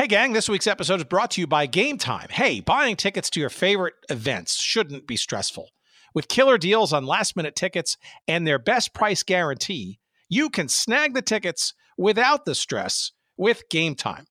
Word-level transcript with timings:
Hey, 0.00 0.06
gang, 0.06 0.32
this 0.32 0.48
week's 0.48 0.66
episode 0.66 1.00
is 1.00 1.04
brought 1.04 1.32
to 1.32 1.42
you 1.42 1.46
by 1.46 1.66
Game 1.66 1.98
Time. 1.98 2.28
Hey, 2.30 2.60
buying 2.60 2.96
tickets 2.96 3.28
to 3.28 3.40
your 3.40 3.50
favorite 3.50 3.92
events 4.08 4.58
shouldn't 4.58 5.06
be 5.06 5.18
stressful. 5.18 5.68
With 6.14 6.26
killer 6.26 6.56
deals 6.56 6.94
on 6.94 7.04
last 7.04 7.36
minute 7.36 7.54
tickets 7.54 7.98
and 8.26 8.46
their 8.46 8.58
best 8.58 8.94
price 8.94 9.22
guarantee, 9.22 9.98
you 10.26 10.48
can 10.48 10.68
snag 10.70 11.12
the 11.12 11.20
tickets 11.20 11.74
without 11.98 12.46
the 12.46 12.54
stress 12.54 13.12
with 13.36 13.68
Game 13.68 13.94
Time. 13.94 14.24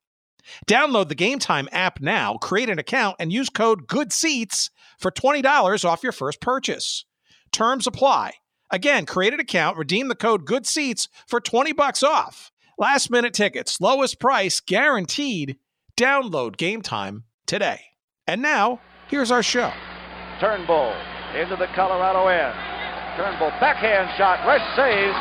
Download 0.68 1.08
the 1.08 1.14
Game 1.14 1.38
Time 1.38 1.70
app 1.72 2.02
now, 2.02 2.38
create 2.38 2.72
an 2.72 2.80
account, 2.80 3.18
and 3.20 3.32
use 3.32 3.52
code 3.52 3.86
GOODSEATS 3.86 4.72
for 4.98 5.12
$20 5.12 5.86
off 5.86 6.02
your 6.02 6.12
first 6.12 6.42
purchase. 6.42 7.06
Terms 7.52 7.86
apply. 7.86 8.34
Again, 8.72 9.06
create 9.06 9.36
an 9.36 9.40
account, 9.40 9.78
redeem 9.78 10.08
the 10.08 10.16
code 10.16 10.48
GOODSEATS 10.48 11.10
for 11.28 11.40
20 11.40 11.74
bucks 11.74 12.02
off. 12.02 12.52
Last 12.80 13.12
minute 13.12 13.36
tickets, 13.36 13.84
lowest 13.84 14.24
price, 14.24 14.64
guaranteed. 14.64 15.60
Download 16.00 16.56
Game 16.56 16.80
Time 16.80 17.28
today. 17.44 17.92
And 18.24 18.40
now, 18.42 18.80
here's 19.12 19.36
our 19.36 19.44
show. 19.44 19.76
Turnbull 20.40 20.96
into 21.36 21.60
the 21.60 21.68
Colorado 21.76 22.32
end. 22.32 22.56
Turnbull 23.20 23.52
backhand 23.60 24.08
shot. 24.16 24.40
Resch 24.48 24.64
saves. 24.80 25.12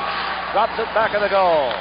Drops 0.54 0.78
it 0.78 0.86
back 0.94 1.18
of 1.18 1.20
the 1.26 1.34
goal. 1.34 1.74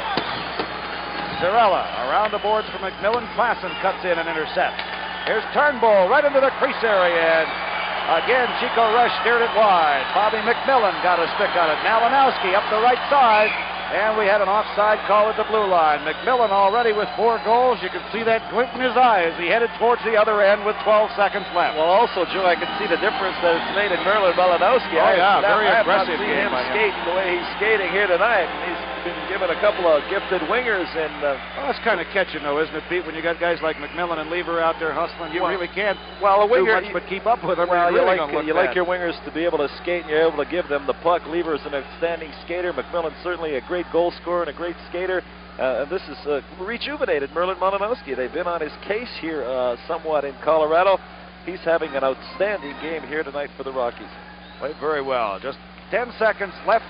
Cirella 1.38 1.86
around 2.10 2.34
the 2.34 2.42
boards 2.42 2.66
for 2.74 2.82
MacMillan. 2.82 3.30
Klassen 3.38 3.70
cuts 3.86 4.02
in 4.02 4.18
and 4.18 4.26
intercepts. 4.26 4.82
Here's 5.30 5.46
Turnbull 5.54 6.10
right 6.10 6.26
into 6.26 6.42
the 6.42 6.50
crease 6.58 6.82
area. 6.82 7.46
And 7.46 8.26
again, 8.26 8.50
Chico 8.58 8.82
Resch 8.98 9.14
steered 9.22 9.46
it 9.46 9.54
wide. 9.54 10.10
Bobby 10.18 10.42
MacMillan 10.42 10.98
got 11.06 11.22
a 11.22 11.30
stick 11.38 11.54
on 11.54 11.70
it. 11.70 11.78
Malinowski 11.86 12.58
up 12.58 12.66
the 12.74 12.82
right 12.82 12.98
side. 13.14 13.77
And 13.88 14.20
we 14.20 14.28
had 14.28 14.44
an 14.44 14.52
offside 14.52 15.00
call 15.08 15.32
at 15.32 15.38
the 15.40 15.48
blue 15.48 15.64
line. 15.64 16.04
MacMillan 16.04 16.52
already 16.52 16.92
with 16.92 17.08
four 17.16 17.40
goals. 17.48 17.80
You 17.82 17.88
can 17.90 18.04
see 18.12 18.22
that 18.28 18.44
glint 18.52 18.74
in 18.76 18.82
his 18.84 18.96
eye 19.00 19.24
as 19.24 19.36
he 19.40 19.48
headed 19.48 19.72
towards 19.80 20.04
the 20.04 20.20
other 20.20 20.44
end 20.44 20.68
with 20.68 20.76
12 20.84 21.12
seconds 21.16 21.48
left. 21.56 21.80
Well, 21.80 21.88
also, 21.88 22.28
Joe, 22.36 22.44
I 22.44 22.60
can 22.60 22.68
see 22.76 22.88
the 22.88 23.00
difference 23.00 23.40
that 23.40 23.56
it's 23.56 23.74
made 23.80 23.96
in 23.96 24.02
Merlin 24.04 24.36
Malinowski. 24.36 25.00
Oh, 25.00 25.14
yeah, 25.16 25.40
I, 25.40 25.46
very 25.46 25.68
I 25.72 25.82
aggressive 25.82 26.20
game 26.20 26.52
him 26.52 26.52
skate 26.76 26.96
the 27.08 27.14
way 27.16 27.26
he's 27.40 27.50
skating 27.56 27.92
here 27.96 28.08
tonight. 28.12 28.48
He's 28.68 28.82
been 29.08 29.20
given 29.32 29.48
a 29.48 29.60
couple 29.64 29.88
of 29.88 30.04
gifted 30.12 30.42
wingers, 30.52 30.88
and 30.96 31.24
uh, 31.24 31.40
Well, 31.56 31.72
that's 31.72 31.80
kind 31.84 32.02
of 32.04 32.08
catching, 32.12 32.44
though, 32.44 32.60
isn't 32.60 32.76
it, 32.76 32.84
Pete? 32.90 33.06
When 33.06 33.16
you 33.16 33.22
got 33.22 33.40
guys 33.40 33.60
like 33.64 33.78
MacMillan 33.78 34.20
and 34.20 34.30
Lever 34.30 34.60
out 34.60 34.76
there 34.80 34.92
hustling, 34.92 35.32
you 35.32 35.44
Well- 35.44 35.52
really 35.52 35.72
can't 35.72 35.98
well, 36.22 36.44
a 36.44 36.48
do 36.48 36.66
much 36.66 36.92
but 36.92 37.08
keep 37.08 37.26
up 37.26 37.44
with 37.44 37.58
them. 37.58 37.70
well, 37.70 37.92
you 37.92 37.98
really 37.98 38.18
like 38.18 38.46
you 38.46 38.54
like 38.54 38.76
your 38.76 38.86
wingers 38.86 39.16
to 39.24 39.32
be 39.32 39.46
able 39.46 39.60
to 39.60 39.70
skate, 39.82 40.04
and 40.04 40.10
you're 40.10 40.28
able 40.28 40.44
to 40.44 40.50
give 40.50 40.68
them 40.68 40.86
the 40.88 40.98
puck. 41.06 41.22
Lever 41.28 41.56
is 41.56 41.62
an 41.66 41.76
outstanding 41.76 42.32
skater. 42.44 42.74
MacMillan 42.74 43.14
certainly 43.24 43.56
a 43.56 43.62
great 43.62 43.77
goal 43.92 44.12
scorer 44.22 44.42
and 44.42 44.50
a 44.50 44.58
great 44.58 44.76
skater. 44.90 45.22
Uh, 45.60 45.86
this 45.90 46.02
is 46.04 46.18
uh, 46.28 46.42
rejuvenated 46.62 47.32
Merlin 47.32 47.58
Malinowski. 47.58 48.16
They've 48.16 48.32
been 48.32 48.48
on 48.48 48.62
his 48.62 48.74
case 48.88 49.10
here 49.22 49.44
uh, 49.44 49.76
somewhat 49.88 50.24
in 50.24 50.36
Colorado. 50.44 50.98
He's 51.46 51.62
having 51.62 51.96
an 51.96 52.04
outstanding 52.04 52.76
game 52.82 53.04
here 53.08 53.24
tonight 53.24 53.50
for 53.58 53.64
the 53.64 53.72
Rockies. 53.72 54.12
Played 54.60 54.76
very 54.80 55.02
well. 55.02 55.40
Just 55.40 55.58
10 55.90 56.14
seconds 56.20 56.54
left 56.68 56.86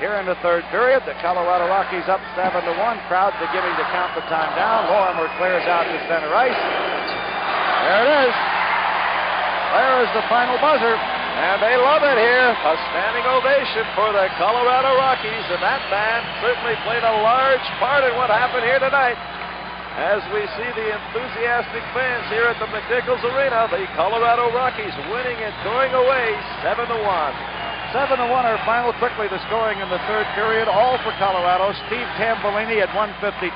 here 0.00 0.14
in 0.16 0.26
the 0.26 0.38
third 0.40 0.64
period. 0.70 1.02
The 1.04 1.14
Colorado 1.20 1.68
Rockies 1.68 2.08
up 2.08 2.20
7 2.34 2.48
to 2.48 2.72
1. 2.74 3.08
Crowd 3.12 3.34
beginning 3.42 3.76
to 3.76 3.86
count 3.92 4.14
the 4.16 4.24
time 4.26 4.56
down. 4.56 4.88
Lorimer 4.88 5.28
clears 5.36 5.66
out 5.68 5.84
to 5.84 5.96
center 6.08 6.32
ice. 6.32 6.62
There 7.86 8.02
it 8.02 8.10
is. 8.30 8.34
There 9.72 9.96
is 10.04 10.10
the 10.16 10.24
final 10.28 10.56
buzzer. 10.60 11.21
And 11.32 11.64
they 11.64 11.80
love 11.80 12.04
it 12.04 12.18
here. 12.20 12.50
A 12.52 12.74
standing 12.92 13.24
ovation 13.24 13.88
for 13.96 14.12
the 14.12 14.28
Colorado 14.36 14.92
Rockies, 15.00 15.46
and 15.48 15.64
that 15.64 15.80
band 15.88 16.22
certainly 16.44 16.76
played 16.84 17.00
a 17.00 17.16
large 17.24 17.64
part 17.80 18.04
in 18.04 18.12
what 18.20 18.28
happened 18.28 18.68
here 18.68 18.78
tonight. 18.78 19.16
As 19.96 20.24
we 20.32 20.44
see 20.56 20.70
the 20.72 20.88
enthusiastic 20.88 21.84
fans 21.92 22.24
here 22.32 22.48
at 22.48 22.56
the 22.56 22.68
McNichols 22.68 23.20
Arena, 23.28 23.68
the 23.68 23.84
Colorado 23.92 24.48
Rockies 24.52 24.92
winning 25.12 25.36
and 25.36 25.52
going 25.64 25.92
away 25.92 26.32
7 26.64 26.88
to 26.88 26.98
1. 27.00 27.62
7 27.92 28.16
to 28.16 28.24
1 28.24 28.32
our 28.32 28.56
final. 28.64 28.96
Quickly 28.96 29.28
the 29.28 29.36
scoring 29.48 29.76
in 29.84 29.88
the 29.92 30.00
third 30.08 30.24
period. 30.32 30.64
All 30.64 30.96
for 31.04 31.12
Colorado. 31.20 31.76
Steve 31.88 32.08
Tambellini 32.16 32.80
at 32.80 32.88
152. 32.96 33.52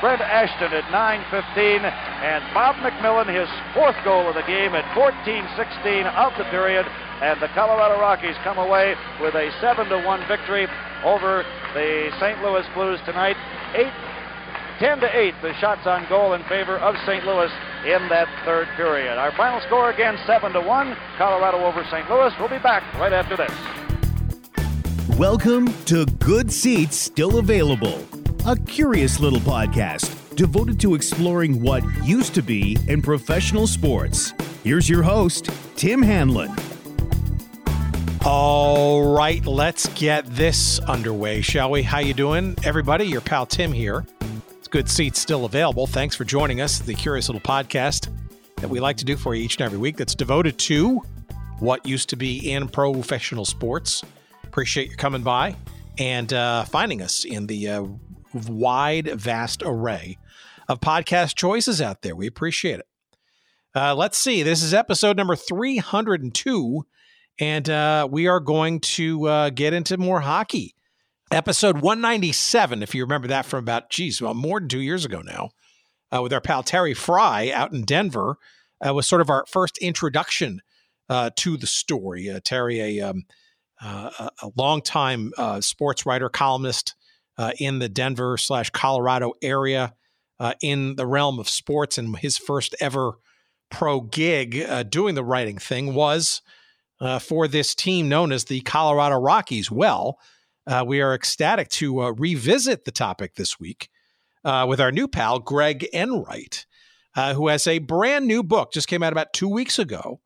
Brent 0.00 0.24
Ashton 0.24 0.72
at 0.72 0.88
915. 0.88 1.84
And 1.84 2.40
Bob 2.56 2.80
MacMillan, 2.80 3.28
his 3.28 3.48
fourth 3.76 3.96
goal 4.00 4.32
of 4.32 4.34
the 4.34 4.48
game 4.48 4.72
at 4.72 4.84
14-16 4.96 6.08
of 6.16 6.32
the 6.40 6.48
period. 6.48 6.88
And 7.22 7.40
the 7.40 7.48
Colorado 7.48 7.98
Rockies 7.98 8.36
come 8.44 8.58
away 8.58 8.94
with 9.22 9.34
a 9.34 9.50
7 9.60 9.88
to 9.88 10.02
1 10.04 10.28
victory 10.28 10.68
over 11.02 11.44
the 11.72 12.10
St. 12.20 12.42
Louis 12.42 12.66
Blues 12.74 13.00
tonight. 13.06 13.36
8 13.74 13.86
10 14.78 15.00
to 15.00 15.18
8, 15.18 15.34
the 15.40 15.54
shots 15.54 15.86
on 15.86 16.06
goal 16.10 16.34
in 16.34 16.42
favor 16.44 16.76
of 16.76 16.94
St. 17.06 17.24
Louis 17.24 17.50
in 17.86 18.06
that 18.10 18.28
third 18.44 18.68
period. 18.76 19.16
Our 19.16 19.32
final 19.32 19.58
score 19.62 19.88
again 19.88 20.18
7 20.26 20.52
to 20.52 20.60
1, 20.60 20.96
Colorado 21.16 21.64
over 21.64 21.82
St. 21.90 22.10
Louis. 22.10 22.30
We'll 22.38 22.50
be 22.50 22.58
back 22.58 22.82
right 22.98 23.14
after 23.14 23.36
this. 23.38 23.50
Welcome 25.18 25.72
to 25.84 26.04
Good 26.04 26.52
Seats 26.52 26.96
Still 26.96 27.38
Available, 27.38 28.06
a 28.44 28.54
curious 28.54 29.18
little 29.18 29.40
podcast 29.40 30.36
devoted 30.36 30.78
to 30.80 30.94
exploring 30.94 31.62
what 31.62 31.82
used 32.04 32.34
to 32.34 32.42
be 32.42 32.76
in 32.88 33.00
professional 33.00 33.66
sports. 33.66 34.34
Here's 34.62 34.90
your 34.90 35.02
host, 35.02 35.48
Tim 35.76 36.02
Hanlon. 36.02 36.54
All 38.28 39.14
right, 39.14 39.46
let's 39.46 39.86
get 39.94 40.26
this 40.26 40.80
underway, 40.80 41.42
shall 41.42 41.70
we? 41.70 41.84
How 41.84 42.00
you 42.00 42.12
doing, 42.12 42.56
everybody? 42.64 43.04
Your 43.04 43.20
pal 43.20 43.46
Tim 43.46 43.72
here. 43.72 44.04
It's 44.58 44.66
good 44.66 44.90
seats 44.90 45.20
still 45.20 45.44
available. 45.44 45.86
Thanks 45.86 46.16
for 46.16 46.24
joining 46.24 46.60
us. 46.60 46.80
The 46.80 46.94
curious 46.94 47.28
little 47.28 47.40
podcast 47.40 48.08
that 48.56 48.68
we 48.68 48.80
like 48.80 48.96
to 48.96 49.04
do 49.04 49.16
for 49.16 49.36
you 49.36 49.44
each 49.44 49.58
and 49.58 49.64
every 49.64 49.78
week. 49.78 49.96
That's 49.96 50.16
devoted 50.16 50.58
to 50.58 51.02
what 51.60 51.86
used 51.86 52.08
to 52.08 52.16
be 52.16 52.50
in 52.50 52.66
professional 52.66 53.44
sports. 53.44 54.02
Appreciate 54.42 54.90
you 54.90 54.96
coming 54.96 55.22
by 55.22 55.54
and 55.96 56.32
uh, 56.32 56.64
finding 56.64 57.02
us 57.02 57.24
in 57.24 57.46
the 57.46 57.68
uh, 57.68 57.84
wide, 58.48 59.06
vast 59.06 59.62
array 59.64 60.18
of 60.66 60.80
podcast 60.80 61.36
choices 61.36 61.80
out 61.80 62.02
there. 62.02 62.16
We 62.16 62.26
appreciate 62.26 62.80
it. 62.80 62.88
Uh, 63.72 63.94
let's 63.94 64.18
see. 64.18 64.42
This 64.42 64.64
is 64.64 64.74
episode 64.74 65.16
number 65.16 65.36
302 65.36 66.86
and 67.38 67.68
uh, 67.68 68.08
we 68.10 68.26
are 68.26 68.40
going 68.40 68.80
to 68.80 69.28
uh, 69.28 69.50
get 69.50 69.74
into 69.74 69.96
more 69.98 70.20
hockey. 70.20 70.74
Episode 71.30 71.80
197, 71.80 72.82
if 72.82 72.94
you 72.94 73.02
remember 73.02 73.28
that 73.28 73.44
from 73.44 73.58
about, 73.58 73.90
geez, 73.90 74.22
well, 74.22 74.34
more 74.34 74.60
than 74.60 74.68
two 74.68 74.80
years 74.80 75.04
ago 75.04 75.22
now, 75.22 75.50
uh, 76.12 76.22
with 76.22 76.32
our 76.32 76.40
pal 76.40 76.62
Terry 76.62 76.94
Frei 76.94 77.52
out 77.52 77.72
in 77.72 77.84
Denver, 77.84 78.38
uh, 78.86 78.94
was 78.94 79.08
sort 79.08 79.20
of 79.20 79.28
our 79.28 79.44
first 79.48 79.76
introduction 79.78 80.62
uh, 81.08 81.30
to 81.36 81.56
the 81.56 81.66
story. 81.66 82.30
Uh, 82.30 82.40
Terry, 82.44 83.00
a, 83.00 83.10
um, 83.10 83.24
uh, 83.82 84.28
a 84.40 84.50
longtime 84.56 85.32
sports 85.60 86.06
writer, 86.06 86.28
columnist 86.28 86.94
in 87.58 87.80
the 87.80 87.88
Denver 87.88 88.36
slash 88.38 88.70
Colorado 88.70 89.34
area 89.42 89.94
in 90.62 90.96
the 90.96 91.06
realm 91.06 91.38
of 91.38 91.48
sports, 91.48 91.98
and 91.98 92.16
his 92.18 92.38
first 92.38 92.74
ever 92.80 93.18
pro 93.68 94.00
gig 94.00 94.64
doing 94.90 95.14
the 95.16 95.24
writing 95.24 95.58
thing 95.58 95.92
was 95.92 96.40
uh, 97.00 97.18
for 97.18 97.48
this 97.48 97.74
team 97.74 98.08
known 98.08 98.32
as 98.32 98.44
the 98.44 98.60
Colorado 98.62 99.16
Rockies. 99.16 99.70
Well, 99.70 100.18
uh, 100.66 100.84
we 100.86 101.00
are 101.00 101.14
ecstatic 101.14 101.68
to 101.68 102.02
uh, 102.02 102.10
revisit 102.12 102.84
the 102.84 102.90
topic 102.90 103.34
this 103.34 103.60
week 103.60 103.88
uh, 104.44 104.66
with 104.68 104.80
our 104.80 104.92
new 104.92 105.06
pal, 105.08 105.38
Greg 105.38 105.88
Enright, 105.92 106.66
uh, 107.14 107.34
who 107.34 107.48
has 107.48 107.66
a 107.66 107.78
brand 107.78 108.26
new 108.26 108.42
book, 108.42 108.72
just 108.72 108.88
came 108.88 109.02
out 109.02 109.12
about 109.12 109.32
two 109.32 109.48
weeks 109.48 109.78
ago, 109.78 110.20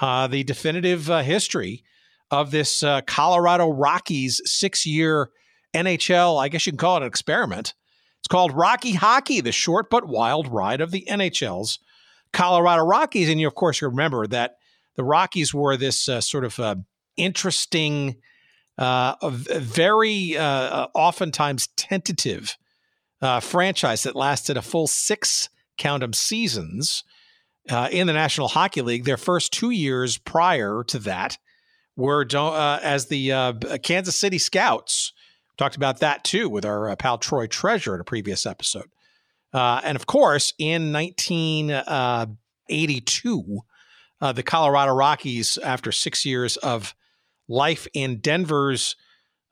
uh, 0.00 0.26
the 0.26 0.44
definitive 0.44 1.06
history 1.06 1.84
of 2.30 2.50
this 2.50 2.84
Colorado 3.06 3.68
Rockies 3.70 4.40
six 4.44 4.84
year 4.84 5.30
NHL, 5.74 6.42
I 6.42 6.48
guess 6.48 6.66
you 6.66 6.72
can 6.72 6.78
call 6.78 6.96
it 6.96 7.02
an 7.02 7.08
experiment. 7.08 7.74
It's 8.20 8.28
called 8.28 8.52
Rocky 8.52 8.92
Hockey, 8.92 9.40
the 9.40 9.52
short 9.52 9.90
but 9.90 10.08
wild 10.08 10.48
ride 10.48 10.80
of 10.80 10.90
the 10.90 11.06
NHL's 11.08 11.78
Colorado 12.32 12.82
Rockies. 12.82 13.28
And 13.28 13.40
you, 13.40 13.46
of 13.46 13.54
course, 13.54 13.80
you 13.80 13.88
remember 13.88 14.26
that 14.26 14.57
the 14.98 15.04
Rockies 15.04 15.54
were 15.54 15.78
this 15.78 16.06
uh, 16.08 16.20
sort 16.20 16.44
of 16.44 16.58
uh, 16.58 16.74
interesting, 17.16 18.16
uh, 18.76 19.14
very 19.30 20.36
uh, 20.36 20.42
uh, 20.42 20.88
oftentimes 20.92 21.68
tentative 21.76 22.58
uh, 23.22 23.38
franchise 23.38 24.02
that 24.02 24.16
lasted 24.16 24.56
a 24.56 24.62
full 24.62 24.88
six 24.88 25.50
count 25.76 26.02
'em 26.02 26.12
seasons 26.12 27.04
in 27.92 28.08
the 28.08 28.12
National 28.12 28.48
Hockey 28.48 28.82
League. 28.82 29.04
Their 29.04 29.16
first 29.16 29.52
two 29.52 29.70
years 29.70 30.18
prior 30.18 30.82
to 30.88 30.98
that 31.00 31.38
were 31.94 32.26
as 32.82 33.06
the 33.06 33.78
Kansas 33.84 34.16
City 34.16 34.38
Scouts. 34.38 35.12
Talked 35.56 35.76
about 35.76 36.00
that 36.00 36.24
too 36.24 36.48
with 36.48 36.64
our 36.64 36.96
pal 36.96 37.18
Troy 37.18 37.46
Treasure 37.46 37.94
in 37.94 38.00
a 38.00 38.04
previous 38.04 38.46
episode. 38.46 38.90
And 39.52 39.94
of 39.94 40.06
course, 40.06 40.54
in 40.58 40.92
1982, 40.92 43.62
uh, 44.20 44.32
the 44.32 44.42
Colorado 44.42 44.92
Rockies, 44.92 45.58
after 45.58 45.92
six 45.92 46.24
years 46.24 46.56
of 46.58 46.94
life 47.48 47.86
in 47.94 48.18
Denver's 48.18 48.96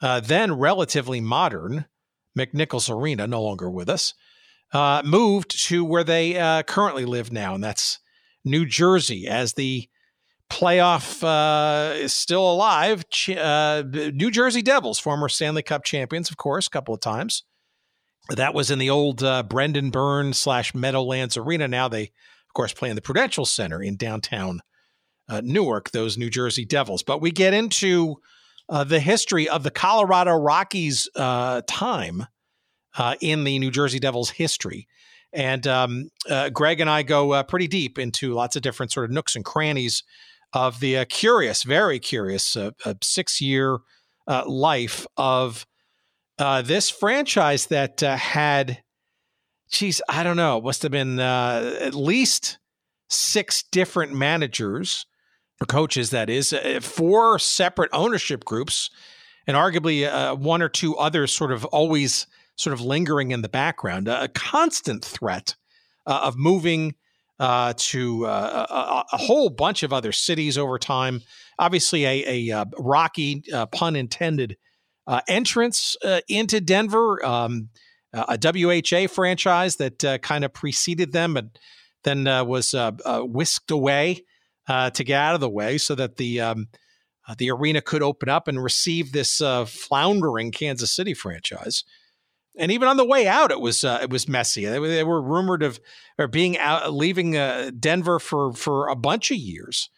uh, 0.02 0.20
then 0.20 0.52
relatively 0.52 1.20
modern 1.20 1.86
McNichols 2.38 2.94
Arena, 2.94 3.26
no 3.26 3.42
longer 3.42 3.70
with 3.70 3.88
us, 3.88 4.14
uh, 4.72 5.02
moved 5.04 5.64
to 5.68 5.84
where 5.84 6.04
they 6.04 6.38
uh, 6.38 6.62
currently 6.64 7.04
live 7.04 7.32
now, 7.32 7.54
and 7.54 7.64
that's 7.64 7.98
New 8.44 8.66
Jersey. 8.66 9.26
As 9.26 9.54
the 9.54 9.88
playoff 10.50 11.24
uh, 11.24 11.94
is 11.94 12.12
still 12.12 12.50
alive, 12.50 13.04
uh, 13.36 13.82
New 14.12 14.30
Jersey 14.30 14.62
Devils, 14.62 14.98
former 14.98 15.28
Stanley 15.28 15.62
Cup 15.62 15.84
champions, 15.84 16.30
of 16.30 16.36
course, 16.36 16.66
a 16.66 16.70
couple 16.70 16.94
of 16.94 17.00
times. 17.00 17.44
That 18.28 18.54
was 18.54 18.70
in 18.70 18.80
the 18.80 18.90
old 18.90 19.24
Brendan 19.48 19.90
Byrne 19.90 20.32
slash 20.32 20.74
Meadowlands 20.74 21.36
Arena. 21.36 21.68
Now 21.68 21.88
they, 21.88 22.10
course, 22.56 22.72
play 22.72 22.90
in 22.90 22.96
the 22.96 23.02
Prudential 23.02 23.44
Center 23.44 23.82
in 23.82 23.96
downtown 23.96 24.60
uh, 25.28 25.40
Newark, 25.44 25.90
those 25.90 26.16
New 26.16 26.30
Jersey 26.30 26.64
Devils. 26.64 27.02
But 27.02 27.20
we 27.20 27.30
get 27.30 27.54
into 27.54 28.16
uh, 28.68 28.84
the 28.84 29.00
history 29.00 29.48
of 29.48 29.62
the 29.62 29.70
Colorado 29.70 30.32
Rockies 30.32 31.08
uh, 31.14 31.62
time 31.66 32.26
uh, 32.98 33.14
in 33.20 33.44
the 33.44 33.58
New 33.58 33.70
Jersey 33.70 33.98
Devils 33.98 34.30
history. 34.30 34.88
And 35.32 35.66
um, 35.66 36.08
uh, 36.30 36.48
Greg 36.48 36.80
and 36.80 36.88
I 36.88 37.02
go 37.02 37.32
uh, 37.32 37.42
pretty 37.42 37.68
deep 37.68 37.98
into 37.98 38.32
lots 38.32 38.56
of 38.56 38.62
different 38.62 38.92
sort 38.92 39.04
of 39.04 39.10
nooks 39.10 39.36
and 39.36 39.44
crannies 39.44 40.02
of 40.52 40.80
the 40.80 41.04
curious, 41.06 41.62
very 41.62 41.98
curious 41.98 42.56
six 43.02 43.40
year 43.40 43.78
life 44.46 45.06
of 45.16 45.66
this 46.38 46.88
franchise 46.88 47.66
that 47.66 48.00
had, 48.00 48.78
geez, 49.70 50.00
I 50.08 50.22
don't 50.22 50.36
know, 50.36 50.60
must 50.60 50.82
have 50.82 50.92
been 50.92 51.18
at 51.18 51.94
least 51.94 52.58
six 53.08 53.62
different 53.62 54.12
managers 54.12 55.06
or 55.60 55.66
coaches, 55.66 56.10
that 56.10 56.28
is, 56.28 56.52
uh, 56.52 56.80
four 56.82 57.38
separate 57.38 57.90
ownership 57.92 58.44
groups, 58.44 58.90
and 59.46 59.56
arguably 59.56 60.06
uh, 60.06 60.34
one 60.34 60.60
or 60.60 60.68
two 60.68 60.96
others 60.96 61.34
sort 61.34 61.52
of 61.52 61.64
always 61.66 62.26
sort 62.56 62.74
of 62.74 62.80
lingering 62.80 63.30
in 63.30 63.42
the 63.42 63.48
background. 63.48 64.08
A 64.08 64.28
constant 64.28 65.04
threat 65.04 65.54
uh, 66.06 66.20
of 66.22 66.36
moving 66.36 66.94
uh, 67.38 67.74
to 67.76 68.26
uh, 68.26 69.04
a, 69.10 69.14
a, 69.14 69.18
whole 69.18 69.50
bunch 69.50 69.82
of 69.82 69.92
other 69.92 70.10
cities 70.10 70.56
over 70.56 70.78
time. 70.78 71.20
Obviously, 71.58 72.04
a, 72.06 72.50
a 72.50 72.60
uh, 72.60 72.64
rocky, 72.78 73.42
pun 73.72 73.94
intended, 73.94 74.56
entrance 75.28 75.96
into 76.28 76.60
Denver. 76.62 77.24
Um, 77.24 77.68
a 78.16 78.38
WHA 78.42 79.08
franchise 79.08 79.76
that 79.76 80.20
kind 80.22 80.44
of 80.44 80.52
preceded 80.52 81.12
them, 81.12 81.36
and 81.36 81.58
then 82.04 82.24
was 82.46 82.74
whisked 83.04 83.70
away 83.70 84.24
uh, 84.68 84.90
to 84.90 85.04
get 85.04 85.20
out 85.20 85.34
of 85.34 85.40
the 85.40 85.48
way 85.48 85.78
so 85.78 85.94
that 85.94 86.16
the 86.16 86.40
um, 86.40 86.68
uh, 87.28 87.34
the 87.38 87.50
arena 87.50 87.80
could 87.80 88.02
open 88.02 88.28
up 88.28 88.48
and 88.48 88.62
receive 88.62 89.12
this 89.12 89.40
uh, 89.40 89.64
floundering 89.64 90.52
Kansas 90.52 90.94
City 90.94 91.14
franchise. 91.14 91.84
And 92.58 92.72
even 92.72 92.88
on 92.88 92.96
the 92.96 93.04
way 93.04 93.26
out, 93.26 93.50
it 93.50 93.60
was 93.60 93.84
uh, 93.84 93.98
it 94.02 94.10
was 94.10 94.28
messy. 94.28 94.64
They, 94.64 94.78
they, 94.78 95.04
were 95.04 95.20
rumored 95.20 95.62
of 95.62 95.78
or 96.18 96.26
being 96.26 96.56
out, 96.56 96.92
leaving 96.92 97.36
uh, 97.36 97.70
Denver 97.78 98.18
for 98.18 98.52
for 98.52 98.88
a 98.88 98.96
bunch 98.96 99.30
of 99.30 99.36
years. 99.36 99.90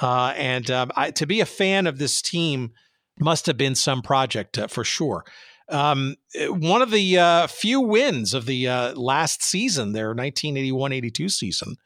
Uh, 0.00 0.34
and 0.36 0.70
um, 0.70 0.92
I, 0.94 1.10
to 1.12 1.26
be 1.26 1.40
a 1.40 1.46
fan 1.46 1.86
of 1.86 1.98
this 1.98 2.20
team 2.20 2.72
must 3.18 3.46
have 3.46 3.56
been 3.56 3.74
some 3.74 4.02
project 4.02 4.58
for 4.68 4.84
sure. 4.84 5.24
Um, 5.68 6.16
one 6.48 6.82
of 6.82 6.90
the 6.90 7.46
few 7.48 7.80
wins 7.80 8.34
of 8.34 8.46
the 8.46 8.66
last 8.94 9.42
season, 9.42 9.92
their 9.92 10.14
1981-82 10.14 11.30
season, 11.30 11.76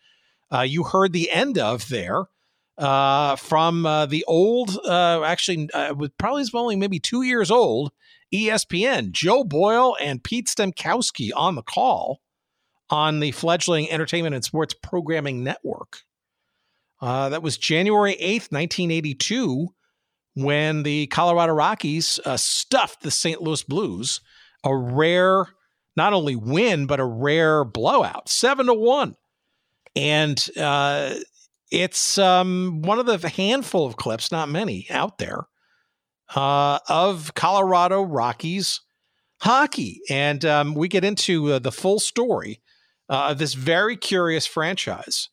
uh, 0.53 0.63
you 0.63 0.85
heard 0.85 1.13
the 1.13 1.31
end 1.31 1.59
of 1.59 1.89
there 1.89 2.27
uh, 2.81 3.37
from 3.37 3.85
uh, 3.85 4.07
the 4.07 4.25
old, 4.27 4.79
uh, 4.87 5.23
actually, 5.23 5.69
uh, 5.75 5.95
was 5.95 6.11
probably 6.19 6.45
only 6.55 6.77
maybe 6.77 6.99
two 6.99 7.23
years 7.23 7.51
old, 7.51 7.93
ESPN. 8.33 9.11
Joe 9.13 9.45
Boyle 9.45 9.97
and 10.01 10.25
Pete 10.25 10.47
Stemkowski 10.47 11.31
on 11.37 11.55
the 11.55 11.63
call 11.63 12.21
on 12.89 13.21
the 13.21 13.33
fledgling 13.33 13.91
Entertainment 13.91 14.35
and 14.35 14.45
Sports 14.45 14.75
Programming 14.75 15.45
Network. 15.45 16.01
Uh, 17.01 17.29
that 17.29 17.43
was 17.43 17.57
January 17.57 18.15
8th, 18.15 18.51
1982, 18.51 19.69
when 20.43 20.83
the 20.83 21.07
Colorado 21.09 21.53
Rockies 21.53 22.19
uh, 22.25 22.37
stuffed 22.37 23.03
the 23.03 23.11
St. 23.11 23.41
Louis 23.43 23.63
Blues. 23.63 24.21
A 24.63 24.77
rare, 24.77 25.47
not 25.97 26.13
only 26.13 26.37
win, 26.37 26.87
but 26.87 27.01
a 27.01 27.05
rare 27.05 27.65
blowout, 27.65 28.29
seven 28.29 28.67
to 28.67 28.75
one 28.75 29.17
and 29.97 30.49
uh, 30.57 31.15
it's 31.71 32.19
um, 32.19 32.83
one 32.83 32.99
of 32.99 33.07
the 33.07 33.29
handful 33.29 33.87
of 33.87 33.97
clips, 33.97 34.33
not 34.33 34.49
many 34.49 34.87
out 34.91 35.19
there, 35.19 35.47
uh, 36.35 36.79
of 36.89 37.35
Colorado 37.35 38.03
Rockies 38.03 38.81
hockey, 39.41 40.01
and 40.09 40.45
um, 40.45 40.75
we 40.75 40.89
get 40.89 41.05
into 41.05 41.53
uh, 41.53 41.59
the 41.59 41.73
full 41.73 41.99
story 41.99 42.61
uh, 43.09 43.31
of 43.31 43.39
this 43.39 43.55
very 43.55 43.97
curious 43.97 44.47
franchise 44.47 45.29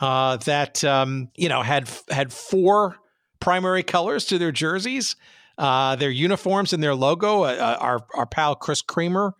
uh, 0.00 0.36
that 0.38 0.82
um, 0.84 1.28
you 1.36 1.48
know 1.48 1.62
had 1.62 1.88
had 2.10 2.32
four 2.32 2.96
primary 3.40 3.82
colors 3.82 4.24
to 4.26 4.38
their 4.38 4.52
jerseys, 4.52 5.16
uh, 5.58 5.96
their 5.96 6.10
uniforms, 6.10 6.72
and 6.72 6.82
their 6.82 6.94
logo. 6.94 7.44
our 7.44 8.00
our 8.14 8.26
pal 8.26 8.54
Chris 8.54 8.82
Creamer 8.82 9.34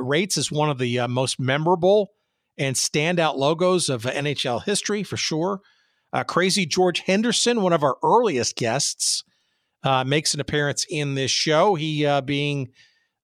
rates 0.00 0.36
as 0.36 0.52
one 0.52 0.70
of 0.70 0.78
the 0.78 1.06
most 1.08 1.40
memorable 1.40 2.10
and 2.58 2.76
standout 2.76 3.36
logos 3.36 3.88
of 3.88 4.02
NHL 4.02 4.64
history 4.64 5.02
for 5.02 5.16
sure. 5.16 5.60
Uh, 6.12 6.24
Crazy 6.24 6.66
George 6.66 7.00
Henderson, 7.00 7.62
one 7.62 7.72
of 7.72 7.82
our 7.82 7.96
earliest 8.02 8.56
guests, 8.56 9.24
uh, 9.82 10.04
makes 10.04 10.34
an 10.34 10.40
appearance 10.40 10.86
in 10.88 11.14
this 11.14 11.30
show. 11.30 11.74
He 11.74 12.06
uh, 12.06 12.20
being 12.20 12.68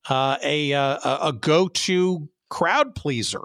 uh, 0.09 0.37
a, 0.43 0.73
uh, 0.73 1.29
a 1.29 1.33
go 1.33 1.69
to 1.69 2.29
crowd 2.51 2.95
pleaser, 2.95 3.43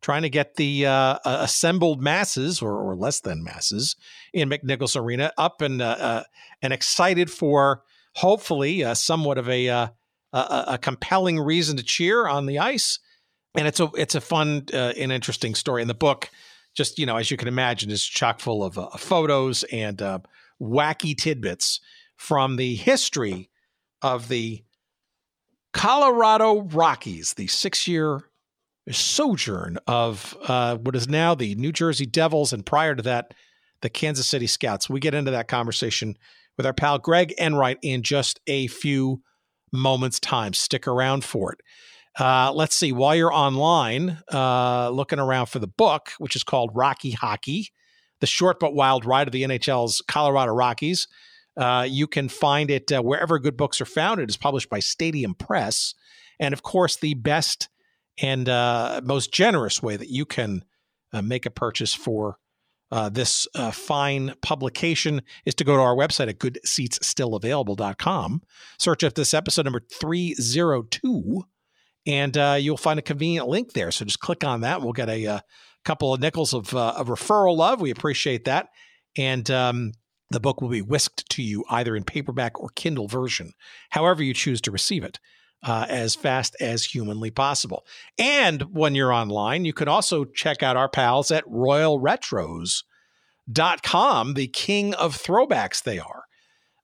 trying 0.00 0.22
to 0.22 0.30
get 0.30 0.54
the 0.54 0.86
uh, 0.86 1.18
assembled 1.24 2.00
masses 2.00 2.62
or, 2.62 2.72
or, 2.72 2.96
less 2.96 3.20
than 3.20 3.42
masses 3.42 3.96
in 4.32 4.48
McNichols 4.48 5.00
Arena 5.00 5.32
up 5.36 5.60
and 5.60 5.82
and 5.82 6.72
excited 6.72 7.30
for 7.30 7.82
hopefully 8.14 8.84
somewhat 8.94 9.38
of 9.38 9.48
a, 9.48 9.66
a, 9.66 9.92
a 10.32 10.78
compelling 10.80 11.38
reason 11.38 11.76
to 11.76 11.82
cheer 11.82 12.28
on 12.28 12.46
the 12.46 12.58
ice 12.58 12.98
and 13.58 13.66
it's 13.66 13.80
a 13.80 13.90
it's 13.96 14.14
a 14.14 14.20
fun 14.20 14.66
uh, 14.72 14.92
and 14.96 15.12
interesting 15.12 15.54
story. 15.54 15.82
And 15.82 15.90
the 15.90 15.94
book, 15.94 16.30
just 16.74 16.98
you 16.98 17.06
know, 17.06 17.16
as 17.16 17.30
you 17.30 17.36
can 17.36 17.48
imagine, 17.48 17.90
is 17.90 18.04
chock 18.04 18.40
full 18.40 18.64
of 18.64 18.78
uh, 18.78 18.88
photos 18.90 19.64
and 19.64 20.00
uh, 20.00 20.20
wacky 20.60 21.16
tidbits 21.16 21.80
from 22.16 22.56
the 22.56 22.74
history 22.76 23.50
of 24.02 24.28
the 24.28 24.64
Colorado 25.72 26.62
Rockies, 26.62 27.34
the 27.34 27.46
six 27.46 27.88
year 27.88 28.27
sojourn 28.90 29.78
of 29.86 30.36
uh, 30.46 30.76
what 30.76 30.96
is 30.96 31.08
now 31.08 31.34
the 31.34 31.54
New 31.56 31.72
Jersey 31.72 32.06
Devils, 32.06 32.52
and 32.52 32.64
prior 32.64 32.94
to 32.94 33.02
that, 33.02 33.34
the 33.82 33.90
Kansas 33.90 34.26
City 34.26 34.46
Scouts. 34.46 34.90
We 34.90 35.00
get 35.00 35.14
into 35.14 35.30
that 35.30 35.48
conversation 35.48 36.16
with 36.56 36.66
our 36.66 36.72
pal 36.72 36.98
Greg 36.98 37.32
Enright 37.38 37.78
in 37.82 38.02
just 38.02 38.40
a 38.46 38.66
few 38.66 39.22
moments' 39.72 40.20
time. 40.20 40.52
Stick 40.52 40.86
around 40.86 41.24
for 41.24 41.52
it. 41.52 41.60
Uh, 42.18 42.52
let's 42.52 42.74
see. 42.74 42.90
While 42.90 43.14
you're 43.14 43.32
online, 43.32 44.18
uh, 44.32 44.90
looking 44.90 45.20
around 45.20 45.46
for 45.46 45.60
the 45.60 45.68
book, 45.68 46.10
which 46.18 46.34
is 46.34 46.42
called 46.42 46.70
Rocky 46.74 47.12
Hockey, 47.12 47.68
the 48.20 48.26
short 48.26 48.58
but 48.58 48.74
wild 48.74 49.04
ride 49.04 49.28
of 49.28 49.32
the 49.32 49.44
NHL's 49.44 50.02
Colorado 50.08 50.52
Rockies, 50.52 51.06
uh, 51.56 51.86
you 51.88 52.08
can 52.08 52.28
find 52.28 52.70
it 52.70 52.90
uh, 52.90 53.02
wherever 53.02 53.38
good 53.38 53.56
books 53.56 53.80
are 53.80 53.86
found. 53.86 54.20
It 54.20 54.28
is 54.28 54.36
published 54.36 54.68
by 54.68 54.80
Stadium 54.80 55.34
Press, 55.34 55.94
and 56.40 56.52
of 56.52 56.62
course, 56.62 56.96
the 56.96 57.14
best 57.14 57.68
and 58.20 58.48
uh, 58.48 59.00
most 59.04 59.32
generous 59.32 59.82
way 59.82 59.96
that 59.96 60.08
you 60.08 60.24
can 60.24 60.64
uh, 61.12 61.22
make 61.22 61.46
a 61.46 61.50
purchase 61.50 61.94
for 61.94 62.38
uh, 62.90 63.10
this 63.10 63.46
uh, 63.54 63.70
fine 63.70 64.34
publication 64.40 65.20
is 65.44 65.54
to 65.54 65.64
go 65.64 65.76
to 65.76 65.82
our 65.82 65.94
website 65.94 66.28
at 66.28 66.38
goodseatsstillavailable.com. 66.38 68.42
Search 68.78 69.04
up 69.04 69.14
this 69.14 69.34
episode 69.34 69.66
number 69.66 69.82
302 70.00 71.42
and 72.06 72.38
uh, 72.38 72.56
you'll 72.58 72.78
find 72.78 72.98
a 72.98 73.02
convenient 73.02 73.46
link 73.46 73.74
there. 73.74 73.90
So 73.90 74.06
just 74.06 74.20
click 74.20 74.42
on 74.42 74.62
that. 74.62 74.80
We'll 74.80 74.94
get 74.94 75.10
a, 75.10 75.24
a 75.24 75.34
uh, 75.34 75.40
couple 75.84 76.14
of 76.14 76.20
nickels 76.20 76.54
of, 76.54 76.74
of 76.74 77.08
referral 77.08 77.56
love. 77.56 77.80
We 77.80 77.90
appreciate 77.90 78.46
that. 78.46 78.68
And 79.16 79.50
um, 79.50 79.92
the 80.30 80.40
book 80.40 80.60
will 80.60 80.68
be 80.68 80.82
whisked 80.82 81.28
to 81.30 81.42
you 81.42 81.64
either 81.70 81.94
in 81.94 82.04
paperback 82.04 82.60
or 82.60 82.70
Kindle 82.74 83.08
version, 83.08 83.52
however 83.90 84.22
you 84.22 84.32
choose 84.32 84.60
to 84.62 84.70
receive 84.70 85.04
it. 85.04 85.18
Uh, 85.60 85.86
as 85.88 86.14
fast 86.14 86.54
as 86.60 86.84
humanly 86.84 87.32
possible. 87.32 87.84
And 88.16 88.62
when 88.72 88.94
you're 88.94 89.12
online, 89.12 89.64
you 89.64 89.72
can 89.72 89.88
also 89.88 90.24
check 90.24 90.62
out 90.62 90.76
our 90.76 90.88
pals 90.88 91.32
at 91.32 91.44
royalretros.com, 91.46 94.34
the 94.34 94.46
king 94.46 94.94
of 94.94 95.20
throwbacks 95.20 95.82
they 95.82 95.98
are. 95.98 96.22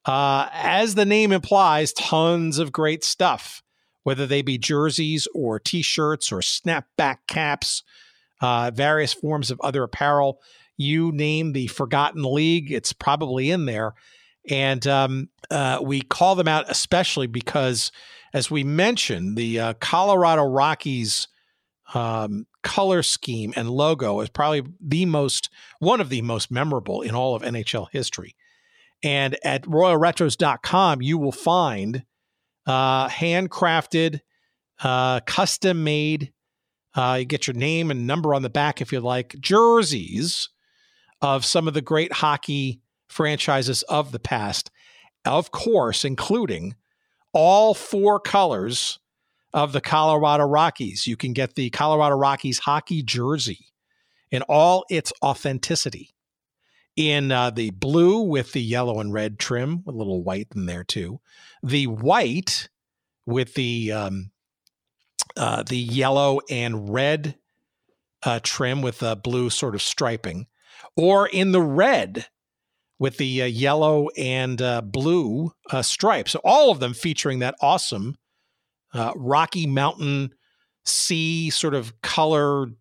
Uh, 0.05 0.49
as 0.53 0.97
the 0.97 1.05
name 1.05 1.31
implies, 1.31 1.93
tons 1.93 2.59
of 2.59 2.73
great 2.73 3.05
stuff 3.05 3.63
whether 4.05 4.27
they 4.27 4.43
be 4.43 4.57
jerseys 4.57 5.27
or 5.35 5.59
t 5.59 5.83
shirts 5.83 6.31
or 6.31 6.39
snapback 6.39 7.19
caps, 7.27 7.83
uh, 8.41 8.71
various 8.73 9.13
forms 9.13 9.51
of 9.51 9.61
other 9.63 9.83
apparel. 9.83 10.41
You 10.77 11.11
name 11.11 11.53
the 11.53 11.67
Forgotten 11.67 12.23
League, 12.23 12.71
it's 12.71 12.93
probably 12.93 13.51
in 13.51 13.65
there. 13.65 13.95
And 14.49 14.87
um, 14.87 15.29
uh, 15.51 15.81
we 15.83 16.03
call 16.03 16.35
them 16.35 16.49
out 16.49 16.71
especially 16.71 17.27
because, 17.27 17.91
as 18.35 18.51
we 18.51 18.65
mentioned, 18.65 19.37
the 19.37 19.61
uh, 19.61 19.73
Colorado 19.75 20.43
Rockies 20.43 21.29
um, 21.95 22.47
color 22.65 23.03
scheme 23.05 23.53
and 23.55 23.71
logo 23.71 24.21
is 24.21 24.29
probably 24.29 24.65
the 24.81 25.07
most 25.07 25.49
one 25.79 26.01
of 26.01 26.09
the 26.09 26.21
most 26.23 26.51
memorable 26.51 27.01
in 27.01 27.15
all 27.15 27.37
of 27.37 27.43
NHL 27.43 27.87
history. 27.93 28.35
And 29.05 29.39
at 29.45 29.63
royalretros.com, 29.63 31.01
you 31.01 31.17
will 31.17 31.33
find 31.33 32.05
uh, 32.67 33.09
handcrafted, 33.09 34.21
uh, 34.83 35.21
custom 35.21 35.85
made, 35.85 36.33
uh, 36.97 37.19
you 37.21 37.25
get 37.27 37.47
your 37.47 37.55
name 37.55 37.91
and 37.91 38.07
number 38.07 38.35
on 38.35 38.43
the 38.43 38.51
back 38.51 38.81
if 38.81 38.93
you 38.93 39.01
like, 39.01 39.37
jerseys 39.39 40.49
of 41.21 41.45
some 41.45 41.69
of 41.69 41.75
the 41.75 41.83
great 41.83 42.15
hockey 42.15 42.81
franchises 43.09 43.83
of 43.85 44.11
the 44.11 44.19
past. 44.19 44.71
Of 45.25 45.53
course, 45.53 46.05
including 46.05 46.75
all 47.35 47.75
four 47.75 48.19
colors 48.19 48.99
of 49.53 49.73
the 49.73 49.81
Colorado 49.81 50.45
Rockies. 50.45 51.07
You 51.07 51.17
can 51.17 51.33
get 51.33 51.55
the 51.55 51.71
Colorado 51.71 52.17
Rockies 52.17 52.61
hockey 52.61 53.03
jersey 53.03 53.67
in 54.31 54.43
all 54.43 54.85
its 54.91 55.13
authenticity 55.23 56.15
in 56.97 57.33
uh, 57.33 57.51
the 57.51 57.71
blue 57.71 58.21
with 58.21 58.53
the 58.53 58.63
yellow 58.63 59.01
and 59.01 59.13
red 59.13 59.39
trim, 59.39 59.83
with 59.85 59.95
a 59.95 59.99
little 59.99 60.23
white 60.23 60.49
in 60.55 60.67
there 60.67 60.85
too. 60.85 61.21
The 61.63 61.87
white 61.87 62.69
with 63.27 63.55
the 63.55 63.93
um, 63.93 64.31
uh, 65.37 65.63
the 65.65 65.79
yellow 65.79 66.41
and 66.49 66.93
red 66.93 67.37
uh, 68.23 68.41
trim 68.43 68.83
with 68.83 69.03
a 69.03 69.17
blue 69.17 69.51
sort 69.51 69.75
of 69.75 69.83
striping, 69.83 70.47
or 70.97 71.27
in 71.29 71.53
the 71.53 71.63
red 71.63 72.27
with 72.99 73.17
the 73.17 73.43
uh, 73.43 73.47
yellow 73.47 74.09
and 74.17 74.61
uh, 74.63 74.81
blue 74.81 75.53
uh, 75.71 75.83
stripes. 75.83 76.35
All 76.45 76.71
of 76.71 76.81
them 76.81 76.95
featuring 76.95 77.41
that 77.41 77.55
awesome 77.61 78.17
Rocky 79.17 79.67
Mountain 79.67 80.31
sea 80.85 81.51
sort 81.51 81.75
of 81.75 82.01
colored 82.03 82.77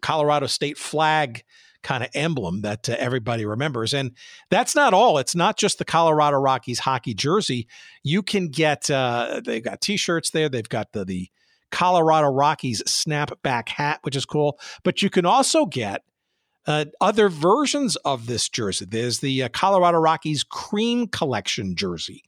Colorado 0.00 0.46
State 0.46 0.78
flag 0.78 1.42
kind 1.82 2.04
of 2.04 2.10
emblem 2.14 2.62
that 2.62 2.88
uh, 2.88 2.96
everybody 2.98 3.44
remembers. 3.44 3.92
And 3.92 4.12
that's 4.50 4.74
not 4.74 4.94
all. 4.94 5.18
It's 5.18 5.34
not 5.34 5.56
just 5.56 5.78
the 5.78 5.84
Colorado 5.84 6.38
Rockies 6.38 6.80
hockey 6.80 7.14
jersey. 7.14 7.66
You 8.02 8.22
can 8.22 8.48
get 8.48 8.90
uh, 8.90 9.40
they've 9.44 9.62
got 9.62 9.80
T-shirts 9.80 10.30
there. 10.30 10.48
They've 10.48 10.68
got 10.68 10.92
the 10.92 11.04
the 11.04 11.28
Colorado 11.70 12.28
Rockies 12.28 12.82
snapback 12.84 13.68
hat, 13.68 14.00
which 14.02 14.16
is 14.16 14.26
cool. 14.26 14.58
But 14.84 15.02
you 15.02 15.10
can 15.10 15.26
also 15.26 15.66
get 15.66 16.02
uh, 16.66 16.86
other 17.00 17.28
versions 17.28 17.96
of 17.96 18.26
this 18.26 18.48
jersey. 18.48 18.84
There's 18.84 19.20
the 19.20 19.44
uh, 19.44 19.48
Colorado 19.48 19.98
Rockies 19.98 20.44
Cream 20.44 21.06
Collection 21.08 21.74
jersey, 21.74 22.22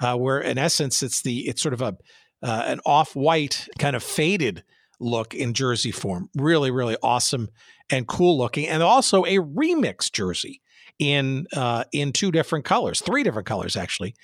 uh, 0.00 0.16
where 0.16 0.40
in 0.40 0.58
essence 0.58 1.02
it's 1.02 1.22
the 1.22 1.48
it's 1.48 1.62
sort 1.62 1.74
of 1.74 1.82
a 1.82 1.96
uh, 2.42 2.64
an 2.66 2.80
off 2.84 3.14
white 3.14 3.68
kind 3.78 3.96
of 3.96 4.02
faded 4.02 4.64
look 5.00 5.34
in 5.34 5.54
jersey 5.54 5.90
form. 5.90 6.28
Really, 6.34 6.70
really 6.70 6.96
awesome 7.02 7.48
and 7.90 8.06
cool 8.06 8.38
looking, 8.38 8.68
and 8.68 8.82
also 8.82 9.24
a 9.24 9.38
remix 9.38 10.10
jersey 10.10 10.60
in 10.98 11.46
uh, 11.54 11.84
in 11.92 12.12
two 12.12 12.30
different 12.30 12.64
colors, 12.64 13.00
three 13.00 13.22
different 13.22 13.46
colors 13.46 13.76
actually. 13.76 14.14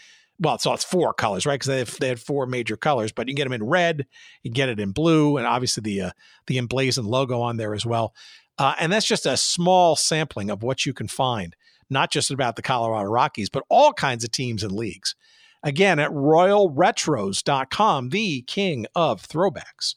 Well, 0.40 0.56
so 0.58 0.72
it's 0.72 0.84
four 0.84 1.12
colors, 1.14 1.46
right? 1.46 1.60
Because 1.60 1.66
they, 1.66 1.98
they 1.98 2.08
had 2.10 2.20
four 2.20 2.46
major 2.46 2.76
colors, 2.76 3.10
but 3.10 3.26
you 3.26 3.34
get 3.34 3.42
them 3.42 3.52
in 3.52 3.64
red, 3.64 4.06
you 4.44 4.52
get 4.52 4.68
it 4.68 4.78
in 4.78 4.92
blue, 4.92 5.36
and 5.36 5.44
obviously 5.44 5.80
the 5.80 6.00
uh, 6.02 6.10
the 6.46 6.58
emblazoned 6.58 7.08
logo 7.08 7.40
on 7.40 7.56
there 7.56 7.74
as 7.74 7.84
well. 7.84 8.14
Uh, 8.58 8.74
and 8.80 8.92
that's 8.92 9.06
just 9.06 9.24
a 9.24 9.36
small 9.36 9.94
sampling 9.94 10.50
of 10.50 10.62
what 10.62 10.84
you 10.84 10.92
can 10.92 11.08
find, 11.08 11.54
not 11.88 12.10
just 12.10 12.30
about 12.30 12.56
the 12.56 12.62
Colorado 12.62 13.08
Rockies, 13.08 13.48
but 13.48 13.62
all 13.68 13.92
kinds 13.92 14.24
of 14.24 14.32
teams 14.32 14.64
and 14.64 14.72
leagues. 14.72 15.14
Again, 15.62 15.98
at 15.98 16.10
royalretros.com, 16.10 18.08
the 18.10 18.42
king 18.42 18.86
of 18.94 19.26
throwbacks. 19.26 19.94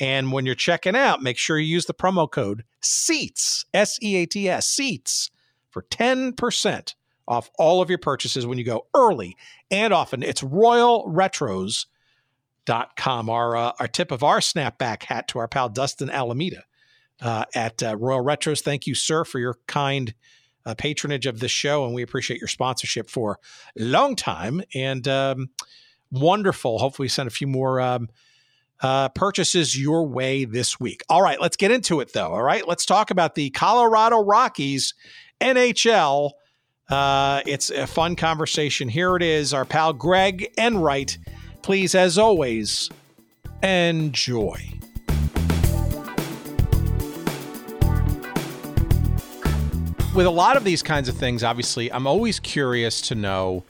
And 0.00 0.32
when 0.32 0.46
you're 0.46 0.54
checking 0.54 0.96
out, 0.96 1.22
make 1.22 1.38
sure 1.38 1.58
you 1.58 1.66
use 1.66 1.86
the 1.86 1.94
promo 1.94 2.30
code 2.30 2.64
SEATS, 2.80 3.64
S 3.74 3.98
E 4.02 4.16
A 4.16 4.26
T 4.26 4.48
S, 4.48 4.68
SEATS, 4.68 5.30
for 5.70 5.82
10% 5.82 6.94
off 7.26 7.50
all 7.58 7.82
of 7.82 7.90
your 7.90 7.98
purchases 7.98 8.46
when 8.46 8.58
you 8.58 8.64
go 8.64 8.86
early 8.94 9.36
and 9.70 9.92
often. 9.92 10.22
It's 10.22 10.42
royalretros.com. 10.42 13.30
Our, 13.30 13.56
uh, 13.56 13.72
our 13.78 13.88
tip 13.88 14.10
of 14.10 14.22
our 14.22 14.38
snapback 14.38 15.02
hat 15.02 15.28
to 15.28 15.38
our 15.38 15.48
pal 15.48 15.68
Dustin 15.68 16.10
Alameda 16.10 16.64
uh, 17.20 17.44
at 17.54 17.82
uh, 17.82 17.96
Royal 17.96 18.24
Retros. 18.24 18.62
Thank 18.62 18.86
you, 18.86 18.94
sir, 18.94 19.24
for 19.24 19.38
your 19.38 19.56
kind 19.66 20.14
uh, 20.64 20.74
patronage 20.74 21.26
of 21.26 21.40
this 21.40 21.50
show. 21.50 21.84
And 21.84 21.94
we 21.94 22.02
appreciate 22.02 22.40
your 22.40 22.48
sponsorship 22.48 23.10
for 23.10 23.38
a 23.78 23.82
long 23.82 24.16
time 24.16 24.62
and 24.74 25.06
um, 25.08 25.50
wonderful. 26.10 26.78
Hopefully, 26.78 27.08
send 27.08 27.26
a 27.26 27.30
few 27.30 27.46
more. 27.46 27.80
Um, 27.80 28.08
uh, 28.80 29.08
purchases 29.08 29.80
your 29.80 30.06
way 30.06 30.44
this 30.44 30.78
week. 30.78 31.02
All 31.08 31.20
right, 31.20 31.40
let's 31.40 31.56
get 31.56 31.72
into 31.72 31.98
it 31.98 32.12
though. 32.12 32.28
All 32.28 32.42
right, 32.42 32.66
let's 32.66 32.86
talk 32.86 33.10
about 33.10 33.34
the 33.34 33.50
Colorado 33.50 34.22
Rockies 34.22 34.94
NHL. 35.40 36.30
Uh, 36.88 37.42
it's 37.44 37.70
a 37.70 37.88
fun 37.88 38.14
conversation. 38.14 38.88
Here 38.88 39.16
it 39.16 39.22
is, 39.22 39.52
our 39.52 39.64
pal 39.64 39.92
Greg 39.92 40.52
Enright. 40.56 41.18
Please, 41.62 41.94
as 41.94 42.18
always, 42.18 42.88
enjoy. 43.62 44.77
With 50.18 50.26
a 50.26 50.30
lot 50.30 50.56
of 50.56 50.64
these 50.64 50.82
kinds 50.82 51.08
of 51.08 51.16
things, 51.16 51.44
obviously, 51.44 51.92
I'm 51.92 52.04
always 52.04 52.40
curious 52.40 53.00
to 53.02 53.14
know 53.14 53.62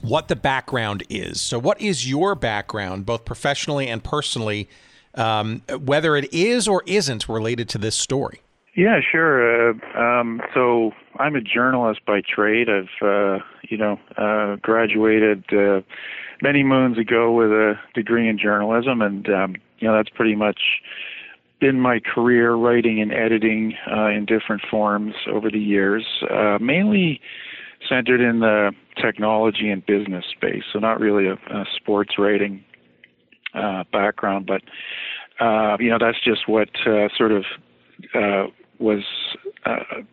what 0.00 0.28
the 0.28 0.36
background 0.36 1.02
is. 1.10 1.40
So, 1.40 1.58
what 1.58 1.80
is 1.80 2.08
your 2.08 2.36
background, 2.36 3.04
both 3.04 3.24
professionally 3.24 3.88
and 3.88 4.04
personally, 4.04 4.68
um, 5.16 5.60
whether 5.80 6.14
it 6.14 6.32
is 6.32 6.68
or 6.68 6.84
isn't 6.86 7.28
related 7.28 7.68
to 7.70 7.78
this 7.78 7.96
story? 7.96 8.42
Yeah, 8.76 9.00
sure. 9.00 9.70
Uh, 9.70 9.98
um, 9.98 10.40
so, 10.54 10.92
I'm 11.16 11.34
a 11.34 11.40
journalist 11.40 12.02
by 12.06 12.20
trade. 12.20 12.68
I've, 12.70 13.02
uh, 13.02 13.40
you 13.68 13.76
know, 13.76 13.98
uh, 14.16 14.54
graduated 14.62 15.52
uh, 15.52 15.80
many 16.40 16.62
moons 16.62 16.96
ago 16.96 17.32
with 17.32 17.50
a 17.50 17.74
degree 17.94 18.28
in 18.28 18.38
journalism, 18.38 19.02
and 19.02 19.28
um, 19.30 19.56
you 19.80 19.88
know 19.88 19.96
that's 19.96 20.10
pretty 20.10 20.36
much 20.36 20.60
been 21.60 21.80
my 21.80 22.00
career, 22.00 22.54
writing 22.54 23.00
and 23.00 23.12
editing 23.12 23.74
uh, 23.90 24.08
in 24.08 24.26
different 24.26 24.62
forms 24.70 25.14
over 25.30 25.50
the 25.50 25.58
years, 25.58 26.04
uh, 26.30 26.58
mainly 26.60 27.20
centered 27.88 28.20
in 28.20 28.40
the 28.40 28.72
technology 29.00 29.70
and 29.70 29.84
business 29.86 30.24
space. 30.30 30.62
So 30.72 30.78
not 30.78 31.00
really 31.00 31.26
a, 31.26 31.34
a 31.34 31.64
sports 31.76 32.14
writing 32.18 32.64
uh, 33.54 33.84
background, 33.92 34.46
but 34.46 34.62
uh, 35.44 35.76
you 35.78 35.90
know 35.90 35.98
that's 35.98 36.22
just 36.22 36.48
what 36.48 36.68
uh, 36.86 37.08
sort 37.16 37.32
of 37.32 37.44
uh, 38.14 38.46
was 38.78 39.04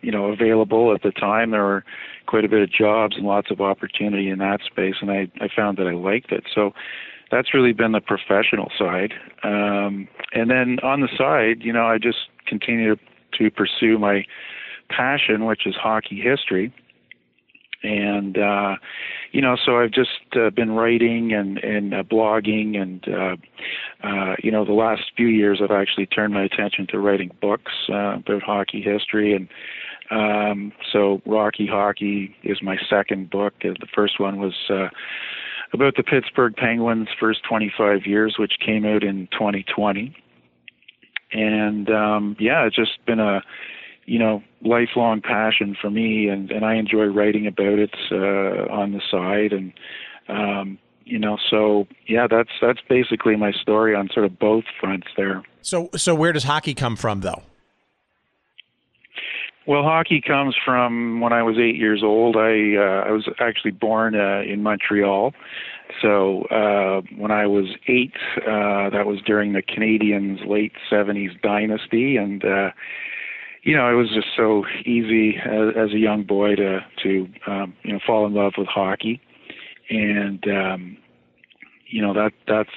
you 0.02 0.12
know 0.12 0.26
available 0.26 0.94
at 0.94 1.02
the 1.02 1.12
time. 1.12 1.52
There 1.52 1.64
were 1.64 1.84
quite 2.28 2.46
a 2.46 2.50
bit 2.50 2.62
of 2.62 2.72
jobs 2.72 3.16
and 3.18 3.26
lots 3.26 3.52
of 3.52 3.62
opportunity 3.62 4.30
in 4.30 4.40
that 4.40 4.60
space, 4.66 4.96
and 5.02 5.12
I, 5.12 5.30
I 5.42 5.48
found 5.56 5.78
that 5.78 5.88
I 5.88 5.94
liked 5.94 6.32
it. 6.32 6.46
So 6.54 6.72
that's 7.36 7.54
really 7.54 7.74
been 7.74 7.92
the 7.92 8.02
professional 8.02 8.72
side. 8.78 9.14
Um, 9.44 10.08
and 10.34 10.50
then 10.50 10.78
on 10.84 11.02
the 11.02 11.10
side, 11.18 11.64
you 11.64 11.74
know, 11.74 11.86
I 11.86 11.98
just 11.98 12.30
continue 12.48 12.96
to 13.38 13.52
pursue 13.52 13.98
my 13.98 14.26
passion, 14.90 15.46
which 15.46 15.66
is 15.66 15.76
hockey 15.76 16.22
history 16.22 16.74
and 17.86 18.38
uh, 18.38 18.76
you 19.32 19.42
know, 19.42 19.56
so 19.64 19.78
I've 19.78 19.92
just 19.92 20.10
uh, 20.36 20.50
been 20.50 20.72
writing 20.72 21.34
and 21.34 21.58
and 21.60 21.94
uh, 21.94 22.04
blogging, 22.04 22.78
and 22.78 23.06
uh, 23.08 24.08
uh, 24.08 24.36
you 24.42 24.52
know, 24.52 24.66
the 24.66 24.74
last 24.74 25.04
few 25.16 25.28
years 25.28 25.62
I've 25.64 25.72
actually 25.72 26.08
turned 26.08 26.34
my 26.34 26.44
attention 26.44 26.88
to 26.88 27.00
writing 27.00 27.32
books 27.42 27.72
uh, 27.90 28.16
about 28.18 28.44
hockey 28.44 28.82
history, 28.82 29.34
and 29.34 29.48
um, 30.12 30.72
so 30.92 31.22
Rocky 31.26 31.68
Hockey 31.68 32.36
is 32.44 32.62
my 32.62 32.78
second 32.90 33.30
book. 33.30 33.54
Uh, 33.64 33.70
the 33.80 33.88
first 33.94 34.20
one 34.20 34.40
was. 34.40 34.54
Uh, 34.70 34.90
about 35.74 35.96
the 35.96 36.04
Pittsburgh 36.04 36.56
Penguins' 36.56 37.10
first 37.20 37.44
25 37.48 38.06
years, 38.06 38.36
which 38.38 38.54
came 38.66 38.86
out 38.86 39.04
in 39.04 39.28
2020, 39.32 40.16
and 41.32 41.90
um, 41.90 42.36
yeah, 42.40 42.66
it's 42.66 42.76
just 42.76 43.04
been 43.06 43.20
a 43.20 43.42
you 44.06 44.20
know 44.20 44.44
lifelong 44.62 45.22
passion 45.22 45.76
for 45.80 45.90
me 45.90 46.28
and 46.28 46.52
and 46.52 46.64
I 46.64 46.76
enjoy 46.76 47.06
writing 47.06 47.48
about 47.48 47.80
it 47.80 47.96
uh 48.12 48.72
on 48.72 48.92
the 48.92 49.02
side. 49.12 49.52
And 49.52 49.74
um 50.30 50.78
you 51.06 51.20
know 51.20 51.38
so 51.50 51.88
yeah 52.08 52.28
that's 52.30 52.52
that's 52.62 52.82
basically 52.88 53.36
my 53.36 53.52
story 53.52 53.96
on 53.96 54.10
sort 54.14 54.26
of 54.26 54.38
both 54.40 54.66
fronts 54.80 55.08
there. 55.18 55.44
So 55.62 55.90
so 55.96 56.16
where 56.16 56.32
does 56.32 56.44
hockey 56.44 56.74
come 56.74 56.96
from 56.96 57.22
though 57.22 57.42
well 59.68 59.84
hockey 59.84 60.22
comes 60.22 60.56
from 60.64 61.22
when 61.22 61.34
I 61.34 61.44
was 61.44 61.58
8 61.58 61.76
years 61.76 62.02
old. 62.04 62.36
I 62.36 62.76
uh, 62.76 63.08
I 63.08 63.12
was 63.12 63.28
actually 63.40 63.72
born 63.72 64.16
uh, 64.16 64.42
in 64.42 64.64
Montreal. 64.64 65.34
So 66.02 66.44
uh 66.46 67.02
when 67.18 67.32
I 67.32 67.46
was 67.48 67.66
8 67.88 68.12
uh 68.38 68.90
that 68.90 69.06
was 69.06 69.20
during 69.26 69.54
the 69.54 69.62
Canadiens 69.62 70.48
late 70.48 70.74
70s 70.92 71.40
dynasty. 71.42 72.18
And 72.18 72.44
uh 72.44 72.72
you 73.66 73.76
know, 73.76 73.92
it 73.92 73.96
was 73.96 74.10
just 74.14 74.28
so 74.38 74.64
easy 74.86 75.38
as, 75.38 75.76
as 75.76 75.92
a 75.92 75.98
young 75.98 76.24
boy 76.24 76.56
to 76.56 76.80
to 77.04 77.28
um, 77.48 77.74
you 77.84 77.94
know 77.94 78.00
fall 78.06 78.26
in 78.28 78.34
love 78.34 78.54
with 78.58 78.68
hockey, 78.68 79.20
and 79.90 80.46
um, 80.48 80.98
you 81.88 82.02
know 82.02 82.14
that 82.14 82.32
that's 82.48 82.70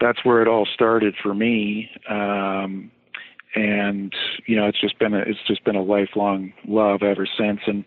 that's 0.00 0.22
where 0.22 0.42
it 0.42 0.48
all 0.48 0.66
started 0.72 1.14
for 1.20 1.34
me. 1.34 1.88
Um, 2.08 2.90
and 3.54 4.12
you 4.46 4.56
know, 4.56 4.66
it's 4.66 4.80
just 4.80 4.98
been 4.98 5.14
a 5.14 5.18
it's 5.18 5.38
just 5.46 5.64
been 5.64 5.76
a 5.76 5.82
lifelong 5.82 6.52
love 6.66 7.02
ever 7.02 7.26
since. 7.26 7.60
And 7.66 7.84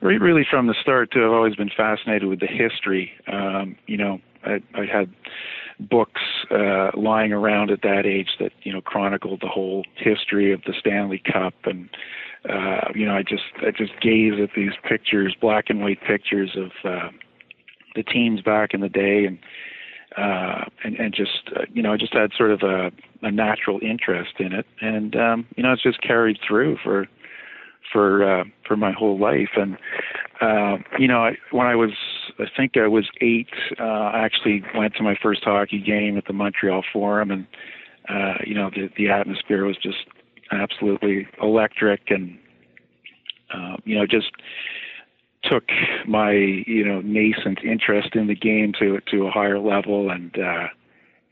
re- 0.00 0.18
really, 0.18 0.46
from 0.48 0.66
the 0.66 0.74
start, 0.80 1.10
too, 1.12 1.24
I've 1.24 1.32
always 1.32 1.54
been 1.54 1.70
fascinated 1.76 2.28
with 2.28 2.40
the 2.40 2.46
history. 2.46 3.12
Um, 3.30 3.76
you 3.86 3.96
know, 3.96 4.20
I, 4.44 4.60
I 4.74 4.86
had 4.86 5.12
books 5.80 6.22
uh, 6.50 6.90
lying 6.94 7.32
around 7.32 7.70
at 7.70 7.82
that 7.82 8.06
age 8.06 8.30
that 8.40 8.52
you 8.62 8.72
know 8.72 8.80
chronicled 8.80 9.40
the 9.40 9.48
whole 9.48 9.84
history 9.96 10.52
of 10.52 10.62
the 10.66 10.74
Stanley 10.78 11.22
Cup, 11.30 11.54
and 11.64 11.88
uh, 12.48 12.88
you 12.94 13.06
know 13.06 13.14
I 13.14 13.22
just 13.22 13.44
I 13.58 13.70
just 13.70 13.92
gaze 14.00 14.34
at 14.42 14.50
these 14.56 14.72
pictures, 14.88 15.36
black 15.40 15.66
and 15.68 15.80
white 15.80 16.00
pictures 16.06 16.56
of 16.56 16.70
uh, 16.84 17.08
the 17.94 18.02
teams 18.02 18.40
back 18.40 18.74
in 18.74 18.80
the 18.80 18.88
day, 18.88 19.24
and 19.26 19.38
uh, 20.16 20.64
and 20.84 20.96
and 20.96 21.14
just 21.14 21.50
uh, 21.56 21.62
you 21.72 21.82
know 21.82 21.92
I 21.92 21.96
just 21.96 22.14
had 22.14 22.30
sort 22.36 22.50
of 22.50 22.62
a, 22.62 22.90
a 23.22 23.30
natural 23.30 23.80
interest 23.82 24.34
in 24.38 24.52
it, 24.52 24.66
and 24.80 25.16
um, 25.16 25.46
you 25.56 25.62
know 25.62 25.72
it's 25.72 25.82
just 25.82 26.00
carried 26.02 26.38
through 26.46 26.76
for 26.82 27.06
for 27.92 28.24
uh, 28.24 28.44
for 28.66 28.76
my 28.76 28.92
whole 28.92 29.18
life. 29.18 29.50
And 29.56 29.76
uh, 30.40 30.78
you 30.98 31.06
know, 31.06 31.24
I, 31.24 31.32
when 31.50 31.66
I 31.66 31.76
was, 31.76 31.92
I 32.38 32.44
think 32.56 32.76
I 32.76 32.88
was 32.88 33.08
eight, 33.20 33.50
uh, 33.78 33.82
I 33.84 34.24
actually 34.24 34.62
went 34.74 34.94
to 34.96 35.02
my 35.02 35.16
first 35.22 35.44
hockey 35.44 35.80
game 35.80 36.16
at 36.16 36.26
the 36.26 36.32
Montreal 36.32 36.82
Forum, 36.92 37.30
and 37.30 37.46
uh, 38.08 38.38
you 38.44 38.54
know, 38.54 38.70
the 38.70 38.88
the 38.96 39.10
atmosphere 39.10 39.64
was 39.64 39.76
just 39.76 40.06
absolutely 40.50 41.28
electric, 41.40 42.10
and 42.10 42.38
uh, 43.54 43.76
you 43.84 43.98
know, 43.98 44.06
just 44.06 44.32
took 45.44 45.64
my 46.06 46.32
you 46.32 46.84
know 46.84 47.00
nascent 47.00 47.60
interest 47.64 48.14
in 48.14 48.26
the 48.26 48.34
game 48.34 48.72
to 48.78 49.00
to 49.10 49.26
a 49.26 49.30
higher 49.30 49.58
level, 49.58 50.10
and 50.10 50.36
uh, 50.38 50.68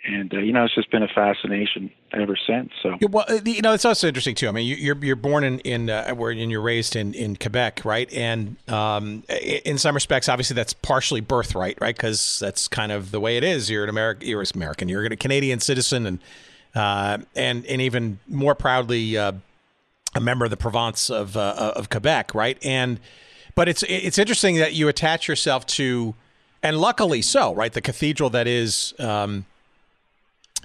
and 0.04 0.32
uh, 0.32 0.38
you 0.38 0.52
know 0.52 0.64
it's 0.64 0.74
just 0.74 0.90
been 0.90 1.02
a 1.02 1.08
fascination 1.08 1.90
ever 2.12 2.36
since. 2.46 2.70
So 2.82 2.96
well, 3.08 3.24
uh, 3.28 3.38
you 3.44 3.62
know 3.62 3.72
it's 3.72 3.84
also 3.84 4.08
interesting 4.08 4.34
too. 4.34 4.48
I 4.48 4.52
mean, 4.52 4.66
you're 4.78 4.96
you're 4.96 5.16
born 5.16 5.44
in 5.44 5.60
in 5.60 5.90
uh, 5.90 6.14
where 6.14 6.30
and 6.30 6.50
you're 6.50 6.60
raised 6.60 6.96
in 6.96 7.14
in 7.14 7.36
Quebec, 7.36 7.82
right? 7.84 8.12
And 8.12 8.56
um, 8.68 9.22
in 9.64 9.78
some 9.78 9.94
respects, 9.94 10.28
obviously 10.28 10.54
that's 10.54 10.72
partially 10.72 11.20
birthright, 11.20 11.78
right? 11.80 11.94
Because 11.94 12.38
that's 12.38 12.68
kind 12.68 12.92
of 12.92 13.10
the 13.10 13.20
way 13.20 13.36
it 13.36 13.44
is. 13.44 13.70
You're 13.70 13.84
an 13.84 13.90
American. 13.90 14.28
You're 14.28 14.40
an 14.40 14.46
American. 14.54 14.88
You're 14.88 15.04
a 15.04 15.16
Canadian 15.16 15.60
citizen, 15.60 16.06
and 16.06 16.18
uh, 16.74 17.18
and 17.36 17.66
and 17.66 17.80
even 17.80 18.18
more 18.26 18.54
proudly 18.54 19.16
uh, 19.16 19.32
a 20.14 20.20
member 20.20 20.44
of 20.44 20.50
the 20.50 20.56
province 20.56 21.10
of 21.10 21.36
uh, 21.36 21.72
of 21.76 21.90
Quebec, 21.90 22.34
right? 22.34 22.58
And 22.64 23.00
but 23.54 23.68
it's 23.68 23.82
it's 23.84 24.18
interesting 24.18 24.56
that 24.56 24.74
you 24.74 24.88
attach 24.88 25.28
yourself 25.28 25.66
to, 25.66 26.14
and 26.62 26.78
luckily 26.78 27.22
so, 27.22 27.54
right? 27.54 27.72
The 27.72 27.80
cathedral 27.80 28.30
that 28.30 28.46
is. 28.46 28.94
Um, 28.98 29.46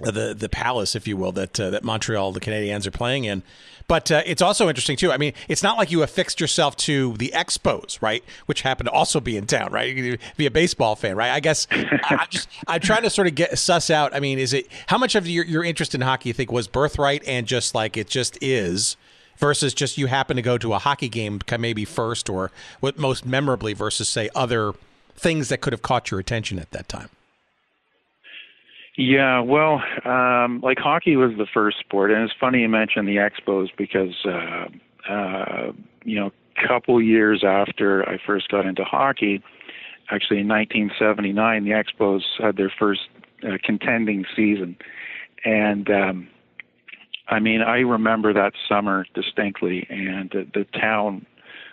the 0.00 0.34
the 0.34 0.48
palace, 0.50 0.94
if 0.94 1.08
you 1.08 1.16
will, 1.16 1.32
that 1.32 1.58
uh, 1.58 1.70
that 1.70 1.82
Montreal 1.82 2.32
the 2.32 2.40
Canadiens 2.40 2.86
are 2.86 2.90
playing 2.90 3.24
in. 3.24 3.42
But 3.88 4.10
uh, 4.10 4.22
it's 4.26 4.42
also 4.42 4.68
interesting 4.68 4.96
too. 4.96 5.12
I 5.12 5.16
mean, 5.16 5.32
it's 5.48 5.62
not 5.62 5.78
like 5.78 5.90
you 5.90 6.02
affixed 6.02 6.40
yourself 6.40 6.76
to 6.78 7.12
the 7.14 7.32
Expos, 7.34 8.02
right? 8.02 8.24
Which 8.46 8.62
happen 8.62 8.86
to 8.86 8.92
also 8.92 9.20
be 9.20 9.36
in 9.36 9.46
town, 9.46 9.72
right? 9.72 9.94
You 9.94 10.18
be 10.36 10.46
a 10.46 10.50
baseball 10.50 10.96
fan, 10.96 11.16
right? 11.16 11.30
I 11.30 11.40
guess 11.40 11.66
I'm 11.70 12.26
just 12.28 12.48
I'm 12.66 12.80
trying 12.80 13.02
to 13.02 13.10
sort 13.10 13.28
of 13.28 13.34
get 13.34 13.56
suss 13.58 13.90
out. 13.90 14.14
I 14.14 14.20
mean, 14.20 14.38
is 14.38 14.52
it 14.52 14.66
how 14.88 14.98
much 14.98 15.14
of 15.14 15.28
your 15.28 15.44
your 15.44 15.64
interest 15.64 15.94
in 15.94 16.00
hockey 16.00 16.30
you 16.30 16.32
think 16.32 16.50
was 16.50 16.66
birthright 16.66 17.22
and 17.26 17.46
just 17.46 17.74
like 17.74 17.96
it 17.96 18.08
just 18.08 18.38
is, 18.42 18.96
versus 19.38 19.74
just 19.74 19.98
you 19.98 20.06
happen 20.06 20.36
to 20.36 20.42
go 20.42 20.58
to 20.58 20.72
a 20.72 20.78
hockey 20.78 21.08
game 21.08 21.40
maybe 21.58 21.84
first 21.84 22.28
or 22.28 22.50
what 22.80 22.98
most 22.98 23.24
memorably 23.24 23.72
versus 23.72 24.08
say 24.08 24.28
other 24.34 24.72
things 25.14 25.48
that 25.48 25.60
could 25.60 25.72
have 25.72 25.82
caught 25.82 26.10
your 26.10 26.20
attention 26.20 26.58
at 26.58 26.70
that 26.70 26.88
time. 26.88 27.08
Yeah, 28.96 29.40
well, 29.40 29.82
um, 30.06 30.60
like 30.62 30.78
hockey 30.78 31.16
was 31.16 31.32
the 31.36 31.46
first 31.52 31.78
sport, 31.80 32.10
and 32.10 32.22
it's 32.22 32.32
funny 32.40 32.60
you 32.62 32.68
mentioned 32.68 33.06
the 33.06 33.16
Expos 33.16 33.68
because, 33.76 34.14
uh, 34.24 35.12
uh, 35.12 35.72
you 36.04 36.18
know, 36.18 36.32
a 36.56 36.66
couple 36.66 37.02
years 37.02 37.44
after 37.46 38.08
I 38.08 38.18
first 38.26 38.48
got 38.48 38.64
into 38.64 38.84
hockey, 38.84 39.42
actually 40.10 40.40
in 40.40 40.48
1979, 40.48 41.64
the 41.64 41.70
Expos 41.72 42.22
had 42.38 42.56
their 42.56 42.72
first 42.78 43.02
uh, 43.42 43.58
contending 43.62 44.24
season, 44.34 44.76
and 45.44 45.90
um, 45.90 46.28
I 47.28 47.40
mean, 47.40 47.60
I 47.60 47.78
remember 47.78 48.32
that 48.32 48.52
summer 48.68 49.04
distinctly, 49.14 49.86
and 49.90 50.30
the, 50.30 50.46
the 50.54 50.78
town, 50.78 51.26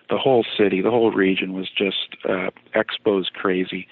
the 0.09 0.17
whole 0.17 0.45
city, 0.57 0.81
the 0.81 0.89
whole 0.89 1.11
region 1.11 1.53
was 1.53 1.69
just 1.69 2.17
uh, 2.27 2.49
Expos 2.75 3.25
crazy 3.33 3.87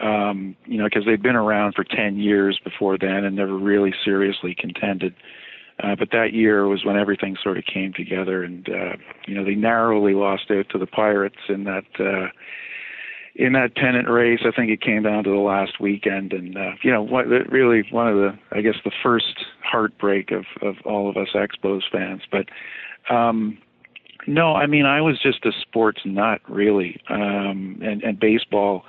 um, 0.00 0.56
you 0.66 0.78
know, 0.78 0.84
because 0.84 1.04
they'd 1.04 1.22
been 1.22 1.36
around 1.36 1.74
for 1.74 1.84
10 1.84 2.18
years 2.18 2.60
before 2.62 2.98
then 2.98 3.24
and 3.24 3.34
never 3.34 3.56
really 3.56 3.92
seriously 4.04 4.54
contended. 4.56 5.14
Uh, 5.82 5.94
but 5.96 6.10
that 6.10 6.32
year 6.32 6.66
was 6.66 6.84
when 6.84 6.96
everything 6.96 7.36
sort 7.42 7.56
of 7.56 7.64
came 7.64 7.92
together, 7.92 8.42
and 8.42 8.68
uh, 8.68 8.96
you 9.28 9.34
know 9.34 9.44
they 9.44 9.54
narrowly 9.54 10.12
lost 10.12 10.50
out 10.50 10.68
to 10.70 10.76
the 10.76 10.88
Pirates 10.88 11.38
in 11.48 11.62
that 11.64 11.84
uh, 12.00 12.26
in 13.38 13.52
that 13.52 13.76
pennant 13.76 14.08
race. 14.08 14.40
I 14.44 14.50
think 14.50 14.70
it 14.70 14.80
came 14.80 15.04
down 15.04 15.22
to 15.24 15.30
the 15.30 15.36
last 15.36 15.80
weekend, 15.80 16.32
and 16.32 16.56
uh, 16.56 16.72
you 16.82 16.92
know 16.92 17.02
what, 17.02 17.26
really 17.26 17.84
one 17.90 18.08
of 18.08 18.16
the 18.16 18.38
I 18.50 18.60
guess 18.60 18.74
the 18.84 18.92
first 19.02 19.44
heartbreak 19.62 20.32
of 20.32 20.44
of 20.60 20.74
all 20.84 21.08
of 21.08 21.16
us 21.16 21.28
Expos 21.34 21.82
fans. 21.90 22.22
But 22.30 22.46
um, 23.14 23.58
no, 24.26 24.54
I 24.54 24.66
mean 24.66 24.84
I 24.84 25.00
was 25.00 25.20
just 25.22 25.46
a 25.46 25.52
sports 25.62 26.00
nut 26.04 26.40
really, 26.48 27.00
um, 27.08 27.80
and 27.80 28.02
and 28.02 28.18
baseball 28.18 28.82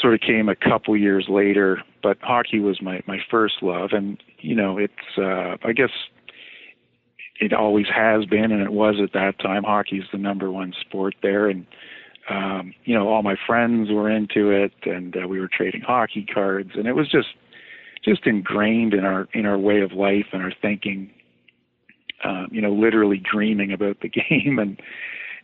sort 0.00 0.12
of 0.12 0.20
came 0.20 0.50
a 0.50 0.54
couple 0.56 0.94
years 0.94 1.26
later, 1.28 1.82
but 2.02 2.18
hockey 2.20 2.60
was 2.60 2.82
my 2.82 3.00
my 3.06 3.18
first 3.30 3.62
love, 3.62 3.90
and 3.92 4.22
you 4.38 4.54
know 4.54 4.76
it's 4.76 4.92
uh, 5.16 5.56
I 5.66 5.72
guess 5.72 5.90
it 7.40 7.54
always 7.54 7.86
has 7.94 8.26
been, 8.26 8.52
and 8.52 8.62
it 8.62 8.72
was 8.72 8.96
at 9.02 9.14
that 9.14 9.38
time. 9.38 9.62
Hockey's 9.62 10.04
the 10.12 10.18
number 10.18 10.50
one 10.50 10.74
sport 10.78 11.14
there, 11.22 11.48
and 11.48 11.66
um, 12.28 12.74
you 12.84 12.94
know 12.94 13.08
all 13.08 13.22
my 13.22 13.36
friends 13.46 13.90
were 13.90 14.10
into 14.10 14.50
it, 14.50 14.72
and 14.84 15.16
uh, 15.16 15.28
we 15.28 15.40
were 15.40 15.48
trading 15.48 15.82
hockey 15.82 16.26
cards, 16.32 16.70
and 16.74 16.86
it 16.86 16.94
was 16.94 17.08
just 17.08 17.28
just 18.04 18.26
ingrained 18.26 18.94
in 18.94 19.04
our 19.04 19.28
in 19.32 19.46
our 19.46 19.58
way 19.58 19.80
of 19.80 19.92
life 19.92 20.26
and 20.32 20.42
our 20.42 20.52
thinking. 20.60 21.10
Um, 22.24 22.48
you 22.50 22.62
know, 22.62 22.72
literally 22.72 23.18
dreaming 23.18 23.72
about 23.72 24.00
the 24.00 24.08
game 24.30 24.58
and 24.58 24.80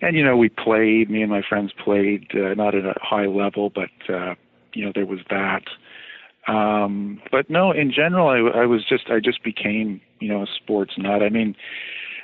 and 0.03 0.17
you 0.17 0.25
know 0.25 0.37
we 0.37 0.49
played 0.49 1.09
me 1.09 1.23
and 1.23 1.31
my 1.31 1.43
friends 1.49 1.73
played 1.73 2.27
uh, 2.35 2.53
not 2.55 2.75
at 2.75 2.85
a 2.85 2.95
high 3.01 3.27
level 3.27 3.71
but 3.71 3.91
uh 4.13 4.35
you 4.75 4.85
know 4.85 4.93
there 4.95 5.07
was 5.07 5.21
that 5.31 5.63
um 6.53 7.21
but 7.31 7.49
no 7.49 7.71
in 7.71 7.91
general 7.93 8.29
i 8.29 8.61
i 8.61 8.67
was 8.67 8.85
just 8.87 9.05
i 9.09 9.21
just 9.21 9.43
became 9.43 10.01
you 10.21 10.29
know 10.29 10.43
a 10.43 10.47
sports 10.57 10.95
nut 10.99 11.23
i 11.23 11.29
mean 11.29 11.55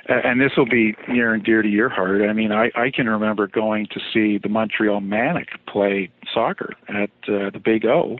and 0.09 0.41
this 0.41 0.51
will 0.57 0.65
be 0.65 0.95
near 1.07 1.33
and 1.33 1.43
dear 1.43 1.61
to 1.61 1.69
your 1.69 1.89
heart 1.89 2.21
i 2.21 2.33
mean 2.33 2.51
i 2.51 2.69
i 2.75 2.89
can 2.93 3.07
remember 3.07 3.47
going 3.47 3.85
to 3.87 3.99
see 4.13 4.37
the 4.37 4.49
montreal 4.49 5.01
manic 5.01 5.49
play 5.67 6.09
soccer 6.33 6.73
at 6.87 7.09
uh, 7.27 7.49
the 7.51 7.61
big 7.63 7.85
o 7.85 8.17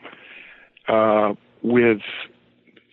uh 0.88 1.34
with 1.62 2.02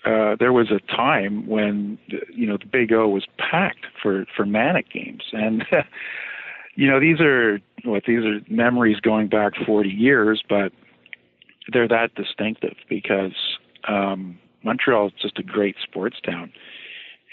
uh, 0.04 0.36
there 0.38 0.52
was 0.52 0.70
a 0.70 0.78
time 0.94 1.46
when 1.48 1.98
you 2.32 2.46
know 2.46 2.56
the 2.56 2.66
Big 2.66 2.92
O 2.92 3.08
was 3.08 3.26
packed 3.38 3.86
for 4.00 4.24
for 4.36 4.46
Manic 4.46 4.88
games, 4.88 5.24
and 5.32 5.64
you 6.76 6.88
know, 6.88 7.00
these 7.00 7.20
are 7.20 7.58
what 7.84 8.04
these 8.06 8.24
are 8.24 8.40
memories 8.48 9.00
going 9.00 9.28
back 9.28 9.54
40 9.66 9.88
years, 9.88 10.42
but 10.48 10.72
they're 11.72 11.88
that 11.88 12.14
distinctive 12.14 12.76
because 12.88 13.34
um, 13.88 14.38
Montreal 14.62 15.08
is 15.08 15.12
just 15.20 15.38
a 15.38 15.42
great 15.42 15.76
sports 15.82 16.18
town. 16.24 16.52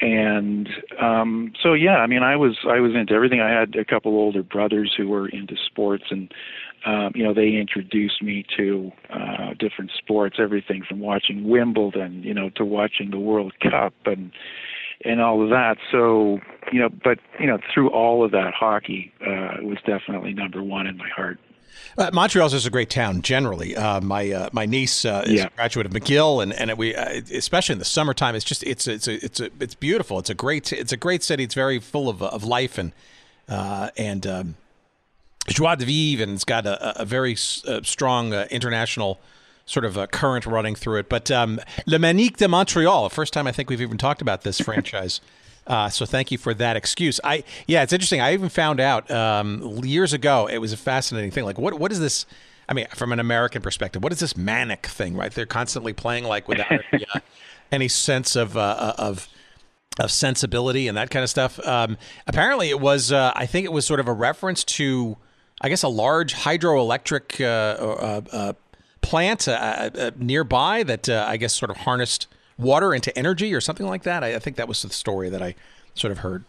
And 0.02 0.68
um, 1.02 1.54
so, 1.62 1.74
yeah, 1.74 1.98
I 1.98 2.08
mean, 2.08 2.24
I 2.24 2.36
was 2.36 2.58
I 2.68 2.80
was 2.80 2.94
into 2.96 3.14
everything. 3.14 3.40
I 3.40 3.52
had 3.52 3.76
a 3.76 3.86
couple 3.86 4.14
older 4.14 4.44
brothers 4.44 4.94
who 4.98 5.08
were 5.08 5.30
into 5.30 5.56
sports, 5.66 6.06
and 6.10 6.34
um, 6.86 7.12
you 7.16 7.24
know, 7.24 7.34
they 7.34 7.56
introduced 7.56 8.22
me 8.22 8.46
to 8.58 8.92
uh, 9.10 9.54
different 9.60 9.92
sports, 9.98 10.38
everything 10.40 10.84
from 10.88 11.00
watching 11.00 11.48
Wimbledon, 11.48 12.24
you 12.24 12.34
know, 12.34 12.50
to 12.56 12.66
watching 12.66 13.12
the 13.12 13.20
World 13.20 13.54
Cup, 13.62 13.94
and 14.06 14.32
and 15.06 15.22
all 15.22 15.44
of 15.44 15.50
that. 15.50 15.78
So, 15.92 16.40
you 16.72 16.80
know, 16.80 16.90
but 16.90 17.20
you 17.40 17.48
know, 17.48 17.60
through 17.74 17.90
all 17.90 18.26
of 18.26 18.32
that, 18.32 18.54
hockey 18.54 19.14
uh, 19.22 19.62
was 19.62 19.78
definitely 19.86 20.34
number 20.34 20.64
one 20.64 20.88
in 20.88 20.98
my 20.98 21.10
heart. 21.16 21.40
Uh, 21.98 22.10
Montreal's 22.12 22.54
is 22.54 22.66
a 22.66 22.70
great 22.70 22.90
town 22.90 23.22
generally. 23.22 23.76
Uh, 23.76 24.02
my 24.02 24.32
uh, 24.32 24.50
my 24.52 24.66
niece 24.66 25.06
uh, 25.06 25.24
is 25.26 25.34
yeah. 25.34 25.46
a 25.46 25.50
graduate 25.52 25.86
of 25.86 25.92
McGill, 25.92 26.42
and 26.42 26.54
and 26.54 26.76
we 26.78 26.96
uh, 26.96 27.22
especially 27.34 27.74
in 27.74 27.80
the 27.80 27.86
summertime, 27.86 28.36
it's 28.36 28.46
just 28.46 28.64
it's 28.64 28.88
it's 28.88 29.08
a, 29.08 29.24
it's 29.24 29.40
a, 29.40 29.50
it's 29.60 29.76
beautiful. 29.76 30.20
It's 30.20 30.30
a 30.30 30.36
great 30.36 30.74
it's 30.74 30.92
a 30.92 30.98
great 30.98 31.24
city. 31.24 31.44
It's 31.44 31.56
very 31.56 31.80
full 31.80 32.10
of 32.10 32.22
of 32.22 32.44
life 32.44 32.78
and 32.78 32.94
uh, 33.48 33.90
and 33.98 34.26
um, 34.26 34.56
joie 35.48 35.76
de 35.76 35.86
vivre, 35.86 36.24
and 36.24 36.34
it's 36.34 36.46
got 36.46 36.66
a, 36.66 37.02
a 37.02 37.06
very 37.06 37.36
strong 37.36 38.34
international 38.34 39.20
sort 39.66 39.86
of 39.86 39.96
a 39.96 40.08
current 40.08 40.46
running 40.46 40.76
through 40.76 41.00
it. 41.00 41.10
But 41.10 41.32
um, 41.32 41.60
Le 41.86 42.00
Manic 42.00 42.38
de 42.38 42.48
Montreal, 42.48 43.10
first 43.10 43.34
time 43.34 43.48
I 43.48 43.52
think 43.52 43.70
we've 43.70 43.82
even 43.82 43.98
talked 43.98 44.22
about 44.22 44.42
this 44.42 44.60
franchise. 44.62 45.22
Uh, 45.66 45.90
so 45.90 46.06
thank 46.06 46.32
you 46.32 46.38
for 46.38 46.54
that 46.54 46.76
excuse. 46.76 47.20
I 47.24 47.44
yeah, 47.68 47.84
it's 47.84 47.94
interesting. 47.94 48.22
I 48.22 48.34
even 48.34 48.50
found 48.50 48.80
out 48.80 49.10
um, 49.10 49.82
years 49.84 50.14
ago. 50.14 50.48
It 50.48 50.58
was 50.58 50.74
a 50.74 50.78
fascinating 50.78 51.32
thing. 51.32 51.46
Like 51.46 51.58
what 51.58 51.80
what 51.80 51.92
is 51.92 52.00
this? 52.00 52.26
I 52.68 52.74
mean, 52.74 52.88
from 52.96 53.12
an 53.12 53.20
American 53.20 53.62
perspective, 53.62 54.04
what 54.04 54.12
is 54.12 54.20
this 54.20 54.38
manic 54.38 54.88
thing, 54.88 55.16
right? 55.16 55.32
They're 55.32 55.46
constantly 55.46 55.94
playing 55.94 56.24
like 56.24 56.48
without 56.48 56.72
any, 56.94 57.06
uh, 57.14 57.20
any 57.72 57.88
sense 57.88 58.36
of, 58.36 58.56
uh, 58.56 58.62
uh, 58.62 58.94
of, 58.98 59.28
of 60.00 60.12
sensibility 60.12 60.88
and 60.88 60.98
that 60.98 61.10
kind 61.10 61.24
of 61.24 61.30
stuff. 61.30 61.60
Um, 61.68 61.98
apparently, 62.26 62.70
it 62.70 62.80
was, 62.80 63.12
uh, 63.12 63.32
I 63.36 63.46
think 63.46 63.66
it 63.66 63.72
was 63.72 63.86
sort 63.86 64.00
of 64.00 64.08
a 64.08 64.14
reference 64.14 64.64
to, 64.64 65.18
I 65.62 65.70
guess, 65.70 65.84
a 65.84 65.90
large 65.90 66.34
hydroelectric 66.34 67.42
uh, 67.42 68.36
uh, 68.36 68.54
plant 69.02 69.48
nearby 70.18 70.84
that 70.84 71.10
I 71.10 71.38
guess 71.38 71.54
sort 71.54 71.70
of 71.70 71.78
harnessed 71.78 72.28
water 72.58 72.94
into 72.94 73.18
energy 73.18 73.54
or 73.54 73.62
something 73.62 73.86
like 73.86 74.04
that. 74.04 74.24
I, 74.24 74.36
I 74.36 74.40
think 74.40 74.56
that 74.58 74.68
was 74.68 74.82
the 74.82 74.90
story 74.90 75.30
that 75.30 75.42
I 75.42 75.56
sort 75.94 76.12
of 76.12 76.20
heard. 76.20 76.46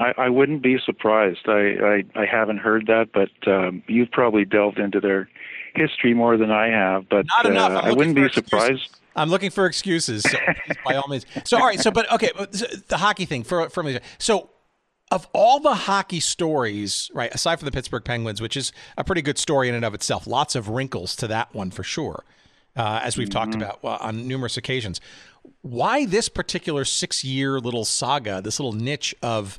I, 0.00 0.14
I 0.16 0.28
wouldn't 0.30 0.62
be 0.62 0.78
surprised. 0.84 1.46
I, 1.46 2.04
I, 2.16 2.22
I 2.22 2.26
haven't 2.26 2.58
heard 2.58 2.86
that, 2.86 3.10
but 3.12 3.30
um, 3.46 3.82
you've 3.86 4.10
probably 4.10 4.44
delved 4.44 4.78
into 4.78 5.00
their 5.00 5.28
history 5.74 6.14
more 6.14 6.36
than 6.36 6.50
I 6.50 6.68
have. 6.68 7.08
But 7.08 7.26
not 7.26 7.46
enough. 7.46 7.72
Uh, 7.72 7.88
I 7.88 7.92
wouldn't 7.92 8.16
be 8.16 8.24
excuses. 8.24 8.50
surprised. 8.50 8.98
I'm 9.14 9.28
looking 9.28 9.50
for 9.50 9.66
excuses, 9.66 10.22
so 10.22 10.38
by 10.84 10.94
all 10.94 11.06
means. 11.08 11.26
So 11.44 11.58
all 11.58 11.66
right, 11.66 11.78
so 11.78 11.90
but 11.90 12.10
okay, 12.12 12.30
but 12.34 12.52
the 12.88 12.96
hockey 12.96 13.26
thing 13.26 13.42
for 13.42 13.68
for 13.68 13.82
me. 13.82 13.98
So 14.16 14.48
of 15.10 15.28
all 15.34 15.60
the 15.60 15.74
hockey 15.74 16.20
stories, 16.20 17.10
right, 17.12 17.32
aside 17.34 17.58
from 17.58 17.66
the 17.66 17.72
Pittsburgh 17.72 18.04
Penguins, 18.04 18.40
which 18.40 18.56
is 18.56 18.72
a 18.96 19.04
pretty 19.04 19.20
good 19.20 19.36
story 19.36 19.68
in 19.68 19.74
and 19.74 19.84
of 19.84 19.92
itself, 19.92 20.26
lots 20.26 20.54
of 20.54 20.70
wrinkles 20.70 21.14
to 21.16 21.26
that 21.26 21.54
one 21.54 21.70
for 21.70 21.82
sure, 21.82 22.24
uh, 22.76 23.00
as 23.02 23.16
we've 23.16 23.28
mm-hmm. 23.28 23.38
talked 23.38 23.54
about 23.54 23.78
uh, 23.84 24.04
on 24.04 24.26
numerous 24.26 24.56
occasions. 24.56 25.00
Why 25.62 26.06
this 26.06 26.28
particular 26.28 26.84
six-year 26.84 27.58
little 27.60 27.84
saga, 27.84 28.40
this 28.40 28.58
little 28.60 28.72
niche 28.72 29.14
of 29.22 29.58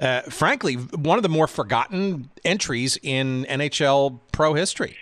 uh, 0.00 0.22
frankly, 0.22 0.74
one 0.74 1.16
of 1.16 1.22
the 1.22 1.28
more 1.28 1.46
forgotten 1.46 2.28
entries 2.44 2.98
in 3.02 3.46
NHL 3.48 4.18
pro 4.32 4.54
history. 4.54 4.96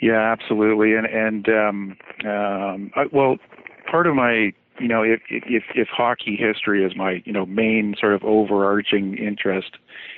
Yeah, 0.00 0.32
absolutely. 0.32 0.94
And 0.94 1.06
and 1.06 1.48
um, 1.48 1.96
um, 2.24 2.90
I, 2.96 3.04
well, 3.12 3.36
part 3.88 4.08
of 4.08 4.16
my 4.16 4.52
you 4.80 4.88
know 4.88 5.04
if 5.04 5.20
if 5.30 5.62
if 5.76 5.86
hockey 5.88 6.36
history 6.36 6.84
is 6.84 6.96
my 6.96 7.22
you 7.24 7.32
know 7.32 7.46
main 7.46 7.94
sort 8.00 8.14
of 8.14 8.24
overarching 8.24 9.16
interest, 9.16 9.76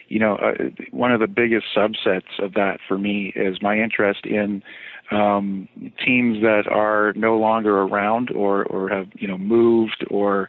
you 0.09 0.19
know 0.19 0.37
uh, 0.37 0.71
one 0.91 1.13
of 1.13 1.21
the 1.21 1.27
biggest 1.27 1.67
subsets 1.77 2.39
of 2.39 2.55
that 2.55 2.79
for 2.89 2.97
me 2.97 3.31
is 3.37 3.61
my 3.61 3.79
interest 3.79 4.25
in 4.25 4.63
um, 5.11 5.69
teams 6.05 6.41
that 6.43 6.65
are 6.71 7.13
no 7.15 7.37
longer 7.37 7.83
around 7.83 8.31
or 8.31 8.65
or 8.65 8.89
have 8.89 9.09
you 9.15 9.29
know 9.29 9.39
moved 9.39 10.05
or 10.11 10.49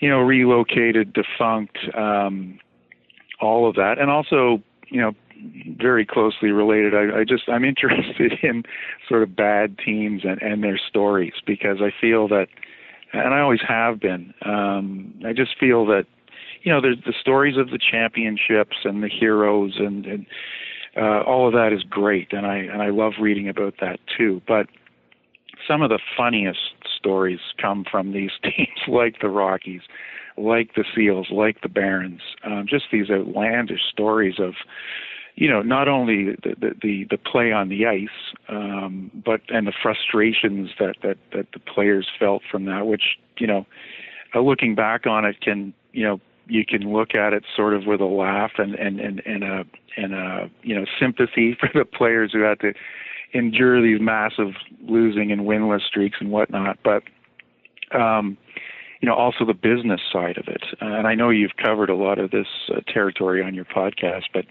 you 0.00 0.08
know, 0.08 0.20
relocated, 0.20 1.12
defunct, 1.12 1.78
um, 1.96 2.58
all 3.40 3.68
of 3.68 3.74
that, 3.76 3.98
and 3.98 4.10
also, 4.10 4.62
you 4.88 5.00
know, 5.00 5.12
very 5.78 6.04
closely 6.04 6.50
related. 6.50 6.94
I, 6.94 7.20
I 7.20 7.24
just 7.24 7.48
I'm 7.48 7.64
interested 7.72 8.32
in 8.42 8.64
sort 9.08 9.22
of 9.22 9.36
bad 9.36 9.78
teams 9.78 10.22
and 10.24 10.40
and 10.42 10.64
their 10.64 10.80
stories 10.88 11.34
because 11.46 11.78
I 11.80 11.90
feel 12.00 12.28
that, 12.28 12.48
and 13.12 13.34
I 13.34 13.40
always 13.40 13.60
have 13.66 14.00
been. 14.00 14.34
Um, 14.44 15.14
I 15.24 15.32
just 15.32 15.58
feel 15.58 15.86
that, 15.86 16.06
you 16.62 16.72
know, 16.72 16.80
there's 16.80 17.02
the 17.04 17.14
stories 17.20 17.56
of 17.56 17.70
the 17.70 17.78
championships 17.78 18.76
and 18.84 19.02
the 19.02 19.08
heroes 19.08 19.74
and 19.78 20.06
and 20.06 20.26
uh, 20.96 21.22
all 21.22 21.46
of 21.46 21.52
that 21.54 21.72
is 21.72 21.82
great, 21.84 22.32
and 22.32 22.46
I 22.46 22.56
and 22.56 22.82
I 22.82 22.90
love 22.90 23.14
reading 23.20 23.48
about 23.48 23.74
that 23.80 24.00
too. 24.16 24.42
But 24.46 24.66
some 25.66 25.82
of 25.82 25.90
the 25.90 26.00
funniest 26.16 26.74
stories 26.96 27.40
come 27.60 27.84
from 27.90 28.12
these 28.12 28.32
teams 28.42 28.88
like 28.88 29.20
the 29.20 29.28
Rockies, 29.28 29.82
like 30.36 30.74
the 30.74 30.84
Seals, 30.94 31.28
like 31.30 31.60
the 31.62 31.68
Barons. 31.68 32.22
Um, 32.44 32.66
just 32.68 32.86
these 32.90 33.10
outlandish 33.10 33.82
stories 33.90 34.36
of, 34.38 34.54
you 35.36 35.48
know, 35.48 35.62
not 35.62 35.86
only 35.86 36.36
the 36.42 36.74
the, 36.82 37.06
the, 37.08 37.18
play 37.18 37.52
on 37.52 37.68
the 37.68 37.86
ice, 37.86 38.08
um, 38.48 39.10
but 39.24 39.42
and 39.48 39.66
the 39.66 39.72
frustrations 39.80 40.70
that, 40.80 40.96
that 41.02 41.18
that 41.32 41.46
the 41.52 41.60
players 41.60 42.08
felt 42.18 42.42
from 42.50 42.64
that. 42.64 42.86
Which 42.86 43.16
you 43.38 43.46
know, 43.46 43.64
uh, 44.34 44.40
looking 44.40 44.74
back 44.74 45.06
on 45.06 45.24
it, 45.24 45.40
can 45.40 45.72
you 45.92 46.04
know 46.04 46.20
you 46.50 46.64
can 46.66 46.92
look 46.92 47.14
at 47.14 47.32
it 47.32 47.44
sort 47.54 47.74
of 47.74 47.86
with 47.86 48.00
a 48.00 48.06
laugh 48.06 48.52
and 48.58 48.74
and 48.74 49.00
and 49.00 49.22
and 49.24 49.44
a 49.44 49.64
and 49.96 50.14
a 50.14 50.50
you 50.62 50.74
know 50.74 50.84
sympathy 50.98 51.56
for 51.60 51.70
the 51.74 51.84
players 51.84 52.32
who 52.32 52.40
had 52.40 52.60
to 52.60 52.72
endure 53.32 53.80
these 53.80 54.00
massive 54.00 54.54
losing 54.88 55.30
and 55.30 55.42
winless 55.42 55.82
streaks 55.82 56.18
and 56.20 56.30
whatnot. 56.30 56.78
But 56.82 57.04
um, 57.96 58.36
you 59.00 59.08
know, 59.08 59.14
also 59.14 59.44
the 59.46 59.54
business 59.54 60.00
side 60.12 60.36
of 60.36 60.46
it. 60.46 60.62
Uh, 60.80 60.86
and 60.86 61.06
I 61.06 61.14
know 61.14 61.30
you've 61.30 61.56
covered 61.56 61.88
a 61.88 61.94
lot 61.94 62.18
of 62.18 62.30
this 62.30 62.46
uh, 62.70 62.80
territory 62.86 63.42
on 63.42 63.54
your 63.54 63.64
podcast, 63.64 64.24
but 64.32 64.44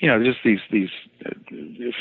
you 0.00 0.08
know, 0.08 0.22
just 0.22 0.38
these 0.44 0.60
these 0.70 0.90
uh, 1.24 1.30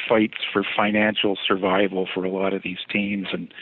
fights 0.10 0.38
for 0.52 0.64
financial 0.76 1.38
survival 1.48 2.08
for 2.14 2.24
a 2.24 2.30
lot 2.30 2.54
of 2.54 2.64
these 2.64 2.80
teams, 2.92 3.28
and 3.32 3.54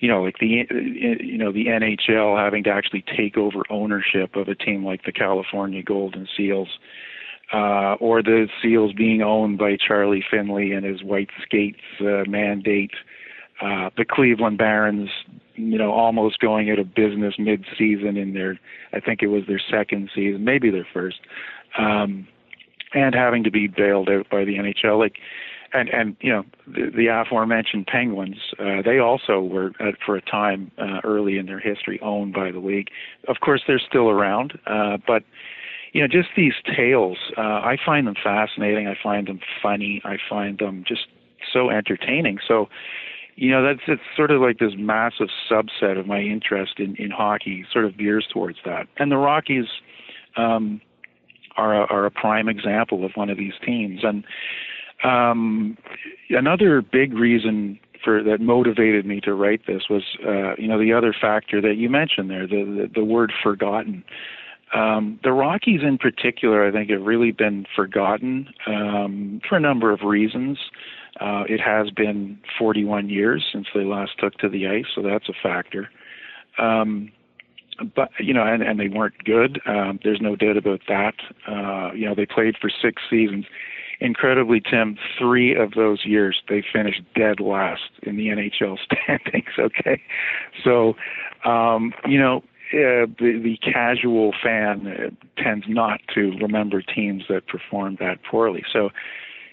you 0.00 0.08
know, 0.08 0.22
like 0.22 0.38
the 0.38 0.62
uh, 0.70 0.74
you 0.74 1.38
know 1.38 1.52
the 1.52 1.66
NHL 1.66 2.38
having 2.38 2.64
to 2.64 2.70
actually 2.70 3.04
take 3.16 3.36
over 3.36 3.62
ownership 3.70 4.36
of 4.36 4.48
a 4.48 4.54
team 4.54 4.84
like 4.84 5.04
the 5.04 5.12
California 5.12 5.82
Golden 5.82 6.28
Seals 6.36 6.78
uh, 7.52 7.94
or 7.94 8.22
the 8.22 8.48
Seals 8.62 8.92
being 8.92 9.22
owned 9.22 9.58
by 9.58 9.76
Charlie 9.76 10.24
Finley 10.30 10.72
and 10.72 10.84
his 10.84 11.02
white 11.02 11.30
skates 11.42 11.80
uh, 12.00 12.24
mandate, 12.28 12.92
uh, 13.62 13.90
the 13.96 14.04
Cleveland 14.04 14.58
Barons, 14.58 15.10
you 15.58 15.78
know, 15.78 15.92
almost 15.92 16.38
going 16.38 16.70
out 16.70 16.78
of 16.78 16.94
business 16.94 17.34
mid-season 17.38 18.16
in 18.16 18.34
their, 18.34 18.58
I 18.92 19.00
think 19.00 19.22
it 19.22 19.28
was 19.28 19.42
their 19.46 19.60
second 19.70 20.10
season, 20.14 20.44
maybe 20.44 20.70
their 20.70 20.86
first, 20.92 21.20
um, 21.78 22.26
and 22.94 23.14
having 23.14 23.44
to 23.44 23.50
be 23.50 23.66
bailed 23.66 24.08
out 24.08 24.28
by 24.30 24.44
the 24.44 24.56
NHL. 24.56 24.98
Like, 24.98 25.16
and 25.72 25.90
and 25.90 26.16
you 26.20 26.32
know, 26.32 26.44
the, 26.66 26.90
the 26.96 27.06
aforementioned 27.08 27.86
Penguins, 27.86 28.38
uh, 28.58 28.80
they 28.82 28.98
also 28.98 29.40
were 29.40 29.72
for 30.04 30.16
a 30.16 30.22
time 30.22 30.70
uh, 30.78 31.00
early 31.04 31.36
in 31.36 31.46
their 31.46 31.60
history 31.60 32.00
owned 32.00 32.32
by 32.32 32.50
the 32.50 32.58
league. 32.58 32.88
Of 33.28 33.36
course, 33.44 33.62
they're 33.66 33.80
still 33.86 34.08
around, 34.08 34.58
uh, 34.66 34.96
but 35.06 35.24
you 35.92 36.00
know, 36.00 36.08
just 36.08 36.28
these 36.36 36.52
tales, 36.76 37.18
uh, 37.36 37.40
I 37.40 37.76
find 37.84 38.06
them 38.06 38.14
fascinating. 38.22 38.86
I 38.86 38.96
find 39.02 39.26
them 39.26 39.40
funny. 39.62 40.02
I 40.04 40.16
find 40.28 40.58
them 40.58 40.84
just 40.86 41.06
so 41.52 41.70
entertaining. 41.70 42.38
So, 42.46 42.68
you 43.40 43.52
know, 43.52 43.62
that's 43.62 43.82
it's 43.86 44.02
sort 44.16 44.32
of 44.32 44.40
like 44.40 44.58
this 44.58 44.72
massive 44.76 45.28
subset 45.48 45.96
of 45.96 46.08
my 46.08 46.20
interest 46.20 46.74
in 46.78 46.96
in 46.96 47.12
hockey, 47.12 47.64
sort 47.72 47.84
of 47.84 47.94
veers 47.94 48.26
towards 48.32 48.58
that. 48.64 48.88
And 48.96 49.12
the 49.12 49.16
Rockies 49.16 49.66
um, 50.36 50.80
are 51.56 51.82
a, 51.82 51.86
are 51.86 52.04
a 52.04 52.10
prime 52.10 52.48
example 52.48 53.04
of 53.04 53.12
one 53.14 53.30
of 53.30 53.38
these 53.38 53.52
teams. 53.64 54.00
And 54.02 54.24
um, 55.04 55.78
another 56.30 56.82
big 56.82 57.14
reason 57.14 57.78
for 58.02 58.24
that 58.24 58.40
motivated 58.40 59.06
me 59.06 59.20
to 59.20 59.34
write 59.34 59.60
this 59.68 59.82
was, 59.88 60.02
uh, 60.26 60.56
you 60.58 60.66
know, 60.66 60.78
the 60.80 60.92
other 60.92 61.14
factor 61.18 61.60
that 61.60 61.76
you 61.76 61.88
mentioned 61.88 62.30
there, 62.30 62.46
the 62.48 62.64
the, 62.64 62.90
the 62.92 63.04
word 63.04 63.32
forgotten. 63.40 64.02
Um, 64.74 65.20
the 65.22 65.32
Rockies, 65.32 65.80
in 65.82 65.96
particular, 65.96 66.66
I 66.66 66.72
think 66.72 66.90
have 66.90 67.02
really 67.02 67.30
been 67.30 67.66
forgotten 67.74 68.48
um, 68.66 69.40
for 69.48 69.56
a 69.56 69.60
number 69.60 69.92
of 69.92 70.00
reasons. 70.02 70.58
Uh, 71.20 71.44
it 71.48 71.60
has 71.60 71.90
been 71.90 72.38
41 72.58 73.08
years 73.08 73.44
since 73.52 73.66
they 73.74 73.84
last 73.84 74.12
took 74.18 74.34
to 74.38 74.48
the 74.48 74.66
ice, 74.66 74.86
so 74.94 75.02
that's 75.02 75.28
a 75.28 75.32
factor. 75.42 75.88
Um, 76.58 77.10
but 77.94 78.10
you 78.18 78.34
know, 78.34 78.42
and, 78.42 78.62
and 78.62 78.78
they 78.78 78.88
weren't 78.88 79.24
good. 79.24 79.60
Um, 79.66 80.00
there's 80.02 80.20
no 80.20 80.36
doubt 80.36 80.56
about 80.56 80.80
that. 80.88 81.14
Uh, 81.46 81.92
you 81.94 82.06
know, 82.06 82.14
they 82.14 82.26
played 82.26 82.56
for 82.60 82.70
six 82.70 83.02
seasons. 83.08 83.46
Incredibly, 84.00 84.60
Tim, 84.60 84.96
three 85.18 85.56
of 85.56 85.72
those 85.72 86.04
years 86.04 86.40
they 86.48 86.62
finished 86.72 87.02
dead 87.16 87.40
last 87.40 87.90
in 88.02 88.16
the 88.16 88.28
NHL 88.28 88.78
standings. 88.84 89.52
Okay, 89.58 90.02
so 90.64 90.94
um, 91.44 91.92
you 92.06 92.18
know 92.18 92.42
uh, 92.72 93.08
the, 93.18 93.40
the 93.42 93.56
casual 93.62 94.34
fan 94.42 94.86
uh, 94.86 95.42
tends 95.42 95.64
not 95.68 96.00
to 96.14 96.32
remember 96.40 96.82
teams 96.82 97.24
that 97.28 97.46
perform 97.46 97.96
that 97.98 98.18
poorly. 98.30 98.62
So, 98.70 98.90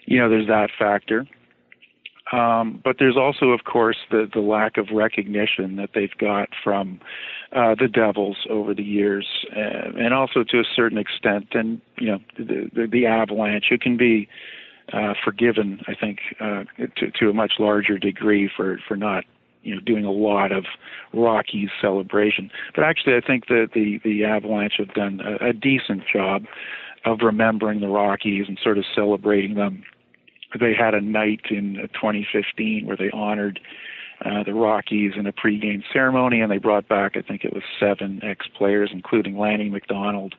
you 0.04 0.18
know, 0.18 0.28
there's 0.28 0.48
that 0.48 0.68
factor. 0.78 1.26
Um, 2.32 2.80
but 2.82 2.96
there's 2.98 3.16
also, 3.16 3.50
of 3.50 3.64
course, 3.64 3.98
the, 4.10 4.28
the 4.32 4.40
lack 4.40 4.78
of 4.78 4.88
recognition 4.92 5.76
that 5.76 5.90
they've 5.94 6.16
got 6.18 6.48
from 6.62 7.00
uh, 7.52 7.76
the 7.78 7.88
Devils 7.88 8.38
over 8.50 8.74
the 8.74 8.82
years, 8.82 9.26
uh, 9.56 9.90
and 9.96 10.12
also 10.12 10.42
to 10.42 10.58
a 10.58 10.64
certain 10.74 10.98
extent, 10.98 11.48
and 11.52 11.80
you 11.98 12.08
know, 12.08 12.18
the, 12.36 12.68
the, 12.74 12.86
the 12.90 13.06
Avalanche, 13.06 13.66
who 13.70 13.78
can 13.78 13.96
be 13.96 14.28
uh, 14.92 15.14
forgiven, 15.24 15.80
I 15.86 15.94
think, 15.94 16.18
uh, 16.40 16.64
to, 16.96 17.10
to 17.20 17.30
a 17.30 17.32
much 17.32 17.54
larger 17.58 17.98
degree 17.98 18.50
for 18.54 18.78
for 18.86 18.96
not 18.96 19.24
you 19.62 19.74
know 19.74 19.80
doing 19.80 20.04
a 20.04 20.10
lot 20.10 20.52
of 20.52 20.64
Rockies 21.12 21.70
celebration. 21.80 22.50
But 22.74 22.84
actually, 22.84 23.14
I 23.14 23.20
think 23.20 23.46
that 23.46 23.70
the 23.74 24.00
the 24.04 24.24
Avalanche 24.24 24.74
have 24.78 24.94
done 24.94 25.20
a, 25.20 25.50
a 25.50 25.52
decent 25.52 26.02
job 26.12 26.44
of 27.04 27.20
remembering 27.22 27.80
the 27.80 27.88
Rockies 27.88 28.46
and 28.48 28.58
sort 28.62 28.78
of 28.78 28.84
celebrating 28.94 29.54
them. 29.54 29.84
They 30.58 30.74
had 30.74 30.94
a 30.94 31.00
night 31.00 31.42
in 31.50 31.74
2015 31.94 32.86
where 32.86 32.96
they 32.96 33.10
honored 33.10 33.60
uh, 34.24 34.42
the 34.44 34.54
Rockies 34.54 35.12
in 35.16 35.26
a 35.26 35.32
pregame 35.32 35.82
ceremony, 35.92 36.40
and 36.40 36.50
they 36.50 36.58
brought 36.58 36.88
back, 36.88 37.16
I 37.16 37.22
think 37.22 37.44
it 37.44 37.52
was 37.52 37.62
seven 37.78 38.20
ex-players, 38.22 38.90
including 38.92 39.36
Lanny 39.38 39.68
McDonald, 39.68 40.34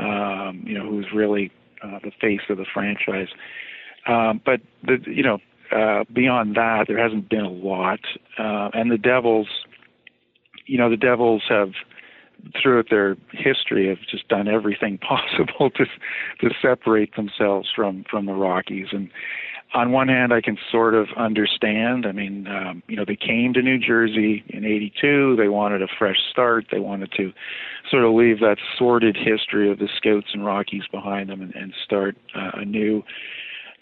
um, 0.00 0.62
you 0.66 0.76
know, 0.76 0.88
who's 0.88 1.06
really 1.14 1.52
uh, 1.82 2.00
the 2.02 2.10
face 2.20 2.40
of 2.48 2.56
the 2.56 2.66
franchise. 2.72 3.28
Um, 4.06 4.40
but 4.44 4.60
the, 4.82 4.98
you 5.06 5.22
know, 5.22 5.38
uh, 5.70 6.04
beyond 6.12 6.56
that, 6.56 6.86
there 6.88 6.98
hasn't 6.98 7.28
been 7.28 7.44
a 7.44 7.50
lot. 7.50 8.00
Uh, 8.38 8.70
and 8.74 8.90
the 8.90 8.98
Devils, 8.98 9.48
you 10.66 10.78
know, 10.78 10.90
the 10.90 10.96
Devils 10.96 11.42
have 11.48 11.70
throughout 12.60 12.86
their 12.90 13.16
history 13.32 13.88
have 13.88 13.98
just 14.10 14.28
done 14.28 14.48
everything 14.48 14.98
possible 14.98 15.70
to 15.70 15.84
to 16.40 16.54
separate 16.60 17.16
themselves 17.16 17.68
from 17.74 18.04
from 18.10 18.26
the 18.26 18.34
Rockies 18.34 18.88
and 18.92 19.10
on 19.74 19.90
one 19.90 20.08
hand, 20.08 20.32
I 20.32 20.40
can 20.40 20.56
sort 20.70 20.94
of 20.94 21.08
understand. 21.16 22.06
I 22.06 22.12
mean, 22.12 22.46
um, 22.46 22.82
you 22.86 22.96
know, 22.96 23.04
they 23.04 23.16
came 23.16 23.52
to 23.54 23.62
New 23.62 23.78
Jersey 23.78 24.44
in 24.48 24.64
'82. 24.64 25.36
They 25.36 25.48
wanted 25.48 25.82
a 25.82 25.88
fresh 25.98 26.18
start. 26.30 26.66
They 26.70 26.78
wanted 26.78 27.12
to 27.16 27.32
sort 27.90 28.04
of 28.04 28.12
leave 28.12 28.38
that 28.40 28.58
sordid 28.78 29.16
history 29.16 29.70
of 29.70 29.78
the 29.80 29.88
Scouts 29.96 30.28
and 30.32 30.46
Rockies 30.46 30.84
behind 30.90 31.28
them 31.28 31.42
and, 31.42 31.54
and 31.54 31.74
start 31.84 32.16
uh, 32.36 32.52
anew. 32.54 33.02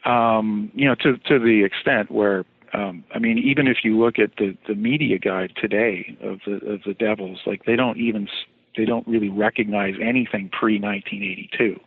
Um, 0.06 0.70
you 0.74 0.86
know, 0.86 0.94
to 0.96 1.18
to 1.18 1.38
the 1.38 1.62
extent 1.62 2.10
where, 2.10 2.44
um, 2.72 3.04
I 3.14 3.18
mean, 3.18 3.38
even 3.38 3.68
if 3.68 3.78
you 3.84 3.98
look 3.98 4.18
at 4.18 4.36
the 4.38 4.56
the 4.66 4.74
media 4.74 5.18
guide 5.18 5.52
today 5.60 6.16
of 6.22 6.40
the 6.46 6.54
of 6.66 6.80
the 6.86 6.94
Devils, 6.94 7.40
like 7.44 7.66
they 7.66 7.76
don't 7.76 7.98
even 7.98 8.28
they 8.76 8.84
don't 8.84 9.06
really 9.06 9.28
recognize 9.28 9.94
anything 10.00 10.50
pre 10.50 10.78
1982. 10.78 11.78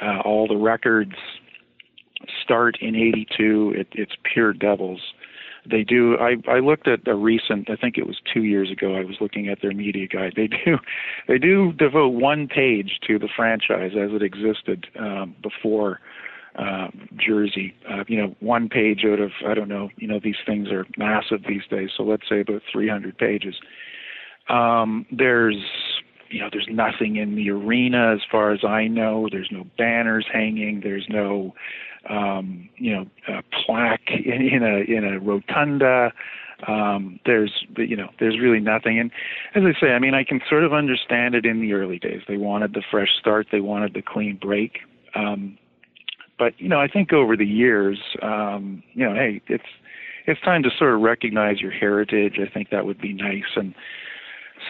Uh, 0.00 0.20
all 0.24 0.48
the 0.48 0.56
records 0.56 1.14
start 2.42 2.76
in 2.80 2.94
82. 2.94 3.74
It, 3.76 3.88
it's 3.92 4.12
pure 4.32 4.52
devils. 4.52 5.00
They 5.68 5.82
do. 5.82 6.16
I, 6.18 6.36
I 6.50 6.58
looked 6.58 6.88
at 6.88 7.06
a 7.08 7.14
recent. 7.14 7.70
I 7.70 7.76
think 7.76 7.96
it 7.96 8.06
was 8.06 8.16
two 8.32 8.42
years 8.42 8.70
ago. 8.70 8.94
I 8.96 9.04
was 9.04 9.16
looking 9.20 9.48
at 9.48 9.62
their 9.62 9.72
media 9.72 10.06
guide. 10.06 10.34
They 10.36 10.48
do, 10.48 10.78
they 11.28 11.38
do 11.38 11.72
devote 11.72 12.08
one 12.08 12.48
page 12.48 12.98
to 13.06 13.18
the 13.18 13.28
franchise 13.34 13.92
as 13.92 14.10
it 14.12 14.22
existed 14.22 14.86
um, 14.98 15.34
before 15.42 16.00
uh, 16.56 16.88
Jersey. 17.16 17.74
Uh, 17.90 18.04
you 18.06 18.18
know, 18.18 18.34
one 18.40 18.68
page 18.68 19.04
out 19.10 19.20
of 19.20 19.30
I 19.46 19.54
don't 19.54 19.68
know. 19.68 19.88
You 19.96 20.08
know, 20.08 20.20
these 20.22 20.36
things 20.44 20.68
are 20.68 20.86
massive 20.98 21.44
these 21.48 21.66
days. 21.70 21.90
So 21.96 22.02
let's 22.02 22.28
say 22.28 22.40
about 22.40 22.62
300 22.70 23.16
pages. 23.16 23.54
Um, 24.48 25.06
there's 25.10 25.62
you 26.30 26.40
know, 26.40 26.48
there's 26.50 26.66
nothing 26.68 27.16
in 27.16 27.36
the 27.36 27.50
arena 27.50 28.12
as 28.12 28.20
far 28.28 28.50
as 28.52 28.64
I 28.64 28.88
know. 28.88 29.28
There's 29.30 29.50
no 29.52 29.64
banners 29.78 30.26
hanging. 30.32 30.80
There's 30.82 31.06
no 31.08 31.54
um, 32.10 32.68
you 32.76 32.92
know, 32.92 33.06
plaque 33.64 34.10
in, 34.10 34.42
in 34.42 34.62
a 34.62 34.96
in 34.96 35.04
a 35.04 35.18
rotunda. 35.18 36.12
Um, 36.66 37.18
there's 37.26 37.52
you 37.76 37.96
know 37.96 38.08
there's 38.20 38.38
really 38.38 38.60
nothing. 38.60 38.98
And 38.98 39.10
as 39.54 39.62
I 39.64 39.80
say, 39.80 39.92
I 39.92 39.98
mean 39.98 40.14
I 40.14 40.24
can 40.24 40.40
sort 40.48 40.64
of 40.64 40.72
understand 40.72 41.34
it 41.34 41.44
in 41.46 41.60
the 41.60 41.72
early 41.72 41.98
days. 41.98 42.22
They 42.26 42.36
wanted 42.36 42.74
the 42.74 42.82
fresh 42.90 43.10
start. 43.18 43.48
They 43.50 43.60
wanted 43.60 43.94
the 43.94 44.02
clean 44.02 44.38
break. 44.40 44.78
Um, 45.14 45.58
but 46.38 46.58
you 46.58 46.68
know 46.68 46.80
I 46.80 46.88
think 46.88 47.12
over 47.12 47.36
the 47.36 47.46
years, 47.46 47.98
um, 48.22 48.82
you 48.92 49.08
know, 49.08 49.14
hey, 49.14 49.40
it's 49.48 49.64
it's 50.26 50.40
time 50.40 50.62
to 50.62 50.70
sort 50.78 50.94
of 50.94 51.00
recognize 51.00 51.60
your 51.60 51.70
heritage. 51.70 52.38
I 52.40 52.50
think 52.52 52.70
that 52.70 52.86
would 52.86 53.00
be 53.00 53.12
nice. 53.12 53.56
And 53.56 53.74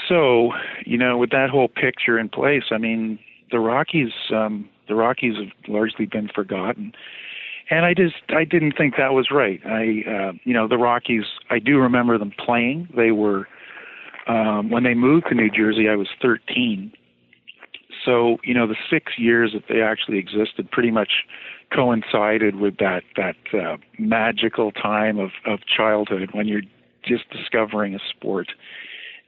so, 0.08 0.50
you 0.84 0.98
know, 0.98 1.16
with 1.16 1.30
that 1.30 1.50
whole 1.50 1.68
picture 1.68 2.18
in 2.18 2.28
place, 2.28 2.64
I 2.70 2.78
mean, 2.78 3.18
the 3.50 3.60
Rockies, 3.60 4.12
um, 4.34 4.68
the 4.88 4.94
Rockies 4.94 5.36
have 5.36 5.52
largely 5.68 6.06
been 6.06 6.28
forgotten 6.28 6.92
and 7.70 7.84
I 7.84 7.94
just 7.94 8.16
I 8.28 8.44
didn't 8.44 8.76
think 8.76 8.94
that 8.96 9.12
was 9.12 9.28
right. 9.30 9.60
I 9.64 10.04
uh, 10.08 10.32
you 10.44 10.52
know 10.52 10.68
the 10.68 10.78
Rockies 10.78 11.24
I 11.50 11.58
do 11.58 11.78
remember 11.78 12.18
them 12.18 12.32
playing. 12.44 12.88
They 12.96 13.10
were 13.10 13.48
um, 14.26 14.70
when 14.70 14.84
they 14.84 14.94
moved 14.94 15.26
to 15.28 15.34
New 15.34 15.50
Jersey. 15.50 15.88
I 15.88 15.96
was 15.96 16.08
13, 16.20 16.92
so 18.04 18.38
you 18.44 18.54
know 18.54 18.66
the 18.66 18.76
six 18.90 19.12
years 19.18 19.52
that 19.54 19.64
they 19.68 19.80
actually 19.80 20.18
existed 20.18 20.70
pretty 20.70 20.90
much 20.90 21.24
coincided 21.74 22.56
with 22.56 22.76
that 22.78 23.02
that 23.16 23.36
uh, 23.54 23.76
magical 23.98 24.72
time 24.72 25.18
of 25.18 25.30
of 25.46 25.60
childhood 25.66 26.30
when 26.32 26.46
you're 26.46 26.62
just 27.04 27.28
discovering 27.30 27.94
a 27.94 27.98
sport, 28.10 28.48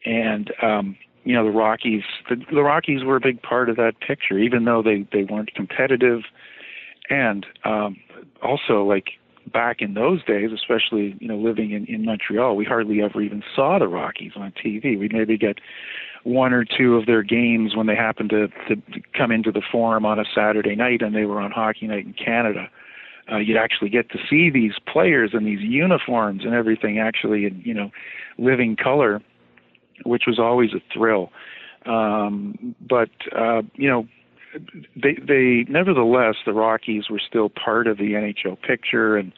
and 0.05 0.53
um, 0.63 0.97
you 1.25 1.35
know 1.35 1.45
the 1.45 1.51
Rockies 1.51 2.03
the, 2.29 2.37
the 2.53 2.63
Rockies 2.63 3.05
were 3.05 3.17
a 3.17 3.21
big 3.21 3.43
part 3.43 3.69
of 3.69 3.77
that 3.77 3.95
picture, 4.07 4.39
even 4.39 4.65
though 4.65 4.83
they 4.83 5.07
they 5.13 5.25
weren't 5.25 5.55
competitive 5.55 6.23
and 7.09 7.47
um, 7.65 7.97
also 8.43 8.85
like 8.85 9.11
back 9.53 9.81
in 9.81 9.95
those 9.95 10.25
days, 10.25 10.51
especially 10.53 11.17
you 11.21 11.29
know 11.29 11.37
living 11.37 11.73
in 11.73 11.87
in 11.87 12.05
Montreal, 12.05 12.57
we 12.57 12.65
hardly 12.65 13.03
ever 13.03 13.21
even 13.21 13.43
saw 13.55 13.79
the 13.79 13.89
Rockies 13.89 14.33
on 14.37 14.53
TV. 14.53 14.99
We'd 14.99 15.13
maybe 15.13 15.37
get 15.37 15.59
one 16.25 16.53
or 16.53 16.65
two 16.65 16.97
of 16.97 17.07
their 17.07 17.23
games 17.23 17.77
when 17.77 17.87
they 17.87 17.95
happened 17.95 18.31
to 18.31 18.49
to 18.69 18.81
come 19.17 19.31
into 19.31 19.53
the 19.53 19.63
Forum 19.71 20.05
on 20.05 20.19
a 20.19 20.25
Saturday 20.35 20.75
night 20.75 21.03
and 21.03 21.15
they 21.15 21.25
were 21.25 21.41
on 21.41 21.51
Hockey 21.51 21.87
Night 21.87 22.07
in 22.07 22.15
Canada. 22.15 22.69
Uh, 23.31 23.39
you'd 23.39 23.57
actually 23.57 23.89
get 23.89 24.09
to 24.11 24.19
see 24.31 24.51
these 24.51 24.75
players 24.87 25.31
and 25.33 25.47
these 25.47 25.61
uniforms 25.61 26.45
and 26.45 26.55
everything 26.55 26.99
actually 26.99 27.45
in 27.45 27.61
you 27.65 27.75
know 27.75 27.91
living 28.39 28.77
color, 28.77 29.23
which 30.05 30.25
was 30.27 30.39
always 30.39 30.71
a 30.73 30.81
thrill. 30.93 31.31
Um, 31.87 32.75
but 32.81 33.11
uh, 33.37 33.63
you 33.75 33.89
know 33.89 34.07
they 34.95 35.15
they 35.15 35.65
nevertheless 35.69 36.37
the 36.45 36.53
Rockies 36.53 37.05
were 37.11 37.21
still 37.21 37.49
part 37.49 37.87
of 37.87 37.99
the 37.99 38.13
NHL 38.13 38.61
picture. 38.61 39.17
And 39.17 39.33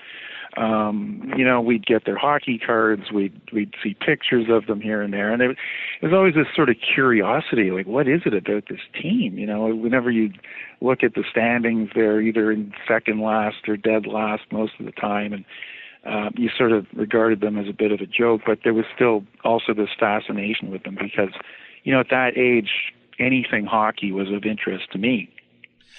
um 0.56 1.30
you 1.36 1.44
know 1.44 1.60
we'd 1.60 1.86
get 1.86 2.04
their 2.04 2.16
hockey 2.16 2.58
cards. 2.58 3.12
We'd 3.12 3.38
we'd 3.52 3.74
see 3.82 3.94
pictures 3.94 4.46
of 4.48 4.66
them 4.66 4.80
here 4.80 5.02
and 5.02 5.12
there. 5.12 5.30
And 5.30 5.40
there 5.40 5.54
was 6.02 6.12
always 6.12 6.34
this 6.34 6.46
sort 6.54 6.70
of 6.70 6.76
curiosity 6.94 7.70
like 7.70 7.86
what 7.86 8.08
is 8.08 8.22
it 8.24 8.34
about 8.34 8.64
this 8.68 8.80
team? 9.00 9.38
You 9.38 9.46
know 9.46 9.74
whenever 9.74 10.10
you 10.10 10.32
look 10.80 11.02
at 11.02 11.14
the 11.14 11.24
standings 11.30 11.90
they're 11.94 12.20
either 12.20 12.50
in 12.50 12.72
second 12.86 13.20
last 13.20 13.68
or 13.68 13.76
dead 13.76 14.06
last 14.06 14.42
most 14.50 14.72
of 14.78 14.86
the 14.86 14.92
time. 14.92 15.32
And 15.32 15.44
um, 16.04 16.30
you 16.36 16.48
sort 16.56 16.72
of 16.72 16.86
regarded 16.94 17.40
them 17.40 17.58
as 17.58 17.68
a 17.68 17.72
bit 17.72 17.92
of 17.92 18.00
a 18.00 18.06
joke 18.06 18.42
but 18.46 18.60
there 18.64 18.74
was 18.74 18.84
still 18.94 19.24
also 19.44 19.74
this 19.74 19.90
fascination 19.98 20.70
with 20.70 20.82
them 20.84 20.96
because 21.00 21.30
you 21.84 21.92
know 21.92 22.00
at 22.00 22.10
that 22.10 22.36
age 22.36 22.92
anything 23.18 23.66
hockey 23.66 24.12
was 24.12 24.30
of 24.30 24.44
interest 24.44 24.90
to 24.92 24.98
me. 24.98 25.30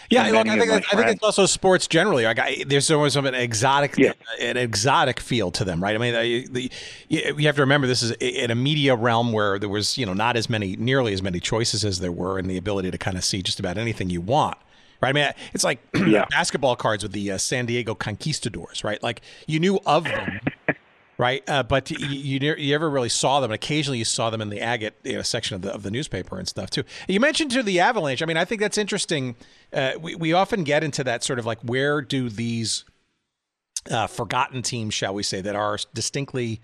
Yeah, 0.09 0.27
look, 0.29 0.47
I 0.47 0.57
think 0.57 0.71
I 0.71 0.79
think 0.79 1.09
it's 1.09 1.23
also 1.23 1.45
sports 1.45 1.85
generally. 1.85 2.23
Like, 2.23 2.39
I, 2.39 2.63
there's 2.65 2.89
always 2.89 3.15
an 3.15 3.27
exotic, 3.35 3.95
yeah. 3.97 4.13
an 4.39 4.55
exotic 4.57 5.19
feel 5.19 5.51
to 5.51 5.65
them, 5.65 5.83
right? 5.83 5.93
I 5.93 5.97
mean, 5.99 6.51
the, 6.51 6.71
you 7.09 7.45
have 7.45 7.55
to 7.57 7.61
remember 7.61 7.85
this 7.85 8.01
is 8.01 8.11
in 8.13 8.49
a 8.49 8.55
media 8.55 8.95
realm 8.95 9.33
where 9.33 9.59
there 9.59 9.69
was, 9.69 9.97
you 9.97 10.05
know, 10.05 10.13
not 10.13 10.37
as 10.37 10.49
many, 10.49 10.75
nearly 10.77 11.13
as 11.13 11.21
many 11.21 11.39
choices 11.39 11.83
as 11.83 11.99
there 11.99 12.13
were, 12.13 12.39
and 12.39 12.49
the 12.49 12.57
ability 12.57 12.89
to 12.91 12.97
kind 12.97 13.17
of 13.17 13.25
see 13.25 13.43
just 13.43 13.59
about 13.59 13.77
anything 13.77 14.09
you 14.09 14.21
want. 14.21 14.57
Right. 15.01 15.09
I 15.09 15.13
mean, 15.13 15.31
it's 15.53 15.63
like 15.63 15.79
yeah. 15.95 16.25
basketball 16.29 16.75
cards 16.75 17.03
with 17.03 17.13
the 17.13 17.31
uh, 17.31 17.37
San 17.37 17.65
Diego 17.65 17.95
Conquistadors, 17.95 18.83
right? 18.83 19.01
Like 19.01 19.21
you 19.47 19.59
knew 19.59 19.79
of 19.85 20.03
them, 20.03 20.41
right? 21.17 21.41
Uh, 21.47 21.63
but 21.63 21.89
you, 21.89 21.97
you, 22.07 22.55
you 22.55 22.71
never 22.71 22.89
really 22.89 23.09
saw 23.09 23.39
them. 23.39 23.51
And 23.51 23.55
occasionally, 23.55 23.99
you 23.99 24.05
saw 24.05 24.29
them 24.29 24.41
in 24.41 24.49
the 24.49 24.59
agate 24.59 24.95
you 25.03 25.13
know, 25.13 25.21
section 25.21 25.55
of 25.55 25.61
the 25.61 25.73
of 25.73 25.83
the 25.83 25.91
newspaper 25.91 26.37
and 26.37 26.47
stuff 26.47 26.69
too. 26.69 26.83
You 27.07 27.19
mentioned 27.19 27.51
to 27.51 27.63
the 27.63 27.79
Avalanche. 27.79 28.21
I 28.21 28.25
mean, 28.25 28.37
I 28.37 28.43
think 28.43 28.59
that's 28.59 28.77
interesting. 28.77 29.35
Uh, 29.71 29.93
we 29.99 30.15
we 30.15 30.33
often 30.33 30.63
get 30.63 30.83
into 30.83 31.03
that 31.05 31.23
sort 31.23 31.39
of 31.39 31.45
like 31.45 31.59
where 31.61 32.01
do 32.01 32.29
these 32.29 32.83
uh, 33.89 34.07
forgotten 34.07 34.61
teams, 34.61 34.93
shall 34.93 35.13
we 35.13 35.23
say, 35.23 35.39
that 35.39 35.55
are 35.55 35.77
distinctly 35.93 36.59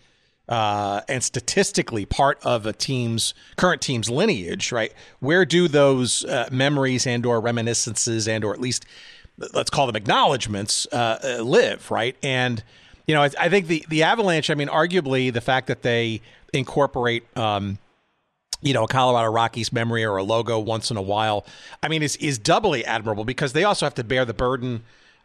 uh, 0.48 1.02
and 1.08 1.24
statistically 1.24 2.06
part 2.06 2.40
of 2.44 2.66
a 2.66 2.74
team's 2.74 3.34
current 3.56 3.82
team's 3.82 4.10
lineage, 4.10 4.72
right? 4.72 4.94
Where 5.20 5.46
do 5.46 5.68
those 5.68 6.24
uh, 6.26 6.50
memories 6.52 7.08
and 7.08 7.26
or 7.26 7.42
reminiscences 7.42 8.28
and 8.28 8.44
or 8.44 8.54
at 8.54 8.62
least 8.62 8.86
let's 9.54 9.70
call 9.70 9.88
them 9.88 9.96
acknowledgments 9.96 10.88
uh, 10.92 11.20
uh, 11.24 11.44
live, 11.44 11.90
right? 11.92 12.16
And 12.24 12.64
you 13.08 13.14
know, 13.14 13.22
I, 13.22 13.30
I, 13.40 13.50
think 13.50 13.68
the 13.68 13.86
the 13.90 14.04
Avalanche. 14.04 14.50
I 14.50 14.56
mean, 14.56 14.68
arguably 14.68 15.32
the 15.32 15.42
fact 15.42 15.68
that 15.68 15.82
they 15.82 16.22
incorporate, 16.54 17.24
um, 17.38 17.78
you 18.62 18.74
know, 18.74 18.84
a 18.84 18.88
Colorado 18.88 19.32
Rockies 19.32 19.72
memory 19.72 20.04
or 20.04 20.18
a 20.18 20.24
logo 20.24 20.58
once 20.60 20.90
in 20.90 20.98
a 20.98 21.02
while. 21.02 21.46
I 21.84 21.88
mean, 21.88 22.02
is 22.02 22.16
is 22.18 22.38
doubly 22.38 22.86
admirable 22.86 23.26
because 23.26 23.54
they 23.54 23.64
also 23.64 23.86
have 23.86 23.96
to 23.96 24.04
bear 24.04 24.26
the 24.26 24.34
burden 24.34 24.84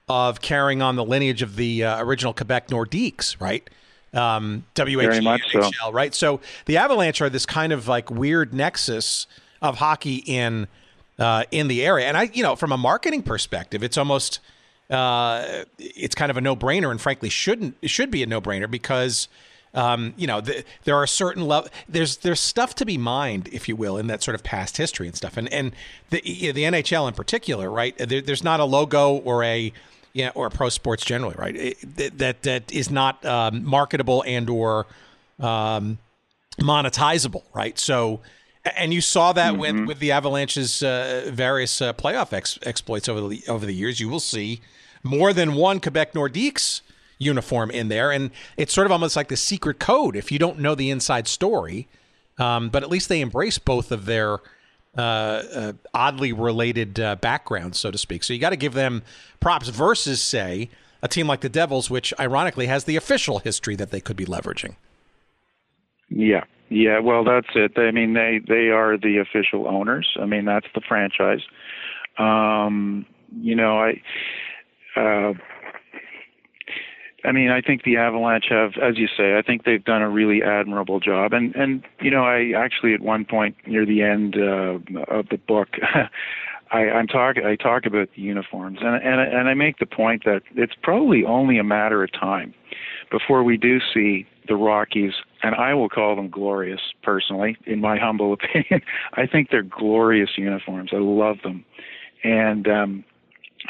of 0.09 0.41
carrying 0.41 0.83
on 0.83 0.97
the 0.97 1.05
lineage 1.05 1.41
of 1.41 1.57
the 1.57 1.85
uh, 1.85 2.03
original 2.03 2.35
Quebec 2.35 2.69
Nordiques, 2.69 3.41
right? 3.41 3.69
Um, 4.13 4.65
WHL, 4.75 5.73
so. 5.73 5.93
right? 5.93 6.15
So 6.15 6.41
the 6.67 6.77
Avalanche 6.79 7.21
are 7.21 7.31
this 7.31 7.47
kind 7.47 7.73
of 7.73 7.87
like 7.87 8.11
weird 8.11 8.53
nexus 8.53 9.27
of 9.63 9.79
hockey 9.79 10.17
in 10.27 10.67
uh, 11.19 11.45
in 11.51 11.69
the 11.69 11.85
area, 11.85 12.07
and 12.07 12.17
I, 12.17 12.31
you 12.33 12.43
know, 12.43 12.57
from 12.57 12.73
a 12.73 12.79
marketing 12.79 13.23
perspective, 13.23 13.83
it's 13.83 13.97
almost 13.97 14.41
uh, 14.89 15.65
it's 15.79 16.15
kind 16.15 16.31
of 16.31 16.37
a 16.37 16.41
no 16.41 16.57
brainer, 16.57 16.91
and 16.91 17.01
frankly, 17.01 17.29
shouldn't 17.29 17.77
it 17.83 17.91
should 17.91 18.11
be 18.11 18.23
a 18.23 18.27
no 18.27 18.41
brainer 18.41 18.71
because. 18.71 19.29
Um, 19.73 20.15
you 20.17 20.27
know, 20.27 20.41
the, 20.41 20.65
there 20.83 20.97
are 20.97 21.07
certain 21.07 21.47
level. 21.47 21.71
There's 21.89 22.17
there's 22.17 22.41
stuff 22.41 22.75
to 22.75 22.85
be 22.85 22.99
mined, 22.99 23.49
if 23.53 23.69
you 23.69 23.77
will, 23.77 23.99
in 23.99 24.09
that 24.09 24.21
sort 24.21 24.35
of 24.35 24.43
past 24.43 24.79
history 24.79 25.07
and 25.07 25.15
stuff. 25.17 25.37
And 25.37 25.49
and 25.53 25.77
the 26.09 26.21
the 26.23 26.65
NHL 26.65 27.07
in 27.07 27.15
particular, 27.15 27.71
right? 27.71 27.97
There, 27.97 28.21
there's 28.21 28.43
not 28.43 28.59
a 28.59 28.65
logo 28.65 29.19
or 29.19 29.45
a 29.45 29.73
yeah, 30.13 30.31
or 30.35 30.51
pro 30.51 30.69
sports 30.69 31.05
generally, 31.05 31.37
right? 31.39 31.57
It, 31.57 32.19
that 32.19 32.43
that 32.43 32.73
is 32.73 32.91
not 32.91 33.25
um, 33.25 33.65
marketable 33.65 34.25
and 34.27 34.51
or 34.51 34.87
um, 35.39 35.99
monetizable, 36.59 37.45
right? 37.55 37.79
So, 37.79 38.21
and 38.77 38.93
you 38.93 39.01
saw 39.01 39.33
that 39.33 39.53
mm-hmm. 39.53 39.61
with 39.61 39.87
with 39.87 39.99
the 40.01 40.13
Avalanche's 40.13 40.83
uh, 40.83 41.31
various 41.33 41.81
uh, 41.81 41.93
playoff 41.93 42.33
ex- 42.33 42.59
exploits 42.63 43.09
over 43.09 43.29
the 43.29 43.43
over 43.49 43.67
the 43.67 43.75
years. 43.75 44.01
You 44.01 44.09
will 44.09 44.21
see 44.21 44.61
more 45.03 45.33
than 45.33 45.55
one 45.55 45.81
Quebec 45.81 46.13
Nordiques 46.13 46.81
uniform 47.19 47.71
in 47.71 47.89
there, 47.89 48.11
and 48.11 48.31
it's 48.57 48.73
sort 48.73 48.87
of 48.87 48.93
almost 48.93 49.17
like 49.17 49.29
the 49.29 49.37
secret 49.37 49.79
code 49.79 50.17
if 50.17 50.33
you 50.33 50.39
don't 50.39 50.59
know 50.59 50.75
the 50.75 50.91
inside 50.91 51.29
story. 51.29 51.89
Um, 52.39 52.71
but 52.71 52.83
at 52.83 52.89
least 52.89 53.11
they 53.11 53.21
embrace 53.21 53.59
both 53.59 53.93
of 53.93 54.07
their 54.07 54.39
uh, 54.97 55.01
uh, 55.01 55.73
oddly 55.95 56.33
related 56.33 56.99
uh, 56.99 57.17
backgrounds, 57.17 57.79
so 57.79 57.91
to 57.91 57.99
speak. 57.99 58.25
So 58.25 58.33
you 58.33 58.41
got 58.41 58.51
to 58.51 58.57
give 58.57 58.75
them 58.75 59.03
props 59.39 59.69
versus, 59.69 60.23
say, 60.23 60.69
a 61.03 61.09
team 61.09 61.27
like 61.27 61.41
the 61.41 61.49
Devils, 61.49 61.91
which 61.91 62.13
ironically 62.19 62.67
has 62.67 62.85
the 62.85 62.97
official 62.97 63.39
history 63.39 63.77
that 63.77 63.91
they 63.91 64.01
could 64.01 64.17
be 64.17 64.27
leveraging. 64.27 64.77
Yeah, 66.09 66.45
yeah. 66.69 66.99
Well, 66.99 67.23
that's 67.25 67.49
it. 67.55 67.79
I 67.79 67.93
mean, 67.93 68.15
they 68.15 68.41
they 68.47 68.71
are 68.71 68.99
the 68.99 69.19
official 69.19 69.69
owners. 69.69 70.17
I 70.21 70.27
mean, 70.27 70.45
that's 70.45 70.67
the 70.75 70.81
franchise. 70.87 71.43
Um, 72.19 73.07
you 73.41 73.55
know, 73.55 73.79
I. 73.79 74.03
Uh, 74.97 75.35
I 77.25 77.33
mean, 77.33 77.51
I 77.51 77.61
think 77.61 77.83
the 77.85 77.97
Avalanche 77.97 78.47
have, 78.51 78.73
as 78.83 78.97
you 78.97 79.07
say, 79.07 79.37
I 79.37 79.43
think 79.43 79.65
they've 79.65 79.85
done 79.85 80.03
a 80.03 80.09
really 80.09 80.43
admirable 80.43 81.01
job. 81.01 81.33
And 81.33 81.55
and 81.55 81.83
you 82.01 82.11
know, 82.11 82.25
I 82.25 82.53
actually 82.57 82.95
at 82.95 83.01
one 83.01 83.25
point 83.25 83.57
near 83.67 83.85
the 83.85 84.03
end 84.03 84.37
uh, 84.37 84.79
of 85.09 85.29
the 85.29 85.39
book, 85.47 85.69
I, 86.71 86.79
I'm 86.79 87.07
talk 87.07 87.37
I 87.39 87.57
talk 87.57 87.85
about 87.85 88.09
the 88.15 88.23
uniforms, 88.23 88.79
and 88.81 89.03
and 89.03 89.21
and 89.21 89.49
I 89.49 89.55
make 89.55 89.79
the 89.79 89.87
point 89.87 90.25
that 90.25 90.43
it's 90.55 90.75
probably 90.83 91.25
only 91.25 91.59
a 91.59 91.65
matter 91.65 92.03
of 92.03 92.13
time 92.13 92.55
before 93.11 93.43
we 93.43 93.57
do 93.57 93.79
see 93.93 94.27
the 94.47 94.55
Rockies, 94.55 95.13
and 95.43 95.55
I 95.55 95.75
will 95.75 95.89
call 95.89 96.17
them 96.17 96.31
glorious 96.31 96.81
personally, 97.03 97.57
in 97.67 97.81
my 97.81 97.99
humble 98.01 98.33
opinion. 98.33 98.83
I 99.15 99.27
think 99.27 99.51
they're 99.51 99.63
glorious 99.63 100.31
uniforms. 100.37 100.91
I 100.93 100.99
love 100.99 101.39
them, 101.43 101.65
and 102.23 102.69
um, 102.69 103.05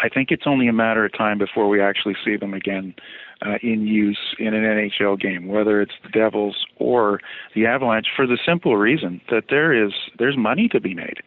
I 0.03 0.09
think 0.09 0.31
it's 0.31 0.45
only 0.47 0.69
a 0.69 0.73
matter 0.73 1.05
of 1.05 1.13
time 1.17 1.39
before 1.39 1.69
we 1.69 1.81
actually 1.81 2.17
see 2.25 2.37
them 2.37 2.55
again 2.55 2.95
uh, 3.45 3.57
in 3.63 3.87
use 3.87 4.19
in 4.39 4.55
an 4.55 4.65
NHL 4.65 5.19
game, 5.21 5.49
whether 5.49 5.81
it's 5.81 5.95
the 6.03 6.11
Devils 6.11 6.67
or 6.77 7.21
the 7.55 7.67
Avalanche, 7.67 8.09
for 8.15 8.27
the 8.27 8.39
simple 8.45 8.77
reason 8.77 9.21
that 9.31 9.45
there 9.49 9.73
is 9.73 9.93
there's 10.19 10.37
money 10.37 10.69
to 10.69 10.81
be 10.81 10.95
made, 10.95 11.23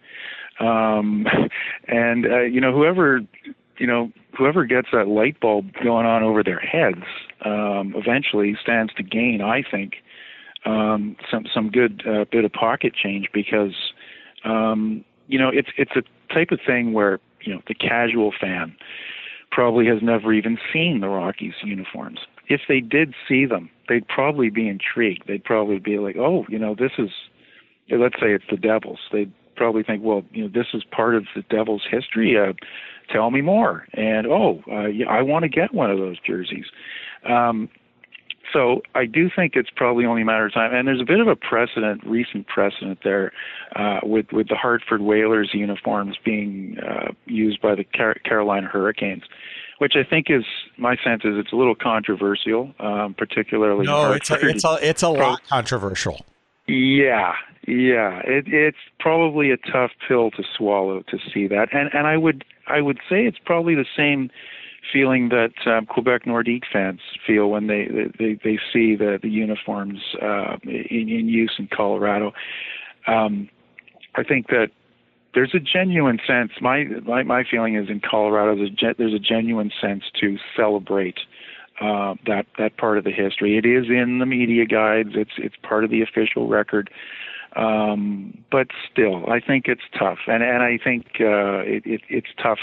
um, 0.60 1.26
and 1.88 2.26
uh, 2.26 2.42
you 2.42 2.62
know 2.62 2.72
whoever 2.72 3.22
you 3.78 3.88
know 3.88 4.12
whoever 4.38 4.66
gets 4.66 4.88
that 4.92 5.08
light 5.08 5.40
bulb 5.40 5.72
going 5.84 6.06
on 6.06 6.24
over 6.24 6.44
their 6.44 6.60
heads 6.60 7.04
um, 7.46 7.94
eventually 7.96 8.56
stands 8.62 8.94
to 8.96 9.04
gain, 9.04 9.42
I 9.42 9.64
think, 9.70 9.96
um, 10.66 11.16
some 11.30 11.46
some 11.54 11.70
good 11.70 12.04
uh, 12.08 12.26
bit 12.32 12.46
of 12.46 12.54
pocket 12.54 12.94
change 12.96 13.30
because 13.34 13.74
um, 14.44 15.04
you 15.28 15.40
know 15.40 15.50
it's 15.50 15.70
it's 15.78 15.92
a 15.96 16.34
type 16.34 16.52
of 16.52 16.60
thing 16.66 16.94
where 16.94 17.20
you 17.42 17.54
know 17.54 17.62
the 17.68 17.74
casual 17.74 18.32
fan 18.40 18.76
probably 19.54 19.86
has 19.86 20.02
never 20.02 20.34
even 20.34 20.58
seen 20.72 21.00
the 21.00 21.08
Rockies 21.08 21.54
uniforms. 21.64 22.20
If 22.50 22.62
they 22.68 22.80
did 22.80 23.14
see 23.28 23.46
them, 23.46 23.70
they'd 23.88 24.08
probably 24.08 24.50
be 24.50 24.68
intrigued. 24.68 25.28
They'd 25.28 25.44
probably 25.44 25.80
be 25.80 26.00
like, 26.00 26.18
"Oh, 26.18 26.46
you 26.50 26.58
know, 26.58 26.76
this 26.76 26.92
is 26.98 27.10
let's 27.90 28.16
say 28.20 28.34
it's 28.34 28.46
the 28.50 28.58
Devils." 28.58 29.00
They'd 29.12 29.32
probably 29.56 29.84
think, 29.84 30.04
"Well, 30.04 30.24
you 30.32 30.44
know, 30.44 30.50
this 30.50 30.68
is 30.74 30.84
part 30.84 31.16
of 31.16 31.26
the 31.36 31.44
Devils' 31.44 31.84
history. 31.90 32.38
Uh, 32.38 32.54
tell 33.10 33.32
me 33.32 33.42
more." 33.42 33.88
And 33.94 34.26
oh, 34.28 34.64
uh, 34.70 34.88
yeah, 34.88 35.08
I 35.08 35.22
want 35.22 35.44
to 35.44 35.50
get 35.50 35.74
one 35.74 35.92
of 35.92 36.00
those 36.00 36.20
jerseys. 36.20 36.66
Um, 37.24 37.70
so 38.54 38.82
I 38.94 39.06
do 39.06 39.30
think 39.36 39.54
it's 39.56 39.70
probably 39.76 40.06
only 40.06 40.22
a 40.22 40.26
matter 40.26 40.46
of 40.46 40.54
time. 40.54 40.74
And 40.74 40.88
there's 40.88 41.02
a 41.02 41.06
bit 41.06 41.20
of 41.20 41.28
a 41.28 41.36
precedent, 41.36 42.02
recent 42.06 42.48
precedent 42.48 43.00
there, 43.04 43.32
uh, 43.76 44.00
with 44.04 44.28
with 44.32 44.48
the 44.48 44.56
Hartford 44.56 45.02
Whalers 45.02 45.50
uniforms 45.54 46.16
being 46.24 46.78
uh, 46.80 47.12
used 47.26 47.62
by 47.62 47.76
the 47.76 47.84
Car- 47.84 48.18
Carolina 48.24 48.68
Hurricanes, 48.68 49.24
which 49.80 49.94
I 49.96 50.08
think 50.08 50.28
is 50.30 50.46
my 50.78 50.96
sense 51.04 51.24
is 51.26 51.34
it's 51.38 51.52
a 51.52 51.56
little 51.56 51.76
controversial, 51.76 52.74
um, 52.80 53.16
particularly. 53.18 53.86
No, 53.86 54.14
it's 54.14 54.30
a, 54.30 54.48
it's 54.48 54.64
a 54.64 54.78
it's 54.82 55.02
a 55.02 55.10
lot 55.10 55.42
controversial. 55.48 56.26
Yeah, 56.68 57.34
yeah, 57.68 58.22
it, 58.24 58.46
it's 58.48 58.78
probably 59.00 59.52
a 59.52 59.58
tough 59.58 59.92
pill 60.08 60.32
to 60.32 60.44
swallow 60.58 61.02
to 61.10 61.18
see 61.34 61.48
that, 61.48 61.70
and 61.74 61.90
and 61.94 62.08
I 62.08 62.18
would 62.18 62.46
I 62.68 62.82
would 62.82 63.00
say 63.10 63.26
it's 63.26 63.40
probably 63.44 63.76
the 63.76 63.86
same 63.98 64.30
feeling 64.92 65.30
that 65.30 65.54
um, 65.66 65.86
Quebec 65.86 66.26
Nordique 66.26 66.64
fans 66.72 67.00
feel 67.26 67.48
when 67.50 67.68
they 67.68 67.88
they, 68.18 68.40
they 68.44 68.60
see 68.72 68.96
the 68.96 69.20
the 69.22 69.30
uniforms 69.30 70.00
uh, 70.22 70.58
in, 70.64 71.10
in 71.10 71.30
use 71.30 71.54
in 71.58 71.68
Colorado. 71.68 72.34
Um, 73.08 73.50
I 74.16 74.24
think 74.24 74.48
that 74.48 74.68
there's 75.34 75.54
a 75.56 75.60
genuine 75.60 76.20
sense. 76.26 76.52
My 76.62 76.86
my, 77.06 77.24
my 77.24 77.44
feeling 77.50 77.76
is 77.76 77.90
in 77.90 78.02
Colorado 78.02 78.56
there's 78.56 78.72
a, 78.72 78.94
there's 78.98 79.14
a 79.14 79.20
genuine 79.20 79.72
sense 79.82 80.04
to 80.22 80.38
celebrate 80.56 81.18
uh, 81.82 82.16
that 82.26 82.46
that 82.58 82.78
part 82.78 82.98
of 82.98 83.04
the 83.04 83.12
history. 83.12 83.58
It 83.58 83.66
is 83.66 83.86
in 83.90 84.20
the 84.20 84.26
media 84.26 84.66
guides. 84.66 85.12
It's 85.14 85.38
it's 85.38 85.56
part 85.64 85.84
of 85.84 85.90
the 85.90 86.02
official 86.02 86.48
record. 86.48 86.90
Um, 87.56 88.44
but 88.52 88.68
still, 88.92 89.30
I 89.30 89.40
think 89.40 89.66
it's 89.68 89.84
tough, 89.98 90.20
and 90.28 90.44
and 90.44 90.64
I 90.64 90.80
think 90.84 91.06
uh, 91.20 91.62
it, 91.62 91.84
it 91.86 92.02
it's 92.10 92.30
tough 92.42 92.60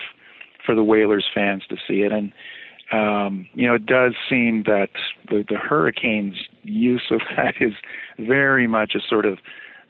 for 0.65 0.75
the 0.75 0.85
Whalers 0.85 1.27
fans 1.35 1.63
to 1.69 1.77
see 1.89 2.03
it. 2.03 2.13
And 2.13 2.33
um, 2.93 3.49
you 3.55 3.69
know, 3.69 3.75
it 3.75 3.87
does 3.87 4.15
seem 4.29 4.65
that 4.65 4.89
the, 5.29 5.45
the 5.49 5.57
Hurricanes' 5.57 6.37
use 6.63 7.05
of 7.11 7.21
that 7.37 7.55
is 7.61 7.73
very 8.19 8.67
much 8.67 8.95
a 8.95 9.01
sort 9.09 9.27
of 9.27 9.39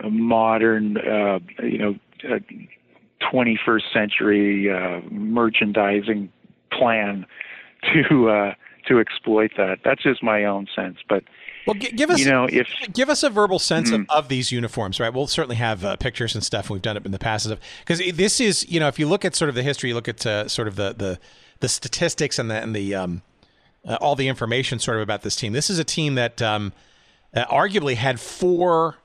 a 0.00 0.10
modern, 0.10 0.96
uh, 0.98 1.38
you 1.62 1.78
know, 1.78 1.94
uh, 2.24 2.38
21st 3.32 3.92
century 3.92 4.70
uh, 4.70 5.00
merchandising 5.10 6.30
plan 6.72 7.26
to 7.92 8.28
uh, 8.28 8.54
to 8.88 8.98
exploit 8.98 9.52
that. 9.56 9.78
That's 9.84 10.02
just 10.02 10.22
my 10.22 10.44
own 10.44 10.66
sense, 10.74 10.98
but. 11.08 11.24
Well, 11.66 11.74
g- 11.74 11.92
give 11.92 12.08
us, 12.08 12.20
you 12.20 12.26
know, 12.26 12.46
if 12.50 12.68
give 12.92 13.10
us 13.10 13.22
a 13.22 13.28
verbal 13.28 13.58
sense 13.58 13.90
mm-hmm. 13.90 14.02
of, 14.10 14.24
of, 14.24 14.28
these 14.28 14.50
uniforms, 14.50 14.98
right? 14.98 15.12
We'll 15.12 15.26
certainly 15.26 15.56
have 15.56 15.84
uh, 15.84 15.96
pictures 15.96 16.34
and 16.34 16.42
stuff. 16.42 16.66
And 16.66 16.70
we've 16.70 16.82
done 16.82 16.96
it 16.96 17.04
in 17.04 17.12
the 17.12 17.18
past, 17.18 17.50
because 17.80 18.00
this 18.14 18.40
is, 18.40 18.66
you 18.68 18.80
know, 18.80 18.88
if 18.88 18.98
you 18.98 19.06
look 19.06 19.26
at 19.26 19.34
sort 19.34 19.50
of 19.50 19.54
the 19.54 19.62
history, 19.62 19.90
you 19.90 19.94
look 19.94 20.08
at 20.08 20.24
uh, 20.24 20.48
sort 20.48 20.68
of 20.68 20.76
the 20.76 20.94
the 20.94 21.18
the 21.60 21.68
statistics 21.68 22.38
and 22.38 22.50
the 22.50 22.54
and 22.54 22.74
the 22.74 22.94
um, 22.94 23.22
uh, 23.86 23.98
all 24.00 24.16
the 24.16 24.28
information 24.28 24.78
sort 24.78 24.96
of 24.96 25.02
about 25.02 25.22
this 25.22 25.36
team. 25.36 25.52
This 25.52 25.70
is 25.70 25.78
a 25.78 25.84
team 25.84 26.14
that 26.14 26.40
um, 26.42 26.72
uh, 27.34 27.44
arguably 27.46 27.94
had 27.94 28.18
four 28.18 28.96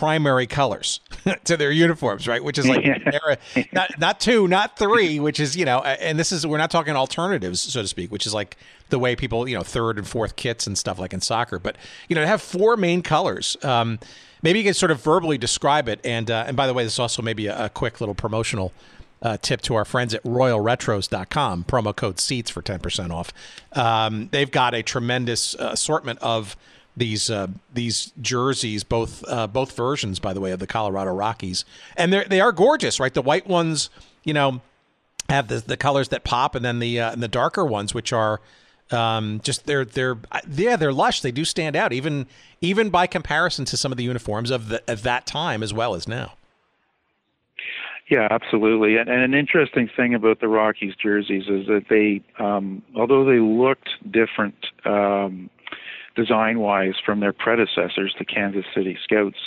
primary 0.00 0.46
colors 0.46 0.98
to 1.44 1.58
their 1.58 1.70
uniforms, 1.70 2.26
right? 2.26 2.42
Which 2.42 2.56
is 2.56 2.66
like 2.66 2.86
not 3.74 3.98
not 3.98 4.18
two, 4.18 4.48
not 4.48 4.78
three, 4.78 5.20
which 5.20 5.38
is 5.38 5.54
you 5.54 5.66
know, 5.66 5.80
and 5.80 6.18
this 6.18 6.32
is 6.32 6.46
we're 6.46 6.56
not 6.56 6.70
talking 6.70 6.96
alternatives, 6.96 7.60
so 7.60 7.82
to 7.82 7.86
speak, 7.86 8.10
which 8.10 8.26
is 8.26 8.32
like 8.32 8.56
the 8.88 8.98
way 8.98 9.14
people 9.14 9.46
you 9.46 9.54
know 9.54 9.62
third 9.62 9.98
and 9.98 10.08
fourth 10.08 10.36
kits 10.36 10.66
and 10.66 10.78
stuff 10.78 10.98
like 10.98 11.12
in 11.12 11.20
soccer. 11.20 11.58
But 11.58 11.76
you 12.08 12.14
know, 12.14 12.22
to 12.22 12.26
have 12.26 12.40
four 12.40 12.78
main 12.78 13.02
colors. 13.02 13.58
Um, 13.62 13.98
maybe 14.42 14.58
you 14.58 14.64
can 14.64 14.72
sort 14.72 14.90
of 14.90 15.02
verbally 15.04 15.36
describe 15.36 15.86
it. 15.86 16.00
And 16.02 16.30
uh, 16.30 16.44
and 16.46 16.56
by 16.56 16.66
the 16.66 16.72
way, 16.72 16.82
this 16.82 16.94
is 16.94 16.98
also 16.98 17.20
maybe 17.20 17.46
a, 17.46 17.66
a 17.66 17.68
quick 17.68 18.00
little 18.00 18.14
promotional. 18.14 18.72
Uh, 19.22 19.36
tip 19.36 19.60
to 19.60 19.74
our 19.74 19.84
friends 19.84 20.14
at 20.14 20.22
royalretros.com 20.22 21.64
promo 21.64 21.94
code 21.94 22.18
seats 22.18 22.48
for 22.48 22.62
10% 22.62 23.10
off 23.10 23.34
um, 23.74 24.30
they've 24.32 24.50
got 24.50 24.72
a 24.72 24.82
tremendous 24.82 25.54
uh, 25.56 25.68
assortment 25.72 26.18
of 26.20 26.56
these 27.00 27.30
uh, 27.30 27.48
these 27.72 28.12
jerseys, 28.20 28.84
both 28.84 29.24
uh, 29.26 29.48
both 29.48 29.74
versions, 29.74 30.20
by 30.20 30.32
the 30.32 30.40
way, 30.40 30.52
of 30.52 30.60
the 30.60 30.66
Colorado 30.66 31.12
Rockies, 31.12 31.64
and 31.96 32.12
they 32.12 32.24
they 32.24 32.40
are 32.40 32.52
gorgeous, 32.52 33.00
right? 33.00 33.12
The 33.12 33.22
white 33.22 33.48
ones, 33.48 33.90
you 34.22 34.34
know, 34.34 34.60
have 35.28 35.48
the 35.48 35.56
the 35.56 35.76
colors 35.76 36.10
that 36.10 36.22
pop, 36.22 36.54
and 36.54 36.64
then 36.64 36.78
the 36.78 37.00
uh, 37.00 37.12
and 37.12 37.22
the 37.22 37.28
darker 37.28 37.64
ones, 37.64 37.94
which 37.94 38.12
are 38.12 38.40
um, 38.90 39.40
just 39.42 39.66
they're 39.66 39.84
they're 39.84 40.18
yeah 40.48 40.76
they're 40.76 40.92
lush. 40.92 41.22
They 41.22 41.32
do 41.32 41.44
stand 41.44 41.74
out, 41.74 41.92
even 41.92 42.26
even 42.60 42.90
by 42.90 43.06
comparison 43.06 43.64
to 43.64 43.76
some 43.76 43.90
of 43.90 43.98
the 43.98 44.04
uniforms 44.04 44.50
of 44.50 44.68
the 44.68 44.82
of 44.86 45.02
that 45.02 45.26
time 45.26 45.62
as 45.62 45.72
well 45.72 45.94
as 45.94 46.06
now. 46.06 46.34
Yeah, 48.10 48.26
absolutely. 48.28 48.96
And, 48.96 49.08
and, 49.08 49.22
an 49.22 49.34
interesting 49.34 49.88
thing 49.96 50.14
about 50.14 50.40
the 50.40 50.48
Rockies 50.48 50.94
jerseys 51.00 51.44
is 51.46 51.68
that 51.68 51.84
they, 51.88 52.20
um, 52.44 52.82
although 52.96 53.24
they 53.24 53.38
looked 53.38 53.88
different 54.10 54.56
um, 54.84 55.48
design 56.16 56.60
wise 56.60 56.94
from 57.04 57.20
their 57.20 57.32
predecessors, 57.32 58.14
the 58.18 58.24
Kansas 58.24 58.64
City 58.74 58.98
Scouts. 59.02 59.38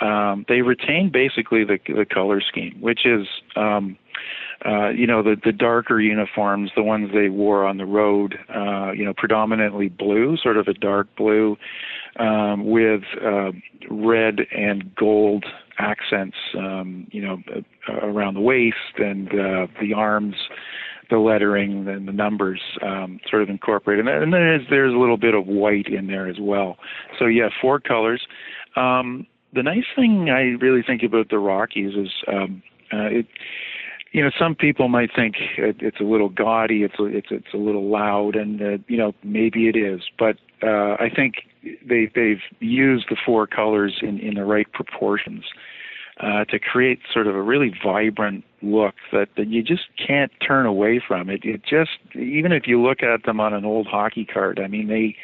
Um, 0.00 0.44
they 0.48 0.62
retained 0.62 1.12
basically 1.12 1.64
the, 1.64 1.78
the 1.86 2.04
color 2.04 2.40
scheme, 2.40 2.76
which 2.80 3.06
is, 3.06 3.26
um, 3.56 3.96
uh, 4.66 4.88
you 4.88 5.06
know, 5.06 5.22
the, 5.22 5.36
the 5.44 5.52
darker 5.52 6.00
uniforms, 6.00 6.70
the 6.74 6.82
ones 6.82 7.10
they 7.14 7.28
wore 7.28 7.64
on 7.64 7.76
the 7.76 7.84
road, 7.84 8.36
uh, 8.54 8.90
you 8.92 9.04
know, 9.04 9.14
predominantly 9.16 9.88
blue, 9.88 10.36
sort 10.36 10.56
of 10.56 10.66
a 10.66 10.74
dark 10.74 11.06
blue, 11.16 11.56
um, 12.18 12.68
with 12.68 13.02
uh, 13.24 13.52
red 13.90 14.40
and 14.56 14.94
gold 14.94 15.44
accents, 15.78 16.36
um, 16.58 17.06
you 17.10 17.22
know, 17.22 17.42
around 18.02 18.34
the 18.34 18.40
waist 18.40 18.98
and 18.98 19.28
uh, 19.28 19.66
the 19.80 19.92
arms 19.94 20.36
the 21.10 21.18
lettering 21.18 21.88
and 21.88 22.08
the 22.08 22.12
numbers 22.12 22.60
um, 22.82 23.20
sort 23.28 23.42
of 23.42 23.48
incorporated. 23.48 24.06
And 24.06 24.22
then 24.22 24.30
there's, 24.30 24.66
there's 24.70 24.94
a 24.94 24.98
little 24.98 25.16
bit 25.16 25.34
of 25.34 25.46
white 25.46 25.86
in 25.86 26.06
there 26.06 26.28
as 26.28 26.36
well. 26.40 26.76
So 27.18 27.26
yeah, 27.26 27.48
four 27.60 27.80
colors. 27.80 28.26
Um, 28.76 29.26
the 29.52 29.62
nice 29.62 29.84
thing 29.94 30.30
I 30.30 30.62
really 30.64 30.82
think 30.82 31.02
about 31.02 31.28
the 31.30 31.38
Rockies 31.38 31.94
is 31.94 32.10
um, 32.28 32.62
uh, 32.92 33.06
it, 33.06 33.26
you 34.12 34.22
know, 34.22 34.30
some 34.38 34.54
people 34.54 34.88
might 34.88 35.10
think 35.14 35.34
it, 35.58 35.76
it's 35.80 36.00
a 36.00 36.04
little 36.04 36.28
gaudy, 36.28 36.82
it's 36.84 36.98
a, 36.98 37.04
it's 37.04 37.28
it's 37.30 37.52
a 37.52 37.56
little 37.56 37.90
loud, 37.90 38.36
and 38.36 38.62
uh, 38.62 38.78
you 38.86 38.96
know 38.96 39.12
maybe 39.24 39.68
it 39.68 39.76
is, 39.76 40.02
but 40.18 40.36
uh, 40.62 40.94
I 41.00 41.10
think 41.14 41.34
they 41.62 42.10
they've 42.14 42.42
used 42.60 43.06
the 43.10 43.16
four 43.26 43.46
colors 43.46 43.98
in 44.02 44.20
in 44.20 44.34
the 44.34 44.44
right 44.44 44.70
proportions 44.72 45.44
uh, 45.52 45.73
to 46.20 46.58
create 46.58 47.00
sort 47.12 47.26
of 47.26 47.34
a 47.34 47.42
really 47.42 47.72
vibrant 47.84 48.44
look 48.62 48.94
that, 49.12 49.28
that 49.36 49.48
you 49.48 49.62
just 49.62 49.84
can't 50.04 50.32
turn 50.46 50.66
away 50.66 51.02
from. 51.06 51.28
It 51.28 51.44
it 51.44 51.62
just 51.62 51.98
even 52.14 52.52
if 52.52 52.66
you 52.66 52.80
look 52.80 53.02
at 53.02 53.24
them 53.24 53.40
on 53.40 53.52
an 53.52 53.64
old 53.64 53.86
hockey 53.86 54.24
card, 54.24 54.60
I 54.60 54.68
mean 54.68 54.88
they 54.88 55.16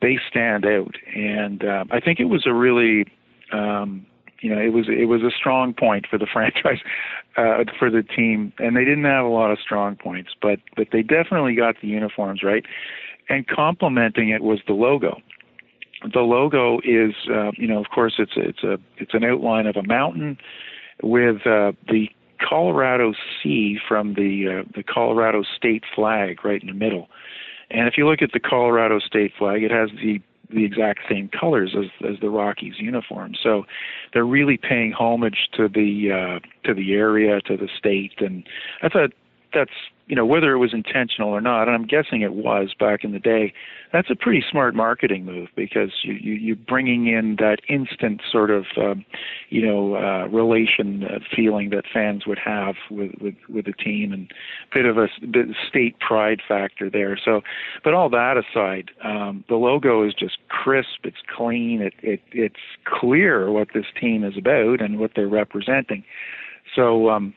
they 0.00 0.18
stand 0.30 0.64
out, 0.64 0.94
and 1.14 1.64
uh, 1.64 1.84
I 1.90 2.00
think 2.00 2.20
it 2.20 2.26
was 2.26 2.46
a 2.46 2.52
really 2.52 3.06
um, 3.52 4.06
you 4.40 4.54
know, 4.54 4.60
it 4.60 4.72
was 4.72 4.86
it 4.88 5.06
was 5.06 5.22
a 5.22 5.30
strong 5.30 5.74
point 5.74 6.06
for 6.08 6.18
the 6.18 6.26
franchise, 6.32 6.78
uh, 7.36 7.64
for 7.78 7.90
the 7.90 8.02
team, 8.02 8.52
and 8.58 8.76
they 8.76 8.84
didn't 8.84 9.04
have 9.04 9.24
a 9.24 9.28
lot 9.28 9.50
of 9.50 9.58
strong 9.58 9.96
points, 9.96 10.30
but 10.40 10.60
but 10.76 10.88
they 10.92 11.02
definitely 11.02 11.54
got 11.54 11.76
the 11.80 11.88
uniforms 11.88 12.42
right, 12.42 12.64
and 13.28 13.46
complementing 13.46 14.28
it 14.30 14.42
was 14.42 14.60
the 14.66 14.74
logo. 14.74 15.20
The 16.12 16.20
logo 16.20 16.78
is, 16.84 17.14
uh, 17.28 17.50
you 17.56 17.66
know, 17.66 17.80
of 17.80 17.86
course, 17.92 18.14
it's 18.18 18.32
it's 18.36 18.62
a 18.62 18.78
it's 18.98 19.14
an 19.14 19.24
outline 19.24 19.66
of 19.66 19.76
a 19.76 19.82
mountain 19.82 20.38
with 21.02 21.46
uh, 21.46 21.72
the 21.88 22.08
Colorado 22.40 23.14
C 23.42 23.78
from 23.88 24.14
the 24.14 24.60
uh, 24.60 24.70
the 24.74 24.82
Colorado 24.82 25.42
state 25.56 25.84
flag 25.94 26.44
right 26.44 26.60
in 26.60 26.68
the 26.68 26.74
middle. 26.74 27.08
And 27.70 27.88
if 27.88 27.94
you 27.98 28.08
look 28.08 28.22
at 28.22 28.32
the 28.32 28.40
Colorado 28.40 28.98
state 28.98 29.32
flag, 29.38 29.62
it 29.62 29.70
has 29.70 29.90
the 30.02 30.20
the 30.50 30.64
exact 30.64 31.00
same 31.08 31.28
colors 31.28 31.74
as 31.76 31.90
as 32.08 32.20
the 32.20 32.30
Rockies 32.30 32.74
uniform. 32.78 33.34
So 33.42 33.64
they're 34.12 34.24
really 34.24 34.56
paying 34.56 34.92
homage 34.92 35.48
to 35.54 35.68
the 35.68 36.12
uh, 36.12 36.66
to 36.66 36.74
the 36.74 36.94
area, 36.94 37.40
to 37.42 37.56
the 37.56 37.68
state, 37.76 38.14
and 38.18 38.44
I 38.82 38.88
thought 38.88 39.12
that's 39.52 39.70
you 40.06 40.16
know 40.16 40.24
whether 40.24 40.52
it 40.52 40.58
was 40.58 40.72
intentional 40.72 41.28
or 41.28 41.40
not, 41.40 41.68
and 41.68 41.72
I'm 41.72 41.86
guessing 41.86 42.22
it 42.22 42.32
was 42.32 42.74
back 42.78 43.04
in 43.04 43.12
the 43.12 43.18
day. 43.18 43.52
That's 43.92 44.10
a 44.10 44.14
pretty 44.14 44.42
smart 44.50 44.74
marketing 44.74 45.24
move 45.24 45.48
because 45.54 45.90
you, 46.02 46.14
you 46.14 46.32
you're 46.32 46.56
bringing 46.56 47.06
in 47.06 47.36
that 47.38 47.58
instant 47.68 48.22
sort 48.30 48.50
of 48.50 48.64
um, 48.78 49.04
you 49.50 49.66
know 49.66 49.96
uh, 49.96 50.26
relation 50.28 51.04
uh, 51.04 51.18
feeling 51.34 51.70
that 51.70 51.84
fans 51.92 52.26
would 52.26 52.38
have 52.38 52.76
with 52.90 53.12
with 53.20 53.34
with 53.48 53.66
the 53.66 53.72
team 53.72 54.12
and 54.12 54.32
a 54.72 54.74
bit 54.74 54.86
of 54.86 54.96
a 54.96 55.08
bit 55.26 55.46
state 55.68 55.98
pride 56.00 56.40
factor 56.46 56.88
there. 56.88 57.18
So, 57.22 57.42
but 57.84 57.92
all 57.92 58.08
that 58.08 58.36
aside, 58.38 58.90
um, 59.04 59.44
the 59.48 59.56
logo 59.56 60.06
is 60.06 60.14
just 60.14 60.38
crisp. 60.48 61.04
It's 61.04 61.22
clean. 61.36 61.82
It 61.82 61.94
it 62.02 62.20
it's 62.32 62.56
clear 62.84 63.50
what 63.50 63.68
this 63.74 63.86
team 64.00 64.24
is 64.24 64.38
about 64.38 64.80
and 64.80 64.98
what 64.98 65.12
they're 65.14 65.28
representing. 65.28 66.04
So 66.74 67.10
um, 67.10 67.34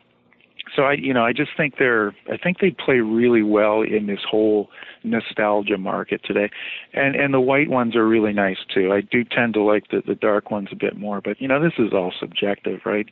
so 0.75 0.83
I, 0.83 0.93
you 0.93 1.13
know, 1.13 1.23
I 1.23 1.33
just 1.33 1.51
think 1.57 1.75
they're, 1.77 2.15
I 2.31 2.37
think 2.37 2.59
they 2.59 2.71
play 2.71 2.99
really 2.99 3.43
well 3.43 3.81
in 3.81 4.07
this 4.07 4.21
whole 4.29 4.69
nostalgia 5.03 5.77
market 5.77 6.21
today, 6.23 6.49
and 6.93 7.15
and 7.15 7.33
the 7.33 7.41
white 7.41 7.69
ones 7.69 7.95
are 7.95 8.07
really 8.07 8.33
nice 8.33 8.59
too. 8.73 8.91
I 8.93 9.01
do 9.01 9.23
tend 9.23 9.53
to 9.55 9.61
like 9.61 9.89
the 9.89 10.01
the 10.05 10.15
dark 10.15 10.51
ones 10.51 10.69
a 10.71 10.75
bit 10.75 10.97
more, 10.97 11.21
but 11.21 11.41
you 11.41 11.47
know, 11.47 11.61
this 11.61 11.73
is 11.77 11.93
all 11.93 12.13
subjective, 12.19 12.81
right? 12.85 13.07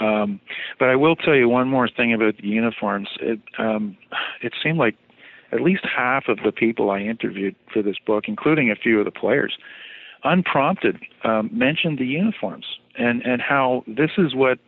Um, 0.00 0.40
but 0.78 0.88
I 0.88 0.96
will 0.96 1.14
tell 1.16 1.34
you 1.34 1.48
one 1.48 1.68
more 1.68 1.88
thing 1.88 2.12
about 2.12 2.38
the 2.38 2.48
uniforms. 2.48 3.08
It 3.20 3.40
um, 3.58 3.96
it 4.42 4.52
seemed 4.62 4.78
like 4.78 4.96
at 5.52 5.60
least 5.60 5.84
half 5.84 6.28
of 6.28 6.38
the 6.44 6.52
people 6.52 6.90
I 6.90 7.00
interviewed 7.00 7.54
for 7.72 7.82
this 7.82 7.96
book, 8.04 8.24
including 8.26 8.70
a 8.70 8.76
few 8.76 8.98
of 8.98 9.04
the 9.04 9.12
players, 9.12 9.56
unprompted, 10.24 10.98
um, 11.22 11.50
mentioned 11.52 11.98
the 11.98 12.06
uniforms 12.06 12.66
and 12.96 13.22
and 13.22 13.40
how 13.42 13.84
this 13.86 14.10
is 14.18 14.34
what 14.34 14.58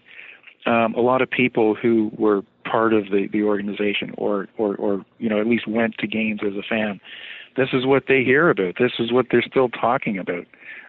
um, 0.67 0.95
a 0.95 1.01
lot 1.01 1.23
of 1.23 1.31
people 1.31 1.75
who 1.75 2.11
were 2.17 2.43
part 2.65 2.93
of 2.93 3.05
the, 3.11 3.29
the 3.33 3.43
organization 3.43 4.13
or, 4.19 4.49
or, 4.59 4.75
or, 4.77 5.05
you 5.19 5.29
know, 5.29 5.41
at 5.41 5.47
least 5.47 5.69
went 5.69 5.97
to 5.99 6.07
games 6.07 6.41
as 6.45 6.55
a 6.55 6.63
fan, 6.63 7.01
this 7.57 7.69
is 7.73 7.87
what 7.87 8.05
they 8.09 8.23
hear 8.23 8.51
about. 8.51 8.75
This 8.79 8.93
is 8.99 9.13
what 9.13 9.27
they're 9.31 9.43
still 9.43 9.69
talking 9.69 10.19
about, 10.19 10.47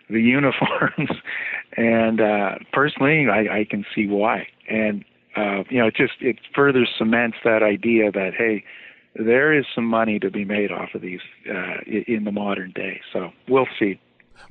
the 0.09 0.21
uniforms. 0.21 1.11
and 1.77 2.19
uh, 2.19 2.55
personally, 2.73 3.27
I, 3.29 3.59
I 3.59 3.67
can 3.69 3.85
see 3.95 4.07
why. 4.07 4.47
And, 4.69 5.05
uh, 5.35 5.63
you 5.69 5.79
know, 5.79 5.87
it 5.87 5.95
just, 5.95 6.13
it 6.21 6.39
further 6.53 6.85
cements 6.97 7.37
that 7.43 7.63
idea 7.63 8.11
that, 8.11 8.31
hey, 8.35 8.63
there 9.15 9.53
is 9.53 9.65
some 9.73 9.85
money 9.85 10.19
to 10.19 10.29
be 10.29 10.45
made 10.45 10.71
off 10.71 10.89
of 10.93 11.01
these 11.01 11.21
uh, 11.49 11.77
in 11.85 12.23
the 12.23 12.31
modern 12.31 12.71
day. 12.71 13.01
So 13.13 13.31
we'll 13.47 13.67
see. 13.79 13.99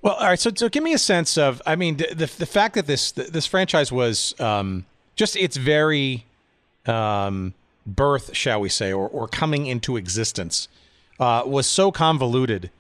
Well, 0.02 0.14
all 0.14 0.26
right. 0.26 0.38
So, 0.38 0.50
so 0.54 0.68
give 0.68 0.82
me 0.82 0.92
a 0.92 0.98
sense 0.98 1.38
of. 1.38 1.62
I 1.64 1.76
mean, 1.76 1.96
the 1.96 2.30
the 2.38 2.46
fact 2.46 2.74
that 2.74 2.88
this 2.88 3.12
this 3.12 3.46
franchise 3.46 3.92
was 3.92 4.34
um, 4.40 4.84
just 5.16 5.34
its 5.36 5.56
very 5.56 6.24
um, 6.86 7.54
birth, 7.86 8.36
shall 8.36 8.60
we 8.60 8.68
say, 8.68 8.92
or, 8.92 9.08
or 9.08 9.26
coming 9.26 9.66
into 9.66 9.96
existence 9.96 10.68
uh, 11.18 11.42
was 11.46 11.66
so 11.66 11.90
convoluted 11.90 12.70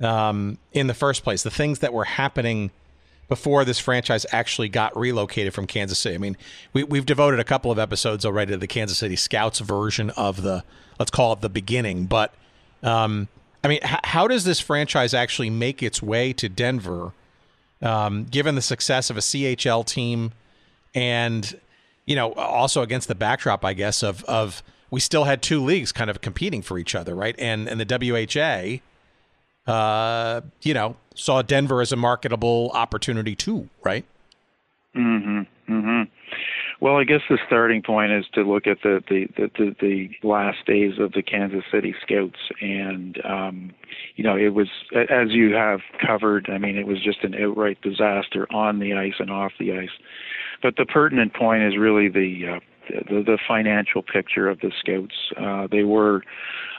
um, 0.00 0.58
in 0.72 0.86
the 0.86 0.94
first 0.94 1.24
place. 1.24 1.42
The 1.42 1.50
things 1.50 1.80
that 1.80 1.92
were 1.92 2.04
happening 2.04 2.70
before 3.28 3.64
this 3.64 3.78
franchise 3.78 4.24
actually 4.32 4.68
got 4.68 4.96
relocated 4.96 5.52
from 5.52 5.66
Kansas 5.66 5.98
City. 5.98 6.14
I 6.14 6.18
mean, 6.18 6.36
we, 6.72 6.84
we've 6.84 7.06
devoted 7.06 7.40
a 7.40 7.44
couple 7.44 7.70
of 7.70 7.78
episodes 7.78 8.24
already 8.24 8.52
to 8.52 8.58
the 8.58 8.66
Kansas 8.66 8.98
City 8.98 9.16
Scouts 9.16 9.58
version 9.60 10.10
of 10.10 10.42
the, 10.42 10.64
let's 10.98 11.10
call 11.10 11.32
it 11.34 11.40
the 11.40 11.50
beginning. 11.50 12.06
But, 12.06 12.32
um, 12.82 13.28
I 13.62 13.68
mean, 13.68 13.80
h- 13.82 14.00
how 14.04 14.28
does 14.28 14.44
this 14.44 14.60
franchise 14.60 15.12
actually 15.12 15.50
make 15.50 15.82
its 15.82 16.02
way 16.02 16.32
to 16.34 16.48
Denver, 16.48 17.12
um, 17.82 18.24
given 18.24 18.54
the 18.54 18.62
success 18.62 19.10
of 19.10 19.18
a 19.18 19.20
CHL 19.20 19.84
team 19.84 20.32
and 20.94 21.58
you 22.08 22.16
know, 22.16 22.32
also 22.32 22.80
against 22.80 23.06
the 23.06 23.14
backdrop, 23.14 23.64
I 23.66 23.74
guess, 23.74 24.02
of 24.02 24.24
of 24.24 24.62
we 24.90 24.98
still 24.98 25.24
had 25.24 25.42
two 25.42 25.62
leagues 25.62 25.92
kind 25.92 26.08
of 26.08 26.22
competing 26.22 26.62
for 26.62 26.78
each 26.78 26.94
other, 26.94 27.14
right? 27.14 27.34
And 27.38 27.68
and 27.68 27.78
the 27.78 28.80
WHA, 29.66 29.70
uh, 29.70 30.40
you 30.62 30.72
know, 30.72 30.96
saw 31.14 31.42
Denver 31.42 31.82
as 31.82 31.92
a 31.92 31.96
marketable 31.96 32.70
opportunity 32.72 33.36
too, 33.36 33.68
right? 33.84 34.06
Mm-hmm. 34.96 35.40
Mm-hmm. 35.70 36.02
Well, 36.80 36.96
I 36.96 37.04
guess 37.04 37.20
the 37.28 37.38
starting 37.46 37.82
point 37.82 38.12
is 38.12 38.24
to 38.32 38.42
look 38.42 38.66
at 38.66 38.78
the 38.82 39.02
the 39.06 39.26
the, 39.36 39.50
the, 39.58 39.74
the 39.80 40.26
last 40.26 40.64
days 40.64 40.98
of 40.98 41.12
the 41.12 41.22
Kansas 41.22 41.64
City 41.70 41.94
Scouts, 42.02 42.38
and 42.62 43.20
um, 43.26 43.74
you 44.16 44.24
know, 44.24 44.36
it 44.36 44.54
was 44.54 44.68
as 44.94 45.28
you 45.30 45.52
have 45.52 45.80
covered. 46.00 46.48
I 46.48 46.56
mean, 46.56 46.78
it 46.78 46.86
was 46.86 47.04
just 47.04 47.22
an 47.22 47.34
outright 47.34 47.82
disaster 47.82 48.46
on 48.50 48.78
the 48.78 48.94
ice 48.94 49.16
and 49.18 49.30
off 49.30 49.52
the 49.58 49.72
ice. 49.72 49.90
But 50.62 50.76
the 50.76 50.84
pertinent 50.84 51.34
point 51.34 51.62
is 51.62 51.76
really 51.76 52.08
the 52.08 52.56
uh, 52.56 52.60
the, 53.08 53.22
the 53.22 53.38
financial 53.46 54.02
picture 54.02 54.48
of 54.48 54.60
the 54.60 54.72
Scouts. 54.78 55.14
Uh, 55.36 55.68
they 55.70 55.84
were 55.84 56.22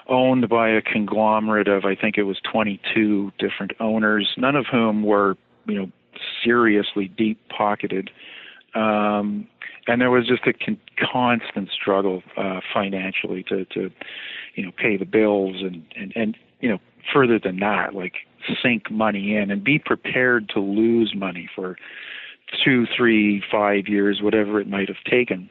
owned 0.08 0.50
by 0.50 0.70
a 0.70 0.82
conglomerate 0.82 1.68
of 1.68 1.86
I 1.86 1.96
think 1.96 2.18
it 2.18 2.24
was 2.24 2.40
22 2.52 3.32
different 3.38 3.74
owners, 3.80 4.34
none 4.38 4.56
of 4.56 4.66
whom 4.72 5.04
were 5.04 5.36
you 5.66 5.76
know 5.76 5.92
seriously 6.44 7.08
deep 7.08 7.40
pocketed. 7.50 8.10
Um, 8.76 9.48
and 9.88 10.00
there 10.00 10.12
was 10.12 10.28
just 10.28 10.46
a 10.46 10.54
con- 10.54 10.80
constant 11.12 11.70
struggle 11.72 12.22
uh, 12.38 12.60
financially 12.74 13.44
to, 13.44 13.66
to, 13.66 13.90
you 14.56 14.66
know, 14.66 14.72
pay 14.78 14.98
the 14.98 15.06
bills 15.06 15.58
and, 15.62 15.84
and, 15.96 16.14
and, 16.16 16.38
you 16.60 16.70
know, 16.70 16.78
further 17.12 17.40
than 17.40 17.60
that, 17.60 17.96
like 17.96 18.14
sink 18.62 18.92
money 18.92 19.36
in 19.36 19.50
and 19.50 19.64
be 19.64 19.80
prepared 19.80 20.50
to 20.50 20.60
lose 20.60 21.14
money 21.16 21.50
for 21.56 21.76
two, 22.64 22.86
three, 22.96 23.44
five 23.52 23.88
years, 23.88 24.22
whatever 24.22 24.60
it 24.60 24.68
might 24.68 24.88
have 24.88 25.04
taken 25.10 25.50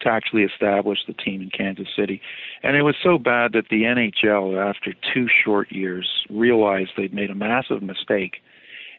to 0.00 0.08
actually 0.08 0.42
establish 0.42 0.98
the 1.06 1.14
team 1.14 1.40
in 1.40 1.50
Kansas 1.50 1.88
City. 1.96 2.20
And 2.62 2.76
it 2.76 2.82
was 2.82 2.96
so 3.02 3.18
bad 3.18 3.52
that 3.52 3.68
the 3.70 3.82
NHL, 3.82 4.56
after 4.58 4.94
two 5.14 5.26
short 5.44 5.72
years, 5.72 6.08
realized 6.28 6.90
they'd 6.96 7.14
made 7.14 7.30
a 7.30 7.34
massive 7.34 7.82
mistake 7.82 8.36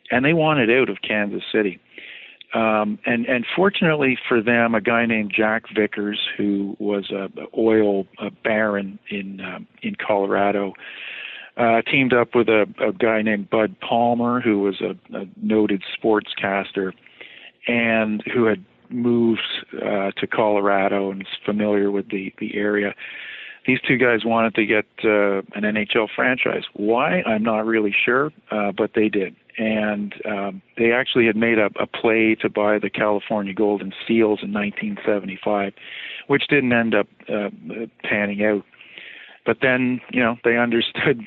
and 0.09 0.23
they 0.23 0.33
wanted 0.33 0.71
out 0.71 0.89
of 0.89 0.97
Kansas 1.01 1.43
City. 1.51 1.79
Um, 2.53 2.97
and 3.05 3.25
and 3.25 3.45
fortunately 3.55 4.17
for 4.27 4.41
them, 4.41 4.73
a 4.73 4.79
guy 4.79 5.05
named 5.05 5.33
Jack 5.35 5.63
Vickers, 5.75 6.19
who 6.37 6.77
was 6.79 7.11
a 7.11 7.29
oil 7.57 8.07
a 8.19 8.31
baron 8.31 8.99
in 9.09 9.41
um, 9.41 9.67
in 9.81 9.95
Colorado, 9.95 10.71
uh, 11.57 11.81
teamed 11.81 12.13
up 12.13 12.35
with 12.35 12.47
a, 12.47 12.65
a 12.79 12.93
guy 12.93 13.21
named 13.21 13.49
Bud 13.49 13.75
Palmer, 13.81 14.39
who 14.39 14.59
was 14.59 14.79
a, 14.79 14.91
a 15.15 15.25
noted 15.35 15.83
sportscaster, 16.01 16.93
and 17.67 18.23
who 18.33 18.45
had 18.45 18.63
moved 18.89 19.41
uh, 19.75 20.11
to 20.11 20.27
Colorado 20.27 21.11
and 21.11 21.21
is 21.21 21.27
familiar 21.45 21.91
with 21.91 22.09
the 22.09 22.33
the 22.39 22.55
area. 22.55 22.93
These 23.65 23.79
two 23.85 23.97
guys 23.97 24.23
wanted 24.23 24.55
to 24.55 24.65
get 24.65 24.85
uh, 25.03 25.39
an 25.53 25.63
NHL 25.63 26.07
franchise. 26.15 26.63
Why? 26.73 27.21
I'm 27.23 27.43
not 27.43 27.65
really 27.65 27.93
sure, 27.93 28.31
uh, 28.49 28.71
but 28.71 28.91
they 28.95 29.09
did. 29.09 29.35
And 29.57 30.13
um, 30.25 30.61
they 30.77 30.93
actually 30.93 31.25
had 31.25 31.35
made 31.35 31.57
a, 31.59 31.69
a 31.77 31.85
play 31.85 32.35
to 32.35 32.49
buy 32.49 32.79
the 32.79 32.89
California 32.89 33.53
Golden 33.53 33.91
Seals 34.07 34.39
in 34.41 34.53
1975, 34.53 35.73
which 36.27 36.47
didn't 36.47 36.71
end 36.71 36.95
up 36.95 37.07
uh, 37.27 37.49
panning 38.03 38.41
out. 38.45 38.63
But 39.45 39.57
then, 39.61 39.99
you 40.11 40.21
know, 40.21 40.37
they 40.45 40.55
understood 40.57 41.25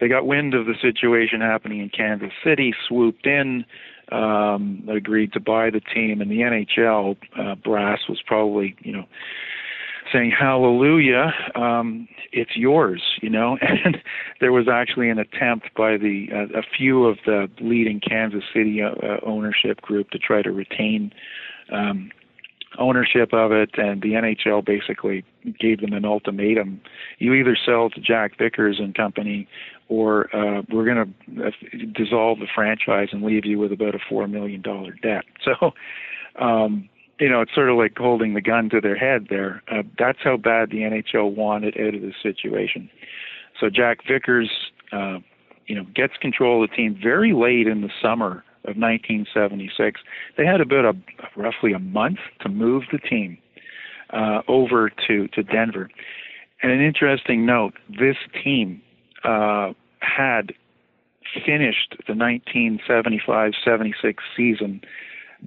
they 0.00 0.08
got 0.08 0.26
wind 0.26 0.54
of 0.54 0.66
the 0.66 0.74
situation 0.80 1.40
happening 1.40 1.80
in 1.80 1.88
Kansas 1.88 2.32
City, 2.44 2.74
swooped 2.86 3.26
in, 3.26 3.64
um, 4.12 4.88
agreed 4.88 5.32
to 5.32 5.40
buy 5.40 5.70
the 5.70 5.80
team, 5.80 6.20
and 6.20 6.30
the 6.30 6.40
NHL 6.40 7.16
uh, 7.38 7.54
brass 7.56 8.00
was 8.08 8.20
probably, 8.24 8.76
you 8.80 8.92
know, 8.92 9.04
saying 10.12 10.30
hallelujah 10.30 11.32
um, 11.54 12.08
it's 12.32 12.56
yours 12.56 13.02
you 13.22 13.30
know? 13.30 13.58
And 13.84 13.98
there 14.40 14.52
was 14.52 14.68
actually 14.68 15.10
an 15.10 15.18
attempt 15.18 15.74
by 15.76 15.96
the 15.96 16.28
uh, 16.32 16.58
a 16.58 16.62
few 16.62 17.04
of 17.04 17.18
the 17.26 17.48
leading 17.60 18.00
kansas 18.00 18.44
city 18.52 18.82
uh, 18.82 18.90
uh 18.90 19.18
ownership 19.24 19.80
group 19.82 20.10
to 20.10 20.18
try 20.18 20.42
to 20.42 20.50
retain 20.50 21.12
um, 21.72 22.10
ownership 22.78 23.32
of 23.32 23.52
it. 23.52 23.70
And 23.76 24.02
the 24.02 24.12
nhl 24.12 24.64
basically 24.64 25.24
gave 25.58 25.80
them 25.80 25.92
an 25.92 26.04
ultimatum. 26.04 26.80
You 27.18 27.34
either 27.34 27.56
sell 27.64 27.90
to 27.90 28.00
jack 28.00 28.38
vickers 28.38 28.78
and 28.78 28.94
company 28.94 29.48
or 29.88 30.34
uh, 30.36 30.62
we're 30.70 30.84
going 30.84 31.14
to 31.36 31.46
uh, 31.46 31.50
dissolve 31.94 32.38
the 32.38 32.46
franchise 32.54 33.08
and 33.12 33.22
leave 33.22 33.44
you 33.44 33.58
with 33.58 33.72
about 33.72 33.94
a 33.94 33.98
four 34.08 34.26
million 34.28 34.60
dollar 34.62 34.92
debt 35.02 35.24
so 35.44 35.72
um, 36.38 36.88
you 37.18 37.28
know, 37.28 37.40
it's 37.40 37.54
sort 37.54 37.68
of 37.68 37.76
like 37.76 37.96
holding 37.96 38.34
the 38.34 38.40
gun 38.40 38.70
to 38.70 38.80
their 38.80 38.96
head 38.96 39.26
there. 39.28 39.62
Uh, 39.70 39.82
that's 39.98 40.18
how 40.22 40.36
bad 40.36 40.70
the 40.70 40.78
NHL 40.78 41.34
wanted 41.34 41.76
out 41.78 41.94
of 41.94 42.00
the 42.00 42.12
situation. 42.22 42.88
So 43.58 43.68
Jack 43.68 43.98
Vickers, 44.06 44.50
uh, 44.92 45.18
you 45.66 45.74
know, 45.74 45.84
gets 45.94 46.14
control 46.20 46.62
of 46.62 46.70
the 46.70 46.76
team 46.76 46.98
very 47.02 47.32
late 47.32 47.66
in 47.66 47.80
the 47.80 47.90
summer 48.00 48.44
of 48.64 48.76
1976. 48.76 50.00
They 50.36 50.46
had 50.46 50.60
about 50.60 50.84
a 50.84 50.92
roughly 51.36 51.72
a 51.72 51.78
month 51.78 52.18
to 52.40 52.48
move 52.48 52.84
the 52.92 52.98
team 52.98 53.38
uh, 54.10 54.42
over 54.46 54.90
to 55.08 55.28
to 55.28 55.42
Denver. 55.42 55.90
And 56.62 56.72
an 56.72 56.80
interesting 56.80 57.44
note: 57.44 57.74
this 57.88 58.16
team 58.44 58.80
uh, 59.24 59.72
had 60.00 60.52
finished 61.44 61.96
the 62.06 62.14
1975-76 62.14 64.14
season 64.36 64.80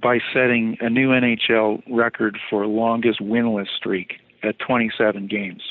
by 0.00 0.20
setting 0.32 0.76
a 0.80 0.88
new 0.88 1.10
NHL 1.10 1.82
record 1.90 2.38
for 2.48 2.66
longest 2.66 3.20
winless 3.20 3.66
streak 3.76 4.14
at 4.42 4.58
27 4.58 5.26
games. 5.26 5.62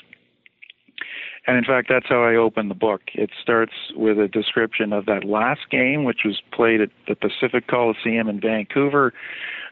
And 1.48 1.58
in 1.58 1.64
fact, 1.64 1.88
that's 1.90 2.06
how 2.08 2.24
I 2.24 2.36
open 2.36 2.70
the 2.70 2.76
book. 2.76 3.02
It 3.16 3.32
starts 3.42 3.74
with 3.96 4.20
a 4.20 4.28
description 4.28 4.94
of 4.94 5.08
that 5.08 5.24
last 5.24 5.62
game, 5.72 6.04
which 6.04 6.20
was 6.24 6.40
played 6.54 6.82
at 6.82 6.90
the 7.08 7.16
Pacific 7.16 7.66
Coliseum 7.68 8.30
in 8.30 8.40
Vancouver, 8.40 9.12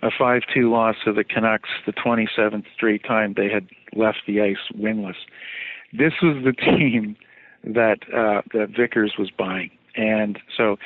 a 0.01 0.09
5 0.17 0.41
2 0.51 0.71
loss 0.71 0.95
to 1.05 1.13
the 1.13 1.23
Canucks, 1.23 1.69
the 1.85 1.93
27th 1.93 2.65
straight 2.73 3.03
time 3.03 3.35
they 3.37 3.49
had 3.49 3.67
left 3.95 4.21
the 4.25 4.41
ice 4.41 4.57
winless. 4.75 5.13
This 5.93 6.13
was 6.23 6.43
the 6.43 6.53
team 6.77 7.15
that, 7.63 7.99
uh, 8.13 8.41
that 8.53 8.69
Vickers 8.75 9.13
was 9.17 9.29
buying. 9.31 9.71
And 9.95 10.39
so 10.55 10.77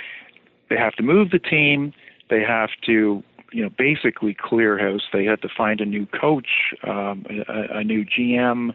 they 0.70 0.78
have 0.78 0.94
to 0.94 1.04
move 1.04 1.32
the 1.32 1.40
team, 1.40 1.94
they 2.30 2.42
have 2.42 2.70
to 2.86 3.24
you 3.54 3.62
know, 3.62 3.70
basically 3.78 4.36
clear 4.38 4.78
house. 4.78 5.04
They 5.14 5.26
had 5.26 5.42
to 5.44 5.50
find 5.56 5.80
a 5.80 5.86
new 5.86 6.08
coach, 6.08 6.74
um, 6.86 7.26
a, 7.48 7.78
a 7.78 7.84
new 7.84 8.04
GM, 8.04 8.74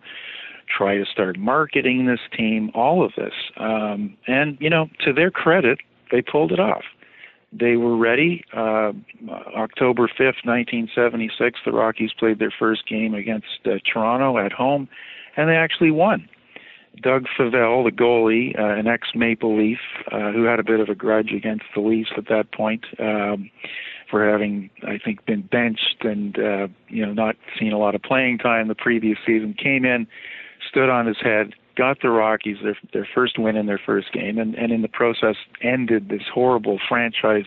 try 0.69 0.97
to 0.97 1.05
start 1.05 1.39
marketing 1.39 2.07
this 2.07 2.21
team, 2.37 2.71
all 2.75 3.05
of 3.05 3.13
this. 3.17 3.33
Um, 3.57 4.17
and, 4.27 4.57
you 4.61 4.71
know, 4.71 4.89
to 5.05 5.13
their 5.13 5.31
credit, 5.31 5.79
they 6.11 6.23
pulled 6.23 6.53
it 6.53 6.61
off. 6.61 6.85
They 7.53 7.77
were 7.77 7.97
ready. 7.97 8.45
Uh, 8.55 8.93
October 9.57 10.07
5th, 10.07 10.45
1976, 10.45 11.61
the 11.65 11.73
Rockies 11.73 12.13
played 12.19 12.39
their 12.39 12.53
first 12.57 12.87
game 12.87 13.15
against 13.15 13.47
uh, 13.65 13.79
Toronto 13.91 14.39
at 14.39 14.53
home, 14.53 14.89
and 15.37 15.49
they 15.49 15.57
actually 15.57 15.91
won. 15.91 16.29
Doug 17.03 17.27
Favell, 17.39 17.85
the 17.85 17.91
goalie, 17.91 18.59
uh, 18.59 18.79
an 18.79 18.87
ex 18.87 19.09
Maple 19.15 19.57
Leaf, 19.57 19.79
uh, 20.11 20.33
who 20.33 20.45
had 20.45 20.61
a 20.61 20.65
bit 20.65 20.81
of 20.81 20.89
a 20.89 20.95
grudge 20.95 21.33
against 21.33 21.65
the 21.75 21.81
Leafs 21.81 22.11
at 22.17 22.29
that 22.29 22.53
point, 22.53 22.85
um, 22.99 23.51
for 24.11 24.29
having, 24.29 24.71
I 24.87 24.99
think, 24.99 25.25
been 25.27 25.43
benched 25.43 26.03
and 26.03 26.39
uh, 26.39 26.69
you 26.89 27.05
know 27.05 27.13
not 27.13 27.37
seen 27.59 27.73
a 27.73 27.79
lot 27.79 27.95
of 27.95 28.03
playing 28.03 28.39
time 28.39 28.69
the 28.69 28.75
previous 28.75 29.19
season. 29.27 29.55
Came 29.55 29.85
in, 29.85 30.07
stood 30.69 30.89
on 30.89 31.07
his 31.07 31.19
head, 31.23 31.55
got 31.77 32.03
the 32.03 32.11
Rockies 32.11 32.59
their 32.63 32.77
their 32.93 33.09
first 33.15 33.39
win 33.39 33.57
in 33.57 33.67
their 33.67 33.81
first 33.85 34.13
game, 34.13 34.39
and 34.39 34.55
and 34.55 34.73
in 34.73 34.83
the 34.83 34.89
process 34.89 35.37
ended 35.63 36.09
this 36.09 36.23
horrible 36.33 36.79
franchise 36.89 37.47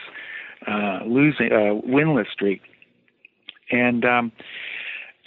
uh, 0.67 0.99
losing 1.05 1.51
uh, 1.51 1.81
winless 1.87 2.31
streak. 2.31 2.61
And 3.71 4.05
um, 4.05 4.31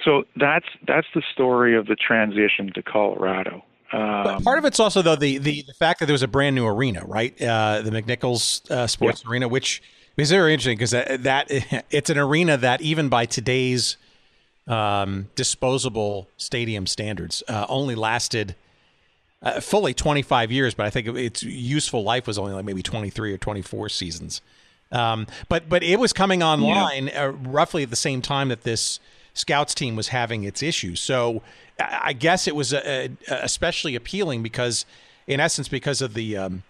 so 0.04 0.24
that's 0.36 0.66
that's 0.86 1.06
the 1.14 1.22
story 1.32 1.76
of 1.76 1.86
the 1.86 1.96
transition 1.96 2.72
to 2.74 2.82
Colorado. 2.82 3.64
Um, 3.92 4.42
part 4.42 4.58
of 4.58 4.64
it's 4.64 4.80
also 4.80 5.02
though 5.02 5.14
the, 5.14 5.38
the 5.38 5.62
the 5.62 5.74
fact 5.74 6.00
that 6.00 6.06
there 6.06 6.14
was 6.14 6.22
a 6.22 6.28
brand 6.28 6.56
new 6.56 6.66
arena, 6.66 7.04
right? 7.04 7.40
Uh, 7.40 7.82
the 7.82 7.90
McNichols 7.90 8.68
uh, 8.70 8.86
Sports 8.86 9.22
yeah. 9.24 9.30
Arena, 9.30 9.48
which 9.48 9.82
is 10.16 10.30
very 10.30 10.52
interesting 10.52 10.76
because 10.76 10.92
that, 10.92 11.22
that, 11.24 11.46
it's 11.90 12.10
an 12.10 12.18
arena 12.18 12.56
that 12.56 12.80
even 12.80 13.08
by 13.08 13.26
today's 13.26 13.96
um, 14.66 15.28
disposable 15.34 16.28
stadium 16.36 16.86
standards 16.86 17.42
uh, 17.48 17.66
only 17.68 17.94
lasted 17.94 18.54
uh, 19.42 19.60
fully 19.60 19.92
25 19.92 20.50
years, 20.50 20.74
but 20.74 20.86
I 20.86 20.90
think 20.90 21.06
its 21.08 21.42
useful 21.42 22.02
life 22.02 22.26
was 22.26 22.38
only 22.38 22.54
like 22.54 22.64
maybe 22.64 22.82
23 22.82 23.32
or 23.32 23.38
24 23.38 23.90
seasons. 23.90 24.40
Um, 24.90 25.26
but 25.48 25.68
but 25.68 25.82
it 25.82 25.98
was 25.98 26.12
coming 26.12 26.42
online 26.42 27.08
yeah. 27.08 27.24
uh, 27.24 27.28
roughly 27.28 27.82
at 27.82 27.90
the 27.90 27.96
same 27.96 28.22
time 28.22 28.48
that 28.48 28.62
this 28.62 29.00
scouts 29.34 29.74
team 29.74 29.96
was 29.96 30.08
having 30.08 30.44
its 30.44 30.62
issues. 30.62 31.00
So 31.00 31.42
I 31.78 32.12
guess 32.12 32.48
it 32.48 32.56
was 32.56 32.72
a, 32.72 33.06
a 33.28 33.34
especially 33.42 33.94
appealing 33.94 34.42
because, 34.42 34.86
in 35.26 35.40
essence, 35.40 35.68
because 35.68 36.00
of 36.00 36.14
the 36.14 36.36
um, 36.36 36.62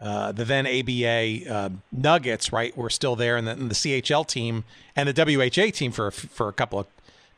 uh, 0.00 0.32
the 0.32 0.44
then 0.44 0.66
ABA 0.66 1.48
uh, 1.50 1.68
Nuggets, 1.90 2.52
right, 2.52 2.76
were 2.76 2.90
still 2.90 3.16
there, 3.16 3.36
and 3.36 3.46
the, 3.46 3.52
and 3.52 3.70
the, 3.70 3.74
CHL 3.74 4.26
team 4.26 4.64
and 4.96 5.08
the 5.08 5.36
WHA 5.36 5.70
team 5.70 5.92
for 5.92 6.10
for 6.10 6.48
a 6.48 6.52
couple 6.52 6.78
of 6.78 6.86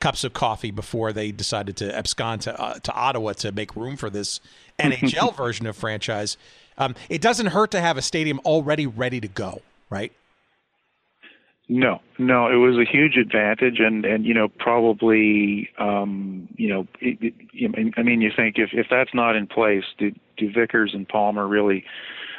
cups 0.00 0.24
of 0.24 0.32
coffee 0.32 0.70
before 0.70 1.12
they 1.12 1.30
decided 1.30 1.76
to 1.76 1.96
abscond 1.96 2.42
to 2.42 2.60
uh, 2.60 2.78
to 2.80 2.92
Ottawa 2.92 3.32
to 3.34 3.52
make 3.52 3.76
room 3.76 3.96
for 3.96 4.10
this 4.10 4.40
NHL 4.78 5.36
version 5.36 5.66
of 5.66 5.76
franchise. 5.76 6.36
Um, 6.76 6.96
it 7.08 7.20
doesn't 7.20 7.46
hurt 7.46 7.70
to 7.70 7.80
have 7.80 7.96
a 7.96 8.02
stadium 8.02 8.40
already 8.44 8.86
ready 8.86 9.20
to 9.20 9.28
go, 9.28 9.62
right? 9.90 10.12
No, 11.66 12.00
no, 12.18 12.48
it 12.48 12.56
was 12.56 12.76
a 12.76 12.90
huge 12.90 13.16
advantage, 13.16 13.78
and 13.78 14.04
and 14.04 14.26
you 14.26 14.34
know 14.34 14.48
probably 14.48 15.70
um, 15.78 16.46
you 16.56 16.68
know 16.68 16.86
it, 17.00 17.34
it, 17.52 17.94
I 17.96 18.02
mean 18.02 18.20
you 18.20 18.30
think 18.36 18.56
if 18.58 18.70
if 18.72 18.86
that's 18.90 19.14
not 19.14 19.34
in 19.34 19.46
place, 19.46 19.84
do 19.98 20.12
do 20.36 20.52
Vickers 20.52 20.92
and 20.92 21.08
Palmer 21.08 21.48
really? 21.48 21.84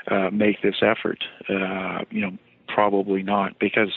Uh, 0.08 0.30
make 0.32 0.62
this 0.62 0.84
effort. 0.84 1.24
Uh, 1.50 2.06
you 2.12 2.22
know, 2.22 2.38
probably 2.68 3.24
not 3.24 3.58
because 3.58 3.92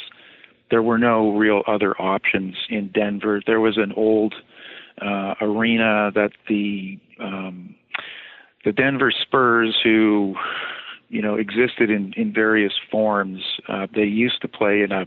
there 0.71 0.83
were 0.83 0.97
no 0.97 1.37
real 1.37 1.63
other 1.67 2.01
options 2.01 2.55
in 2.71 2.89
Denver. 2.89 3.43
There 3.47 3.61
was 3.61 3.77
an 3.77 3.93
old 3.93 4.35
uh, 5.03 5.35
arena 5.43 6.11
that 6.15 6.31
the 6.49 6.99
um, 7.21 7.75
the 8.65 8.73
Denver 8.73 9.11
Spurs, 9.11 9.77
who 9.85 10.35
you 11.11 11.21
know 11.21 11.35
existed 11.35 11.91
in 11.91 12.15
in 12.17 12.33
various 12.33 12.73
forms, 12.91 13.43
uh, 13.69 13.87
they 13.95 14.05
used 14.05 14.41
to 14.41 14.49
play 14.49 14.81
in 14.81 14.93
a 14.93 15.05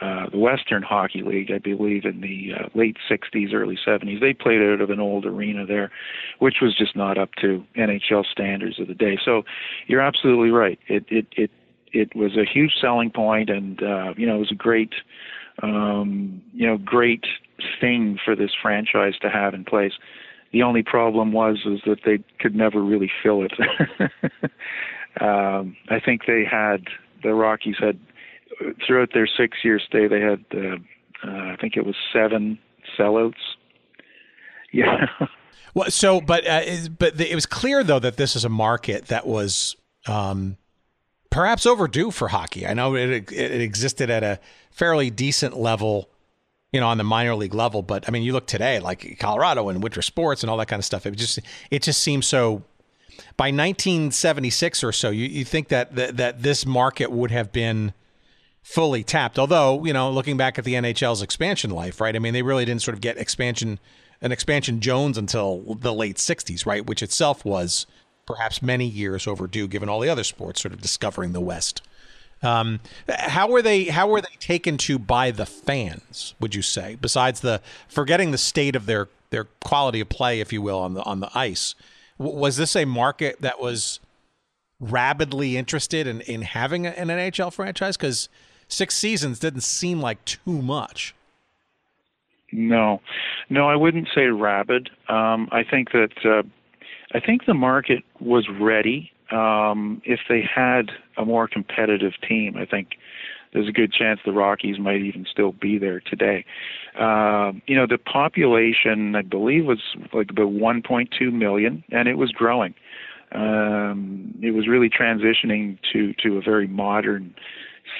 uh, 0.00 0.30
the 0.30 0.38
Western 0.38 0.82
Hockey 0.82 1.22
League, 1.22 1.50
I 1.50 1.58
believe, 1.58 2.04
in 2.04 2.20
the 2.20 2.52
uh, 2.54 2.68
late 2.74 2.96
60s, 3.10 3.52
early 3.52 3.78
70s. 3.84 4.20
They 4.20 4.32
played 4.32 4.62
out 4.62 4.80
of 4.80 4.90
an 4.90 5.00
old 5.00 5.26
arena 5.26 5.66
there, 5.66 5.90
which 6.38 6.56
was 6.62 6.76
just 6.76 6.94
not 6.94 7.18
up 7.18 7.30
to 7.40 7.64
NHL 7.76 8.24
standards 8.30 8.78
of 8.78 8.86
the 8.86 8.94
day. 8.94 9.18
So 9.24 9.42
you're 9.86 10.00
absolutely 10.00 10.50
right. 10.50 10.78
It 10.86 11.04
it 11.08 11.26
it 11.36 11.50
it 11.92 12.14
was 12.14 12.36
a 12.36 12.44
huge 12.44 12.72
selling 12.80 13.10
point, 13.10 13.50
and 13.50 13.82
uh, 13.82 14.14
you 14.16 14.26
know 14.26 14.36
it 14.36 14.40
was 14.40 14.52
a 14.52 14.56
great 14.56 14.94
um, 15.62 16.40
you 16.52 16.66
know 16.66 16.78
great 16.78 17.24
thing 17.80 18.18
for 18.24 18.36
this 18.36 18.52
franchise 18.60 19.14
to 19.22 19.28
have 19.28 19.54
in 19.54 19.64
place. 19.64 19.92
The 20.52 20.62
only 20.62 20.82
problem 20.82 21.32
was 21.32 21.58
is 21.64 21.80
that 21.86 21.98
they 22.04 22.18
could 22.38 22.54
never 22.54 22.82
really 22.82 23.10
fill 23.22 23.44
it. 23.44 23.52
um, 25.20 25.76
I 25.88 26.00
think 26.00 26.26
they 26.26 26.44
had 26.44 26.84
the 27.22 27.34
Rockies 27.34 27.76
had 27.78 27.98
throughout 28.86 29.10
their 29.12 29.26
six 29.26 29.58
year 29.64 29.78
stay, 29.78 30.06
they 30.06 30.20
had, 30.20 30.44
uh, 30.54 30.76
uh, 31.26 31.52
I 31.52 31.56
think 31.60 31.76
it 31.76 31.84
was 31.84 31.96
seven 32.12 32.58
sellouts. 32.98 33.34
Yeah. 34.72 35.06
Well, 35.74 35.90
so, 35.90 36.20
but 36.20 36.46
uh, 36.46 36.62
but 36.96 37.20
it 37.20 37.34
was 37.34 37.44
clear 37.44 37.82
though 37.82 37.98
that 37.98 38.16
this 38.16 38.36
is 38.36 38.44
a 38.44 38.48
market 38.48 39.06
that 39.06 39.26
was 39.26 39.74
um, 40.06 40.56
perhaps 41.30 41.66
overdue 41.66 42.10
for 42.10 42.28
hockey. 42.28 42.66
I 42.66 42.74
know 42.74 42.94
it, 42.94 43.32
it 43.32 43.60
existed 43.60 44.10
at 44.10 44.22
a 44.22 44.38
fairly 44.70 45.10
decent 45.10 45.56
level, 45.56 46.08
you 46.72 46.80
know, 46.80 46.88
on 46.88 46.98
the 46.98 47.04
minor 47.04 47.34
league 47.34 47.54
level. 47.54 47.82
But 47.82 48.08
I 48.08 48.12
mean, 48.12 48.22
you 48.22 48.32
look 48.32 48.46
today, 48.46 48.80
like 48.80 49.18
Colorado 49.18 49.68
and 49.68 49.82
winter 49.82 50.02
sports 50.02 50.42
and 50.42 50.50
all 50.50 50.56
that 50.58 50.66
kind 50.66 50.78
of 50.78 50.84
stuff. 50.84 51.06
It 51.06 51.16
just 51.16 51.38
it 51.70 51.82
just 51.82 52.02
seems 52.02 52.26
so. 52.26 52.62
By 53.36 53.46
1976 53.46 54.82
or 54.82 54.92
so, 54.92 55.10
you, 55.10 55.26
you 55.26 55.44
think 55.44 55.68
that, 55.68 55.94
that 55.96 56.16
that 56.16 56.42
this 56.42 56.64
market 56.64 57.10
would 57.10 57.30
have 57.30 57.52
been 57.52 57.92
fully 58.70 59.02
tapped. 59.02 59.38
Although, 59.38 59.84
you 59.84 59.92
know, 59.92 60.10
looking 60.10 60.36
back 60.36 60.58
at 60.58 60.64
the 60.64 60.74
NHL's 60.74 61.22
expansion 61.22 61.70
life, 61.70 62.00
right? 62.00 62.14
I 62.14 62.20
mean, 62.20 62.32
they 62.32 62.42
really 62.42 62.64
didn't 62.64 62.82
sort 62.82 62.94
of 62.94 63.00
get 63.00 63.18
expansion 63.18 63.80
an 64.22 64.32
expansion 64.32 64.80
Jones 64.80 65.16
until 65.16 65.76
the 65.80 65.94
late 65.94 66.16
60s, 66.16 66.66
right? 66.66 66.86
Which 66.86 67.02
itself 67.02 67.44
was 67.44 67.86
perhaps 68.26 68.62
many 68.62 68.86
years 68.86 69.26
overdue 69.26 69.66
given 69.66 69.88
all 69.88 69.98
the 69.98 70.10
other 70.10 70.24
sports 70.24 70.60
sort 70.60 70.74
of 70.74 70.80
discovering 70.80 71.32
the 71.32 71.40
West. 71.40 71.82
Um, 72.42 72.80
how 73.08 73.48
were 73.48 73.60
they 73.60 73.84
how 73.84 74.08
were 74.08 74.20
they 74.20 74.36
taken 74.38 74.78
to 74.78 74.98
by 74.98 75.30
the 75.30 75.46
fans, 75.46 76.34
would 76.38 76.54
you 76.54 76.62
say? 76.62 76.96
Besides 77.00 77.40
the 77.40 77.60
forgetting 77.88 78.30
the 78.30 78.38
state 78.38 78.76
of 78.76 78.86
their 78.86 79.08
their 79.30 79.44
quality 79.64 80.00
of 80.00 80.08
play, 80.08 80.40
if 80.40 80.52
you 80.52 80.62
will, 80.62 80.78
on 80.78 80.94
the 80.94 81.02
on 81.02 81.20
the 81.20 81.30
ice. 81.34 81.74
W- 82.18 82.38
was 82.38 82.56
this 82.56 82.76
a 82.76 82.84
market 82.84 83.40
that 83.40 83.60
was 83.60 84.00
rabidly 84.78 85.56
interested 85.56 86.06
in, 86.06 86.20
in 86.22 86.42
having 86.42 86.86
an 86.86 87.08
NHL 87.08 87.52
franchise? 87.52 87.96
Because 87.96 88.28
six 88.72 88.94
seasons 88.94 89.38
didn't 89.38 89.62
seem 89.62 90.00
like 90.00 90.24
too 90.24 90.62
much. 90.62 91.14
No, 92.52 93.00
no, 93.48 93.68
I 93.68 93.76
wouldn't 93.76 94.08
say 94.14 94.26
rabid. 94.26 94.90
Um, 95.08 95.48
I 95.52 95.62
think 95.68 95.92
that 95.92 96.12
uh, 96.24 96.42
I 97.12 97.20
think 97.20 97.46
the 97.46 97.54
market 97.54 98.02
was 98.20 98.48
ready. 98.60 99.12
Um, 99.30 100.02
if 100.04 100.20
they 100.28 100.42
had 100.42 100.90
a 101.16 101.24
more 101.24 101.46
competitive 101.46 102.12
team, 102.28 102.56
I 102.56 102.64
think 102.64 102.96
there's 103.52 103.68
a 103.68 103.72
good 103.72 103.92
chance 103.92 104.20
the 104.24 104.32
Rockies 104.32 104.78
might 104.78 105.00
even 105.00 105.26
still 105.30 105.52
be 105.52 105.78
there 105.78 106.00
today. 106.00 106.44
Uh, 106.98 107.52
you 107.66 107.76
know, 107.76 107.86
the 107.86 107.98
population, 107.98 109.14
I 109.14 109.22
believe, 109.22 109.66
was 109.66 109.82
like 110.12 110.30
about 110.30 110.48
1.2 110.52 111.32
million, 111.32 111.84
and 111.90 112.08
it 112.08 112.14
was 112.14 112.32
growing. 112.32 112.74
Um, 113.32 114.34
it 114.42 114.52
was 114.52 114.66
really 114.66 114.90
transitioning 114.90 115.78
to 115.92 116.12
to 116.14 116.38
a 116.38 116.40
very 116.40 116.66
modern 116.66 117.34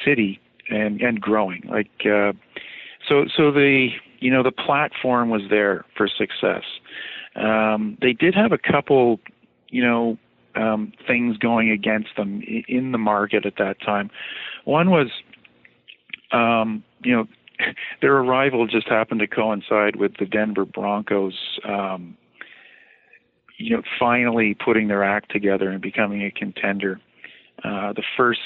city 0.04 0.40
and 0.70 1.00
and 1.00 1.20
growing. 1.20 1.62
Like, 1.68 1.90
uh, 2.04 2.32
so 3.08 3.26
so 3.36 3.50
the 3.50 3.88
you 4.20 4.30
know 4.30 4.42
the 4.42 4.52
platform 4.52 5.30
was 5.30 5.42
there 5.50 5.84
for 5.96 6.08
success. 6.08 6.64
Um, 7.36 7.96
they 8.00 8.12
did 8.12 8.34
have 8.34 8.52
a 8.52 8.58
couple, 8.58 9.20
you 9.68 9.84
know, 9.84 10.18
um, 10.56 10.92
things 11.06 11.36
going 11.36 11.70
against 11.70 12.08
them 12.16 12.42
in 12.66 12.92
the 12.92 12.98
market 12.98 13.46
at 13.46 13.54
that 13.58 13.80
time. 13.80 14.10
One 14.64 14.90
was 14.90 15.08
um, 16.32 16.84
you 17.02 17.12
know, 17.12 17.26
their 18.00 18.16
arrival 18.16 18.66
just 18.66 18.88
happened 18.88 19.20
to 19.20 19.26
coincide 19.26 19.96
with 19.96 20.12
the 20.18 20.26
Denver 20.26 20.64
Broncos, 20.64 21.38
um, 21.68 22.16
you 23.58 23.76
know, 23.76 23.82
finally 23.98 24.54
putting 24.54 24.88
their 24.88 25.04
act 25.04 25.30
together 25.30 25.70
and 25.70 25.82
becoming 25.82 26.22
a 26.24 26.30
contender. 26.30 27.00
Uh, 27.62 27.92
the 27.92 28.02
first 28.16 28.40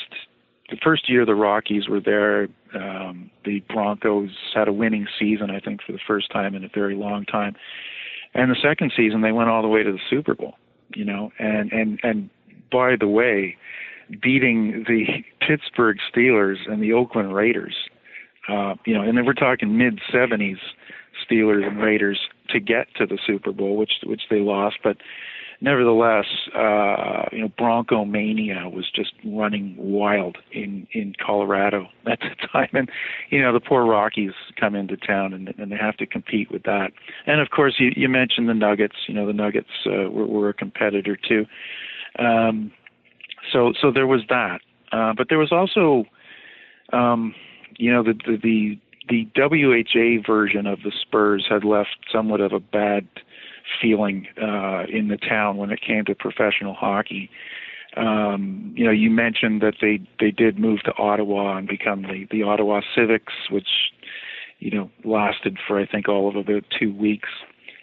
the 0.70 0.76
first 0.82 1.08
year 1.08 1.26
the 1.26 1.34
Rockies 1.34 1.88
were 1.88 2.00
there, 2.00 2.48
um, 2.74 3.30
the 3.44 3.60
Broncos 3.68 4.30
had 4.54 4.68
a 4.68 4.72
winning 4.72 5.06
season, 5.18 5.50
I 5.50 5.60
think, 5.60 5.82
for 5.82 5.92
the 5.92 6.00
first 6.06 6.30
time 6.30 6.54
in 6.54 6.64
a 6.64 6.68
very 6.68 6.94
long 6.94 7.24
time. 7.26 7.54
And 8.32 8.50
the 8.50 8.56
second 8.60 8.92
season, 8.96 9.20
they 9.20 9.32
went 9.32 9.50
all 9.50 9.62
the 9.62 9.68
way 9.68 9.82
to 9.82 9.92
the 9.92 10.00
Super 10.10 10.34
Bowl. 10.34 10.54
You 10.94 11.04
know, 11.04 11.32
and 11.38 11.72
and 11.72 11.98
and 12.02 12.30
by 12.70 12.96
the 12.98 13.08
way, 13.08 13.56
beating 14.20 14.84
the 14.86 15.24
Pittsburgh 15.46 15.98
Steelers 16.12 16.70
and 16.70 16.82
the 16.82 16.92
Oakland 16.92 17.34
Raiders. 17.34 17.74
Uh, 18.48 18.74
you 18.84 18.94
know, 18.94 19.02
and 19.02 19.16
then 19.16 19.24
we're 19.24 19.32
talking 19.32 19.78
mid 19.78 20.00
'70s 20.12 20.58
Steelers 21.28 21.66
and 21.66 21.80
Raiders 21.80 22.20
to 22.50 22.60
get 22.60 22.86
to 22.96 23.06
the 23.06 23.18
Super 23.26 23.52
Bowl, 23.52 23.76
which 23.76 23.92
which 24.04 24.22
they 24.30 24.40
lost. 24.40 24.76
But 24.82 24.98
nevertheless, 25.64 26.26
uh, 26.54 27.24
you 27.32 27.40
know, 27.40 27.48
Bronco 27.56 28.04
mania 28.04 28.68
was 28.68 28.84
just 28.94 29.12
running 29.24 29.74
wild 29.78 30.36
in 30.52 30.86
in 30.92 31.14
Colorado 31.24 31.88
at 32.06 32.20
the 32.20 32.46
time, 32.52 32.68
and 32.74 32.90
you 33.30 33.40
know, 33.40 33.52
the 33.52 33.60
poor 33.60 33.84
Rockies 33.84 34.32
come 34.60 34.74
into 34.74 34.96
town 34.96 35.32
and, 35.32 35.52
and 35.58 35.72
they 35.72 35.76
have 35.76 35.96
to 35.96 36.06
compete 36.06 36.50
with 36.50 36.64
that. 36.64 36.92
And 37.26 37.40
of 37.40 37.50
course, 37.50 37.76
you, 37.78 37.92
you 37.96 38.08
mentioned 38.08 38.48
the 38.48 38.54
Nuggets. 38.54 38.96
You 39.08 39.14
know, 39.14 39.26
the 39.26 39.32
Nuggets 39.32 39.70
uh, 39.86 40.10
were, 40.10 40.26
were 40.26 40.48
a 40.50 40.54
competitor 40.54 41.16
too. 41.16 41.46
Um, 42.18 42.70
so 43.52 43.72
so 43.80 43.90
there 43.90 44.06
was 44.06 44.20
that, 44.28 44.60
uh, 44.92 45.14
but 45.16 45.28
there 45.30 45.38
was 45.38 45.50
also, 45.50 46.04
um, 46.92 47.34
you 47.78 47.90
know, 47.90 48.02
the, 48.02 48.14
the 48.26 48.36
the 48.36 48.78
the 49.08 49.28
WHA 49.36 50.26
version 50.26 50.66
of 50.66 50.80
the 50.82 50.92
Spurs 51.02 51.46
had 51.48 51.64
left 51.64 51.96
somewhat 52.12 52.40
of 52.40 52.52
a 52.52 52.60
bad 52.60 53.06
feeling 53.80 54.26
uh, 54.40 54.84
in 54.88 55.08
the 55.08 55.16
town 55.16 55.56
when 55.56 55.70
it 55.70 55.80
came 55.80 56.04
to 56.04 56.14
professional 56.14 56.74
hockey. 56.74 57.30
Um, 57.96 58.72
you 58.76 58.84
know, 58.84 58.90
you 58.90 59.10
mentioned 59.10 59.62
that 59.62 59.74
they 59.80 60.00
they 60.18 60.30
did 60.30 60.58
move 60.58 60.82
to 60.82 60.92
Ottawa 60.96 61.56
and 61.56 61.68
become 61.68 62.02
the 62.02 62.26
the 62.30 62.42
Ottawa 62.42 62.80
Civics, 62.94 63.32
which 63.50 63.92
you 64.58 64.70
know 64.70 64.90
lasted 65.04 65.58
for 65.66 65.78
I 65.78 65.86
think 65.86 66.08
all 66.08 66.28
of 66.28 66.36
about 66.36 66.64
two 66.76 66.92
weeks, 66.94 67.28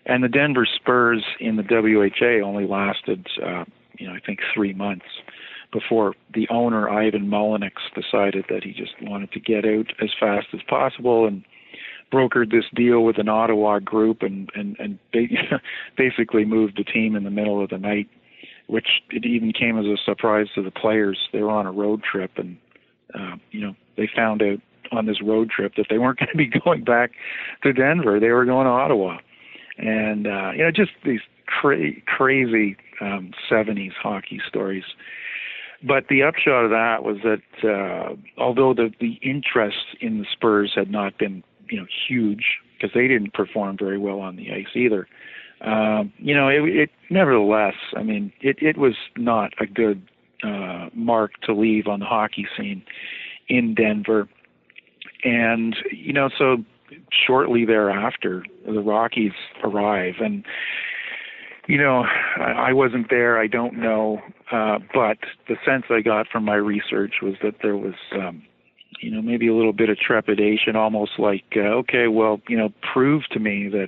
and 0.05 0.23
the 0.23 0.29
Denver 0.29 0.65
Spurs 0.65 1.23
in 1.39 1.55
the 1.55 1.63
WHA 1.63 2.45
only 2.45 2.67
lasted 2.67 3.27
uh, 3.43 3.63
you 3.97 4.07
know 4.07 4.13
I 4.13 4.19
think 4.19 4.39
three 4.53 4.73
months 4.73 5.05
before 5.71 6.13
the 6.33 6.47
owner 6.49 6.89
Ivan 6.89 7.29
Mullenix 7.29 7.73
decided 7.95 8.45
that 8.49 8.63
he 8.63 8.73
just 8.73 9.01
wanted 9.01 9.31
to 9.31 9.39
get 9.39 9.63
out 9.63 9.93
as 10.01 10.09
fast 10.19 10.47
as 10.53 10.59
possible 10.67 11.25
and 11.25 11.43
brokered 12.11 12.51
this 12.51 12.65
deal 12.75 13.03
with 13.03 13.17
an 13.17 13.29
Ottawa 13.29 13.79
group 13.79 14.21
and 14.21 14.49
and 14.55 14.75
and 14.79 14.99
basically 15.97 16.45
moved 16.45 16.77
the 16.77 16.83
team 16.83 17.15
in 17.15 17.23
the 17.23 17.29
middle 17.29 17.63
of 17.63 17.69
the 17.69 17.77
night, 17.77 18.09
which 18.67 18.87
it 19.09 19.25
even 19.25 19.51
came 19.53 19.77
as 19.77 19.85
a 19.85 19.97
surprise 20.03 20.47
to 20.55 20.61
the 20.61 20.71
players. 20.71 21.17
They 21.31 21.41
were 21.41 21.51
on 21.51 21.65
a 21.65 21.71
road 21.71 22.01
trip 22.03 22.31
and 22.37 22.57
uh, 23.13 23.35
you 23.51 23.61
know 23.61 23.75
they 23.97 24.09
found 24.13 24.41
out 24.41 24.59
on 24.91 25.05
this 25.05 25.21
road 25.21 25.49
trip 25.49 25.73
that 25.77 25.87
they 25.89 25.97
weren't 25.97 26.19
going 26.19 26.29
to 26.31 26.37
be 26.37 26.51
going 26.63 26.83
back 26.83 27.11
to 27.63 27.73
Denver. 27.73 28.19
They 28.19 28.29
were 28.29 28.45
going 28.45 28.65
to 28.65 28.71
Ottawa, 28.71 29.17
and 29.77 30.27
uh, 30.27 30.51
you 30.51 30.63
know 30.63 30.71
just 30.71 30.91
these 31.05 31.21
cra- 31.47 32.01
crazy 32.05 32.77
um, 32.99 33.31
70s 33.49 33.93
hockey 33.93 34.39
stories 34.47 34.83
but 35.83 36.07
the 36.09 36.21
upshot 36.21 36.65
of 36.65 36.69
that 36.69 37.03
was 37.03 37.17
that 37.23 37.67
uh, 37.67 38.15
although 38.37 38.73
the 38.73 38.91
the 38.99 39.19
interest 39.21 39.97
in 39.99 40.19
the 40.19 40.25
Spurs 40.31 40.73
had 40.75 40.91
not 40.91 41.17
been 41.17 41.43
you 41.71 41.79
know 41.79 41.87
huge 42.07 42.59
because 42.75 42.93
they 42.93 43.07
didn't 43.07 43.33
perform 43.33 43.77
very 43.77 43.97
well 43.97 44.19
on 44.19 44.35
the 44.35 44.51
ice 44.51 44.75
either. 44.75 45.07
Um, 45.61 46.11
you 46.17 46.35
know, 46.35 46.47
it, 46.47 46.63
it 46.63 46.89
nevertheless, 47.09 47.75
I 47.95 48.03
mean, 48.03 48.31
it 48.41 48.57
it 48.61 48.77
was 48.77 48.95
not 49.17 49.53
a 49.59 49.65
good 49.65 50.07
uh, 50.43 50.89
mark 50.93 51.31
to 51.43 51.53
leave 51.53 51.87
on 51.87 51.99
the 51.99 52.05
hockey 52.05 52.47
scene 52.57 52.83
in 53.47 53.73
Denver, 53.73 54.27
and 55.23 55.75
you 55.91 56.13
know, 56.13 56.29
so 56.37 56.57
shortly 57.25 57.65
thereafter, 57.65 58.45
the 58.65 58.81
Rockies 58.81 59.33
arrive 59.63 60.15
and 60.19 60.43
you 61.67 61.77
know, 61.77 62.03
I 62.37 62.73
wasn't 62.73 63.09
there. 63.09 63.39
I 63.39 63.47
don't 63.47 63.75
know, 63.75 64.19
uh, 64.51 64.79
but 64.93 65.17
the 65.47 65.55
sense 65.65 65.85
I 65.89 66.01
got 66.01 66.27
from 66.27 66.43
my 66.43 66.55
research 66.55 67.15
was 67.21 67.35
that 67.43 67.55
there 67.61 67.77
was, 67.77 67.93
um, 68.13 68.43
you 68.99 69.09
know, 69.09 69.21
maybe 69.21 69.47
a 69.47 69.55
little 69.55 69.73
bit 69.73 69.89
of 69.89 69.97
trepidation, 69.97 70.75
almost 70.75 71.13
like, 71.17 71.45
uh, 71.55 71.59
okay, 71.59 72.07
well, 72.07 72.41
you 72.47 72.57
know, 72.57 72.69
prove 72.93 73.23
to 73.31 73.39
me 73.39 73.69
that 73.69 73.87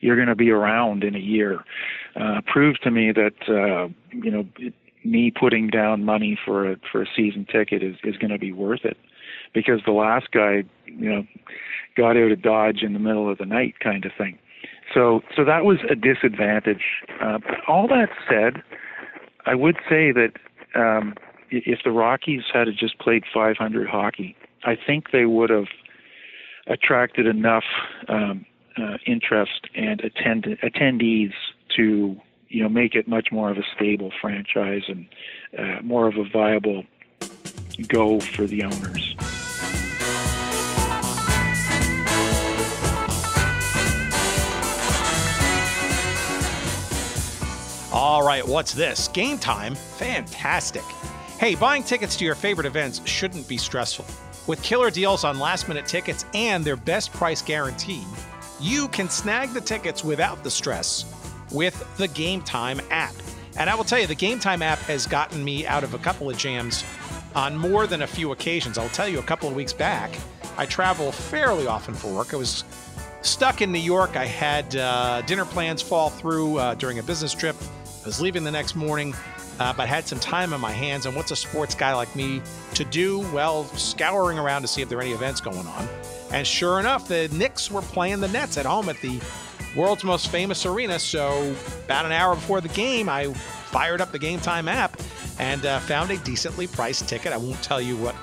you're 0.00 0.16
going 0.16 0.28
to 0.28 0.36
be 0.36 0.50
around 0.50 1.04
in 1.04 1.14
a 1.14 1.20
year. 1.20 1.60
Uh, 2.14 2.40
prove 2.46 2.78
to 2.80 2.90
me 2.90 3.12
that, 3.12 3.34
uh, 3.48 3.88
you 4.12 4.30
know, 4.30 4.46
me 5.04 5.30
putting 5.30 5.68
down 5.68 6.04
money 6.04 6.38
for 6.44 6.70
a 6.72 6.76
for 6.90 7.02
a 7.02 7.06
season 7.14 7.46
ticket 7.50 7.82
is 7.82 7.96
is 8.02 8.16
going 8.16 8.30
to 8.30 8.38
be 8.38 8.52
worth 8.52 8.84
it, 8.84 8.96
because 9.54 9.80
the 9.84 9.92
last 9.92 10.30
guy, 10.32 10.64
you 10.86 11.08
know, 11.10 11.24
got 11.96 12.16
out 12.16 12.32
of 12.32 12.42
Dodge 12.42 12.82
in 12.82 12.92
the 12.92 12.98
middle 12.98 13.30
of 13.30 13.38
the 13.38 13.46
night, 13.46 13.74
kind 13.80 14.04
of 14.04 14.12
thing. 14.16 14.38
So, 14.94 15.20
so 15.36 15.44
that 15.44 15.64
was 15.64 15.78
a 15.90 15.94
disadvantage. 15.94 16.82
Uh, 17.20 17.38
all 17.68 17.88
that 17.88 18.08
said, 18.28 18.62
I 19.44 19.54
would 19.54 19.76
say 19.88 20.12
that 20.12 20.32
um, 20.74 21.14
if 21.50 21.80
the 21.84 21.90
Rockies 21.90 22.42
had 22.52 22.68
just 22.78 22.98
played 22.98 23.24
500 23.32 23.88
hockey, 23.88 24.36
I 24.64 24.76
think 24.76 25.10
they 25.12 25.26
would 25.26 25.50
have 25.50 25.68
attracted 26.66 27.26
enough 27.26 27.64
um, 28.08 28.44
uh, 28.76 28.98
interest 29.06 29.68
and 29.74 30.00
attend- 30.00 30.58
attendees 30.62 31.32
to 31.76 32.16
you 32.48 32.62
know 32.62 32.68
make 32.68 32.94
it 32.94 33.08
much 33.08 33.28
more 33.32 33.50
of 33.50 33.56
a 33.56 33.64
stable 33.74 34.12
franchise 34.20 34.82
and 34.88 35.06
uh, 35.58 35.82
more 35.82 36.06
of 36.06 36.16
a 36.16 36.24
viable 36.28 36.84
go 37.88 38.20
for 38.20 38.46
the 38.46 38.62
owners. 38.62 39.14
All 47.92 48.22
right, 48.22 48.46
what's 48.46 48.74
this? 48.74 49.08
Game 49.08 49.38
time? 49.38 49.74
Fantastic. 49.74 50.82
Hey, 51.38 51.54
buying 51.54 51.82
tickets 51.82 52.16
to 52.16 52.24
your 52.24 52.34
favorite 52.34 52.66
events 52.66 53.06
shouldn't 53.06 53.46
be 53.46 53.58
stressful. 53.58 54.06
With 54.46 54.62
killer 54.62 54.90
deals 54.90 55.22
on 55.22 55.38
last 55.38 55.68
minute 55.68 55.84
tickets 55.84 56.24
and 56.32 56.64
their 56.64 56.76
best 56.76 57.12
price 57.12 57.42
guarantee, 57.42 58.02
you 58.58 58.88
can 58.88 59.10
snag 59.10 59.52
the 59.52 59.60
tickets 59.60 60.02
without 60.02 60.42
the 60.42 60.50
stress 60.50 61.04
with 61.52 61.86
the 61.98 62.08
Game 62.08 62.40
Time 62.40 62.80
app. 62.90 63.14
And 63.58 63.68
I 63.68 63.74
will 63.74 63.84
tell 63.84 63.98
you, 63.98 64.06
the 64.06 64.14
Game 64.14 64.38
Time 64.38 64.62
app 64.62 64.78
has 64.78 65.06
gotten 65.06 65.44
me 65.44 65.66
out 65.66 65.84
of 65.84 65.92
a 65.92 65.98
couple 65.98 66.30
of 66.30 66.38
jams 66.38 66.84
on 67.34 67.54
more 67.54 67.86
than 67.86 68.00
a 68.00 68.06
few 68.06 68.32
occasions. 68.32 68.78
I'll 68.78 68.88
tell 68.88 69.06
you, 69.06 69.18
a 69.18 69.22
couple 69.22 69.46
of 69.46 69.54
weeks 69.54 69.74
back, 69.74 70.18
I 70.56 70.64
travel 70.64 71.12
fairly 71.12 71.66
often 71.66 71.92
for 71.92 72.14
work. 72.14 72.32
I 72.32 72.38
was 72.38 72.64
stuck 73.20 73.60
in 73.60 73.70
New 73.70 73.78
York. 73.78 74.16
I 74.16 74.24
had 74.24 74.74
uh, 74.74 75.20
dinner 75.26 75.44
plans 75.44 75.82
fall 75.82 76.08
through 76.08 76.56
uh, 76.56 76.74
during 76.76 76.98
a 76.98 77.02
business 77.02 77.34
trip 77.34 77.56
I 78.06 78.08
was 78.08 78.20
leaving 78.20 78.44
the 78.44 78.52
next 78.52 78.76
morning, 78.76 79.16
uh, 79.58 79.72
but 79.72 79.88
had 79.88 80.06
some 80.06 80.18
time 80.18 80.52
on 80.52 80.60
my 80.60 80.72
hands. 80.72 81.06
And 81.06 81.16
what's 81.16 81.30
a 81.30 81.36
sports 81.36 81.74
guy 81.74 81.94
like 81.94 82.14
me 82.14 82.42
to 82.74 82.84
do? 82.84 83.20
Well, 83.32 83.64
scouring 83.76 84.38
around 84.38 84.62
to 84.62 84.68
see 84.68 84.82
if 84.82 84.88
there 84.88 84.98
are 84.98 85.02
any 85.02 85.12
events 85.12 85.40
going 85.40 85.66
on. 85.66 85.88
And 86.32 86.46
sure 86.46 86.80
enough, 86.80 87.08
the 87.08 87.28
Knicks 87.32 87.70
were 87.70 87.82
playing 87.82 88.20
the 88.20 88.28
Nets 88.28 88.58
at 88.58 88.66
home 88.66 88.88
at 88.88 89.00
the 89.00 89.20
world's 89.76 90.04
most 90.04 90.28
famous 90.28 90.66
arena. 90.66 90.98
So, 90.98 91.54
about 91.84 92.06
an 92.06 92.12
hour 92.12 92.34
before 92.34 92.60
the 92.60 92.68
game, 92.68 93.08
I 93.08 93.32
fired 93.32 94.00
up 94.00 94.12
the 94.12 94.18
Game 94.18 94.40
Time 94.40 94.68
app 94.68 95.00
and 95.38 95.64
uh, 95.66 95.78
found 95.80 96.10
a 96.10 96.16
decently 96.18 96.66
priced 96.66 97.08
ticket. 97.08 97.32
I 97.32 97.36
won't 97.36 97.62
tell 97.62 97.80
you 97.80 97.96
what 97.96 98.14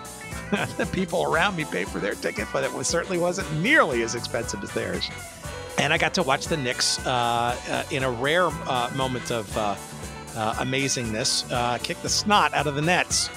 the 0.78 0.86
people 0.88 1.24
around 1.24 1.56
me 1.56 1.66
paid 1.66 1.88
for 1.88 2.00
their 2.00 2.16
ticket, 2.16 2.48
but 2.52 2.64
it 2.64 2.72
was, 2.74 2.88
certainly 2.88 3.18
wasn't 3.18 3.52
nearly 3.62 4.04
as 4.04 4.16
expensive 4.16 4.64
as 4.64 4.72
theirs. 4.72 5.10
And 5.78 5.92
I 5.92 5.98
got 5.98 6.14
to 6.16 6.24
watch 6.24 6.48
the 6.48 6.58
Knicks 6.58 7.04
uh, 7.06 7.58
uh, 7.70 7.84
in 7.90 8.04
a 8.04 8.12
rare 8.12 8.48
uh, 8.48 8.92
moment 8.96 9.32
of 9.32 9.58
uh, 9.58 9.76
Uh, 10.36 10.54
amazingness 10.56 11.52
uh, 11.52 11.78
kick 11.78 12.02
the 12.02 12.10
snot 12.10 12.54
out 12.54 12.68
of 12.68 12.76
the 12.76 12.82
Nets. 12.82 13.30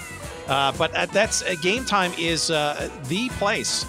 Uh, 0.49 0.73
but 0.79 0.93
that's 1.13 1.43
Game 1.57 1.85
Time 1.85 2.13
is 2.19 2.49
the 2.49 3.31
place 3.39 3.85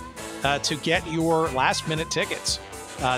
to 0.64 0.76
get 0.78 1.06
your 1.08 1.50
last 1.50 1.88
minute 1.88 2.10
tickets. 2.10 2.60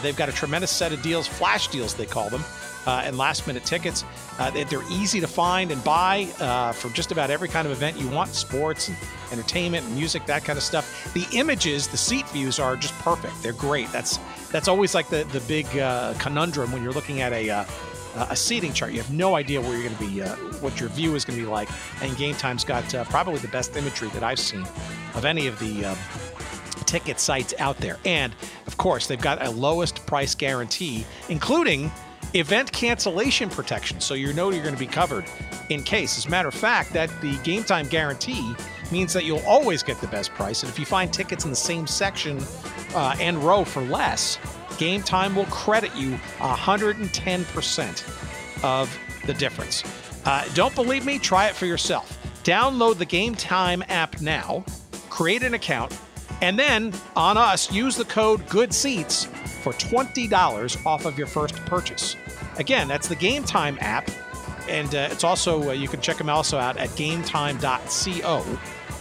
they've 0.02 0.18
got 0.18 0.30
a 0.30 0.34
tremendous 0.34 0.72
set 0.72 0.92
of 0.92 1.02
deals, 1.02 1.28
flash 1.28 1.70
deals 1.70 1.94
they 1.94 2.06
call 2.06 2.30
them, 2.30 2.44
and 2.86 3.18
last 3.18 3.48
minute 3.48 3.64
tickets. 3.66 4.04
Uh, 4.40 4.50
they're 4.52 4.90
easy 4.90 5.20
to 5.20 5.28
find 5.28 5.70
and 5.70 5.84
buy 5.84 6.26
uh, 6.40 6.72
for 6.72 6.90
just 6.92 7.12
about 7.12 7.30
every 7.30 7.50
kind 7.50 7.68
of 7.68 7.74
event 7.74 7.98
you 7.98 8.08
want 8.08 8.30
sports, 8.34 8.88
and 8.88 8.98
entertainment, 9.34 9.86
and 9.86 9.96
music, 9.96 10.26
that 10.26 10.46
kind 10.46 10.56
of 10.56 10.64
stuff. 10.64 11.14
The 11.14 11.28
images, 11.38 11.88
the 11.88 11.98
seat 11.98 12.28
views 12.30 12.58
are 12.58 12.78
just 12.78 12.94
perfect. 13.00 13.34
They're 13.44 13.52
great. 13.52 13.92
That's 13.92 14.18
that's 14.50 14.70
always 14.70 14.96
like 14.96 15.10
the, 15.10 15.26
the 15.26 15.42
big 15.42 15.66
uh, 15.78 16.14
conundrum 16.20 16.72
when 16.72 16.82
you're 16.82 16.94
looking 16.94 17.22
at 17.22 17.34
a, 17.34 17.66
uh, 18.16 18.28
a 18.30 18.36
seating 18.36 18.74
chart. 18.74 18.91
You 18.91 19.01
have 19.01 19.12
no 19.12 19.36
idea 19.36 19.62
where 19.62 19.74
you're 19.74 19.84
going 19.84 19.95
to 19.95 20.05
be, 20.05 20.22
uh, 20.22 20.36
what 20.62 20.80
your 20.80 20.89
view 20.89 21.16
is 21.16 21.26
going 21.26 21.38
to 21.38 21.45
be 21.45 21.49
like. 21.49 21.70
And 22.01 22.16
Game 22.18 22.36
Time's 22.36 22.64
got 22.64 22.93
uh, 22.93 23.03
probably 23.05 23.39
the 23.39 23.47
best 23.49 23.76
imagery 23.76 24.10
that 24.10 24.24
I've 24.24 24.39
seen 24.39 24.66
of 25.16 25.26
any 25.26 25.47
of 25.47 25.60
the 25.60 25.86
um, 25.86 25.97
ticket 26.86 27.20
sites 27.20 27.53
out 27.60 27.78
there. 27.78 27.97
And 28.05 28.34
of 28.68 28.78
course, 28.78 29.07
they've 29.07 29.22
got 29.22 29.45
a 29.45 29.49
lowest 29.49 30.05
price 30.05 30.36
guarantee, 30.36 31.05
including 31.30 31.91
event 32.34 32.72
cancellation 32.72 33.49
protection, 33.49 33.99
so 33.99 34.14
you 34.14 34.34
know 34.34 34.51
you're 34.51 34.64
going 34.64 34.76
to 34.76 34.80
be 34.80 34.88
covered 34.88 35.26
in 35.70 35.84
case. 35.84 36.18
As 36.18 36.26
a 36.26 36.30
matter 36.30 36.47
of 36.47 36.53
fact, 36.53 36.93
that 36.93 37.10
the 37.22 37.38
game 37.39 37.64
time 37.64 37.88
guarantee 37.88 38.53
means 38.91 39.14
that 39.14 39.24
you'll 39.24 39.45
always 39.45 39.84
get 39.84 39.99
the 40.01 40.07
best 40.07 40.32
price. 40.32 40.64
And 40.64 40.72
if 40.72 40.80
you 40.80 40.86
find 40.86 41.12
tickets 41.12 41.43
in 41.43 41.49
the 41.49 41.55
same 41.55 41.88
section 41.88 42.39
uh, 42.93 43.16
and 43.20 43.38
row 43.38 43.64
for 43.64 43.82
less, 43.82 44.38
Game 44.80 45.04
Time 45.04 45.36
will 45.36 45.46
credit 45.48 45.94
you 45.96 46.14
110% 46.40 48.64
of 48.64 48.98
the 49.26 49.34
difference. 49.34 49.84
Uh, 50.26 50.48
don't 50.54 50.74
believe 50.74 51.06
me? 51.06 51.20
Try 51.20 51.48
it 51.48 51.56
for 51.56 51.66
yourself. 51.66 52.18
Download 52.44 52.98
the 52.98 53.06
Game 53.06 53.36
Time 53.36 53.84
app 53.90 54.22
now, 54.22 54.64
create 55.10 55.44
an 55.44 55.54
account, 55.54 55.98
and 56.42 56.58
then 56.58 56.94
on 57.18 57.38
us, 57.38 57.70
use 57.72 57.98
the 57.98 58.06
code 58.06 58.48
Good 58.48 58.74
Seats 58.74 59.26
for 59.62 59.74
$20 59.74 60.86
off 60.86 61.06
of 61.06 61.18
your 61.18 61.28
first 61.28 61.56
purchase. 61.66 62.16
Again, 62.58 62.88
that's 62.88 63.10
the 63.10 63.16
Game 63.16 63.44
Time 63.44 63.78
app, 63.82 64.10
and 64.70 64.96
uh, 64.96 65.10
it's 65.12 65.26
also 65.26 65.72
uh, 65.72 65.74
you 65.74 65.90
can 65.90 66.00
check 66.00 66.18
them 66.18 66.30
also 66.30 66.58
out 66.58 66.78
at 66.78 66.88
GameTime.co. 66.90 68.60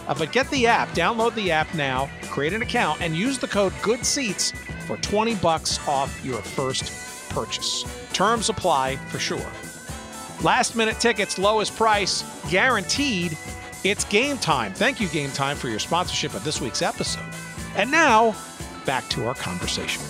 Uh, 0.09 0.15
but 0.17 0.31
get 0.31 0.49
the 0.49 0.65
app, 0.65 0.89
download 0.89 1.33
the 1.35 1.51
app 1.51 1.73
now, 1.75 2.09
create 2.23 2.51
an 2.51 2.63
account, 2.63 2.99
and 2.99 3.15
use 3.15 3.37
the 3.37 3.47
code 3.47 3.71
Good 3.83 4.03
Seats 4.03 4.51
for 4.87 4.97
20 4.97 5.35
bucks 5.35 5.79
off 5.87 6.19
your 6.25 6.41
first 6.41 7.29
purchase. 7.29 7.85
Terms 8.11 8.49
apply 8.49 8.97
for 9.07 9.19
sure. 9.19 9.51
Last 10.41 10.75
minute 10.75 10.99
tickets, 10.99 11.37
lowest 11.37 11.75
price, 11.75 12.23
guaranteed. 12.49 13.37
It's 13.83 14.03
game 14.05 14.37
time. 14.37 14.73
Thank 14.73 14.99
you, 14.99 15.07
Game 15.09 15.31
Time, 15.31 15.55
for 15.55 15.69
your 15.69 15.79
sponsorship 15.79 16.33
of 16.33 16.43
this 16.43 16.59
week's 16.59 16.81
episode. 16.81 17.23
And 17.75 17.91
now, 17.91 18.35
back 18.85 19.07
to 19.09 19.27
our 19.27 19.35
conversation. 19.35 20.01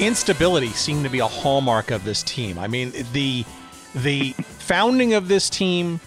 Instability 0.00 0.70
seemed 0.70 1.04
to 1.04 1.10
be 1.10 1.20
a 1.20 1.26
hallmark 1.26 1.90
of 1.90 2.04
this 2.04 2.22
team. 2.22 2.58
I 2.58 2.66
mean, 2.66 2.92
the 3.12 3.44
the 3.94 4.32
founding 4.32 5.14
of 5.14 5.28
this 5.28 5.48
team, 5.48 6.00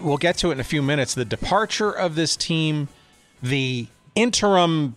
we'll 0.00 0.16
get 0.16 0.38
to 0.38 0.48
it 0.48 0.52
in 0.52 0.60
a 0.60 0.64
few 0.64 0.82
minutes. 0.82 1.14
The 1.14 1.24
departure 1.24 1.90
of 1.90 2.14
this 2.14 2.36
team, 2.36 2.88
the 3.42 3.88
interim 4.14 4.96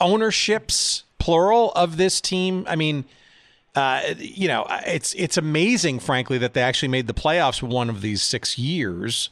ownerships, 0.00 1.04
plural, 1.18 1.72
of 1.72 1.96
this 1.96 2.20
team. 2.20 2.64
I 2.68 2.76
mean, 2.76 3.04
uh, 3.74 4.00
you 4.18 4.48
know, 4.48 4.66
it's 4.86 5.14
it's 5.14 5.36
amazing, 5.36 6.00
frankly, 6.00 6.38
that 6.38 6.54
they 6.54 6.62
actually 6.62 6.88
made 6.88 7.06
the 7.06 7.14
playoffs 7.14 7.62
one 7.62 7.90
of 7.90 8.00
these 8.00 8.22
six 8.22 8.58
years 8.58 9.30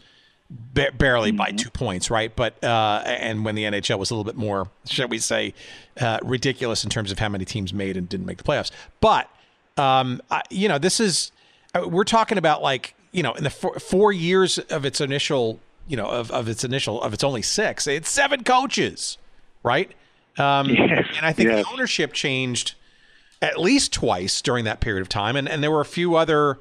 barely 0.48 1.30
mm-hmm. 1.30 1.38
by 1.38 1.50
two 1.50 1.70
points, 1.70 2.10
right? 2.10 2.34
But 2.34 2.62
uh, 2.62 3.02
and 3.04 3.44
when 3.44 3.54
the 3.54 3.64
NHL 3.64 3.98
was 3.98 4.10
a 4.10 4.14
little 4.14 4.24
bit 4.24 4.36
more, 4.36 4.68
shall 4.86 5.08
we 5.08 5.18
say, 5.18 5.54
uh, 6.00 6.18
ridiculous 6.22 6.84
in 6.84 6.90
terms 6.90 7.10
of 7.10 7.18
how 7.18 7.28
many 7.28 7.44
teams 7.44 7.72
made 7.72 7.96
and 7.96 8.08
didn't 8.08 8.26
make 8.26 8.38
the 8.38 8.44
playoffs. 8.44 8.70
But 9.00 9.28
um, 9.76 10.20
I, 10.30 10.42
you 10.50 10.68
know, 10.68 10.78
this 10.78 11.00
is 11.00 11.32
uh, 11.74 11.88
we're 11.88 12.04
talking 12.04 12.38
about 12.38 12.62
like 12.62 12.94
you 13.12 13.22
know 13.22 13.32
in 13.34 13.44
the 13.44 13.50
four, 13.50 13.78
four 13.78 14.12
years 14.12 14.58
of 14.58 14.84
its 14.84 15.00
initial, 15.00 15.58
you 15.88 15.96
know, 15.96 16.06
of, 16.06 16.30
of 16.30 16.48
its 16.48 16.64
initial 16.64 17.02
of 17.02 17.12
its 17.12 17.24
only 17.24 17.42
six, 17.42 17.86
it's 17.86 18.10
seven 18.10 18.44
coaches, 18.44 19.18
right? 19.62 19.90
Um, 20.38 20.68
yes. 20.70 21.06
And 21.16 21.24
I 21.24 21.32
think 21.32 21.48
yes. 21.48 21.64
the 21.64 21.72
ownership 21.72 22.12
changed 22.12 22.74
at 23.42 23.58
least 23.58 23.92
twice 23.92 24.40
during 24.42 24.64
that 24.64 24.80
period 24.80 25.02
of 25.02 25.08
time, 25.08 25.34
and 25.34 25.48
and 25.48 25.62
there 25.62 25.70
were 25.70 25.80
a 25.80 25.86
few 25.86 26.14
other 26.14 26.58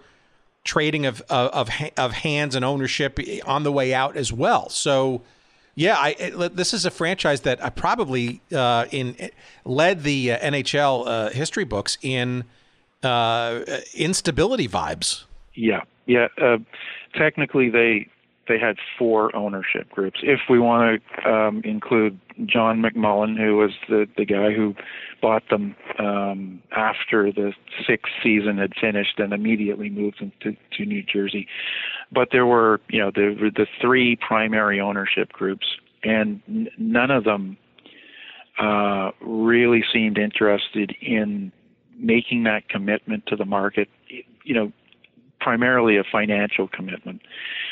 trading 0.66 1.06
of 1.06 1.22
of 1.30 1.70
of 1.96 2.12
hands 2.12 2.56
and 2.56 2.66
ownership 2.66 3.18
on 3.46 3.64
the 3.64 3.72
way 3.72 3.94
out 3.94 4.18
as 4.18 4.34
well. 4.34 4.68
So, 4.70 5.22
yeah, 5.76 5.96
I 5.98 6.10
it, 6.20 6.56
this 6.58 6.74
is 6.74 6.86
a 6.86 6.92
franchise 6.92 7.42
that 7.42 7.64
I 7.64 7.70
probably 7.70 8.42
uh, 8.54 8.86
in 8.92 9.16
led 9.64 10.04
the 10.04 10.34
uh, 10.34 10.40
NHL 10.40 11.08
uh, 11.08 11.30
history 11.30 11.64
books 11.64 11.98
in 12.02 12.44
uh, 13.04 13.62
instability 13.94 14.68
vibes. 14.68 15.24
Yeah, 15.54 15.82
yeah. 16.08 16.28
Uh, 16.38 16.58
technically, 17.14 17.70
they 17.70 18.08
they 18.48 18.60
had 18.60 18.78
four 18.98 19.36
ownership 19.36 19.90
groups. 19.90 20.20
If 20.22 20.42
we 20.50 20.60
want 20.60 21.02
to 21.24 21.30
um, 21.30 21.62
include 21.64 22.20
John 22.46 22.82
McMullen, 22.82 23.38
who 23.38 23.58
was 23.58 23.72
the 23.90 24.08
the 24.18 24.26
guy 24.26 24.54
who 24.54 24.76
bought 25.22 25.50
them 25.50 25.76
um, 25.98 26.62
after 26.72 27.32
the 27.32 27.54
sixth 27.88 28.12
season 28.22 28.58
had 28.58 28.74
finished 28.80 29.18
and 29.20 29.34
immediately 29.34 29.90
moved 29.90 30.20
them 30.20 30.32
to, 30.42 30.56
to 30.78 30.86
New 30.86 31.04
Jersey. 31.04 31.48
But 32.12 32.30
there 32.32 32.46
were, 32.46 32.82
you 32.90 33.00
know, 33.00 33.12
the 33.12 33.52
the 33.56 33.68
three 33.82 34.16
primary 34.16 34.80
ownership 34.80 35.32
groups, 35.32 35.66
and 36.04 36.42
n- 36.48 36.70
none 36.78 37.12
of 37.12 37.24
them 37.24 37.58
uh, 38.60 39.12
really 39.22 39.84
seemed 39.92 40.18
interested 40.18 40.94
in 41.02 41.52
making 41.98 42.44
that 42.44 42.70
commitment 42.70 43.26
to 43.28 43.36
the 43.36 43.46
market. 43.46 43.90
You 44.44 44.54
know, 44.54 44.72
primarily 45.40 45.98
a 45.98 46.04
financial 46.04 46.68
commitment. 46.68 47.22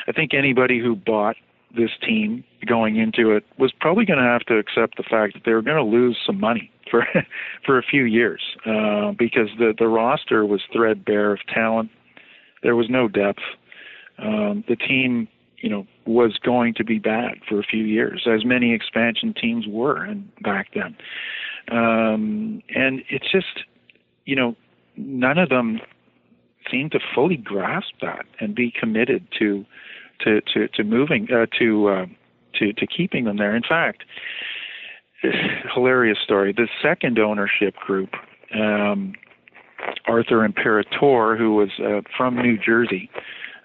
I 0.07 0.11
think 0.11 0.33
anybody 0.33 0.79
who 0.79 0.95
bought 0.95 1.35
this 1.75 1.91
team 2.05 2.43
going 2.65 2.97
into 2.97 3.31
it 3.31 3.43
was 3.57 3.71
probably 3.79 4.05
going 4.05 4.19
to 4.19 4.25
have 4.25 4.41
to 4.41 4.57
accept 4.57 4.97
the 4.97 5.03
fact 5.03 5.33
that 5.33 5.41
they 5.45 5.53
were 5.53 5.61
going 5.61 5.77
to 5.77 5.83
lose 5.83 6.17
some 6.25 6.39
money 6.39 6.71
for 6.91 7.05
for 7.65 7.77
a 7.77 7.83
few 7.83 8.03
years 8.03 8.41
uh, 8.65 9.11
because 9.17 9.49
the 9.57 9.73
the 9.77 9.87
roster 9.87 10.45
was 10.45 10.61
threadbare 10.71 11.33
of 11.33 11.39
talent. 11.47 11.89
There 12.61 12.75
was 12.75 12.89
no 12.89 13.07
depth. 13.07 13.41
Um, 14.19 14.63
the 14.67 14.75
team, 14.75 15.27
you 15.57 15.69
know, 15.69 15.87
was 16.05 16.37
going 16.37 16.75
to 16.75 16.83
be 16.83 16.99
bad 16.99 17.39
for 17.49 17.59
a 17.59 17.63
few 17.63 17.83
years, 17.83 18.27
as 18.31 18.45
many 18.45 18.73
expansion 18.73 19.33
teams 19.33 19.65
were 19.67 20.03
and 20.03 20.29
back 20.41 20.67
then. 20.73 20.95
Um, 21.71 22.61
and 22.75 23.01
it's 23.09 23.29
just, 23.31 23.63
you 24.25 24.35
know, 24.35 24.55
none 24.97 25.37
of 25.37 25.49
them 25.49 25.79
seem 26.69 26.89
to 26.91 26.99
fully 27.13 27.37
grasp 27.37 27.93
that 28.01 28.25
and 28.39 28.55
be 28.55 28.71
committed 28.71 29.27
to 29.39 29.65
to 30.21 30.41
to, 30.53 30.67
to 30.69 30.83
moving 30.83 31.27
uh, 31.31 31.45
to 31.59 31.87
uh, 31.87 32.05
to 32.55 32.73
to 32.73 32.87
keeping 32.87 33.25
them 33.25 33.37
there. 33.37 33.55
In 33.55 33.63
fact, 33.63 34.03
hilarious 35.73 36.19
story. 36.23 36.53
The 36.53 36.67
second 36.81 37.19
ownership 37.19 37.75
group, 37.75 38.11
um, 38.53 39.13
Arthur 40.05 40.45
Imperator, 40.45 41.37
who 41.37 41.55
was 41.55 41.69
uh, 41.79 42.01
from 42.15 42.35
New 42.35 42.57
Jersey, 42.57 43.09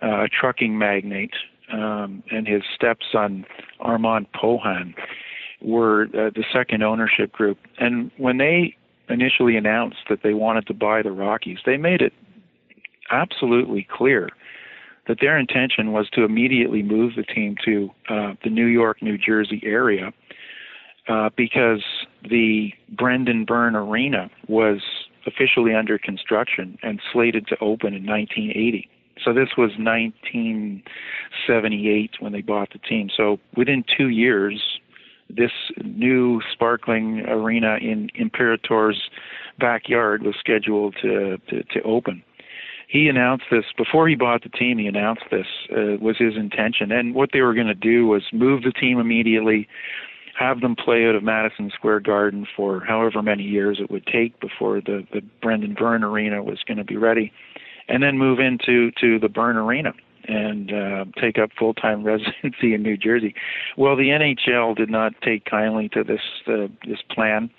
uh, 0.03 0.25
a 0.25 0.29
trucking 0.29 0.79
magnate, 0.79 1.35
um, 1.73 2.23
and 2.31 2.47
his 2.47 2.63
stepson 2.75 3.45
Armand 3.81 4.27
Pohan 4.33 4.95
were 5.61 6.05
uh, 6.05 6.31
the 6.35 6.45
second 6.53 6.83
ownership 6.83 7.33
group. 7.33 7.59
And 7.79 8.11
when 8.17 8.39
they 8.39 8.77
initially 9.09 9.57
announced 9.57 9.99
that 10.09 10.23
they 10.23 10.35
wanted 10.35 10.67
to 10.69 10.75
buy 10.75 11.03
the 11.03 11.11
Rockies, 11.11 11.59
they 11.67 11.77
made 11.77 12.01
it 12.01 12.13
absolutely 13.11 13.87
clear 13.91 14.29
that 15.07 15.19
their 15.21 15.39
intention 15.39 15.93
was 15.93 16.11
to 16.11 16.25
immediately 16.25 16.83
move 16.83 17.15
the 17.17 17.23
team 17.23 17.57
to 17.65 17.91
uh, 18.09 18.35
the 18.45 18.51
New 18.51 18.67
York, 18.67 19.03
New 19.03 19.17
Jersey 19.17 19.63
area 19.65 20.13
uh, 21.09 21.31
because 21.37 21.83
the 22.29 22.73
Brendan 22.91 23.47
Byrne 23.47 23.75
Arena 23.75 24.31
was 24.47 24.83
officially 25.27 25.75
under 25.75 25.99
construction 25.99 26.79
and 26.83 27.01
slated 27.13 27.49
to 27.49 27.59
open 27.61 27.95
in 27.95 28.07
1980. 28.07 28.89
So 29.25 29.33
this 29.33 29.49
was 29.57 29.71
1978 29.79 32.11
when 32.21 32.33
they 32.33 32.43
bought 32.43 32.73
the 32.73 32.79
team. 32.79 33.11
So 33.15 33.39
within 33.57 33.85
two 33.97 34.11
years, 34.11 34.79
this 35.29 35.51
new 35.83 36.41
sparkling 36.53 37.25
arena 37.27 37.79
in 37.81 38.11
Imperator's 38.15 39.11
backyard 39.59 40.23
was 40.23 40.37
scheduled 40.39 40.95
to, 41.03 41.39
to, 41.49 41.65
to 41.65 41.83
open. 41.83 42.23
He 42.89 43.09
announced 43.09 43.45
this 43.51 43.65
before 43.77 44.09
he 44.09 44.15
bought 44.15 44.43
the 44.43 44.49
team. 44.49 44.79
He 44.79 44.87
announced 44.87 45.25
this 45.31 45.47
uh, 45.71 45.99
was 46.01 46.17
his 46.19 46.37
intention, 46.37 46.91
and 46.91 47.15
what 47.15 47.31
they 47.33 47.43
were 47.43 47.55
going 47.55 47.67
to 47.67 47.75
do 47.75 48.07
was 48.07 48.23
move 48.33 48.63
the 48.63 48.73
team 48.73 48.99
immediately, 48.99 49.69
have 50.39 50.63
them 50.63 50.75
play 50.75 51.07
out 51.07 51.15
of 51.15 51.23
Madison 51.23 51.71
Square 51.75 52.01
Garden 52.01 52.47
for 52.57 52.81
however 52.81 53.23
many 53.23 53.43
years 53.43 53.79
it 53.79 53.91
would 53.91 54.07
take 54.07 54.41
before 54.41 54.81
the 54.81 55.07
the 55.13 55.21
Brendan 55.43 55.75
Byrne 55.75 56.03
Arena 56.03 56.43
was 56.43 56.61
going 56.67 56.79
to 56.79 56.85
be 56.85 56.97
ready, 56.97 57.31
and 57.89 58.03
then 58.03 58.17
move 58.17 58.39
into 58.41 58.91
to 59.01 59.19
the 59.19 59.29
Byrne 59.29 59.57
Arena 59.57 59.93
and 60.29 60.73
uh, 60.73 61.05
take 61.21 61.39
up 61.39 61.51
full-time 61.59 62.05
residency 62.05 62.75
in 62.75 62.83
New 62.83 62.97
Jersey. 62.97 63.35
Well, 63.77 63.97
the 63.97 64.09
NHL 64.09 64.77
did 64.77 64.91
not 64.91 65.13
take 65.23 65.45
kindly 65.45 65.89
to 65.91 66.05
this 66.05 66.21
uh, 66.47 66.69
this 66.87 67.01
plan, 67.11 67.51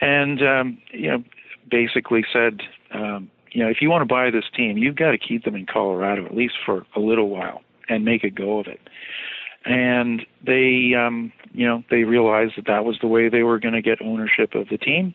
and 0.00 0.42
um, 0.42 0.78
you 0.90 1.10
know, 1.10 1.24
basically 1.70 2.24
said, 2.32 2.62
um, 2.92 3.30
you 3.56 3.62
know, 3.62 3.70
if 3.70 3.78
you 3.80 3.88
want 3.88 4.02
to 4.02 4.14
buy 4.14 4.30
this 4.30 4.44
team, 4.54 4.76
you've 4.76 4.96
got 4.96 5.12
to 5.12 5.18
keep 5.18 5.44
them 5.44 5.54
in 5.54 5.64
Colorado 5.64 6.26
at 6.26 6.36
least 6.36 6.56
for 6.66 6.84
a 6.94 7.00
little 7.00 7.30
while 7.30 7.62
and 7.88 8.04
make 8.04 8.22
a 8.22 8.28
go 8.28 8.58
of 8.58 8.66
it. 8.66 8.80
And 9.64 10.26
they, 10.44 10.92
um, 10.94 11.32
you 11.52 11.66
know, 11.66 11.82
they 11.90 12.04
realized 12.04 12.52
that 12.58 12.66
that 12.66 12.84
was 12.84 12.98
the 13.00 13.06
way 13.06 13.30
they 13.30 13.42
were 13.42 13.58
going 13.58 13.72
to 13.72 13.80
get 13.80 14.02
ownership 14.02 14.54
of 14.54 14.68
the 14.68 14.76
team, 14.76 15.14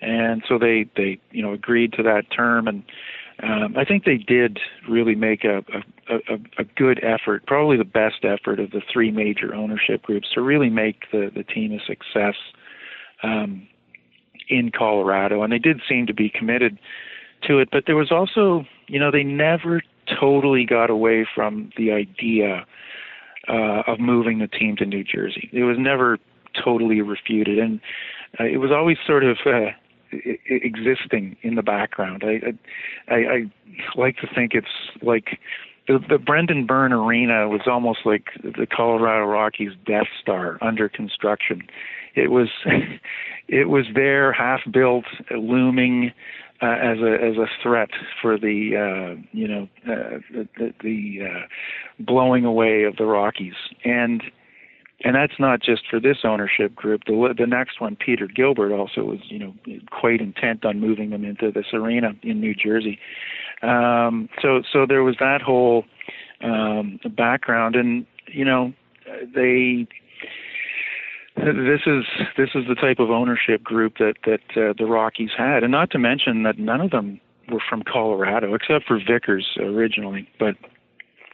and 0.00 0.44
so 0.48 0.56
they, 0.56 0.88
they, 0.96 1.18
you 1.32 1.42
know, 1.42 1.52
agreed 1.52 1.92
to 1.94 2.04
that 2.04 2.30
term 2.30 2.68
and 2.68 2.84
um, 3.42 3.74
I 3.74 3.86
think 3.86 4.04
they 4.04 4.18
did 4.18 4.58
really 4.86 5.14
make 5.14 5.44
a, 5.44 5.64
a, 6.10 6.14
a, 6.14 6.38
a 6.58 6.64
good 6.76 7.00
effort, 7.02 7.46
probably 7.46 7.78
the 7.78 7.84
best 7.84 8.22
effort 8.22 8.60
of 8.60 8.70
the 8.70 8.82
three 8.92 9.10
major 9.10 9.54
ownership 9.54 10.02
groups 10.02 10.28
to 10.34 10.42
really 10.42 10.68
make 10.68 11.10
the, 11.10 11.30
the 11.34 11.42
team 11.42 11.72
a 11.72 11.80
success 11.86 12.34
um, 13.22 13.66
in 14.50 14.70
Colorado. 14.70 15.42
And 15.42 15.50
they 15.50 15.58
did 15.58 15.80
seem 15.88 16.06
to 16.06 16.12
be 16.12 16.28
committed 16.28 16.78
to 17.42 17.58
it, 17.58 17.68
but 17.70 17.84
there 17.86 17.96
was 17.96 18.10
also, 18.10 18.64
you 18.86 18.98
know, 18.98 19.10
they 19.10 19.22
never 19.22 19.82
totally 20.18 20.64
got 20.64 20.90
away 20.90 21.26
from 21.34 21.70
the 21.76 21.92
idea 21.92 22.66
uh, 23.48 23.82
of 23.86 24.00
moving 24.00 24.38
the 24.38 24.48
team 24.48 24.76
to 24.76 24.86
New 24.86 25.04
Jersey. 25.04 25.48
It 25.52 25.64
was 25.64 25.76
never 25.78 26.18
totally 26.62 27.00
refuted, 27.00 27.58
and 27.58 27.80
uh, 28.38 28.44
it 28.44 28.58
was 28.58 28.70
always 28.70 28.98
sort 29.06 29.24
of 29.24 29.38
uh, 29.46 29.70
existing 30.12 31.36
in 31.42 31.54
the 31.54 31.62
background. 31.62 32.24
I, 32.24 33.12
I 33.12 33.16
I 33.16 33.52
like 33.96 34.16
to 34.18 34.28
think 34.34 34.54
it's 34.54 34.66
like 35.02 35.38
the, 35.86 35.98
the 36.08 36.18
Brendan 36.18 36.66
Byrne 36.66 36.92
Arena 36.92 37.48
was 37.48 37.62
almost 37.66 38.00
like 38.04 38.28
the 38.42 38.66
Colorado 38.66 39.26
Rockies 39.26 39.72
Death 39.86 40.08
Star 40.20 40.58
under 40.60 40.88
construction. 40.88 41.62
It 42.14 42.30
was 42.30 42.48
it 43.48 43.68
was 43.68 43.86
there, 43.94 44.32
half 44.32 44.60
built, 44.70 45.04
looming 45.30 46.12
uh, 46.62 46.66
as 46.66 46.98
a 46.98 47.14
as 47.14 47.36
a 47.36 47.46
threat 47.62 47.90
for 48.20 48.38
the 48.38 48.76
uh, 48.76 49.20
you 49.32 49.48
know 49.48 49.68
uh, 49.88 50.18
the 50.58 50.74
the, 50.82 51.18
uh, 51.24 51.46
blowing 51.98 52.44
away 52.44 52.84
of 52.84 52.96
the 52.96 53.04
Rockies 53.04 53.54
and 53.84 54.22
and 55.02 55.14
that's 55.14 55.38
not 55.38 55.62
just 55.62 55.82
for 55.88 55.98
this 55.98 56.18
ownership 56.24 56.74
group. 56.74 57.02
The 57.06 57.34
the 57.36 57.46
next 57.46 57.80
one, 57.80 57.96
Peter 57.96 58.26
Gilbert, 58.26 58.72
also 58.72 59.04
was 59.04 59.20
you 59.28 59.38
know 59.38 59.54
quite 59.90 60.20
intent 60.20 60.64
on 60.64 60.80
moving 60.80 61.10
them 61.10 61.24
into 61.24 61.50
this 61.50 61.66
arena 61.72 62.12
in 62.22 62.40
New 62.40 62.54
Jersey. 62.54 62.98
Um, 63.62 64.28
so 64.42 64.62
so 64.70 64.86
there 64.86 65.02
was 65.02 65.16
that 65.18 65.40
whole 65.40 65.84
um, 66.42 67.00
background, 67.16 67.76
and 67.76 68.06
you 68.26 68.44
know 68.44 68.72
they. 69.34 69.86
This 71.44 71.80
is 71.86 72.04
this 72.36 72.50
is 72.54 72.66
the 72.68 72.74
type 72.74 72.98
of 72.98 73.10
ownership 73.10 73.62
group 73.62 73.98
that 73.98 74.14
that 74.26 74.40
uh, 74.56 74.74
the 74.76 74.86
Rockies 74.86 75.30
had, 75.36 75.62
and 75.62 75.72
not 75.72 75.90
to 75.92 75.98
mention 75.98 76.42
that 76.42 76.58
none 76.58 76.80
of 76.80 76.90
them 76.90 77.20
were 77.50 77.62
from 77.68 77.82
Colorado, 77.82 78.54
except 78.54 78.86
for 78.86 78.98
Vickers 78.98 79.46
originally. 79.58 80.28
But 80.38 80.56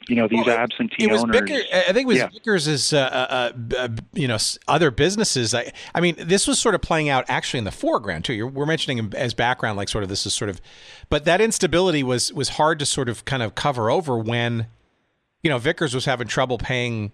you 0.09 0.15
know 0.15 0.29
these 0.29 0.47
well, 0.47 0.57
absentee 0.57 1.05
it 1.05 1.11
was 1.11 1.23
owners. 1.23 1.41
Bicker, 1.41 1.61
I 1.73 1.93
think 1.93 2.05
it 2.05 2.07
was 2.07 2.19
yeah. 2.19 2.29
Vickers' 2.29 2.93
uh, 2.93 2.99
uh, 2.99 3.53
uh, 3.77 3.89
you 4.13 4.29
know 4.29 4.39
other 4.69 4.91
businesses. 4.91 5.55
I, 5.55 5.73
I 5.95 6.01
mean, 6.01 6.15
this 6.19 6.47
was 6.47 6.59
sort 6.59 6.75
of 6.75 6.83
playing 6.83 7.09
out 7.09 7.25
actually 7.29 7.59
in 7.59 7.65
the 7.65 7.73
foreground 7.73 8.25
too. 8.25 8.35
You're, 8.35 8.47
we're 8.47 8.67
mentioning 8.67 9.13
as 9.15 9.35
background, 9.35 9.77
like 9.77 9.89
sort 9.89 10.05
of 10.05 10.11
this 10.11 10.25
is 10.25 10.35
sort 10.35 10.51
of, 10.51 10.61
but 11.09 11.25
that 11.25 11.41
instability 11.41 12.03
was 12.03 12.33
was 12.33 12.51
hard 12.51 12.79
to 12.79 12.87
sort 12.87 13.09
of 13.09 13.25
kind 13.25 13.43
of 13.43 13.55
cover 13.55 13.91
over 13.91 14.17
when, 14.17 14.69
you 15.43 15.51
know, 15.51 15.59
Vickers 15.59 15.95
was 15.95 16.05
having 16.05 16.29
trouble 16.29 16.59
paying. 16.59 17.13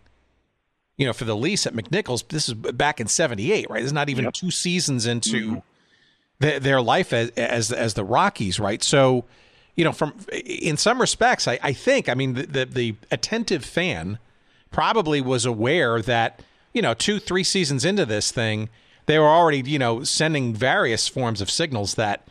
You 0.96 1.06
know, 1.06 1.12
for 1.12 1.24
the 1.24 1.36
lease 1.36 1.66
at 1.66 1.74
McNichols, 1.74 2.28
this 2.28 2.48
is 2.48 2.54
back 2.54 3.00
in 3.00 3.06
'78, 3.06 3.70
right? 3.70 3.82
Is 3.82 3.92
not 3.92 4.08
even 4.08 4.24
yep. 4.24 4.34
two 4.34 4.50
seasons 4.50 5.06
into 5.06 5.36
mm-hmm. 5.36 5.58
the, 6.40 6.58
their 6.60 6.82
life 6.82 7.12
as, 7.12 7.30
as 7.30 7.72
as 7.72 7.94
the 7.94 8.04
Rockies, 8.04 8.60
right? 8.60 8.82
So, 8.82 9.24
you 9.74 9.84
know, 9.84 9.92
from 9.92 10.14
in 10.32 10.76
some 10.76 11.00
respects, 11.00 11.48
I, 11.48 11.58
I 11.62 11.72
think, 11.72 12.08
I 12.08 12.14
mean, 12.14 12.34
the, 12.34 12.46
the, 12.46 12.64
the 12.64 12.94
attentive 13.10 13.64
fan 13.64 14.18
probably 14.70 15.20
was 15.20 15.46
aware 15.46 16.02
that, 16.02 16.40
you 16.72 16.82
know, 16.82 16.94
two, 16.94 17.18
three 17.18 17.44
seasons 17.44 17.84
into 17.84 18.04
this 18.04 18.30
thing, 18.30 18.68
they 19.06 19.18
were 19.18 19.26
already, 19.26 19.62
you 19.64 19.78
know, 19.78 20.04
sending 20.04 20.54
various 20.54 21.08
forms 21.08 21.40
of 21.40 21.50
signals 21.50 21.94
that 21.94 22.26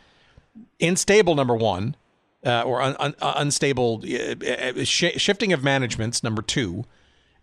unstable 0.80 1.34
number 1.34 1.54
one, 1.54 1.96
uh, 2.44 2.62
or 2.62 2.82
un, 2.82 2.96
un, 2.98 3.14
unstable 3.20 4.02
uh, 4.04 4.34
uh 4.44 4.84
sh- 4.84 5.16
shifting 5.16 5.52
of 5.52 5.62
managements 5.62 6.22
number 6.22 6.42
two, 6.42 6.84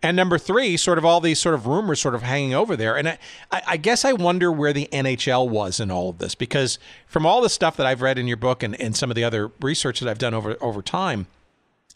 and 0.02 0.16
number 0.16 0.38
three, 0.38 0.76
sort 0.76 0.98
of 0.98 1.04
all 1.04 1.20
these 1.20 1.38
sort 1.38 1.54
of 1.54 1.66
rumors 1.66 2.00
sort 2.00 2.14
of 2.14 2.22
hanging 2.22 2.54
over 2.54 2.74
there. 2.74 2.96
And 2.96 3.08
I, 3.08 3.18
I 3.50 3.76
guess 3.76 4.04
I 4.04 4.12
wonder 4.12 4.50
where 4.50 4.72
the 4.72 4.88
NHL 4.92 5.48
was 5.48 5.78
in 5.78 5.90
all 5.90 6.08
of 6.08 6.18
this 6.18 6.34
because 6.34 6.78
from 7.06 7.26
all 7.26 7.42
the 7.42 7.50
stuff 7.50 7.76
that 7.76 7.86
I've 7.86 8.00
read 8.00 8.18
in 8.18 8.26
your 8.26 8.38
book 8.38 8.62
and, 8.62 8.80
and 8.80 8.96
some 8.96 9.10
of 9.10 9.14
the 9.14 9.24
other 9.24 9.50
research 9.60 10.00
that 10.00 10.08
I've 10.08 10.18
done 10.18 10.32
over 10.32 10.56
over 10.60 10.80
time, 10.80 11.26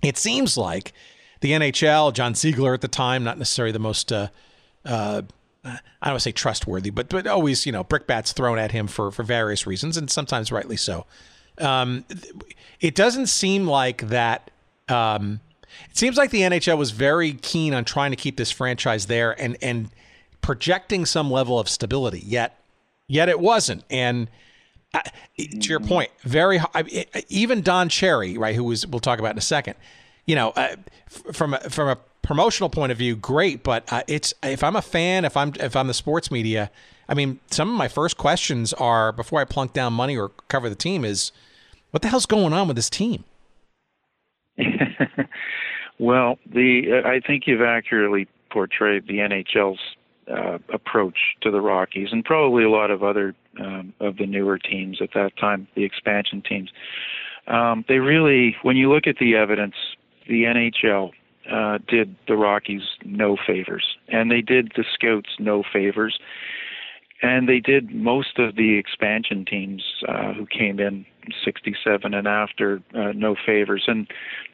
it 0.02 0.18
seems 0.18 0.56
like 0.58 0.92
the 1.40 1.52
NHL, 1.52 2.12
John 2.12 2.34
Ziegler 2.34 2.74
at 2.74 2.82
the 2.82 2.88
time, 2.88 3.24
not 3.24 3.38
necessarily 3.38 3.72
the 3.72 3.78
most 3.78 4.12
uh, 4.12 4.28
uh, 4.84 5.22
I 5.64 5.70
don't 5.70 6.12
want 6.12 6.20
to 6.20 6.20
say 6.20 6.32
trustworthy, 6.32 6.90
but 6.90 7.08
but 7.08 7.26
always 7.26 7.64
you 7.64 7.72
know 7.72 7.84
brickbats 7.84 8.32
thrown 8.32 8.58
at 8.58 8.72
him 8.72 8.86
for 8.86 9.10
for 9.10 9.22
various 9.22 9.66
reasons 9.66 9.96
and 9.96 10.10
sometimes 10.10 10.52
rightly 10.52 10.76
so. 10.76 11.06
Um, 11.58 12.04
it 12.80 12.94
doesn't 12.94 13.28
seem 13.28 13.66
like 13.66 14.08
that. 14.08 14.50
Um, 14.88 15.40
it 15.90 15.96
seems 15.96 16.16
like 16.16 16.30
the 16.30 16.40
NHL 16.40 16.78
was 16.78 16.90
very 16.90 17.32
keen 17.32 17.74
on 17.74 17.84
trying 17.84 18.10
to 18.10 18.16
keep 18.16 18.36
this 18.36 18.50
franchise 18.50 19.06
there 19.06 19.38
and 19.40 19.56
and 19.62 19.90
projecting 20.40 21.06
some 21.06 21.30
level 21.30 21.58
of 21.58 21.68
stability. 21.68 22.22
Yet, 22.24 22.58
yet 23.06 23.28
it 23.28 23.40
wasn't. 23.40 23.84
And 23.88 24.28
uh, 24.92 25.00
to 25.38 25.68
your 25.68 25.80
point, 25.80 26.10
very 26.22 26.60
I, 26.74 27.06
even 27.28 27.62
Don 27.62 27.88
Cherry, 27.88 28.36
right, 28.38 28.54
who 28.54 28.64
was 28.64 28.86
we'll 28.86 29.00
talk 29.00 29.18
about 29.18 29.32
in 29.32 29.38
a 29.38 29.42
second. 29.42 29.74
You 30.26 30.36
know, 30.36 30.50
uh, 30.50 30.76
from 31.32 31.54
a, 31.54 31.60
from 31.60 31.88
a 31.88 31.98
promotional 32.22 32.70
point 32.70 32.92
of 32.92 32.98
view, 32.98 33.14
great. 33.16 33.62
But 33.62 33.90
uh, 33.92 34.02
it's 34.08 34.34
if 34.42 34.64
I'm 34.64 34.76
a 34.76 34.82
fan, 34.82 35.24
if 35.24 35.36
I'm 35.36 35.52
if 35.60 35.76
I'm 35.76 35.86
the 35.86 35.94
sports 35.94 36.30
media, 36.30 36.70
I 37.08 37.14
mean, 37.14 37.40
some 37.50 37.70
of 37.70 37.76
my 37.76 37.88
first 37.88 38.16
questions 38.16 38.72
are 38.74 39.12
before 39.12 39.40
I 39.40 39.44
plunk 39.44 39.72
down 39.72 39.92
money 39.92 40.16
or 40.16 40.30
cover 40.48 40.68
the 40.68 40.74
team 40.74 41.04
is, 41.04 41.32
what 41.90 42.02
the 42.02 42.08
hell's 42.08 42.26
going 42.26 42.52
on 42.52 42.66
with 42.66 42.76
this 42.76 42.90
team? 42.90 43.24
Well, 45.98 46.38
the 46.52 47.02
uh, 47.04 47.08
I 47.08 47.20
think 47.20 47.44
you've 47.46 47.62
accurately 47.62 48.28
portrayed 48.50 49.06
the 49.06 49.18
NHL's 49.18 49.80
uh, 50.30 50.58
approach 50.72 51.18
to 51.42 51.50
the 51.50 51.60
Rockies, 51.60 52.08
and 52.12 52.24
probably 52.24 52.64
a 52.64 52.70
lot 52.70 52.90
of 52.90 53.02
other 53.02 53.34
um, 53.60 53.92
of 54.00 54.16
the 54.16 54.26
newer 54.26 54.58
teams 54.58 55.00
at 55.00 55.10
that 55.14 55.36
time, 55.36 55.68
the 55.74 55.84
expansion 55.84 56.42
teams. 56.48 56.70
Um, 57.46 57.84
they 57.88 57.98
really, 57.98 58.56
when 58.62 58.76
you 58.76 58.90
look 58.90 59.06
at 59.06 59.16
the 59.18 59.36
evidence, 59.36 59.74
the 60.26 60.44
NHL 60.44 61.10
uh, 61.50 61.78
did 61.86 62.16
the 62.26 62.36
Rockies 62.36 62.82
no 63.04 63.36
favors, 63.46 63.84
and 64.08 64.30
they 64.30 64.40
did 64.40 64.72
the 64.76 64.84
Scouts 64.94 65.30
no 65.38 65.62
favors, 65.70 66.18
and 67.24 67.48
they 67.48 67.58
did 67.58 67.94
most 67.94 68.38
of 68.38 68.54
the 68.54 68.76
expansion 68.76 69.46
teams 69.46 69.82
uh, 70.06 70.34
who 70.34 70.44
came 70.46 70.78
in 70.78 71.06
67 71.42 72.12
and 72.12 72.28
after 72.28 72.82
uh, 72.94 73.12
no 73.14 73.34
favors. 73.46 73.84
And 73.86 74.06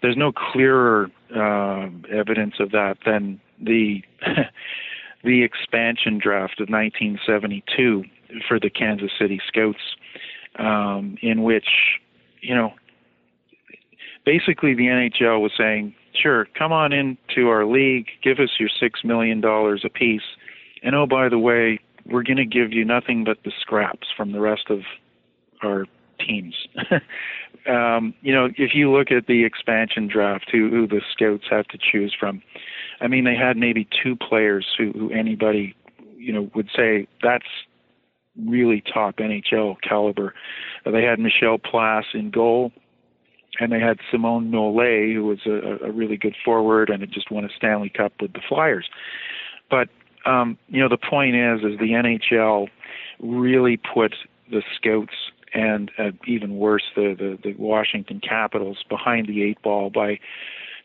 there's 0.03 0.17
no 0.17 0.31
clearer 0.31 1.11
uh, 1.35 1.89
evidence 2.15 2.55
of 2.61 2.71
that 2.71 2.99
than 3.05 3.41
the 3.61 4.03
the 5.25 5.43
expansion 5.43 6.19
draft 6.23 6.61
of 6.61 6.69
1972 6.69 8.05
for 8.47 8.61
the 8.61 8.71
Kansas 8.71 9.11
City 9.19 9.41
Scouts, 9.49 9.97
um, 10.61 11.19
in 11.23 11.43
which 11.43 11.99
you 12.41 12.55
know 12.55 12.73
basically 14.25 14.75
the 14.75 14.87
NHL 14.87 15.41
was 15.41 15.51
saying, 15.59 15.93
sure, 16.15 16.47
come 16.57 16.71
on 16.73 16.93
into 16.93 17.49
our 17.49 17.67
league, 17.67 18.07
give 18.23 18.39
us 18.39 18.51
your 18.61 18.71
six 18.79 19.01
million 19.03 19.41
dollars 19.41 19.83
a 19.85 19.91
piece, 19.91 20.37
and 20.85 20.95
oh 20.95 21.07
by 21.07 21.29
the 21.29 21.39
way, 21.39 21.81
we're 22.11 22.23
going 22.23 22.37
to 22.37 22.45
give 22.45 22.73
you 22.73 22.85
nothing 22.85 23.25
but 23.25 23.39
the 23.45 23.53
scraps 23.61 24.09
from 24.17 24.33
the 24.33 24.41
rest 24.41 24.71
of 24.71 24.81
our 25.63 25.87
teams. 26.19 26.55
um, 27.69 28.15
you 28.21 28.33
know, 28.35 28.49
if 28.57 28.75
you 28.75 28.91
look 28.91 29.11
at 29.11 29.27
the 29.27 29.45
expansion 29.45 30.09
draft, 30.09 30.49
who, 30.51 30.69
who 30.69 30.87
the 30.87 31.01
scouts 31.13 31.45
have 31.51 31.67
to 31.69 31.79
choose 31.79 32.15
from, 32.19 32.43
I 33.01 33.09
mean, 33.09 33.25
they 33.25 33.37
had 33.37 33.57
maybe 33.57 33.89
two 34.03 34.17
players 34.17 34.67
who, 34.77 34.93
who 34.93 35.13
anybody, 35.13 35.75
you 36.17 36.33
know, 36.33 36.51
would 36.55 36.69
say 36.77 37.07
that's 37.23 37.47
really 38.47 38.83
top 38.93 39.17
NHL 39.17 39.77
caliber. 39.87 40.35
They 40.85 41.03
had 41.03 41.19
Michel 41.19 41.59
Plasse 41.59 42.15
in 42.15 42.31
goal, 42.31 42.73
and 43.59 43.73
they 43.73 43.81
had 43.81 43.99
Simon 44.11 44.51
Nolet, 44.51 45.15
who 45.15 45.25
was 45.25 45.41
a, 45.47 45.87
a 45.87 45.91
really 45.91 46.17
good 46.17 46.37
forward 46.45 46.91
and 46.91 47.01
had 47.01 47.13
just 47.13 47.31
won 47.31 47.45
a 47.45 47.49
Stanley 47.57 47.91
Cup 47.91 48.13
with 48.21 48.33
the 48.33 48.41
Flyers. 48.49 48.89
But 49.71 49.89
um, 50.27 50.59
you 50.69 50.81
know, 50.81 50.89
the 50.89 50.99
point 50.99 51.37
is, 51.37 51.61
is 51.61 51.79
the 51.79 51.93
NHL 51.93 52.69
really 53.21 53.77
put 53.77 54.15
the 54.51 54.63
scouts 54.77 55.15
and 55.53 55.91
uh, 55.99 56.11
even 56.27 56.57
worse, 56.57 56.85
the, 56.95 57.15
the 57.19 57.39
the 57.43 57.55
Washington 57.59 58.21
Capitals 58.21 58.85
behind 58.89 59.27
the 59.27 59.43
eight 59.43 59.61
ball 59.63 59.91
by 59.91 60.19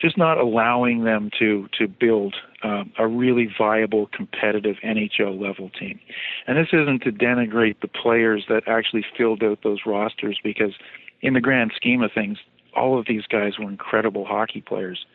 just 0.02 0.18
not 0.18 0.38
allowing 0.38 1.04
them 1.04 1.30
to 1.40 1.68
to 1.78 1.88
build 1.88 2.36
um, 2.64 2.92
a 2.98 3.08
really 3.08 3.48
viable, 3.58 4.08
competitive 4.08 4.76
NHL 4.84 5.40
level 5.40 5.70
team. 5.70 6.00
And 6.48 6.58
this 6.58 6.70
isn't 6.74 7.04
to 7.04 7.12
denigrate 7.12 7.82
the 7.82 7.88
players 7.88 8.46
that 8.50 8.64
actually 8.68 9.06
filled 9.18 9.44
out 9.44 9.60
those 9.64 9.80
rosters, 9.86 10.40
because 10.44 10.74
in 11.22 11.34
the 11.34 11.42
grand 11.42 11.72
scheme 11.76 12.02
of 12.02 12.12
things, 12.12 12.40
all 12.76 13.00
of 13.00 13.06
these 13.08 13.26
guys 13.28 13.58
were 13.60 13.70
incredible 13.70 14.26
hockey 14.26 14.62
players. 14.62 15.06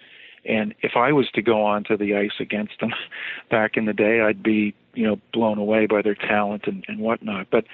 And 0.44 0.74
if 0.82 0.92
I 0.96 1.12
was 1.12 1.28
to 1.34 1.42
go 1.42 1.64
onto 1.64 1.96
the 1.96 2.14
ice 2.16 2.40
against 2.40 2.80
them 2.80 2.92
back 3.50 3.76
in 3.76 3.84
the 3.84 3.92
day, 3.92 4.20
I'd 4.20 4.42
be, 4.42 4.74
you 4.94 5.06
know, 5.06 5.16
blown 5.32 5.58
away 5.58 5.86
by 5.86 6.02
their 6.02 6.14
talent 6.14 6.64
and, 6.66 6.84
and 6.88 7.00
whatnot. 7.00 7.48
But 7.50 7.64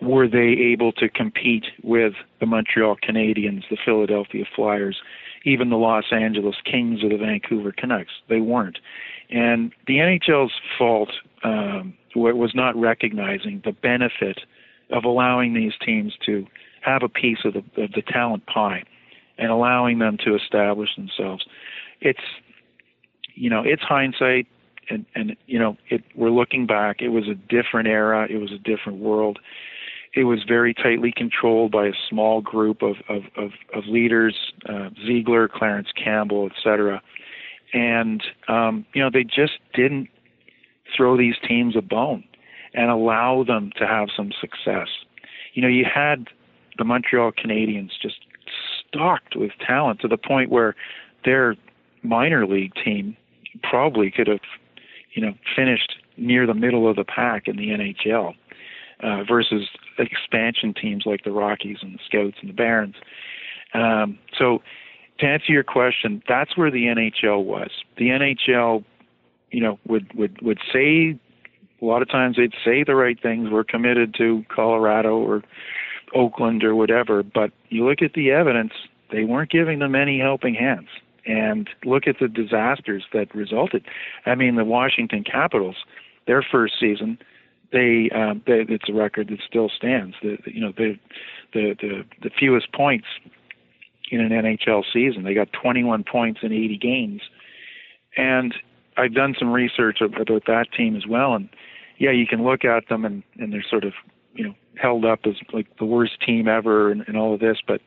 were 0.00 0.28
they 0.28 0.56
able 0.72 0.92
to 0.92 1.08
compete 1.08 1.66
with 1.82 2.14
the 2.40 2.46
Montreal 2.46 2.96
Canadiens, 2.96 3.64
the 3.70 3.78
Philadelphia 3.84 4.44
Flyers, 4.54 5.00
even 5.44 5.70
the 5.70 5.76
Los 5.76 6.04
Angeles 6.12 6.56
Kings 6.64 7.02
or 7.02 7.08
the 7.08 7.16
Vancouver 7.16 7.72
Canucks? 7.72 8.12
They 8.28 8.40
weren't. 8.40 8.78
And 9.30 9.72
the 9.86 9.94
NHL's 9.94 10.52
fault 10.78 11.10
um, 11.42 11.94
was 12.14 12.52
not 12.54 12.76
recognizing 12.76 13.62
the 13.64 13.72
benefit 13.72 14.40
of 14.90 15.04
allowing 15.04 15.54
these 15.54 15.72
teams 15.84 16.14
to 16.26 16.46
have 16.82 17.02
a 17.02 17.08
piece 17.08 17.38
of 17.44 17.54
the, 17.54 17.82
of 17.82 17.92
the 17.92 18.02
talent 18.02 18.46
pie 18.46 18.84
and 19.38 19.50
allowing 19.50 19.98
them 19.98 20.16
to 20.24 20.36
establish 20.36 20.90
themselves. 20.96 21.44
It's, 22.04 22.20
you 23.34 23.50
know, 23.50 23.62
it's 23.64 23.82
hindsight, 23.82 24.46
and 24.88 25.04
and 25.14 25.36
you 25.46 25.58
know, 25.58 25.76
it. 25.88 26.04
We're 26.14 26.30
looking 26.30 26.66
back. 26.66 27.00
It 27.00 27.08
was 27.08 27.24
a 27.28 27.34
different 27.34 27.88
era. 27.88 28.28
It 28.30 28.36
was 28.36 28.52
a 28.52 28.58
different 28.58 29.00
world. 29.00 29.40
It 30.14 30.24
was 30.24 30.44
very 30.46 30.72
tightly 30.74 31.12
controlled 31.16 31.72
by 31.72 31.86
a 31.86 31.92
small 32.08 32.40
group 32.40 32.82
of 32.82 32.96
of 33.08 33.22
of, 33.36 33.50
of 33.74 33.84
leaders, 33.88 34.36
uh, 34.68 34.90
Ziegler, 35.04 35.48
Clarence 35.48 35.88
Campbell, 35.92 36.48
etc. 36.54 37.02
And 37.72 38.22
um, 38.46 38.86
you 38.94 39.02
know, 39.02 39.10
they 39.12 39.24
just 39.24 39.58
didn't 39.74 40.08
throw 40.96 41.16
these 41.16 41.34
teams 41.48 41.74
a 41.76 41.82
bone 41.82 42.22
and 42.74 42.90
allow 42.90 43.44
them 43.44 43.70
to 43.78 43.86
have 43.86 44.08
some 44.14 44.32
success. 44.38 44.88
You 45.54 45.62
know, 45.62 45.68
you 45.68 45.84
had 45.92 46.28
the 46.76 46.84
Montreal 46.84 47.32
Canadiens 47.32 47.90
just 48.00 48.16
stocked 48.86 49.36
with 49.36 49.52
talent 49.64 50.00
to 50.00 50.08
the 50.08 50.16
point 50.16 50.50
where 50.50 50.74
their 51.24 51.56
minor 52.04 52.46
league 52.46 52.72
team 52.84 53.16
probably 53.62 54.10
could 54.10 54.26
have, 54.26 54.40
you 55.14 55.22
know, 55.22 55.34
finished 55.56 55.96
near 56.16 56.46
the 56.46 56.54
middle 56.54 56.88
of 56.88 56.96
the 56.96 57.04
pack 57.04 57.48
in 57.48 57.56
the 57.56 57.68
NHL 57.68 58.34
uh, 59.02 59.24
versus 59.24 59.68
expansion 59.98 60.74
teams 60.74 61.04
like 61.06 61.24
the 61.24 61.32
Rockies 61.32 61.78
and 61.82 61.94
the 61.94 61.98
Scouts 62.06 62.36
and 62.40 62.50
the 62.50 62.54
Barons. 62.54 62.96
Um, 63.72 64.18
so, 64.38 64.62
to 65.18 65.26
answer 65.26 65.52
your 65.52 65.64
question, 65.64 66.22
that's 66.28 66.56
where 66.56 66.70
the 66.70 66.86
NHL 66.86 67.44
was. 67.44 67.70
The 67.96 68.08
NHL, 68.08 68.84
you 69.50 69.60
know, 69.60 69.78
would 69.86 70.12
would 70.14 70.40
would 70.42 70.58
say 70.72 71.18
a 71.80 71.84
lot 71.84 72.02
of 72.02 72.08
times 72.08 72.36
they'd 72.36 72.54
say 72.64 72.84
the 72.84 72.94
right 72.94 73.20
things. 73.20 73.50
We're 73.50 73.64
committed 73.64 74.14
to 74.18 74.44
Colorado 74.48 75.16
or 75.18 75.42
Oakland 76.14 76.64
or 76.64 76.74
whatever, 76.74 77.22
but 77.22 77.50
you 77.68 77.86
look 77.86 78.02
at 78.02 78.14
the 78.14 78.30
evidence, 78.30 78.72
they 79.10 79.24
weren't 79.24 79.50
giving 79.50 79.80
them 79.80 79.94
any 79.94 80.18
helping 80.18 80.54
hands. 80.54 80.88
And 81.26 81.68
look 81.84 82.06
at 82.06 82.16
the 82.20 82.28
disasters 82.28 83.04
that 83.12 83.34
resulted. 83.34 83.84
I 84.26 84.34
mean, 84.34 84.56
the 84.56 84.64
Washington 84.64 85.24
Capitals, 85.24 85.76
their 86.26 86.42
first 86.42 86.74
season, 86.78 87.18
they, 87.72 88.10
um, 88.14 88.42
they 88.46 88.64
it's 88.68 88.88
a 88.88 88.92
record 88.92 89.28
that 89.28 89.40
still 89.46 89.70
stands. 89.74 90.16
The, 90.22 90.38
you 90.46 90.60
know 90.60 90.72
the, 90.76 90.98
the 91.52 91.74
the 91.80 92.04
the 92.22 92.30
fewest 92.38 92.72
points 92.72 93.06
in 94.10 94.20
an 94.20 94.30
NHL 94.30 94.84
season. 94.92 95.24
They 95.24 95.34
got 95.34 95.48
21 95.52 96.04
points 96.04 96.40
in 96.42 96.52
80 96.52 96.78
games, 96.78 97.22
and 98.16 98.54
I've 98.96 99.14
done 99.14 99.34
some 99.38 99.50
research 99.50 100.00
about 100.00 100.44
that 100.46 100.66
team 100.76 100.94
as 100.94 101.06
well. 101.06 101.34
And 101.34 101.48
yeah, 101.98 102.12
you 102.12 102.26
can 102.26 102.44
look 102.44 102.64
at 102.64 102.88
them 102.88 103.04
and 103.04 103.22
and 103.38 103.52
they're 103.52 103.64
sort 103.68 103.84
of 103.84 103.92
you 104.34 104.44
know 104.44 104.54
held 104.76 105.04
up 105.04 105.20
as 105.24 105.34
like 105.52 105.66
the 105.78 105.84
worst 105.84 106.20
team 106.24 106.48
ever 106.48 106.90
and, 106.90 107.04
and 107.06 107.16
all 107.16 107.34
of 107.34 107.40
this, 107.40 107.58
but 107.66 107.80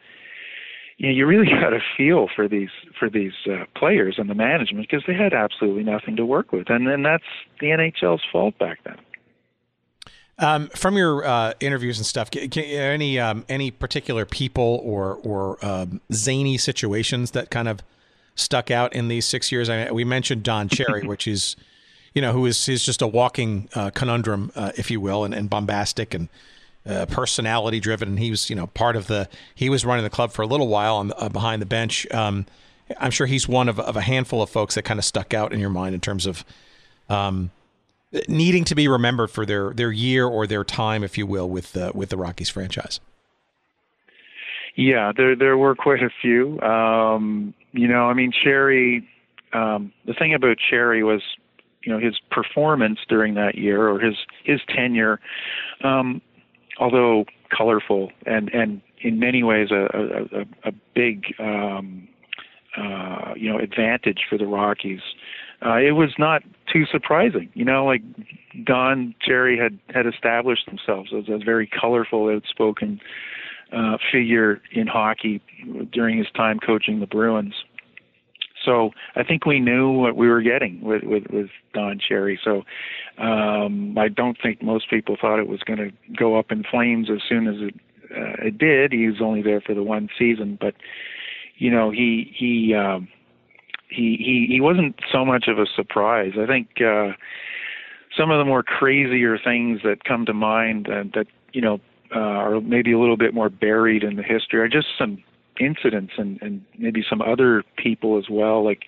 you 0.97 1.07
know, 1.07 1.13
you 1.13 1.25
really 1.25 1.47
got 1.61 1.69
to 1.69 1.79
feel 1.95 2.27
for 2.35 2.47
these 2.47 2.69
for 2.99 3.09
these 3.09 3.33
uh, 3.49 3.65
players 3.75 4.15
and 4.17 4.29
the 4.29 4.35
management 4.35 4.87
because 4.89 5.03
they 5.07 5.13
had 5.13 5.33
absolutely 5.33 5.83
nothing 5.83 6.15
to 6.17 6.25
work 6.25 6.51
with, 6.51 6.69
and 6.69 6.87
then 6.87 7.03
that's 7.03 7.23
the 7.59 7.67
NHL's 7.67 8.23
fault 8.31 8.57
back 8.57 8.79
then. 8.83 8.97
Um, 10.39 10.67
from 10.69 10.97
your 10.97 11.25
uh, 11.25 11.53
interviews 11.59 11.97
and 11.97 12.05
stuff, 12.05 12.29
can, 12.29 12.49
can, 12.49 12.63
any 12.63 13.19
um, 13.19 13.45
any 13.49 13.71
particular 13.71 14.25
people 14.25 14.81
or 14.83 15.15
or 15.23 15.63
um, 15.65 16.01
zany 16.11 16.57
situations 16.57 17.31
that 17.31 17.49
kind 17.49 17.67
of 17.67 17.81
stuck 18.35 18.69
out 18.69 18.93
in 18.93 19.07
these 19.07 19.25
six 19.25 19.51
years? 19.51 19.69
I 19.69 19.85
mean, 19.85 19.93
we 19.95 20.03
mentioned 20.03 20.43
Don 20.43 20.69
Cherry, 20.69 21.07
which 21.07 21.27
is 21.27 21.55
you 22.13 22.21
know 22.21 22.33
who 22.33 22.45
is 22.45 22.69
is 22.69 22.85
just 22.85 23.01
a 23.01 23.07
walking 23.07 23.69
uh, 23.73 23.89
conundrum, 23.91 24.51
uh, 24.55 24.71
if 24.77 24.91
you 24.91 25.01
will, 25.01 25.23
and, 25.23 25.33
and 25.33 25.49
bombastic 25.49 26.13
and 26.13 26.29
uh, 26.87 27.05
personality 27.07 27.79
driven, 27.79 28.09
and 28.09 28.19
he 28.19 28.29
was 28.29 28.49
you 28.49 28.55
know 28.55 28.67
part 28.67 28.95
of 28.95 29.07
the 29.07 29.27
he 29.53 29.69
was 29.69 29.85
running 29.85 30.03
the 30.03 30.09
club 30.09 30.31
for 30.31 30.41
a 30.41 30.47
little 30.47 30.67
while 30.67 30.97
on 30.97 31.11
uh, 31.17 31.29
behind 31.29 31.61
the 31.61 31.65
bench. 31.65 32.07
Um, 32.11 32.45
I'm 32.99 33.11
sure 33.11 33.27
he's 33.27 33.47
one 33.47 33.67
of, 33.67 33.79
of 33.79 33.97
a 33.97 34.01
handful 34.01 34.41
of 34.41 34.49
folks 34.49 34.75
that 34.75 34.83
kind 34.83 34.97
of 34.97 35.05
stuck 35.05 35.33
out 35.33 35.51
in 35.51 35.59
your 35.59 35.69
mind 35.69 35.93
in 35.93 35.99
terms 35.99 36.25
of 36.25 36.45
um, 37.09 37.51
needing 38.27 38.63
to 38.65 38.75
be 38.75 38.87
remembered 38.87 39.29
for 39.29 39.45
their 39.45 39.73
their 39.73 39.91
year 39.91 40.25
or 40.25 40.47
their 40.47 40.63
time, 40.63 41.03
if 41.03 41.17
you 41.17 41.25
will, 41.25 41.49
with 41.49 41.73
the 41.73 41.91
with 41.93 42.09
the 42.09 42.17
Rockies 42.17 42.49
franchise. 42.49 42.99
Yeah, 44.75 45.11
there 45.15 45.35
there 45.35 45.57
were 45.57 45.75
quite 45.75 46.03
a 46.03 46.09
few. 46.21 46.59
Um, 46.61 47.53
you 47.71 47.87
know, 47.87 48.05
I 48.05 48.13
mean, 48.13 48.31
Cherry. 48.31 49.07
Um, 49.53 49.93
the 50.05 50.13
thing 50.13 50.33
about 50.33 50.57
Cherry 50.57 51.03
was, 51.03 51.21
you 51.83 51.91
know, 51.91 51.99
his 51.99 52.19
performance 52.29 52.99
during 53.07 53.35
that 53.35 53.55
year 53.55 53.89
or 53.89 53.99
his 53.99 54.15
his 54.43 54.59
tenure. 54.67 55.19
Um, 55.83 56.21
although 56.79 57.25
colorful 57.55 58.11
and 58.25 58.49
and 58.53 58.81
in 59.01 59.19
many 59.19 59.43
ways 59.43 59.69
a 59.71 59.87
a, 59.93 60.69
a 60.69 60.71
big 60.93 61.33
um, 61.39 62.07
uh, 62.77 63.33
you 63.35 63.51
know 63.51 63.59
advantage 63.59 64.21
for 64.29 64.37
the 64.37 64.45
Rockies. 64.45 65.01
Uh, 65.65 65.77
it 65.77 65.93
was 65.93 66.11
not 66.19 66.43
too 66.71 66.85
surprising, 66.85 67.49
you 67.55 67.65
know. 67.65 67.85
Like 67.85 68.03
Don 68.63 69.15
Cherry 69.21 69.57
had 69.57 69.79
had 69.93 70.05
established 70.05 70.67
themselves 70.67 71.11
as 71.17 71.25
a 71.29 71.43
very 71.43 71.67
colorful, 71.67 72.29
outspoken 72.29 72.99
uh, 73.71 73.97
figure 74.11 74.61
in 74.71 74.87
hockey 74.87 75.41
during 75.91 76.17
his 76.17 76.27
time 76.35 76.59
coaching 76.59 76.99
the 76.99 77.07
Bruins. 77.07 77.55
So 78.67 78.91
I 79.15 79.23
think 79.23 79.45
we 79.45 79.61
knew 79.61 79.89
what 79.89 80.17
we 80.17 80.27
were 80.27 80.41
getting 80.41 80.81
with 80.81 81.03
with, 81.03 81.23
with 81.31 81.47
Don 81.73 81.99
Cherry. 82.05 82.37
So 82.43 82.63
um, 83.17 83.97
I 83.97 84.09
don't 84.09 84.37
think 84.43 84.61
most 84.61 84.89
people 84.89 85.15
thought 85.19 85.39
it 85.39 85.47
was 85.47 85.61
going 85.61 85.79
to 85.79 85.91
go 86.13 86.37
up 86.37 86.51
in 86.51 86.63
flames 86.69 87.07
as 87.09 87.19
soon 87.27 87.47
as 87.47 87.55
it 87.59 87.75
uh, 88.11 88.47
it 88.47 88.57
did. 88.57 88.91
He 88.91 89.07
was 89.07 89.21
only 89.21 89.41
there 89.41 89.61
for 89.61 89.73
the 89.73 89.83
one 89.83 90.09
season, 90.19 90.57
but 90.59 90.75
you 91.55 91.71
know 91.71 91.91
he 91.91 92.33
he 92.37 92.75
um, 92.75 93.07
he 93.89 94.17
he 94.19 94.47
he 94.49 94.61
wasn't 94.61 94.99
so 95.13 95.23
much 95.23 95.45
of 95.47 95.59
a 95.59 95.65
surprise. 95.73 96.33
I 96.37 96.45
think 96.45 96.81
uh, 96.81 97.13
some 98.17 98.31
of 98.31 98.37
the 98.37 98.45
more 98.45 98.63
crazier 98.63 99.37
things 99.41 99.79
that 99.83 100.03
come 100.03 100.25
to 100.25 100.33
mind 100.33 100.89
uh, 100.89 101.03
that 101.15 101.27
you 101.53 101.61
know 101.61 101.79
uh, 102.13 102.19
are 102.19 102.59
maybe 102.59 102.91
a 102.91 102.99
little 102.99 103.17
bit 103.17 103.33
more 103.33 103.49
buried 103.49 104.03
in 104.03 104.17
the 104.17 104.23
history 104.23 104.59
are 104.59 104.67
just 104.67 104.87
some 104.97 105.23
incidents 105.59 106.13
and, 106.17 106.41
and 106.41 106.63
maybe 106.77 107.03
some 107.07 107.21
other 107.21 107.63
people 107.77 108.17
as 108.17 108.25
well. 108.29 108.63
Like, 108.63 108.83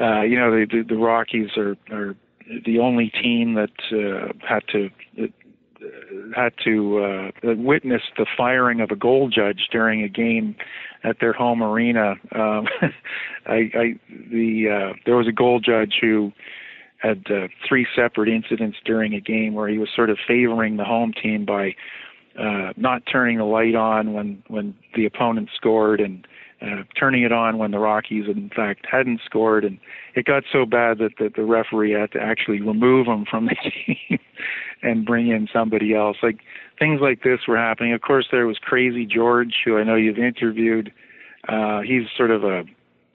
uh, 0.00 0.22
you 0.22 0.38
know, 0.38 0.50
the, 0.50 0.66
the, 0.70 0.94
the 0.94 0.96
Rockies 0.96 1.50
are, 1.56 1.76
are 1.90 2.14
the 2.64 2.78
only 2.78 3.10
team 3.10 3.54
that 3.54 3.70
uh, 3.92 4.32
had 4.46 4.62
to 4.72 4.90
uh, 5.22 5.26
had 6.34 6.52
to 6.64 6.98
uh, 6.98 7.30
witness 7.56 8.02
the 8.16 8.26
firing 8.36 8.80
of 8.80 8.90
a 8.90 8.96
goal 8.96 9.30
judge 9.30 9.68
during 9.70 10.02
a 10.02 10.08
game 10.08 10.56
at 11.04 11.20
their 11.20 11.32
home 11.32 11.62
arena. 11.62 12.14
Um, 12.34 12.66
I, 13.46 13.70
I 13.74 13.94
the 14.08 14.92
uh, 14.92 14.96
there 15.06 15.16
was 15.16 15.28
a 15.28 15.32
goal 15.32 15.60
judge 15.60 15.94
who 16.00 16.32
had 16.98 17.24
uh, 17.30 17.48
three 17.66 17.86
separate 17.96 18.28
incidents 18.28 18.76
during 18.84 19.14
a 19.14 19.20
game 19.20 19.54
where 19.54 19.68
he 19.68 19.78
was 19.78 19.88
sort 19.94 20.10
of 20.10 20.18
favoring 20.28 20.76
the 20.76 20.84
home 20.84 21.12
team 21.12 21.46
by 21.46 21.74
uh, 22.40 22.72
not 22.76 23.02
turning 23.10 23.38
the 23.38 23.44
light 23.44 23.74
on 23.74 24.12
when 24.12 24.42
when 24.48 24.74
the 24.94 25.04
opponent 25.04 25.50
scored 25.54 26.00
and 26.00 26.26
uh, 26.62 26.82
turning 26.98 27.22
it 27.22 27.32
on 27.32 27.58
when 27.58 27.70
the 27.70 27.78
Rockies 27.78 28.26
in 28.26 28.50
fact 28.54 28.86
hadn't 28.90 29.20
scored. 29.24 29.64
And 29.64 29.78
it 30.14 30.24
got 30.24 30.44
so 30.50 30.64
bad 30.64 30.98
that 30.98 31.12
the, 31.18 31.30
the 31.34 31.44
referee 31.44 31.92
had 31.92 32.12
to 32.12 32.20
actually 32.20 32.60
remove 32.60 33.06
him 33.06 33.24
from 33.30 33.46
the 33.46 33.56
team 34.08 34.18
and 34.82 35.04
bring 35.04 35.28
in 35.28 35.48
somebody 35.52 35.94
else. 35.94 36.18
Like 36.22 36.40
things 36.78 37.00
like 37.02 37.22
this 37.22 37.40
were 37.46 37.58
happening. 37.58 37.92
Of 37.92 38.00
course 38.00 38.28
there 38.30 38.46
was 38.46 38.58
crazy 38.58 39.06
George 39.06 39.54
who 39.64 39.78
I 39.78 39.84
know 39.84 39.96
you've 39.96 40.18
interviewed. 40.18 40.92
Uh 41.48 41.80
he's 41.80 42.04
sort 42.16 42.30
of 42.30 42.44
a 42.44 42.64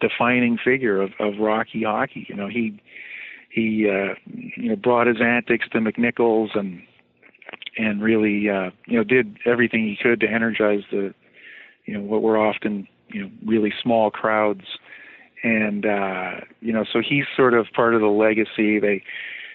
defining 0.01 0.57
figure 0.63 1.01
of 1.01 1.11
of 1.19 1.39
Rocky 1.39 1.83
hockey. 1.83 2.25
You 2.29 2.35
know 2.35 2.47
he 2.47 2.79
he 3.49 3.89
uh 3.89 4.15
you 4.25 4.69
know 4.69 4.75
brought 4.75 5.07
his 5.07 5.21
antics 5.21 5.67
to 5.71 5.79
McNichols 5.79 6.57
and 6.57 6.81
and 7.77 8.01
really 8.01 8.49
uh, 8.49 8.71
you 8.87 8.97
know 8.97 9.03
did 9.03 9.37
everything 9.45 9.83
he 9.83 9.97
could 10.01 10.19
to 10.21 10.27
energize 10.27 10.83
the 10.91 11.13
you 11.85 11.93
know 11.93 12.01
what 12.01 12.21
were 12.21 12.37
often 12.37 12.87
you 13.09 13.23
know 13.23 13.31
really 13.45 13.73
small 13.81 14.11
crowds. 14.11 14.65
And 15.43 15.85
uh 15.85 16.41
you 16.61 16.73
know 16.73 16.85
so 16.91 17.01
he's 17.07 17.25
sort 17.35 17.53
of 17.53 17.67
part 17.75 17.93
of 17.93 18.01
the 18.01 18.07
legacy. 18.07 18.79
They 18.79 19.03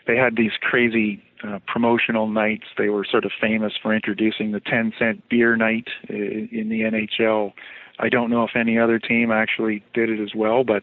they 0.06 0.16
had 0.16 0.36
these 0.36 0.52
crazy 0.60 1.22
uh, 1.42 1.58
promotional 1.66 2.28
nights. 2.28 2.66
They 2.76 2.88
were 2.88 3.04
sort 3.04 3.24
of 3.24 3.32
famous 3.40 3.72
for 3.80 3.94
introducing 3.94 4.52
the 4.52 4.60
10 4.60 4.92
cent 4.98 5.28
beer 5.28 5.56
night 5.56 5.88
in, 6.08 6.48
in 6.52 6.68
the 6.68 6.80
NHL 6.82 7.52
I 7.98 8.08
don't 8.08 8.30
know 8.30 8.44
if 8.44 8.56
any 8.56 8.78
other 8.78 8.98
team 8.98 9.30
actually 9.30 9.84
did 9.94 10.10
it 10.10 10.20
as 10.20 10.34
well 10.34 10.64
but 10.64 10.82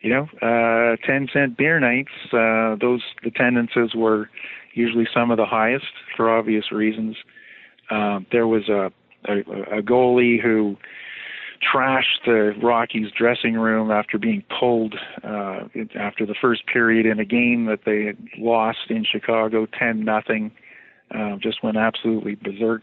you 0.00 0.10
know 0.10 0.28
uh 0.42 0.96
10 1.06 1.28
cent 1.32 1.56
beer 1.56 1.80
nights 1.80 2.12
uh 2.32 2.76
those 2.80 3.02
attendances 3.24 3.94
were 3.94 4.30
usually 4.74 5.06
some 5.12 5.30
of 5.30 5.36
the 5.36 5.46
highest 5.46 5.92
for 6.16 6.30
obvious 6.30 6.72
reasons. 6.72 7.16
Um, 7.90 8.26
there 8.30 8.46
was 8.46 8.68
a, 8.68 8.90
a, 9.28 9.78
a 9.78 9.82
goalie 9.82 10.40
who 10.40 10.76
trashed 11.60 12.24
the 12.24 12.52
Rockies 12.62 13.08
dressing 13.16 13.54
room 13.54 13.90
after 13.90 14.18
being 14.18 14.42
pulled 14.58 14.94
uh, 15.22 15.60
after 15.98 16.24
the 16.24 16.34
first 16.40 16.66
period 16.66 17.06
in 17.06 17.18
a 17.18 17.24
game 17.24 17.66
that 17.66 17.80
they 17.84 18.04
had 18.04 18.16
lost 18.38 18.90
in 18.90 19.04
Chicago, 19.04 19.66
ten 19.78 20.04
nothing. 20.04 20.52
Uh, 21.12 21.36
just 21.42 21.62
went 21.64 21.76
absolutely 21.76 22.36
berserk. 22.36 22.82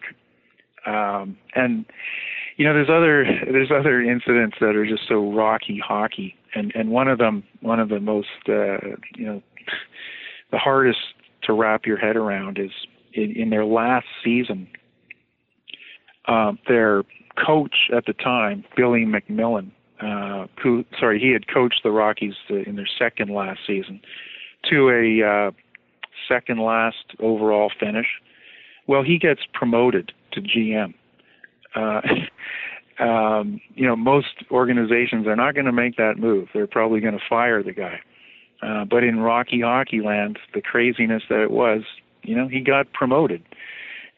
Um, 0.85 1.37
and 1.55 1.85
you 2.57 2.65
know, 2.65 2.73
there's 2.73 2.89
other 2.89 3.25
there's 3.51 3.71
other 3.71 4.01
incidents 4.01 4.57
that 4.59 4.75
are 4.75 4.85
just 4.85 5.07
so 5.07 5.31
rocky 5.31 5.81
hockey, 5.85 6.35
and 6.53 6.71
and 6.75 6.89
one 6.89 7.07
of 7.07 7.17
them, 7.17 7.43
one 7.61 7.79
of 7.79 7.89
the 7.89 7.99
most 7.99 8.27
uh, 8.49 8.77
you 9.15 9.25
know, 9.25 9.41
the 10.51 10.57
hardest 10.57 10.99
to 11.47 11.53
wrap 11.53 11.85
your 11.85 11.97
head 11.97 12.15
around 12.15 12.59
is 12.59 12.71
in, 13.13 13.31
in 13.35 13.49
their 13.49 13.65
last 13.65 14.05
season, 14.23 14.67
uh, 16.27 16.51
their 16.67 17.03
coach 17.43 17.89
at 17.95 18.05
the 18.05 18.13
time, 18.13 18.63
Billy 18.75 19.05
MacMillan, 19.05 19.71
uh, 20.01 20.47
who 20.61 20.85
sorry, 20.99 21.19
he 21.19 21.31
had 21.31 21.47
coached 21.47 21.81
the 21.83 21.91
Rockies 21.91 22.35
in 22.49 22.75
their 22.75 22.87
second 22.99 23.33
last 23.33 23.61
season 23.65 23.99
to 24.69 24.89
a 24.89 25.27
uh, 25.27 25.51
second 26.27 26.59
last 26.59 27.15
overall 27.19 27.71
finish. 27.79 28.07
Well, 28.87 29.03
he 29.03 29.17
gets 29.17 29.41
promoted 29.53 30.11
to 30.33 30.41
GM. 30.41 30.93
Uh, 31.75 32.01
um, 33.03 33.61
you 33.75 33.87
know, 33.87 33.95
most 33.95 34.43
organizations 34.51 35.27
are 35.27 35.35
not 35.35 35.53
going 35.53 35.65
to 35.65 35.71
make 35.71 35.97
that 35.97 36.17
move. 36.17 36.49
They're 36.53 36.67
probably 36.67 36.99
going 36.99 37.17
to 37.17 37.23
fire 37.29 37.63
the 37.63 37.73
guy. 37.73 37.99
Uh, 38.61 38.85
but 38.85 39.03
in 39.03 39.19
Rocky 39.19 39.61
Hockey 39.61 40.01
Land, 40.01 40.39
the 40.53 40.61
craziness 40.61 41.23
that 41.29 41.41
it 41.41 41.51
was, 41.51 41.83
you 42.23 42.35
know, 42.35 42.47
he 42.47 42.59
got 42.59 42.91
promoted. 42.93 43.43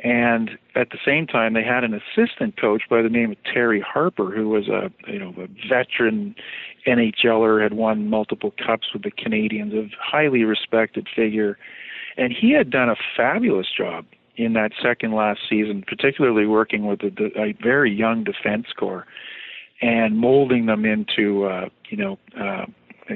And 0.02 0.52
at 0.76 0.92
the 0.92 0.98
same 1.06 1.28
time, 1.28 1.54
they 1.54 1.64
had 1.64 1.84
an 1.84 1.94
assistant 1.94 2.60
coach 2.60 2.84
by 2.90 3.02
the 3.02 3.10
name 3.10 3.32
of 3.32 3.38
Terry 3.44 3.82
Harper, 3.82 4.32
who 4.32 4.48
was 4.48 4.70
a 4.70 4.90
you 5.12 5.20
know 5.20 5.34
a 5.38 5.48
veteran 5.68 6.36
NHLer, 6.88 7.62
had 7.62 7.74
won 7.74 8.10
multiple 8.10 8.54
cups 8.66 8.94
with 8.94 9.04
the 9.04 9.12
Canadiens, 9.12 9.74
a 9.74 9.90
highly 10.02 10.46
respected 10.46 11.08
figure, 11.14 11.58
and 12.18 12.32
he 12.32 12.52
had 12.54 12.70
done 12.70 12.90
a 12.90 12.96
fabulous 13.18 13.68
job 13.78 14.06
in 14.38 14.54
that 14.54 14.72
second 14.82 15.14
last 15.14 15.42
season, 15.50 15.84
particularly 15.86 16.46
working 16.46 16.86
with 16.86 17.02
a, 17.02 17.32
a 17.38 17.54
very 17.62 17.94
young 17.94 18.24
defense 18.24 18.68
corps 18.78 19.06
and 19.82 20.18
molding 20.18 20.66
them 20.66 20.86
into 20.86 21.44
uh, 21.44 21.68
you 21.90 21.98
know 21.98 22.18
uh, 22.40 22.66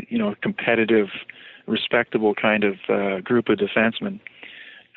you 0.10 0.18
know, 0.18 0.36
competitive, 0.42 1.08
respectable 1.68 2.34
kind 2.36 2.64
of 2.64 2.76
uh, 2.90 3.20
group 3.22 3.50
of 3.50 3.60
defensemen, 3.60 4.20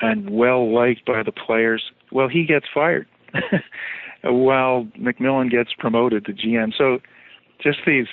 and 0.01 0.31
well 0.31 0.73
liked 0.73 1.05
by 1.07 1.23
the 1.23 1.33
players. 1.33 1.91
Well, 2.13 2.29
he 2.29 2.45
gets 2.45 2.67
fired, 2.73 3.07
while 4.23 4.87
MacMillan 4.99 5.51
gets 5.51 5.71
promoted 5.79 6.25
to 6.27 6.33
GM. 6.33 6.73
So, 6.77 6.99
just 7.63 7.79
these 7.87 8.07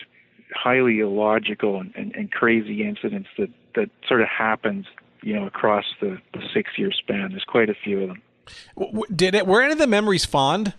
highly 0.55 0.99
illogical 0.99 1.79
and, 1.79 1.93
and, 1.95 2.15
and 2.15 2.31
crazy 2.31 2.87
incidents 2.87 3.29
that 3.37 3.49
that 3.75 3.89
sort 4.07 4.21
of 4.21 4.27
happens, 4.27 4.85
you 5.21 5.33
know, 5.33 5.45
across 5.45 5.85
the, 5.99 6.17
the 6.33 6.41
six 6.53 6.71
year 6.77 6.91
span. 6.91 7.31
There's 7.31 7.43
quite 7.43 7.69
a 7.69 7.73
few 7.73 8.03
of 8.03 8.09
them. 8.09 8.21
Did 9.15 9.35
it? 9.35 9.47
Were 9.47 9.61
any 9.61 9.73
of 9.73 9.79
the 9.79 9.87
memories 9.87 10.25
fond? 10.25 10.73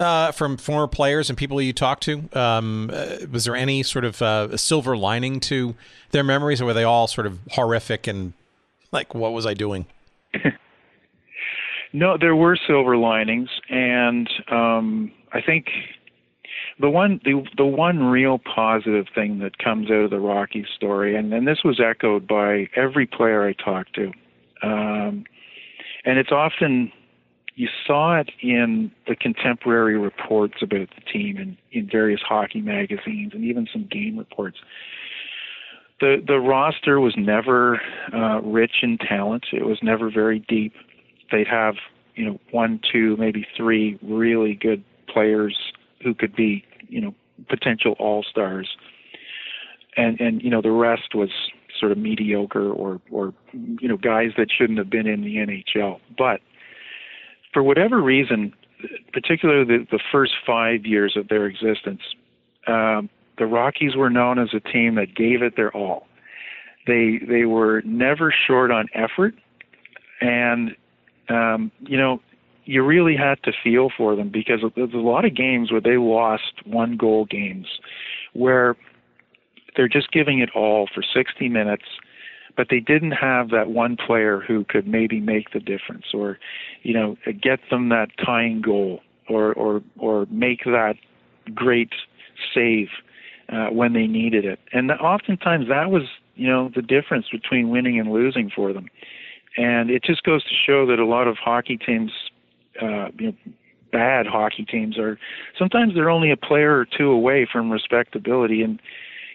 Uh, 0.00 0.32
from 0.32 0.56
former 0.56 0.88
players 0.88 1.28
and 1.28 1.38
people 1.38 1.60
you 1.60 1.72
talked 1.72 2.02
to? 2.04 2.28
Um, 2.32 2.90
uh, 2.92 3.18
was 3.30 3.44
there 3.44 3.54
any 3.54 3.82
sort 3.82 4.04
of 4.04 4.20
uh, 4.22 4.56
silver 4.56 4.96
lining 4.96 5.38
to 5.40 5.76
their 6.10 6.24
memories, 6.24 6.60
or 6.60 6.64
were 6.64 6.74
they 6.74 6.84
all 6.84 7.06
sort 7.06 7.26
of 7.26 7.38
horrific 7.52 8.06
and 8.06 8.32
like, 8.90 9.14
what 9.14 9.32
was 9.32 9.46
I 9.46 9.54
doing? 9.54 9.86
no, 11.92 12.16
there 12.18 12.34
were 12.34 12.58
silver 12.66 12.96
linings, 12.96 13.50
and 13.68 14.28
um, 14.50 15.12
I 15.32 15.40
think 15.40 15.66
the 16.80 16.88
one 16.90 17.20
the 17.24 17.44
the 17.56 17.66
one 17.66 18.04
real 18.04 18.38
positive 18.38 19.06
thing 19.14 19.38
that 19.40 19.58
comes 19.58 19.90
out 19.90 20.04
of 20.04 20.10
the 20.10 20.18
Rocky 20.18 20.66
story, 20.76 21.14
and, 21.14 21.32
and 21.32 21.46
this 21.46 21.58
was 21.64 21.78
echoed 21.78 22.26
by 22.26 22.68
every 22.74 23.06
player 23.06 23.46
I 23.46 23.52
talked 23.52 23.94
to, 23.96 24.12
um, 24.62 25.24
and 26.04 26.18
it's 26.18 26.32
often 26.32 26.90
you 27.60 27.68
saw 27.86 28.18
it 28.18 28.30
in 28.40 28.90
the 29.06 29.14
contemporary 29.14 29.98
reports 29.98 30.54
about 30.62 30.88
the 30.94 31.02
team 31.12 31.36
in, 31.36 31.58
in 31.72 31.86
various 31.86 32.22
hockey 32.26 32.62
magazines 32.62 33.32
and 33.34 33.44
even 33.44 33.68
some 33.70 33.86
game 33.90 34.16
reports. 34.16 34.56
The 36.00 36.24
the 36.26 36.38
roster 36.38 37.00
was 37.00 37.12
never 37.18 37.78
uh, 38.14 38.40
rich 38.40 38.76
in 38.80 38.96
talent. 38.96 39.44
It 39.52 39.66
was 39.66 39.76
never 39.82 40.10
very 40.10 40.38
deep. 40.38 40.72
They'd 41.30 41.46
have 41.48 41.74
you 42.14 42.24
know 42.24 42.40
one, 42.50 42.80
two, 42.90 43.18
maybe 43.18 43.46
three 43.54 43.98
really 44.00 44.54
good 44.54 44.82
players 45.06 45.54
who 46.02 46.14
could 46.14 46.34
be 46.34 46.64
you 46.88 47.02
know 47.02 47.14
potential 47.50 47.94
all 47.98 48.22
stars, 48.22 48.70
and 49.98 50.18
and 50.18 50.40
you 50.40 50.48
know 50.48 50.62
the 50.62 50.70
rest 50.70 51.14
was 51.14 51.28
sort 51.78 51.92
of 51.92 51.98
mediocre 51.98 52.70
or 52.70 53.02
or 53.10 53.34
you 53.52 53.86
know 53.86 53.98
guys 53.98 54.30
that 54.38 54.48
shouldn't 54.50 54.78
have 54.78 54.88
been 54.88 55.06
in 55.06 55.20
the 55.20 55.36
NHL. 55.36 56.00
But 56.16 56.40
for 57.52 57.62
whatever 57.62 58.00
reason, 58.00 58.52
particularly 59.12 59.64
the, 59.64 59.86
the 59.90 60.00
first 60.10 60.32
five 60.46 60.86
years 60.86 61.16
of 61.16 61.28
their 61.28 61.46
existence, 61.46 62.00
um, 62.66 63.08
the 63.38 63.46
Rockies 63.46 63.96
were 63.96 64.10
known 64.10 64.38
as 64.38 64.48
a 64.54 64.60
team 64.60 64.94
that 64.96 65.14
gave 65.14 65.42
it 65.42 65.56
their 65.56 65.74
all. 65.74 66.06
They 66.86 67.20
they 67.26 67.44
were 67.44 67.82
never 67.84 68.32
short 68.46 68.70
on 68.70 68.88
effort, 68.94 69.34
and 70.20 70.76
um, 71.28 71.70
you 71.80 71.98
know 71.98 72.20
you 72.64 72.84
really 72.84 73.16
had 73.16 73.42
to 73.42 73.52
feel 73.64 73.90
for 73.96 74.14
them 74.14 74.28
because 74.28 74.60
there's 74.76 74.94
a 74.94 74.98
lot 74.98 75.24
of 75.24 75.34
games 75.34 75.72
where 75.72 75.80
they 75.80 75.96
lost 75.96 76.64
one 76.64 76.96
goal 76.96 77.24
games, 77.24 77.66
where 78.32 78.76
they're 79.76 79.88
just 79.88 80.12
giving 80.12 80.40
it 80.40 80.50
all 80.54 80.88
for 80.94 81.02
60 81.02 81.48
minutes 81.48 81.84
but 82.56 82.68
they 82.70 82.80
didn't 82.80 83.12
have 83.12 83.50
that 83.50 83.70
one 83.70 83.96
player 83.96 84.40
who 84.40 84.64
could 84.64 84.86
maybe 84.86 85.20
make 85.20 85.52
the 85.52 85.60
difference 85.60 86.06
or 86.14 86.38
you 86.82 86.94
know 86.94 87.16
get 87.40 87.60
them 87.70 87.88
that 87.88 88.08
tying 88.24 88.60
goal 88.60 89.00
or 89.28 89.52
or 89.54 89.82
or 89.98 90.26
make 90.30 90.64
that 90.64 90.94
great 91.54 91.90
save 92.54 92.88
uh, 93.48 93.66
when 93.66 93.92
they 93.92 94.06
needed 94.06 94.44
it. 94.44 94.60
And 94.72 94.90
oftentimes 94.92 95.68
that 95.68 95.90
was 95.90 96.02
you 96.34 96.48
know 96.48 96.70
the 96.74 96.82
difference 96.82 97.26
between 97.30 97.70
winning 97.70 97.98
and 97.98 98.10
losing 98.10 98.50
for 98.54 98.72
them. 98.72 98.86
And 99.56 99.90
it 99.90 100.04
just 100.04 100.22
goes 100.22 100.44
to 100.44 100.54
show 100.54 100.86
that 100.86 100.98
a 100.98 101.06
lot 101.06 101.26
of 101.26 101.36
hockey 101.36 101.76
teams 101.76 102.12
uh, 102.80 103.08
you 103.18 103.26
know 103.26 103.34
bad 103.92 104.26
hockey 104.26 104.64
teams 104.64 104.98
are 104.98 105.18
sometimes 105.58 105.94
they're 105.94 106.10
only 106.10 106.30
a 106.30 106.36
player 106.36 106.78
or 106.78 106.86
two 106.86 107.10
away 107.10 107.46
from 107.50 107.70
respectability. 107.70 108.62
And 108.62 108.80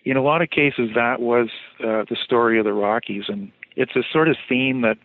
in 0.06 0.18
a 0.18 0.22
lot 0.22 0.42
of 0.42 0.50
cases, 0.50 0.90
that 0.96 1.20
was 1.20 1.50
uh, 1.80 2.06
the 2.10 2.16
story 2.24 2.60
of 2.60 2.66
the 2.66 2.74
Rockies, 2.74 3.24
and 3.28 3.52
it's 3.76 3.96
a 3.96 4.04
sort 4.12 4.30
of 4.30 4.38
theme 4.48 4.82
that 4.82 4.98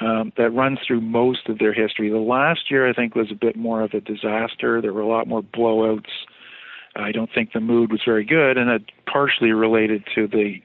um, 0.00 0.32
that 0.36 0.50
runs 0.50 0.78
through 0.86 1.00
most 1.00 1.48
of 1.48 1.58
their 1.58 1.72
history. 1.72 2.10
The 2.10 2.18
last 2.18 2.70
year, 2.70 2.88
I 2.88 2.92
think, 2.92 3.14
was 3.14 3.30
a 3.30 3.34
bit 3.34 3.56
more 3.56 3.82
of 3.82 3.92
a 3.92 4.00
disaster. 4.00 4.80
There 4.80 4.92
were 4.92 5.00
a 5.00 5.06
lot 5.06 5.28
more 5.28 5.42
blowouts. 5.42 6.10
I 6.96 7.12
don't 7.12 7.30
think 7.32 7.52
the 7.52 7.60
mood 7.60 7.90
was 7.90 8.00
very 8.04 8.24
good, 8.24 8.58
and 8.58 8.68
it 8.68 8.82
partially 9.10 9.52
related 9.52 10.04
to 10.14 10.26
the, 10.26 10.56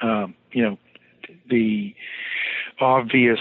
um, 0.00 0.34
you 0.52 0.62
know, 0.62 0.78
the 1.48 1.94
obvious 2.80 3.40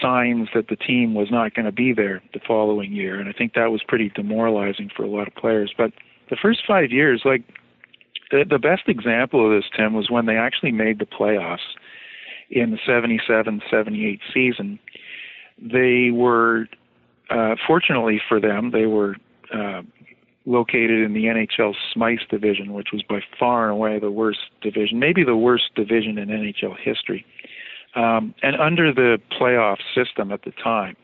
signs 0.00 0.48
that 0.54 0.68
the 0.68 0.76
team 0.76 1.14
was 1.14 1.28
not 1.30 1.54
going 1.54 1.66
to 1.66 1.72
be 1.72 1.92
there 1.92 2.22
the 2.32 2.40
following 2.46 2.92
year, 2.92 3.18
and 3.18 3.28
I 3.28 3.32
think 3.32 3.54
that 3.54 3.70
was 3.70 3.82
pretty 3.86 4.10
demoralizing 4.14 4.90
for 4.94 5.02
a 5.02 5.08
lot 5.08 5.28
of 5.28 5.34
players. 5.34 5.72
But 5.76 5.92
the 6.28 6.36
first 6.40 6.60
five 6.66 6.90
years, 6.90 7.22
like 7.24 7.42
the, 8.30 8.58
best 8.58 8.82
example 8.86 9.44
of 9.44 9.60
this, 9.60 9.70
Tim, 9.76 9.94
was 9.94 10.10
when 10.10 10.26
they 10.26 10.36
actually 10.36 10.72
made 10.72 10.98
the 10.98 11.06
playoffs 11.06 11.58
in 12.50 12.70
the 12.70 12.78
77 12.86 13.62
78 13.70 14.20
season. 14.32 14.78
They 15.60 16.10
were, 16.12 16.66
uh, 17.28 17.56
fortunately 17.66 18.20
for 18.28 18.40
them, 18.40 18.70
they 18.70 18.86
were 18.86 19.16
uh, 19.54 19.82
located 20.46 21.02
in 21.04 21.12
the 21.12 21.24
NHL 21.24 21.74
Smythe 21.92 22.18
division, 22.30 22.72
which 22.72 22.88
was 22.92 23.02
by 23.02 23.20
far 23.38 23.64
and 23.64 23.72
away 23.72 23.98
the 23.98 24.10
worst 24.10 24.40
division, 24.62 24.98
maybe 24.98 25.22
the 25.24 25.36
worst 25.36 25.74
division 25.74 26.18
in 26.18 26.28
NHL 26.28 26.76
history. 26.78 27.24
Um, 27.94 28.34
and 28.42 28.56
under 28.56 28.92
the 28.92 29.18
playoff 29.38 29.78
system 29.94 30.30
at 30.32 30.42
the 30.42 30.52
time, 30.52 30.96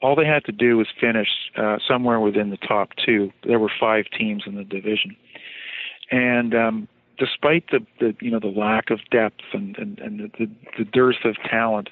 all 0.00 0.16
they 0.16 0.26
had 0.26 0.44
to 0.46 0.52
do 0.52 0.78
was 0.78 0.88
finish 1.00 1.28
uh, 1.56 1.78
somewhere 1.86 2.18
within 2.18 2.50
the 2.50 2.56
top 2.56 2.90
two. 3.04 3.30
There 3.46 3.58
were 3.58 3.70
five 3.78 4.06
teams 4.18 4.42
in 4.46 4.56
the 4.56 4.64
division, 4.64 5.16
and 6.12 6.54
um, 6.54 6.88
despite 7.18 7.64
the, 7.70 7.80
the 7.98 8.14
you 8.20 8.30
know 8.30 8.38
the 8.38 8.46
lack 8.46 8.90
of 8.90 9.00
depth 9.10 9.42
and 9.52 9.76
and, 9.78 9.98
and 9.98 10.30
the, 10.38 10.48
the 10.78 10.84
dearth 10.84 11.24
of 11.24 11.36
talent, 11.50 11.88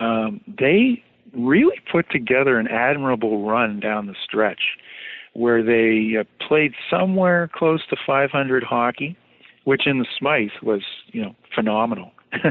um, 0.00 0.40
they 0.46 1.02
really 1.32 1.80
put 1.90 2.10
together 2.10 2.58
an 2.58 2.68
admirable 2.68 3.46
run 3.46 3.80
down 3.80 4.06
the 4.06 4.14
stretch, 4.22 4.76
where 5.32 5.62
they 5.62 6.16
uh, 6.18 6.24
played 6.46 6.74
somewhere 6.90 7.50
close 7.54 7.80
to 7.88 7.96
500 8.06 8.62
hockey, 8.62 9.16
which 9.64 9.86
in 9.86 9.98
the 9.98 10.06
Smythe 10.18 10.50
was 10.62 10.82
you 11.06 11.22
know 11.22 11.34
phenomenal. 11.54 12.10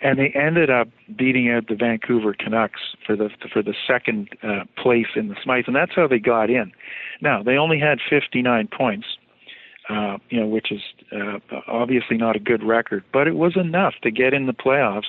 and 0.00 0.18
they 0.18 0.32
ended 0.34 0.68
up 0.68 0.88
beating 1.16 1.48
out 1.48 1.68
the 1.68 1.76
Vancouver 1.76 2.34
Canucks 2.34 2.80
for 3.06 3.14
the 3.14 3.30
for 3.52 3.62
the 3.62 3.74
second 3.86 4.30
uh, 4.42 4.64
place 4.76 5.06
in 5.14 5.28
the 5.28 5.36
Smythe, 5.40 5.64
and 5.68 5.76
that's 5.76 5.92
how 5.94 6.08
they 6.08 6.18
got 6.18 6.50
in. 6.50 6.72
Now 7.20 7.44
they 7.44 7.56
only 7.56 7.78
had 7.78 7.98
59 8.10 8.68
points, 8.76 9.06
uh, 9.88 10.18
you 10.28 10.40
know, 10.40 10.46
which 10.46 10.70
is 10.70 10.82
uh, 11.12 11.38
obviously 11.66 12.16
not 12.16 12.36
a 12.36 12.38
good 12.38 12.62
record, 12.62 13.04
but 13.12 13.26
it 13.26 13.36
was 13.36 13.56
enough 13.56 13.94
to 14.02 14.10
get 14.10 14.34
in 14.34 14.46
the 14.46 14.52
playoffs. 14.52 15.06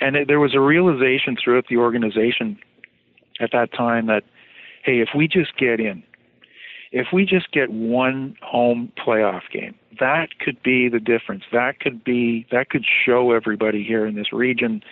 And 0.00 0.14
it, 0.14 0.28
there 0.28 0.40
was 0.40 0.54
a 0.54 0.60
realization 0.60 1.36
throughout 1.42 1.64
the 1.68 1.78
organization 1.78 2.58
at 3.40 3.50
that 3.52 3.72
time 3.72 4.06
that, 4.06 4.24
hey, 4.84 5.00
if 5.00 5.08
we 5.16 5.26
just 5.26 5.56
get 5.56 5.80
in, 5.80 6.02
if 6.92 7.08
we 7.12 7.24
just 7.24 7.50
get 7.52 7.70
one 7.70 8.36
home 8.42 8.92
playoff 8.96 9.42
game, 9.52 9.74
that 10.00 10.38
could 10.38 10.62
be 10.62 10.88
the 10.88 11.00
difference. 11.00 11.44
That 11.52 11.80
could 11.80 12.04
be 12.04 12.46
that 12.50 12.70
could 12.70 12.84
show 13.04 13.32
everybody 13.32 13.84
here 13.84 14.06
in 14.06 14.14
this 14.14 14.32
region, 14.32 14.82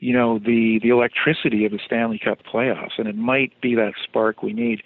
you 0.00 0.12
know, 0.12 0.38
the 0.38 0.80
the 0.82 0.88
electricity 0.88 1.64
of 1.64 1.72
the 1.72 1.78
Stanley 1.84 2.18
Cup 2.22 2.38
playoffs, 2.42 2.98
and 2.98 3.06
it 3.06 3.16
might 3.16 3.58
be 3.60 3.74
that 3.74 3.92
spark 4.02 4.42
we 4.42 4.52
need. 4.52 4.82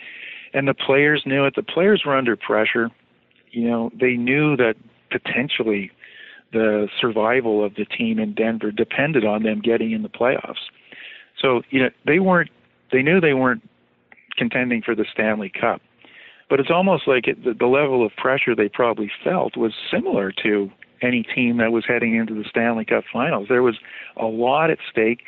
And 0.53 0.69
the 0.69 0.75
players 0.75 1.23
knew 1.27 1.45
it. 1.45 1.55
The 1.57 1.63
players 1.63 2.03
were 2.07 2.17
under 2.17 2.37
pressure 2.37 2.91
you 3.51 3.69
know, 3.69 3.91
they 3.99 4.15
knew 4.15 4.57
that 4.57 4.75
potentially 5.11 5.91
the 6.53 6.89
survival 7.01 7.65
of 7.65 7.75
the 7.75 7.85
team 7.85 8.19
in 8.19 8.35
Denver 8.35 8.71
depended 8.71 9.25
on 9.25 9.43
them 9.43 9.61
getting 9.61 9.93
in 9.93 10.03
the 10.03 10.09
playoffs. 10.09 10.71
So, 11.41 11.63
you 11.71 11.83
know, 11.83 11.91
they 12.07 12.19
weren't 12.19 12.51
they 12.93 13.03
knew 13.03 13.21
they 13.21 13.35
weren't 13.35 13.63
contending 14.37 14.83
for 14.83 14.95
the 14.95 15.05
Stanley 15.13 15.51
Cup. 15.51 15.81
But 16.49 16.61
it's 16.61 16.71
almost 16.71 17.09
like 17.09 17.27
it, 17.27 17.43
the, 17.43 17.55
the 17.55 17.67
level 17.67 18.07
of 18.07 18.15
pressure 18.17 18.55
they 18.55 18.69
probably 18.69 19.11
felt 19.25 19.57
was 19.57 19.73
similar 19.91 20.33
to 20.45 20.71
any 21.03 21.25
team 21.25 21.57
that 21.57 21.73
was 21.73 21.85
heading 21.87 22.15
into 22.15 22.35
the 22.35 22.45
Stanley 22.49 22.85
Cup 22.85 23.05
finals. 23.13 23.47
There 23.49 23.63
was 23.63 23.77
a 24.17 24.27
lot 24.27 24.71
at 24.71 24.79
stake 24.91 25.25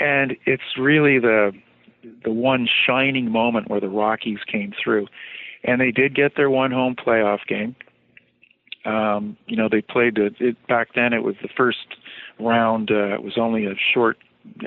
and 0.00 0.36
it's 0.44 0.76
really 0.78 1.18
the 1.18 1.52
the 2.24 2.32
one 2.32 2.68
shining 2.86 3.30
moment 3.30 3.70
where 3.70 3.80
the 3.80 3.88
Rockies 3.88 4.40
came 4.50 4.72
through 4.82 5.06
and 5.64 5.80
they 5.80 5.90
did 5.90 6.14
get 6.14 6.36
their 6.36 6.50
one 6.50 6.70
home 6.70 6.94
playoff 6.94 7.40
game. 7.48 7.76
Um, 8.84 9.36
you 9.46 9.56
know, 9.56 9.68
they 9.70 9.80
played 9.80 10.18
it, 10.18 10.34
it 10.40 10.56
back 10.66 10.88
then. 10.94 11.12
It 11.12 11.22
was 11.22 11.36
the 11.40 11.48
first 11.56 11.86
round. 12.40 12.90
Uh, 12.90 13.14
it 13.14 13.22
was 13.22 13.34
only 13.38 13.66
a 13.66 13.74
short, 13.94 14.18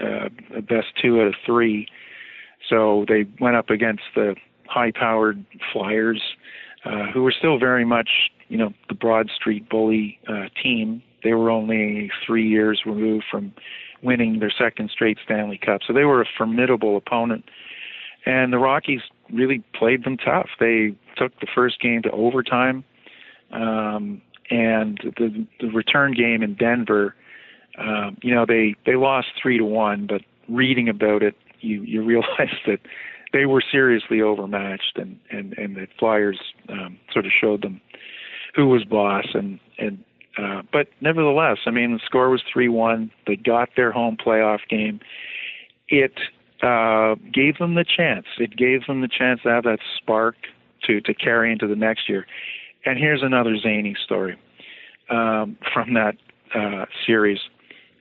uh, 0.01 0.29
best 0.61 0.87
two 1.01 1.19
out 1.21 1.27
of 1.27 1.35
three. 1.45 1.87
So 2.69 3.05
they 3.07 3.25
went 3.39 3.57
up 3.57 3.69
against 3.69 4.03
the 4.15 4.35
high-powered 4.67 5.45
Flyers, 5.71 6.21
uh, 6.85 7.11
who 7.13 7.23
were 7.23 7.33
still 7.37 7.59
very 7.59 7.85
much, 7.85 8.09
you 8.47 8.57
know, 8.57 8.73
the 8.87 8.95
Broad 8.95 9.29
Street 9.35 9.69
bully 9.69 10.19
uh, 10.27 10.45
team. 10.61 11.03
They 11.23 11.33
were 11.33 11.49
only 11.49 12.09
three 12.25 12.47
years 12.47 12.81
removed 12.85 13.25
from 13.29 13.53
winning 14.01 14.39
their 14.39 14.51
second 14.57 14.91
straight 14.91 15.17
Stanley 15.23 15.57
Cup, 15.57 15.81
so 15.85 15.93
they 15.93 16.05
were 16.05 16.21
a 16.21 16.25
formidable 16.37 16.95
opponent. 16.95 17.45
And 18.25 18.53
the 18.53 18.59
Rockies 18.59 19.01
really 19.31 19.63
played 19.73 20.03
them 20.03 20.17
tough. 20.17 20.49
They 20.59 20.95
took 21.15 21.39
the 21.39 21.47
first 21.53 21.79
game 21.79 22.01
to 22.03 22.11
overtime, 22.11 22.83
um, 23.51 24.21
and 24.49 24.99
the 25.17 25.45
the 25.59 25.67
return 25.67 26.13
game 26.13 26.43
in 26.43 26.55
Denver. 26.55 27.15
Um, 27.77 28.17
you 28.21 28.33
know 28.33 28.45
they 28.45 28.75
they 28.85 28.95
lost 28.95 29.27
three 29.41 29.57
to 29.57 29.65
one, 29.65 30.07
but 30.07 30.21
reading 30.47 30.89
about 30.89 31.23
it, 31.23 31.35
you 31.61 31.81
you 31.83 32.03
realize 32.03 32.55
that 32.67 32.79
they 33.33 33.45
were 33.45 33.63
seriously 33.71 34.21
overmatched, 34.21 34.97
and 34.97 35.19
and 35.31 35.53
and 35.57 35.75
the 35.75 35.87
Flyers 35.99 36.39
um, 36.69 36.97
sort 37.11 37.25
of 37.25 37.31
showed 37.31 37.61
them 37.61 37.81
who 38.55 38.67
was 38.67 38.83
boss, 38.85 39.25
and 39.33 39.59
and 39.77 40.03
uh, 40.37 40.61
but 40.71 40.87
nevertheless, 41.01 41.57
I 41.65 41.71
mean 41.71 41.93
the 41.93 41.99
score 42.05 42.29
was 42.29 42.41
three 42.51 42.69
one. 42.69 43.11
They 43.27 43.35
got 43.35 43.69
their 43.75 43.91
home 43.91 44.17
playoff 44.17 44.59
game. 44.69 44.99
It 45.87 46.13
uh, 46.65 47.15
gave 47.33 47.57
them 47.57 47.75
the 47.75 47.85
chance. 47.85 48.25
It 48.39 48.55
gave 48.55 48.85
them 48.87 49.01
the 49.01 49.07
chance 49.07 49.41
to 49.43 49.49
have 49.49 49.63
that 49.63 49.79
spark 49.97 50.35
to 50.85 51.01
to 51.01 51.13
carry 51.13 51.51
into 51.51 51.67
the 51.67 51.75
next 51.75 52.09
year. 52.09 52.25
And 52.85 52.99
here's 52.99 53.23
another 53.23 53.57
zany 53.57 53.95
story 54.03 54.37
um, 55.09 55.57
from 55.73 55.93
that 55.93 56.15
uh, 56.53 56.85
series. 57.05 57.39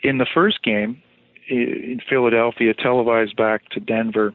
In 0.02 0.18
the 0.18 0.26
first 0.34 0.62
game 0.62 1.02
in 1.48 2.00
Philadelphia, 2.08 2.74
televised 2.74 3.36
back 3.36 3.68
to 3.70 3.80
Denver, 3.80 4.34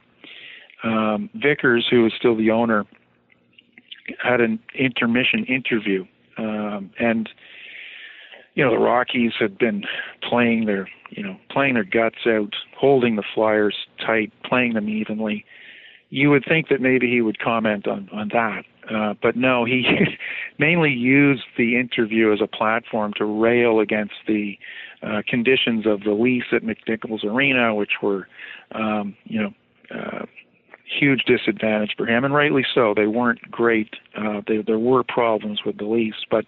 um, 0.83 1.29
Vickers, 1.35 1.87
who 1.89 2.03
was 2.03 2.13
still 2.17 2.35
the 2.35 2.51
owner, 2.51 2.85
had 4.23 4.41
an 4.41 4.59
intermission 4.73 5.45
interview, 5.45 6.05
um, 6.37 6.89
and 6.99 7.29
you 8.55 8.63
know 8.63 8.71
the 8.71 8.79
Rockies 8.79 9.33
had 9.39 9.57
been 9.57 9.83
playing 10.27 10.65
their 10.65 10.87
you 11.09 11.23
know 11.23 11.37
playing 11.49 11.75
their 11.75 11.83
guts 11.83 12.25
out, 12.27 12.53
holding 12.77 13.15
the 13.15 13.23
Flyers 13.33 13.75
tight, 14.05 14.31
playing 14.43 14.73
them 14.73 14.89
evenly. 14.89 15.45
You 16.09 16.31
would 16.31 16.43
think 16.47 16.69
that 16.69 16.81
maybe 16.81 17.07
he 17.09 17.21
would 17.21 17.39
comment 17.39 17.87
on 17.87 18.09
on 18.11 18.29
that, 18.33 18.63
uh, 18.93 19.13
but 19.21 19.35
no, 19.35 19.65
he 19.65 19.85
mainly 20.57 20.91
used 20.91 21.43
the 21.57 21.79
interview 21.79 22.33
as 22.33 22.39
a 22.41 22.47
platform 22.47 23.13
to 23.17 23.25
rail 23.25 23.79
against 23.79 24.15
the 24.27 24.57
uh, 25.03 25.21
conditions 25.27 25.85
of 25.85 26.03
the 26.03 26.11
lease 26.11 26.51
at 26.51 26.63
McNichols 26.63 27.23
Arena, 27.23 27.75
which 27.75 28.01
were 28.01 28.27
um, 28.71 29.15
you 29.25 29.41
know. 29.41 29.53
Uh, 29.91 30.25
huge 30.89 31.23
disadvantage 31.25 31.91
for 31.97 32.07
him, 32.07 32.23
and 32.23 32.33
rightly 32.33 32.65
so. 32.73 32.93
They 32.95 33.07
weren't 33.07 33.49
great. 33.51 33.95
Uh, 34.17 34.41
they, 34.47 34.61
there 34.61 34.79
were 34.79 35.03
problems 35.03 35.61
with 35.65 35.77
the 35.77 35.85
lease, 35.85 36.25
but 36.29 36.45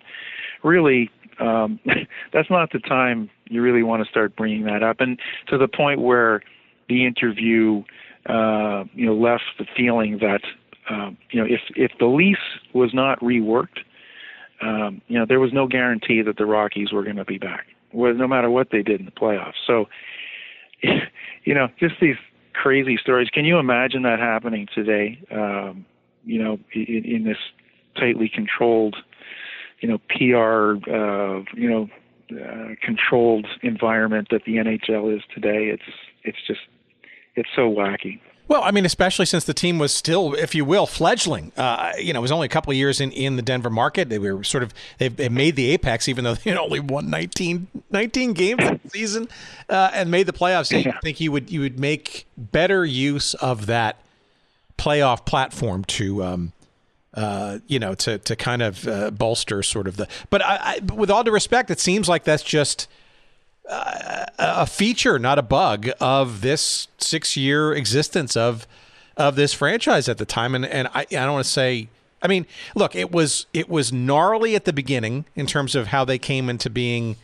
really, 0.63 1.09
um, 1.39 1.79
that's 2.33 2.49
not 2.49 2.71
the 2.71 2.79
time 2.79 3.29
you 3.45 3.61
really 3.61 3.83
want 3.83 4.03
to 4.03 4.09
start 4.09 4.35
bringing 4.35 4.65
that 4.65 4.83
up. 4.83 4.99
And 4.99 5.19
to 5.47 5.57
the 5.57 5.67
point 5.67 6.01
where 6.01 6.41
the 6.89 7.05
interview, 7.05 7.83
uh, 8.27 8.85
you 8.93 9.05
know, 9.05 9.15
left 9.15 9.43
the 9.59 9.65
feeling 9.75 10.19
that, 10.19 10.41
um, 10.89 11.17
you 11.31 11.39
know, 11.39 11.47
if 11.47 11.61
if 11.75 11.91
the 11.99 12.07
lease 12.07 12.37
was 12.73 12.93
not 12.93 13.19
reworked, 13.19 13.79
um, 14.61 15.01
you 15.07 15.17
know, 15.17 15.25
there 15.27 15.39
was 15.39 15.53
no 15.53 15.67
guarantee 15.67 16.21
that 16.21 16.37
the 16.37 16.45
Rockies 16.45 16.91
were 16.91 17.03
going 17.03 17.15
to 17.15 17.25
be 17.25 17.37
back, 17.37 17.67
no 17.93 18.27
matter 18.27 18.49
what 18.49 18.69
they 18.71 18.81
did 18.81 18.99
in 18.99 19.05
the 19.05 19.11
playoffs. 19.11 19.53
So, 19.65 19.85
you 21.43 21.53
know, 21.53 21.67
just 21.79 21.95
these 22.01 22.15
crazy 22.53 22.97
stories. 22.97 23.29
Can 23.29 23.45
you 23.45 23.57
imagine 23.57 24.03
that 24.03 24.19
happening 24.19 24.67
today? 24.73 25.19
Um, 25.31 25.85
you 26.23 26.43
know, 26.43 26.59
in, 26.73 27.03
in 27.05 27.23
this 27.23 27.37
tightly 27.97 28.29
controlled 28.33 28.95
you 29.81 29.89
know 29.89 29.97
PR 30.09 30.89
uh, 30.89 31.43
you 31.53 31.69
know 31.69 31.89
uh, 32.31 32.75
controlled 32.81 33.47
environment 33.61 34.27
that 34.31 34.43
the 34.45 34.55
NHL 34.55 35.15
is 35.15 35.23
today. 35.33 35.69
It's 35.73 35.83
it's 36.23 36.37
just 36.47 36.61
it's 37.35 37.49
so 37.55 37.69
wacky. 37.69 38.19
Well, 38.51 38.63
I 38.65 38.71
mean, 38.71 38.83
especially 38.85 39.27
since 39.27 39.45
the 39.45 39.53
team 39.53 39.79
was 39.79 39.93
still, 39.93 40.33
if 40.33 40.53
you 40.53 40.65
will, 40.65 40.85
fledgling. 40.85 41.53
Uh, 41.55 41.93
you 41.97 42.11
know, 42.11 42.19
it 42.19 42.21
was 42.21 42.33
only 42.33 42.47
a 42.47 42.49
couple 42.49 42.69
of 42.71 42.75
years 42.75 42.99
in, 42.99 43.09
in 43.13 43.37
the 43.37 43.41
Denver 43.41 43.69
market. 43.69 44.09
They 44.09 44.19
were 44.19 44.43
sort 44.43 44.61
of 44.61 44.73
they've, 44.97 45.15
they 45.15 45.29
made 45.29 45.55
the 45.55 45.69
apex, 45.71 46.09
even 46.09 46.25
though 46.25 46.33
they 46.43 46.57
only 46.57 46.81
won 46.81 47.09
19, 47.09 47.67
19 47.91 48.33
games 48.33 48.57
that 48.57 48.81
season 48.91 49.29
uh, 49.69 49.91
and 49.93 50.11
made 50.11 50.25
the 50.25 50.33
playoffs. 50.33 50.65
So 50.65 50.75
you 50.75 50.91
think 51.01 51.21
you 51.21 51.31
would 51.31 51.49
you 51.49 51.61
would 51.61 51.79
make 51.79 52.27
better 52.35 52.83
use 52.83 53.35
of 53.35 53.67
that 53.67 54.01
playoff 54.77 55.25
platform 55.25 55.85
to 55.85 56.21
um, 56.21 56.51
uh, 57.13 57.59
you 57.67 57.79
know, 57.79 57.95
to 57.95 58.17
to 58.17 58.35
kind 58.35 58.61
of 58.61 58.85
uh, 58.85 59.11
bolster 59.11 59.63
sort 59.63 59.87
of 59.87 59.95
the. 59.95 60.09
But 60.29 60.43
I, 60.43 60.57
I, 60.61 60.93
with 60.93 61.09
all 61.09 61.23
due 61.23 61.31
respect, 61.31 61.71
it 61.71 61.79
seems 61.79 62.09
like 62.09 62.25
that's 62.25 62.43
just 62.43 62.89
a, 63.71 64.65
feature, 64.65 65.17
not 65.17 65.39
a 65.39 65.41
bug, 65.41 65.89
of 65.99 66.41
this 66.41 66.87
six-year 66.97 67.73
existence 67.73 68.35
of 68.35 68.67
of 69.17 69.35
this 69.35 69.53
franchise 69.53 70.07
at 70.09 70.17
the 70.17 70.25
time. 70.25 70.55
And 70.55 70.65
and 70.65 70.87
I, 70.89 71.01
I 71.01 71.05
don't 71.05 71.33
want 71.33 71.45
to 71.45 71.51
say. 71.51 71.89
I 72.23 72.27
mean, 72.27 72.45
look, 72.75 72.95
it 72.95 73.11
was 73.11 73.47
it 73.53 73.67
was 73.67 73.91
gnarly 73.91 74.55
at 74.55 74.65
the 74.65 74.73
beginning 74.73 75.25
in 75.35 75.47
terms 75.47 75.73
of 75.73 75.87
how 75.87 76.05
they 76.05 76.19
came 76.19 76.49
into 76.49 76.69
being 76.69 77.15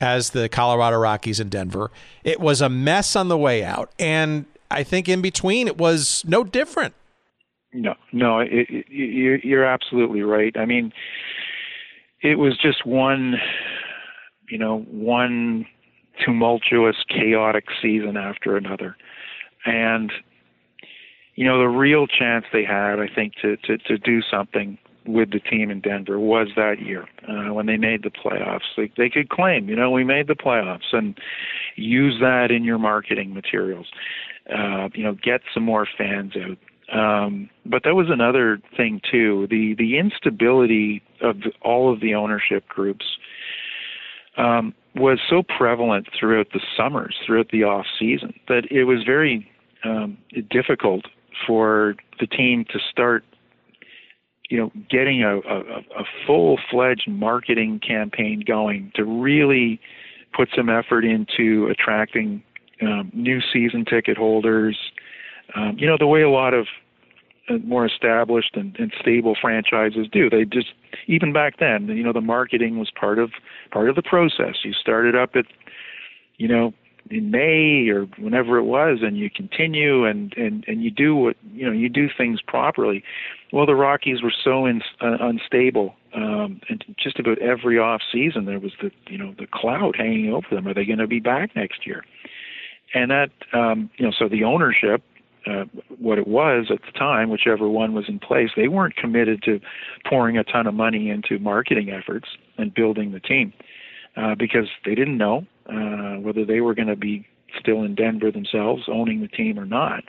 as 0.00 0.30
the 0.30 0.48
Colorado 0.48 0.96
Rockies 0.96 1.40
in 1.40 1.48
Denver. 1.48 1.90
It 2.24 2.40
was 2.40 2.60
a 2.60 2.68
mess 2.68 3.14
on 3.16 3.28
the 3.28 3.36
way 3.36 3.62
out, 3.62 3.90
and 3.98 4.46
I 4.70 4.84
think 4.84 5.08
in 5.08 5.20
between 5.20 5.66
it 5.66 5.76
was 5.76 6.24
no 6.26 6.44
different. 6.44 6.94
No, 7.72 7.94
no, 8.12 8.40
it, 8.40 8.48
it, 8.70 8.86
you're, 8.88 9.36
you're 9.38 9.64
absolutely 9.64 10.22
right. 10.22 10.56
I 10.56 10.64
mean, 10.64 10.92
it 12.22 12.38
was 12.38 12.56
just 12.56 12.86
one, 12.86 13.34
you 14.48 14.56
know, 14.56 14.80
one 14.90 15.66
tumultuous, 16.24 16.96
chaotic 17.08 17.66
season 17.82 18.16
after 18.16 18.56
another, 18.56 18.96
and 19.64 20.12
you 21.38 21.44
know, 21.44 21.58
the 21.60 21.68
real 21.68 22.08
chance 22.08 22.46
they 22.52 22.64
had, 22.64 22.98
I 22.98 23.06
think, 23.14 23.34
to 23.42 23.56
to, 23.58 23.78
to 23.78 23.96
do 23.96 24.22
something 24.28 24.76
with 25.06 25.30
the 25.30 25.38
team 25.38 25.70
in 25.70 25.80
Denver 25.80 26.18
was 26.18 26.48
that 26.56 26.80
year 26.80 27.06
uh, 27.28 27.54
when 27.54 27.66
they 27.66 27.76
made 27.76 28.02
the 28.02 28.10
playoffs. 28.10 28.66
They, 28.76 28.90
they 28.96 29.08
could 29.08 29.30
claim, 29.30 29.68
you 29.68 29.76
know, 29.76 29.90
we 29.90 30.04
made 30.04 30.26
the 30.26 30.34
playoffs 30.34 30.92
and 30.92 31.18
use 31.76 32.18
that 32.20 32.50
in 32.50 32.64
your 32.64 32.78
marketing 32.78 33.32
materials. 33.32 33.86
Uh, 34.52 34.88
you 34.94 35.04
know, 35.04 35.14
get 35.14 35.42
some 35.54 35.62
more 35.62 35.86
fans 35.96 36.32
out. 36.36 36.58
Um, 36.92 37.50
but 37.66 37.84
that 37.84 37.94
was 37.94 38.06
another 38.10 38.60
thing 38.76 39.00
too. 39.10 39.46
The 39.50 39.74
the 39.78 39.98
instability 39.98 41.02
of 41.20 41.36
all 41.62 41.92
of 41.92 42.00
the 42.00 42.14
ownership 42.14 42.66
groups 42.66 43.04
um, 44.38 44.74
was 44.94 45.18
so 45.28 45.42
prevalent 45.42 46.08
throughout 46.18 46.48
the 46.52 46.60
summers, 46.76 47.16
throughout 47.26 47.50
the 47.50 47.64
off 47.64 47.86
season, 47.98 48.32
that 48.48 48.62
it 48.70 48.84
was 48.84 49.02
very 49.04 49.50
um, 49.84 50.16
difficult 50.50 51.04
for 51.46 51.94
the 52.18 52.26
team 52.26 52.64
to 52.70 52.78
start, 52.90 53.24
you 54.48 54.58
know, 54.58 54.72
getting 54.90 55.22
a, 55.22 55.36
a, 55.38 55.60
a 56.00 56.04
full 56.26 56.58
fledged 56.70 57.08
marketing 57.08 57.80
campaign 57.86 58.42
going 58.46 58.90
to 58.94 59.04
really 59.04 59.80
put 60.34 60.48
some 60.56 60.68
effort 60.68 61.04
into 61.04 61.66
attracting 61.66 62.42
um, 62.82 63.10
new 63.12 63.40
season 63.52 63.84
ticket 63.84 64.16
holders. 64.16 64.76
Um, 65.54 65.76
you 65.78 65.86
know, 65.86 65.96
the 65.98 66.06
way 66.06 66.22
a 66.22 66.30
lot 66.30 66.54
of 66.54 66.66
more 67.64 67.86
established 67.86 68.56
and, 68.56 68.76
and 68.78 68.92
stable 69.00 69.36
franchises 69.40 70.06
do. 70.10 70.28
They 70.28 70.44
just 70.44 70.72
even 71.06 71.32
back 71.32 71.58
then, 71.58 71.88
you 71.88 72.02
know, 72.02 72.12
the 72.12 72.20
marketing 72.20 72.78
was 72.78 72.90
part 72.90 73.18
of 73.18 73.30
part 73.70 73.88
of 73.88 73.96
the 73.96 74.02
process. 74.02 74.56
You 74.64 74.72
started 74.72 75.14
up 75.14 75.36
at, 75.36 75.46
you 76.36 76.48
know, 76.48 76.72
in 77.10 77.30
May 77.30 77.88
or 77.88 78.04
whenever 78.18 78.58
it 78.58 78.64
was, 78.64 78.98
and 79.02 79.16
you 79.16 79.30
continue 79.30 80.04
and 80.04 80.34
and 80.36 80.64
and 80.66 80.82
you 80.82 80.90
do 80.90 81.14
what 81.14 81.36
you 81.54 81.66
know 81.66 81.72
you 81.72 81.88
do 81.88 82.08
things 82.16 82.40
properly. 82.42 83.02
Well, 83.52 83.66
the 83.66 83.74
Rockies 83.74 84.22
were 84.22 84.32
so 84.44 84.66
in, 84.66 84.82
uh, 85.00 85.16
unstable, 85.20 85.94
um, 86.14 86.60
and 86.68 86.84
just 87.02 87.18
about 87.18 87.38
every 87.38 87.78
off 87.78 88.02
season 88.12 88.44
there 88.44 88.58
was 88.58 88.72
the 88.82 88.90
you 89.08 89.18
know 89.18 89.34
the 89.38 89.46
cloud 89.46 89.96
hanging 89.96 90.32
over 90.32 90.46
them. 90.50 90.66
Are 90.68 90.74
they 90.74 90.84
going 90.84 90.98
to 90.98 91.06
be 91.06 91.20
back 91.20 91.54
next 91.56 91.86
year? 91.86 92.04
And 92.94 93.10
that 93.10 93.30
um, 93.52 93.90
you 93.96 94.04
know, 94.04 94.12
so 94.16 94.28
the 94.28 94.44
ownership 94.44 95.02
uh, 95.48 95.64
what 95.98 96.18
it 96.18 96.28
was 96.28 96.66
at 96.70 96.80
the 96.82 96.98
time, 96.98 97.30
whichever 97.30 97.68
one 97.68 97.94
was 97.94 98.04
in 98.08 98.18
place, 98.18 98.50
they 98.56 98.68
weren't 98.68 98.96
committed 98.96 99.42
to 99.44 99.60
pouring 100.08 100.36
a 100.36 100.44
ton 100.44 100.66
of 100.66 100.74
money 100.74 101.10
into 101.10 101.38
marketing 101.38 101.90
efforts 101.90 102.28
and 102.58 102.74
building 102.74 103.12
the 103.12 103.20
team 103.20 103.52
uh, 104.16 104.34
because 104.34 104.68
they 104.84 104.94
didn't 104.94 105.16
know 105.16 105.46
uh, 105.68 106.20
whether 106.20 106.44
they 106.44 106.60
were 106.60 106.74
going 106.74 106.88
to 106.88 106.96
be 106.96 107.26
still 107.58 107.82
in 107.82 107.94
Denver 107.94 108.30
themselves, 108.30 108.82
owning 108.88 109.20
the 109.20 109.28
team 109.28 109.58
or 109.58 109.64
not. 109.64 110.04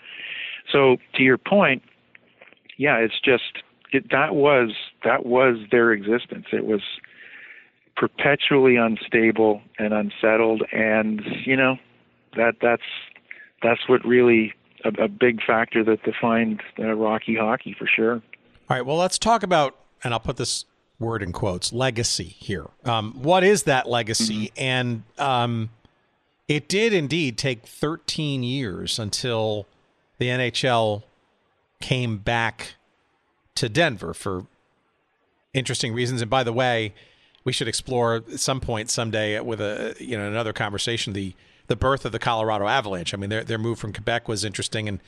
So 0.71 0.97
to 1.15 1.23
your 1.23 1.37
point, 1.37 1.83
yeah, 2.77 2.97
it's 2.97 3.19
just 3.23 3.63
it, 3.91 4.11
that 4.11 4.35
was 4.35 4.71
that 5.03 5.25
was 5.25 5.57
their 5.71 5.91
existence. 5.91 6.47
It 6.51 6.65
was 6.65 6.81
perpetually 7.95 8.75
unstable 8.75 9.61
and 9.77 9.93
unsettled, 9.93 10.63
and 10.71 11.21
you 11.45 11.55
know 11.55 11.77
that 12.35 12.55
that's 12.61 12.83
that's 13.61 13.81
what 13.87 14.05
really 14.05 14.53
a, 14.83 15.03
a 15.03 15.07
big 15.07 15.41
factor 15.43 15.83
that 15.83 16.03
defined 16.03 16.61
uh, 16.79 16.93
Rocky 16.93 17.35
hockey 17.35 17.75
for 17.77 17.87
sure. 17.87 18.15
All 18.15 18.21
right, 18.69 18.85
well, 18.85 18.97
let's 18.97 19.17
talk 19.17 19.43
about, 19.43 19.75
and 20.03 20.13
I'll 20.13 20.19
put 20.19 20.37
this 20.37 20.65
word 20.99 21.23
in 21.23 21.31
quotes, 21.31 21.71
legacy 21.73 22.35
here. 22.37 22.67
Um, 22.85 23.13
what 23.13 23.43
is 23.43 23.63
that 23.63 23.87
legacy? 23.87 24.47
Mm-hmm. 24.47 24.61
And 24.61 25.03
um, 25.17 25.69
it 26.47 26.67
did 26.67 26.93
indeed 26.93 27.37
take 27.37 27.65
13 27.65 28.43
years 28.43 28.99
until 28.99 29.65
the 30.17 30.27
NHL 30.27 31.03
came 31.81 32.17
back 32.17 32.75
to 33.55 33.69
Denver 33.69 34.13
for 34.13 34.45
interesting 35.53 35.93
reasons. 35.93 36.21
And 36.21 36.29
by 36.29 36.43
the 36.43 36.53
way, 36.53 36.93
we 37.43 37.53
should 37.53 37.67
explore 37.67 38.15
at 38.15 38.39
some 38.39 38.59
point 38.59 38.89
someday 38.89 39.39
with 39.39 39.61
a 39.61 39.95
you 39.99 40.17
know 40.17 40.27
another 40.27 40.53
conversation 40.53 41.13
the 41.13 41.33
the 41.69 41.75
birth 41.75 42.03
of 42.03 42.11
the 42.11 42.19
Colorado 42.19 42.67
Avalanche. 42.67 43.13
I 43.13 43.17
mean, 43.17 43.29
their 43.29 43.43
their 43.45 43.57
move 43.57 43.79
from 43.79 43.93
Quebec 43.93 44.27
was 44.27 44.43
interesting, 44.43 44.89
and 44.89 44.99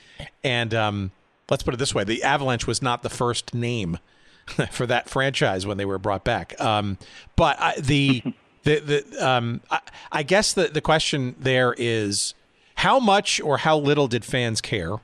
and 0.43 0.73
um, 0.73 1.11
let's 1.49 1.63
put 1.63 1.73
it 1.73 1.77
this 1.77 1.93
way: 1.93 2.05
the 2.05 2.23
Avalanche 2.23 2.65
was 2.65 2.81
not 2.81 3.03
the 3.03 3.09
first 3.09 3.53
name 3.53 3.97
for 4.71 4.85
that 4.85 5.09
franchise 5.09 5.65
when 5.65 5.77
they 5.77 5.85
were 5.85 5.97
brought 5.97 6.23
back. 6.23 6.59
Um, 6.61 6.97
but 7.35 7.59
I, 7.59 7.79
the 7.79 8.23
the 8.63 8.79
the 8.79 9.27
um, 9.27 9.61
I, 9.69 9.79
I, 10.11 10.23
guess 10.23 10.53
the 10.53 10.67
the 10.67 10.81
question 10.81 11.35
there 11.39 11.75
is 11.77 12.35
how 12.75 12.99
much 12.99 13.41
or 13.41 13.57
how 13.57 13.77
little 13.77 14.07
did 14.07 14.23
fans 14.23 14.61
care? 14.61 14.97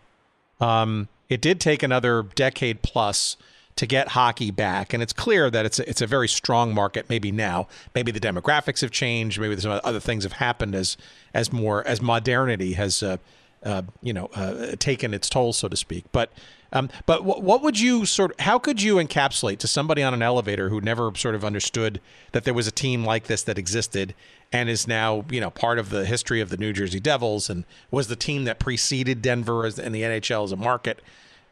Um, 0.61 1.09
it 1.27 1.41
did 1.41 1.59
take 1.59 1.83
another 1.83 2.23
decade 2.23 2.83
plus 2.83 3.35
to 3.77 3.85
get 3.85 4.09
hockey 4.09 4.51
back. 4.51 4.93
And 4.93 5.01
it's 5.01 5.13
clear 5.13 5.49
that 5.49 5.65
it's 5.65 5.79
a, 5.79 5.89
it's 5.89 6.01
a 6.01 6.07
very 6.07 6.27
strong 6.27 6.73
market. 6.73 7.09
Maybe 7.09 7.31
now, 7.31 7.67
maybe 7.95 8.11
the 8.11 8.19
demographics 8.19 8.81
have 8.81 8.91
changed. 8.91 9.39
Maybe 9.39 9.55
some 9.57 9.79
other 9.83 9.99
things 9.99 10.23
have 10.23 10.33
happened 10.33 10.75
as 10.75 10.97
as 11.33 11.53
more 11.53 11.87
as 11.87 12.01
modernity 12.01 12.73
has 12.73 13.01
uh, 13.01 13.17
uh, 13.63 13.83
you 14.01 14.13
know 14.13 14.27
uh, 14.35 14.75
taken 14.77 15.13
its 15.13 15.29
toll, 15.29 15.53
so 15.53 15.67
to 15.67 15.77
speak. 15.77 16.05
But 16.11 16.31
um, 16.73 16.89
but 17.05 17.19
w- 17.19 17.41
what 17.41 17.61
would 17.61 17.79
you 17.79 18.05
sort 18.05 18.31
of 18.31 18.39
how 18.41 18.59
could 18.59 18.81
you 18.81 18.95
encapsulate 18.95 19.59
to 19.59 19.67
somebody 19.67 20.03
on 20.03 20.13
an 20.13 20.21
elevator 20.21 20.69
who 20.69 20.81
never 20.81 21.11
sort 21.15 21.35
of 21.35 21.45
understood 21.45 22.01
that 22.33 22.43
there 22.43 22.53
was 22.53 22.67
a 22.67 22.71
team 22.71 23.05
like 23.05 23.25
this 23.25 23.43
that 23.43 23.57
existed 23.57 24.13
and 24.51 24.69
is 24.69 24.87
now 24.87 25.23
you 25.29 25.39
know 25.39 25.49
part 25.49 25.79
of 25.79 25.91
the 25.91 26.05
history 26.05 26.41
of 26.41 26.49
the 26.49 26.57
New 26.57 26.73
Jersey 26.73 26.99
Devils 26.99 27.49
and 27.49 27.63
was 27.91 28.07
the 28.07 28.15
team 28.15 28.45
that 28.45 28.59
preceded 28.59 29.21
Denver 29.21 29.65
as 29.65 29.77
in 29.77 29.91
the 29.91 30.01
NHL 30.01 30.43
as 30.43 30.51
a 30.51 30.57
market. 30.57 31.01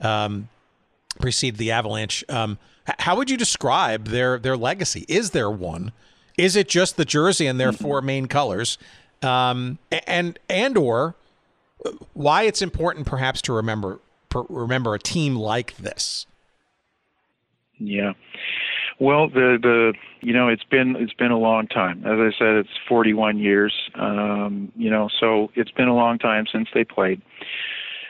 Um, 0.01 0.49
preceded 1.19 1.57
the 1.57 1.71
Avalanche. 1.71 2.23
Um, 2.29 2.57
how 2.99 3.15
would 3.15 3.29
you 3.29 3.37
describe 3.37 4.07
their 4.07 4.37
their 4.37 4.57
legacy? 4.57 5.05
Is 5.07 5.31
there 5.31 5.49
one? 5.49 5.91
Is 6.37 6.55
it 6.55 6.67
just 6.67 6.97
the 6.97 7.05
jersey 7.05 7.47
and 7.47 7.59
their 7.59 7.71
mm-hmm. 7.71 7.83
four 7.83 8.01
main 8.01 8.27
colors? 8.27 8.77
Um, 9.21 9.79
and 10.07 10.37
and 10.49 10.77
or 10.77 11.15
why 12.13 12.43
it's 12.43 12.61
important 12.61 13.07
perhaps 13.07 13.41
to 13.43 13.53
remember 13.53 13.99
remember 14.49 14.93
a 14.93 14.99
team 14.99 15.35
like 15.35 15.75
this? 15.77 16.25
Yeah. 17.77 18.13
Well, 18.99 19.29
the 19.29 19.57
the 19.61 19.93
you 20.21 20.33
know 20.33 20.47
it's 20.47 20.63
been 20.63 20.95
it's 20.95 21.13
been 21.13 21.31
a 21.31 21.37
long 21.37 21.67
time. 21.67 22.05
As 22.05 22.19
I 22.19 22.31
said, 22.37 22.55
it's 22.55 22.69
41 22.87 23.39
years. 23.39 23.73
Um, 23.95 24.71
you 24.75 24.89
know, 24.89 25.09
so 25.19 25.51
it's 25.55 25.71
been 25.71 25.87
a 25.87 25.95
long 25.95 26.17
time 26.17 26.45
since 26.51 26.69
they 26.73 26.83
played 26.83 27.21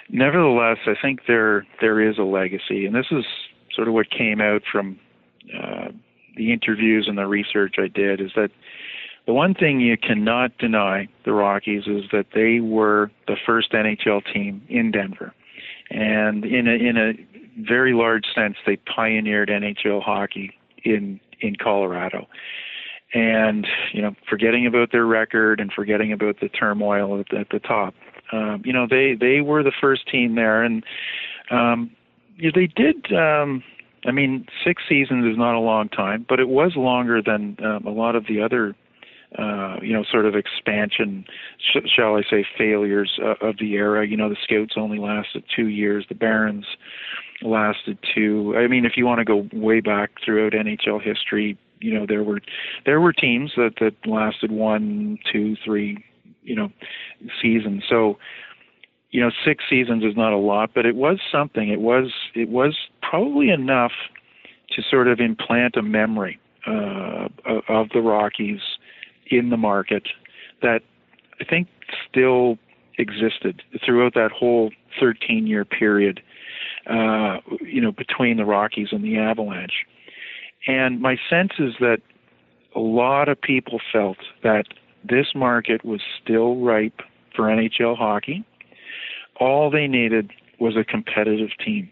nevertheless, 0.10 0.78
I 0.86 0.94
think 1.00 1.22
there 1.28 1.66
there 1.82 2.02
is 2.02 2.18
a 2.18 2.24
legacy, 2.24 2.86
and 2.86 2.96
this 2.96 3.08
is 3.12 3.26
sort 3.74 3.88
of 3.88 3.94
what 3.94 4.10
came 4.10 4.42
out 4.42 4.62
from 4.72 5.00
uh, 5.54 5.90
the 6.36 6.52
interviews 6.52 7.06
and 7.08 7.18
the 7.18 7.28
research 7.28 7.76
I 7.78 7.88
did. 7.88 8.22
Is 8.22 8.32
that 8.36 8.52
the 9.26 9.34
one 9.34 9.54
thing 9.54 9.80
you 9.80 9.98
cannot 9.98 10.58
deny 10.58 11.08
the 11.24 11.34
Rockies 11.34 11.84
is 11.88 12.04
that 12.12 12.28
they 12.34 12.60
were 12.60 13.12
the 13.28 13.38
first 13.46 13.72
NHL 13.72 14.22
team 14.34 14.62
in 14.70 14.92
Denver, 14.92 15.34
and 15.90 16.46
in 16.46 16.68
a 16.68 16.74
in 16.74 16.98
a 16.98 17.14
very 17.58 17.94
large 17.94 18.26
sense, 18.34 18.56
they 18.66 18.78
pioneered 18.78 19.50
NHL 19.50 20.02
hockey 20.04 20.54
in 20.84 21.20
in 21.42 21.56
Colorado. 21.56 22.28
And 23.14 23.66
you 23.94 24.02
know, 24.02 24.16
forgetting 24.30 24.68
about 24.68 24.92
their 24.92 25.06
record 25.06 25.60
and 25.60 25.72
forgetting 25.72 26.12
about 26.12 26.40
the 26.42 26.50
turmoil 26.50 27.20
at, 27.20 27.34
at 27.34 27.50
the 27.50 27.60
top, 27.60 27.94
um, 28.36 28.62
you 28.66 28.74
know, 28.74 28.88
they 28.90 29.16
they 29.20 29.42
were 29.42 29.64
the 29.64 29.72
first 29.80 30.10
team 30.10 30.36
there, 30.36 30.64
and 30.64 30.84
um, 31.50 31.92
they 32.38 32.68
did. 32.68 33.12
Um, 33.14 33.64
I 34.06 34.12
mean, 34.12 34.46
six 34.64 34.84
seasons 34.88 35.26
is 35.26 35.38
not 35.38 35.56
a 35.56 35.60
long 35.60 35.90
time, 35.90 36.26
but 36.28 36.40
it 36.40 36.50
was 36.50 36.74
longer 36.76 37.22
than 37.22 37.58
um, 37.64 37.86
a 37.88 37.92
lot 37.92 38.16
of 38.16 38.28
the 38.28 38.42
other, 38.42 38.76
uh, 39.38 39.78
you 39.82 39.94
know, 39.94 40.04
sort 40.12 40.26
of 40.26 40.36
expansion, 40.36 41.26
sh- 41.58 41.90
shall 41.96 42.16
I 42.16 42.22
say, 42.30 42.46
failures 42.58 43.20
uh, 43.24 43.48
of 43.48 43.58
the 43.58 43.74
era. 43.74 44.08
You 44.08 44.16
know, 44.16 44.30
the 44.30 44.38
Scouts 44.44 44.76
only 44.78 45.00
lasted 45.00 45.44
two 45.56 45.68
years. 45.68 46.06
The 46.08 46.16
Barons 46.16 46.66
lasted 47.42 47.98
two. 48.14 48.54
I 48.58 48.68
mean, 48.68 48.86
if 48.86 48.94
you 48.96 49.06
want 49.06 49.20
to 49.20 49.26
go 49.26 49.48
way 49.54 49.80
back 49.82 50.12
throughout 50.24 50.54
NHL 50.54 51.02
history, 51.02 51.58
you 51.80 51.94
know 51.94 52.06
there 52.08 52.24
were 52.24 52.42
there 52.86 53.02
were 53.02 53.14
teams 53.14 53.52
that 53.58 53.74
that 53.80 53.96
lasted 54.06 54.52
one, 54.52 55.20
two, 55.32 55.56
three, 55.64 56.04
you 56.46 56.56
know, 56.56 56.70
seasons. 57.42 57.84
So 57.90 58.18
you 59.12 59.22
know, 59.22 59.32
six 59.46 59.64
seasons 59.70 60.04
is 60.04 60.16
not 60.18 60.34
a 60.34 60.38
lot, 60.38 60.72
but 60.76 60.86
it 60.86 60.96
was 60.96 61.20
something. 61.32 61.70
It 61.70 61.80
was 61.80 62.12
it 62.34 62.50
was 62.50 62.76
probably 63.02 63.50
enough 63.50 63.94
to 64.72 64.82
sort 64.82 65.08
of 65.08 65.20
implant 65.20 65.76
a 65.78 65.82
memory 65.82 66.40
uh, 66.68 67.28
of 67.70 67.90
the 67.94 68.02
Rockies 68.02 68.60
in 69.28 69.50
the 69.50 69.58
market 69.58 70.10
that 70.62 70.82
I 71.40 71.46
think 71.46 71.68
still 72.10 72.58
existed 72.98 73.62
throughout 73.86 74.14
that 74.16 74.32
whole 74.32 74.72
13 75.00 75.48
year 75.48 75.66
period, 75.66 76.22
uh, 76.90 77.38
you 77.62 77.82
know, 77.82 77.92
between 77.92 78.38
the 78.38 78.46
Rockies 78.46 78.90
and 78.92 79.04
the 79.04 79.18
Avalanche. 79.18 79.86
And 80.68 81.02
my 81.02 81.18
sense 81.30 81.52
is 81.60 81.74
that 81.80 82.00
a 82.76 82.80
lot 82.80 83.30
of 83.30 83.40
people 83.40 83.80
felt 83.94 84.18
that 84.44 84.66
this 85.08 85.28
market 85.36 85.84
was 85.86 86.02
still 86.22 86.58
ripe 86.58 87.02
for 87.36 87.46
NHL 87.46 87.98
hockey. 87.98 88.46
All 89.40 89.70
they 89.70 89.88
needed 89.88 90.32
was 90.60 90.76
a 90.78 90.84
competitive 90.84 91.50
team. 91.64 91.92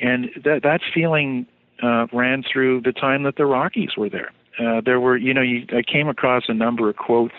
And 0.00 0.30
that, 0.44 0.62
that 0.62 0.80
feeling 0.92 1.46
uh, 1.82 2.06
ran 2.12 2.42
through 2.50 2.82
the 2.82 2.92
time 2.92 3.22
that 3.24 3.36
the 3.36 3.46
Rockies 3.46 3.90
were 3.96 4.10
there. 4.10 4.32
Uh, 4.58 4.80
there 4.84 5.00
were, 5.00 5.16
you 5.16 5.34
know, 5.34 5.42
you, 5.42 5.66
I 5.76 5.82
came 5.82 6.08
across 6.08 6.44
a 6.48 6.54
number 6.54 6.88
of 6.88 6.96
quotes, 6.96 7.34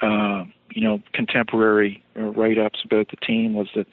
uh, 0.00 0.44
you 0.70 0.82
know, 0.82 1.00
contemporary 1.12 2.02
uh, 2.16 2.22
write-ups 2.22 2.80
about 2.84 3.08
the 3.10 3.16
team 3.16 3.54
was 3.54 3.68
that, 3.76 3.86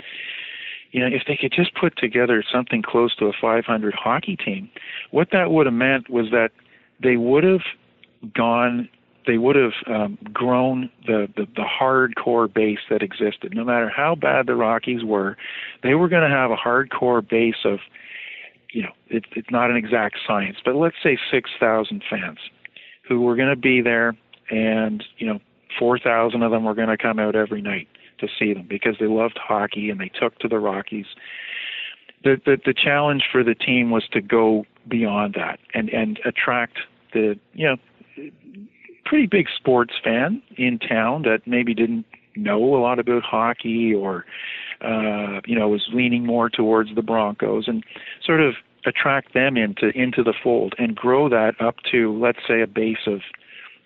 you 0.91 0.99
know, 0.99 1.07
if 1.07 1.23
they 1.27 1.37
could 1.37 1.53
just 1.53 1.75
put 1.75 1.95
together 1.97 2.43
something 2.51 2.81
close 2.81 3.15
to 3.17 3.25
a 3.25 3.33
500 3.39 3.93
hockey 3.93 4.35
team, 4.35 4.69
what 5.11 5.29
that 5.31 5.51
would 5.51 5.67
have 5.67 5.75
meant 5.75 6.09
was 6.09 6.31
that 6.31 6.49
they 7.01 7.17
would 7.17 7.43
have 7.43 7.61
gone 8.33 8.89
they 9.27 9.37
would 9.37 9.55
have 9.55 9.73
um, 9.87 10.17
grown 10.33 10.89
the, 11.05 11.27
the 11.35 11.45
the 11.55 11.63
hardcore 11.63 12.51
base 12.51 12.79
that 12.89 13.01
existed. 13.03 13.53
No 13.53 13.63
matter 13.63 13.89
how 13.89 14.15
bad 14.15 14.47
the 14.47 14.55
Rockies 14.55 15.03
were, 15.03 15.37
they 15.83 15.93
were 15.93 16.09
going 16.09 16.27
to 16.27 16.35
have 16.35 16.51
a 16.51 16.55
hardcore 16.55 17.27
base 17.27 17.63
of 17.65 17.79
you 18.71 18.81
know, 18.81 18.91
it, 19.07 19.25
it's 19.35 19.51
not 19.51 19.69
an 19.69 19.75
exact 19.75 20.17
science, 20.25 20.57
but 20.63 20.75
let's 20.75 20.95
say 21.03 21.17
6,000 21.29 22.03
fans 22.09 22.39
who 23.07 23.21
were 23.21 23.35
going 23.35 23.49
to 23.49 23.55
be 23.55 23.81
there, 23.81 24.15
and 24.49 25.03
you 25.17 25.27
know, 25.27 25.39
4,000 25.77 26.41
of 26.41 26.51
them 26.51 26.63
were 26.63 26.73
going 26.73 26.87
to 26.89 26.97
come 26.97 27.19
out 27.19 27.35
every 27.35 27.61
night 27.61 27.87
to 28.19 28.27
see 28.39 28.53
them 28.53 28.65
because 28.69 28.95
they 28.99 29.07
loved 29.07 29.37
hockey 29.41 29.89
and 29.89 29.99
they 29.99 30.09
took 30.09 30.37
to 30.39 30.47
the 30.47 30.59
Rockies. 30.59 31.07
The, 32.23 32.39
the 32.45 32.57
the 32.63 32.73
challenge 32.73 33.23
for 33.31 33.43
the 33.43 33.55
team 33.55 33.89
was 33.89 34.07
to 34.11 34.21
go 34.21 34.65
beyond 34.87 35.33
that 35.33 35.59
and 35.73 35.89
and 35.89 36.19
attract 36.23 36.77
the 37.13 37.39
you 37.53 37.65
know 37.67 37.77
pretty 39.11 39.27
big 39.27 39.47
sports 39.53 39.93
fan 40.01 40.41
in 40.55 40.79
town 40.79 41.23
that 41.23 41.41
maybe 41.45 41.73
didn't 41.73 42.05
know 42.37 42.63
a 42.73 42.79
lot 42.79 42.97
about 42.97 43.21
hockey 43.23 43.93
or 43.93 44.23
uh, 44.79 45.41
you 45.45 45.53
know, 45.53 45.67
was 45.67 45.89
leaning 45.93 46.25
more 46.25 46.49
towards 46.49 46.95
the 46.95 47.01
Broncos 47.01 47.67
and 47.67 47.83
sort 48.25 48.39
of 48.39 48.53
attract 48.85 49.33
them 49.33 49.57
into 49.57 49.89
into 49.89 50.23
the 50.23 50.33
fold 50.41 50.75
and 50.77 50.95
grow 50.95 51.27
that 51.27 51.59
up 51.59 51.75
to 51.91 52.17
let's 52.17 52.39
say 52.47 52.61
a 52.61 52.67
base 52.67 53.05
of 53.05 53.19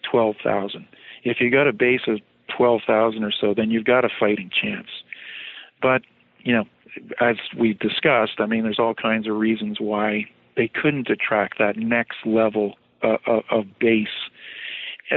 12,000. 0.09 0.87
If 1.23 1.41
you 1.41 1.49
got 1.49 1.67
a 1.67 1.73
base 1.73 2.01
of 2.07 2.19
12,000 2.55 3.23
or 3.23 3.31
so, 3.31 3.55
then 3.55 3.71
you've 3.71 3.85
got 3.85 4.05
a 4.05 4.09
fighting 4.19 4.51
chance. 4.51 4.89
But, 5.81 6.03
you 6.43 6.53
know, 6.53 6.65
as 7.19 7.37
we've 7.57 7.79
discussed, 7.79 8.33
I 8.37 8.45
mean, 8.45 8.61
there's 8.61 8.77
all 8.77 8.93
kinds 8.93 9.27
of 9.27 9.35
reasons 9.37 9.79
why 9.79 10.25
they 10.55 10.67
couldn't 10.67 11.09
attract 11.09 11.57
that 11.57 11.77
next 11.77 12.17
level 12.27 12.75
uh, 13.03 13.17
of, 13.25 13.43
of 13.49 13.65
base. 13.79 14.29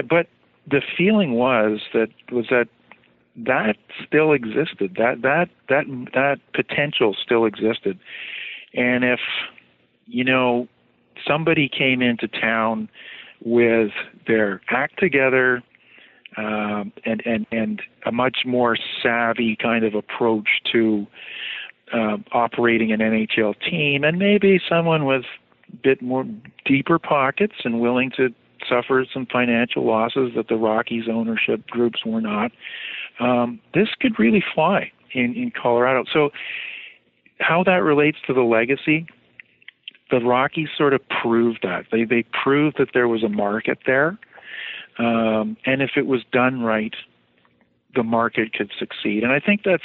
But 0.08 0.28
the 0.70 0.82
feeling 0.96 1.32
was 1.32 1.80
that 1.94 2.08
was 2.30 2.46
that 2.50 2.68
that 3.36 3.76
still 4.06 4.32
existed. 4.32 4.96
That 4.96 5.22
that 5.22 5.48
that 5.68 5.84
that 6.14 6.40
potential 6.54 7.16
still 7.22 7.44
existed. 7.44 7.98
And 8.74 9.04
if 9.04 9.20
you 10.06 10.24
know 10.24 10.68
somebody 11.26 11.68
came 11.68 12.02
into 12.02 12.28
town 12.28 12.88
with 13.44 13.90
their 14.26 14.60
act 14.70 14.98
together 14.98 15.62
um, 16.36 16.92
and 17.04 17.22
and 17.24 17.46
and 17.50 17.82
a 18.06 18.12
much 18.12 18.38
more 18.44 18.76
savvy 19.02 19.56
kind 19.56 19.84
of 19.84 19.94
approach 19.94 20.48
to 20.72 21.06
uh, 21.92 22.18
operating 22.32 22.92
an 22.92 23.00
NHL 23.00 23.54
team, 23.68 24.04
and 24.04 24.18
maybe 24.18 24.60
someone 24.68 25.04
with 25.04 25.24
a 25.72 25.76
bit 25.76 26.02
more 26.02 26.26
deeper 26.64 26.98
pockets 26.98 27.54
and 27.64 27.80
willing 27.80 28.10
to 28.16 28.28
suffer 28.68 29.04
some 29.12 29.26
financial 29.26 29.84
losses 29.84 30.32
that 30.36 30.48
the 30.48 30.56
Rockies 30.56 31.04
ownership 31.10 31.66
groups 31.68 32.04
were 32.04 32.20
not 32.20 32.52
um, 33.20 33.60
this 33.74 33.88
could 34.00 34.18
really 34.18 34.42
fly 34.54 34.92
in, 35.12 35.34
in 35.34 35.50
Colorado. 35.50 36.04
So, 36.12 36.30
how 37.40 37.62
that 37.64 37.82
relates 37.82 38.18
to 38.26 38.34
the 38.34 38.42
legacy, 38.42 39.06
the 40.10 40.18
Rockies 40.18 40.68
sort 40.76 40.92
of 40.92 41.00
proved 41.22 41.60
that. 41.62 41.84
They, 41.92 42.04
they 42.04 42.24
proved 42.42 42.76
that 42.78 42.88
there 42.94 43.06
was 43.06 43.22
a 43.22 43.28
market 43.28 43.78
there. 43.86 44.18
Um, 44.98 45.56
and 45.64 45.80
if 45.80 45.90
it 45.96 46.06
was 46.06 46.22
done 46.32 46.62
right, 46.62 46.94
the 47.94 48.02
market 48.02 48.52
could 48.52 48.72
succeed. 48.76 49.22
And 49.22 49.30
I 49.32 49.38
think 49.38 49.62
that's 49.64 49.82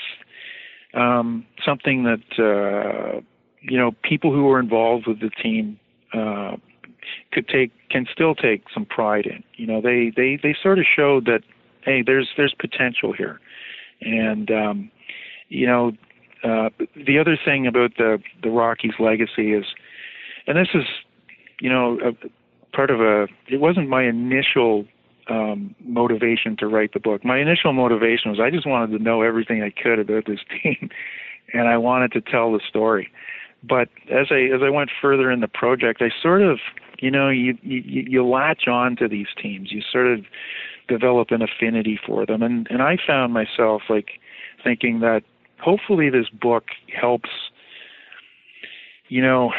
um, 0.95 1.45
something 1.64 2.03
that, 2.05 2.39
uh, 2.39 3.22
you 3.61 3.77
know, 3.77 3.91
people 4.03 4.34
who 4.34 4.45
were 4.45 4.60
involved 4.60 5.05
with 5.05 5.19
the 5.19 5.30
team 5.30 5.80
uh, 6.11 6.55
could 7.31 7.47
take 7.47 7.71
can 7.89 8.05
still 8.11 8.35
take 8.35 8.63
some 8.73 8.85
pride 8.85 9.25
in. 9.25 9.43
You 9.55 9.67
know, 9.67 9.81
they 9.81 10.11
they 10.15 10.39
they 10.41 10.55
sort 10.61 10.80
of 10.80 10.85
showed 10.85 11.25
that 11.25 11.41
hey, 11.84 12.01
there's 12.05 12.30
there's 12.38 12.53
potential 12.57 13.13
here, 13.13 13.39
and 14.01 14.49
um, 14.51 14.91
you 15.49 15.67
know, 15.67 15.91
uh, 16.43 16.69
the 16.95 17.19
other 17.19 17.38
thing 17.43 17.67
about 17.67 17.91
the 17.97 18.19
the 18.41 18.49
Rockies' 18.49 18.93
legacy 18.99 19.53
is, 19.53 19.65
and 20.47 20.57
this 20.57 20.69
is, 20.73 20.85
you 21.59 21.69
know, 21.69 21.99
a, 22.01 22.75
part 22.75 22.89
of 22.89 22.99
a. 22.99 23.27
It 23.47 23.59
wasn't 23.59 23.89
my 23.89 24.03
initial 24.03 24.85
um, 25.30 25.75
motivation 25.84 26.57
to 26.57 26.67
write 26.67 26.93
the 26.93 26.99
book. 26.99 27.23
My 27.23 27.39
initial 27.39 27.73
motivation 27.73 28.31
was 28.31 28.39
I 28.39 28.49
just 28.49 28.67
wanted 28.67 28.97
to 28.97 29.03
know 29.03 29.21
everything 29.21 29.61
I 29.61 29.69
could 29.69 29.99
about 29.99 30.25
this 30.25 30.39
team, 30.63 30.89
and 31.53 31.67
I 31.67 31.77
wanted 31.77 32.11
to 32.13 32.21
tell 32.21 32.51
the 32.51 32.61
story. 32.67 33.11
But 33.63 33.88
as 34.11 34.27
I 34.30 34.41
as 34.53 34.61
I 34.61 34.69
went 34.69 34.89
further 35.01 35.31
in 35.31 35.39
the 35.39 35.47
project, 35.47 36.01
I 36.01 36.09
sort 36.21 36.41
of, 36.41 36.59
you 37.03 37.11
know, 37.11 37.30
you 37.30 37.57
you, 37.61 38.05
you 38.07 38.25
latch 38.25 38.67
on 38.69 38.95
to 38.95 39.09
these 39.09 39.27
teams. 39.41 39.73
You 39.73 39.81
sort 39.81 40.07
of 40.07 40.23
develop 40.88 41.31
an 41.31 41.41
affinity 41.41 41.99
for 42.05 42.25
them. 42.25 42.41
And 42.41 42.65
and 42.69 42.81
I 42.81 42.97
found 43.05 43.34
myself 43.34 43.81
like 43.89 44.21
thinking 44.63 45.01
that 45.01 45.23
hopefully 45.59 46.09
this 46.09 46.30
book 46.30 46.63
helps 46.97 47.30
you 49.09 49.21
know 49.21 49.51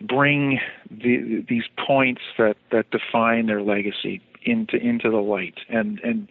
bring 0.00 0.60
the, 0.88 1.44
these 1.48 1.64
points 1.84 2.22
that 2.38 2.56
that 2.70 2.86
define 2.92 3.46
their 3.46 3.62
legacy 3.62 4.20
into 4.44 4.76
into 4.76 5.10
the 5.10 5.16
light 5.16 5.58
and 5.68 5.98
and 6.04 6.28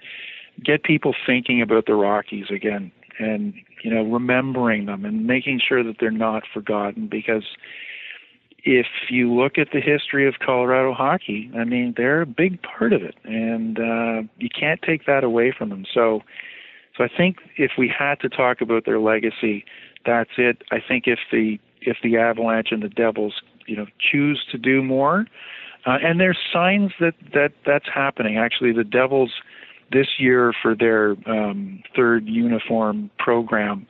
get 0.64 0.84
people 0.84 1.14
thinking 1.26 1.62
about 1.62 1.88
the 1.88 1.96
Rockies 1.96 2.46
again 2.50 2.90
and 3.20 3.54
you 3.84 3.94
know 3.94 4.04
remembering 4.04 4.86
them 4.86 5.04
and 5.04 5.28
making 5.28 5.60
sure 5.60 5.84
that 5.84 5.98
they're 6.00 6.10
not 6.10 6.44
forgotten 6.54 7.08
because 7.08 7.44
if 8.64 8.88
you 9.10 9.34
look 9.34 9.58
at 9.58 9.70
the 9.74 9.82
history 9.82 10.28
of 10.28 10.36
Colorado 10.44 10.94
hockey, 10.94 11.52
I 11.58 11.66
mean 11.66 11.94
they're 11.98 12.22
a 12.22 12.26
big 12.26 12.62
part 12.62 12.94
of 12.94 13.04
it, 13.04 13.16
and 13.24 13.78
uh, 13.78 14.28
you 14.38 14.50
can't 14.50 14.82
take 14.82 15.06
that 15.06 15.24
away 15.24 15.54
from 15.56 15.70
them. 15.70 15.86
So, 15.94 16.22
so 16.98 17.04
I 17.04 17.10
think 17.16 17.38
if 17.58 17.72
we 17.78 17.88
had 17.90 18.20
to 18.22 18.30
talk 18.30 18.62
about 18.62 18.86
their 18.86 19.00
legacy, 19.00 19.66
that's 20.06 20.32
it. 20.38 20.64
I 20.72 20.78
think 20.86 21.04
if 21.08 21.20
the 21.32 21.60
if 21.82 21.98
the 22.02 22.18
Avalanche 22.18 22.70
and 22.72 22.82
the 22.82 22.90
Devils, 22.90 23.42
you 23.68 23.76
know, 23.76 23.86
choose 24.00 24.46
to 24.52 24.58
do 24.58 24.82
more, 24.82 25.26
uh, 25.86 25.98
and 26.02 26.20
there's 26.20 26.40
signs 26.52 26.92
that 27.02 27.16
that 27.34 27.52
that's 27.66 27.88
happening. 27.94 28.38
Actually, 28.38 28.72
the 28.72 28.86
Devils 28.86 29.34
this 29.92 30.08
year 30.18 30.54
for 30.62 30.74
their 30.74 31.16
um, 31.28 31.84
third 31.96 32.28
uniform 32.28 33.12
program, 33.20 33.86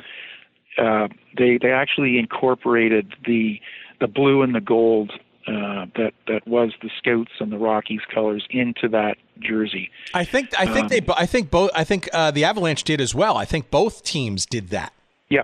uh, 0.79 1.07
they 1.37 1.59
they 1.61 1.71
actually 1.71 2.17
incorporated 2.17 3.13
the 3.25 3.59
the 3.99 4.07
blue 4.07 4.41
and 4.41 4.53
the 4.55 4.61
gold 4.61 5.11
uh, 5.47 5.85
that 5.95 6.13
that 6.27 6.47
was 6.47 6.71
the 6.81 6.89
Scouts 6.97 7.31
and 7.39 7.51
the 7.51 7.57
Rockies 7.57 8.01
colors 8.13 8.45
into 8.49 8.87
that 8.89 9.17
jersey. 9.39 9.89
I 10.13 10.23
think 10.23 10.57
I 10.57 10.65
think 10.65 10.83
um, 10.83 10.87
they 10.87 11.01
I 11.15 11.25
think 11.25 11.51
both 11.51 11.69
I 11.75 11.83
think 11.83 12.09
uh, 12.13 12.31
the 12.31 12.45
Avalanche 12.45 12.83
did 12.83 13.01
as 13.01 13.13
well. 13.13 13.37
I 13.37 13.45
think 13.45 13.69
both 13.69 14.03
teams 14.03 14.45
did 14.45 14.69
that. 14.69 14.93
Yeah, 15.29 15.43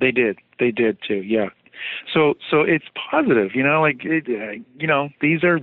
they 0.00 0.10
did. 0.10 0.38
They 0.58 0.70
did 0.70 0.98
too. 1.06 1.22
Yeah. 1.22 1.50
So 2.14 2.34
so 2.50 2.62
it's 2.62 2.86
positive. 3.10 3.54
You 3.54 3.62
know, 3.62 3.82
like 3.82 4.04
it, 4.04 4.24
uh, 4.28 4.62
you 4.78 4.86
know 4.86 5.10
these 5.20 5.44
are 5.44 5.60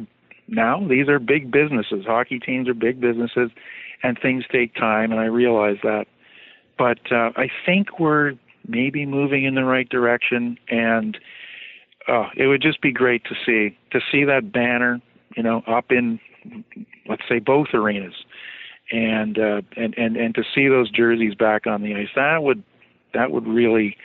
now 0.48 0.86
these 0.88 1.08
are 1.08 1.18
big 1.18 1.52
businesses. 1.52 2.06
Hockey 2.06 2.38
teams 2.38 2.70
are 2.70 2.76
big 2.76 3.02
businesses, 3.02 3.50
and 4.04 4.20
things 4.22 4.44
take 4.52 4.76
time. 4.76 5.12
And 5.12 5.20
I 5.20 5.26
realize 5.26 5.78
that. 5.84 6.06
But 6.78 7.12
uh, 7.12 7.32
I 7.36 7.50
think 7.66 8.00
we're 8.00 8.34
maybe 8.68 9.06
moving 9.06 9.46
in 9.46 9.56
the 9.56 9.64
right 9.64 9.90
direction 9.90 10.58
and 10.70 11.18
oh, 12.12 12.28
it 12.36 12.48
would 12.48 12.62
just 12.62 12.82
be 12.82 12.92
great 12.92 13.24
to 13.26 13.36
see 13.46 13.78
to 13.92 14.00
see 14.12 14.24
that 14.26 14.52
banner 14.52 15.02
you 15.36 15.44
know, 15.44 15.64
up 15.68 15.92
in 15.92 16.20
let's 17.08 17.24
say 17.28 17.40
both 17.40 17.68
arenas, 17.74 18.14
and 18.92 19.38
uh, 19.38 19.62
and 19.78 19.98
and 19.98 20.18
and 20.18 20.36
to 20.36 20.44
see 20.54 20.68
those 20.68 20.90
jerseys 20.92 21.36
back 21.36 21.68
on 21.68 21.82
the 21.82 21.96
ice, 21.96 22.10
that 22.16 22.44
would 22.44 22.64
that 23.14 23.32
would 23.32 23.48
really 23.48 23.98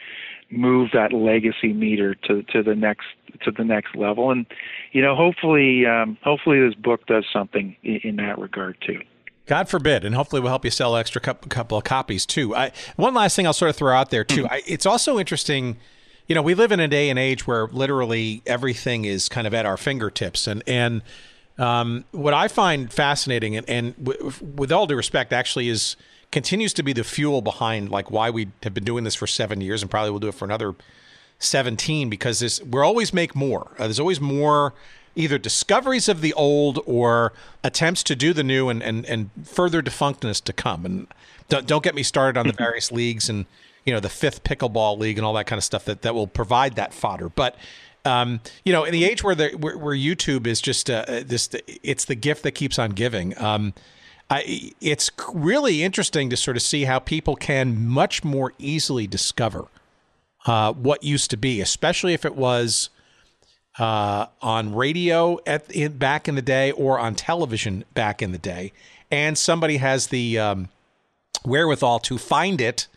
move 0.50 0.90
that 0.92 1.12
legacy 1.12 1.72
meter 1.72 2.14
to 2.14 2.42
to 2.44 2.62
the 2.62 2.74
next 2.74 3.06
to 3.44 3.50
the 3.50 3.64
next 3.64 3.96
level 3.96 4.30
and 4.30 4.46
you 4.92 5.02
know 5.02 5.14
hopefully 5.16 5.84
um 5.84 6.16
hopefully 6.22 6.60
this 6.60 6.74
book 6.74 7.04
does 7.06 7.24
something 7.32 7.76
in, 7.82 7.98
in 8.04 8.16
that 8.16 8.38
regard 8.38 8.76
too 8.86 9.00
God 9.46 9.68
forbid, 9.68 10.04
and 10.04 10.12
hopefully 10.12 10.40
we'll 10.40 10.50
help 10.50 10.64
you 10.64 10.72
sell 10.72 10.96
extra 10.96 11.20
couple 11.20 11.78
of 11.78 11.84
copies 11.84 12.26
too. 12.26 12.52
I, 12.56 12.72
one 12.96 13.14
last 13.14 13.36
thing 13.36 13.46
I'll 13.46 13.52
sort 13.52 13.68
of 13.68 13.76
throw 13.76 13.94
out 13.94 14.10
there 14.10 14.24
too. 14.24 14.42
Mm-hmm. 14.42 14.52
I, 14.52 14.62
it's 14.66 14.86
also 14.86 15.20
interesting, 15.20 15.76
you 16.27 16.35
know, 16.35 16.43
we 16.43 16.55
live 16.55 16.73
in 16.73 16.81
a 16.81 16.89
day 16.89 17.09
and 17.09 17.19
age 17.19 17.47
where 17.47 17.66
literally 17.69 18.43
everything 18.47 19.05
is 19.05 19.28
kind 19.28 19.47
of 19.47 19.55
at 19.55 19.66
our 19.66 19.77
fingertips, 19.77 20.47
and 20.47 20.62
and 20.66 21.03
um, 21.59 22.05
what 22.11 22.35
I 22.35 22.48
find 22.48 22.93
fascinating, 22.93 23.57
and, 23.57 23.69
and 23.69 23.97
w- 24.05 24.32
with 24.57 24.73
all 24.73 24.86
due 24.86 24.97
respect, 24.97 25.32
actually 25.32 25.69
is 25.69 25.97
continues 26.32 26.74
to 26.74 26.82
be 26.82 26.93
the 26.93 27.05
fuel 27.05 27.40
behind 27.40 27.90
like 27.90 28.11
why 28.11 28.31
we 28.31 28.48
have 28.62 28.74
been 28.74 28.85
doing 28.85 29.05
this 29.05 29.15
for 29.15 29.27
seven 29.27 29.61
years, 29.61 29.82
and 29.82 29.90
probably 29.90 30.11
will 30.11 30.19
do 30.19 30.28
it 30.28 30.35
for 30.35 30.44
another 30.44 30.74
seventeen 31.39 32.11
because 32.11 32.40
this 32.40 32.62
we're 32.62 32.85
always 32.85 33.12
make 33.12 33.35
more. 33.35 33.73
Uh, 33.78 33.85
there's 33.85 34.01
always 34.01 34.20
more 34.20 34.74
either 35.16 35.39
discoveries 35.39 36.09
of 36.09 36.20
the 36.20 36.32
old 36.35 36.78
or 36.85 37.32
attempts 37.65 38.03
to 38.03 38.15
do 38.15 38.35
the 38.35 38.44
new 38.44 38.69
and, 38.69 38.82
and, 38.82 39.07
and 39.07 39.31
further 39.44 39.81
defunctness 39.81 40.44
to 40.44 40.53
come. 40.53 40.85
And 40.85 41.07
don't, 41.48 41.66
don't 41.66 41.82
get 41.82 41.94
me 41.94 42.03
started 42.03 42.39
on 42.39 42.47
the 42.47 42.53
various 42.53 42.93
leagues 42.93 43.31
and, 43.31 43.47
you 43.86 43.92
know, 43.92 44.00
the 44.00 44.10
fifth 44.10 44.44
pickleball 44.44 44.98
league 44.98 45.16
and 45.16 45.24
all 45.24 45.32
that 45.34 45.46
kind 45.46 45.58
of 45.58 45.64
stuff 45.64 45.84
that, 45.86 46.02
that 46.02 46.14
will 46.14 46.26
provide 46.26 46.74
that 46.74 46.92
fodder. 46.92 47.28
But, 47.28 47.54
um, 48.04 48.40
you 48.64 48.72
know, 48.72 48.84
in 48.84 48.92
the 48.92 49.04
age 49.04 49.24
where, 49.24 49.34
the, 49.34 49.50
where, 49.50 49.78
where 49.78 49.96
YouTube 49.96 50.46
is 50.46 50.60
just 50.60 50.90
uh, 50.90 51.04
this, 51.24 51.48
it's 51.82 52.04
the 52.04 52.16
gift 52.16 52.42
that 52.42 52.52
keeps 52.52 52.78
on 52.78 52.90
giving. 52.90 53.38
Um, 53.40 53.72
I, 54.28 54.72
it's 54.80 55.10
really 55.32 55.84
interesting 55.84 56.30
to 56.30 56.36
sort 56.36 56.56
of 56.56 56.62
see 56.62 56.84
how 56.84 56.98
people 56.98 57.36
can 57.36 57.86
much 57.86 58.24
more 58.24 58.52
easily 58.58 59.06
discover 59.06 59.68
uh, 60.46 60.72
what 60.72 61.04
used 61.04 61.30
to 61.30 61.36
be, 61.36 61.60
especially 61.60 62.12
if 62.12 62.24
it 62.24 62.34
was 62.34 62.90
uh, 63.78 64.26
on 64.42 64.74
radio 64.74 65.38
at 65.46 65.70
in, 65.70 65.98
back 65.98 66.26
in 66.26 66.34
the 66.34 66.42
day 66.42 66.72
or 66.72 66.98
on 66.98 67.14
television 67.14 67.84
back 67.94 68.20
in 68.20 68.32
the 68.32 68.38
day, 68.38 68.72
and 69.10 69.38
somebody 69.38 69.76
has 69.76 70.08
the 70.08 70.38
um, 70.38 70.68
wherewithal 71.44 72.00
to 72.00 72.18
find 72.18 72.60
it 72.60 72.88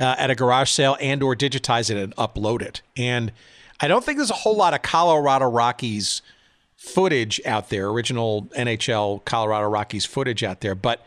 uh, 0.00 0.16
at 0.18 0.30
a 0.30 0.34
garage 0.34 0.70
sale 0.70 0.96
and 1.00 1.22
or 1.22 1.36
digitize 1.36 1.90
it 1.90 1.96
and 1.96 2.16
upload 2.16 2.62
it. 2.62 2.82
And 2.96 3.32
I 3.80 3.88
don't 3.88 4.04
think 4.04 4.18
there's 4.18 4.30
a 4.30 4.34
whole 4.34 4.56
lot 4.56 4.74
of 4.74 4.82
Colorado 4.82 5.46
Rockies 5.46 6.22
footage 6.76 7.40
out 7.44 7.68
there, 7.68 7.88
original 7.88 8.48
NHL 8.56 9.24
Colorado 9.24 9.68
Rockies 9.68 10.06
footage 10.06 10.42
out 10.42 10.62
there, 10.62 10.74
but 10.74 11.04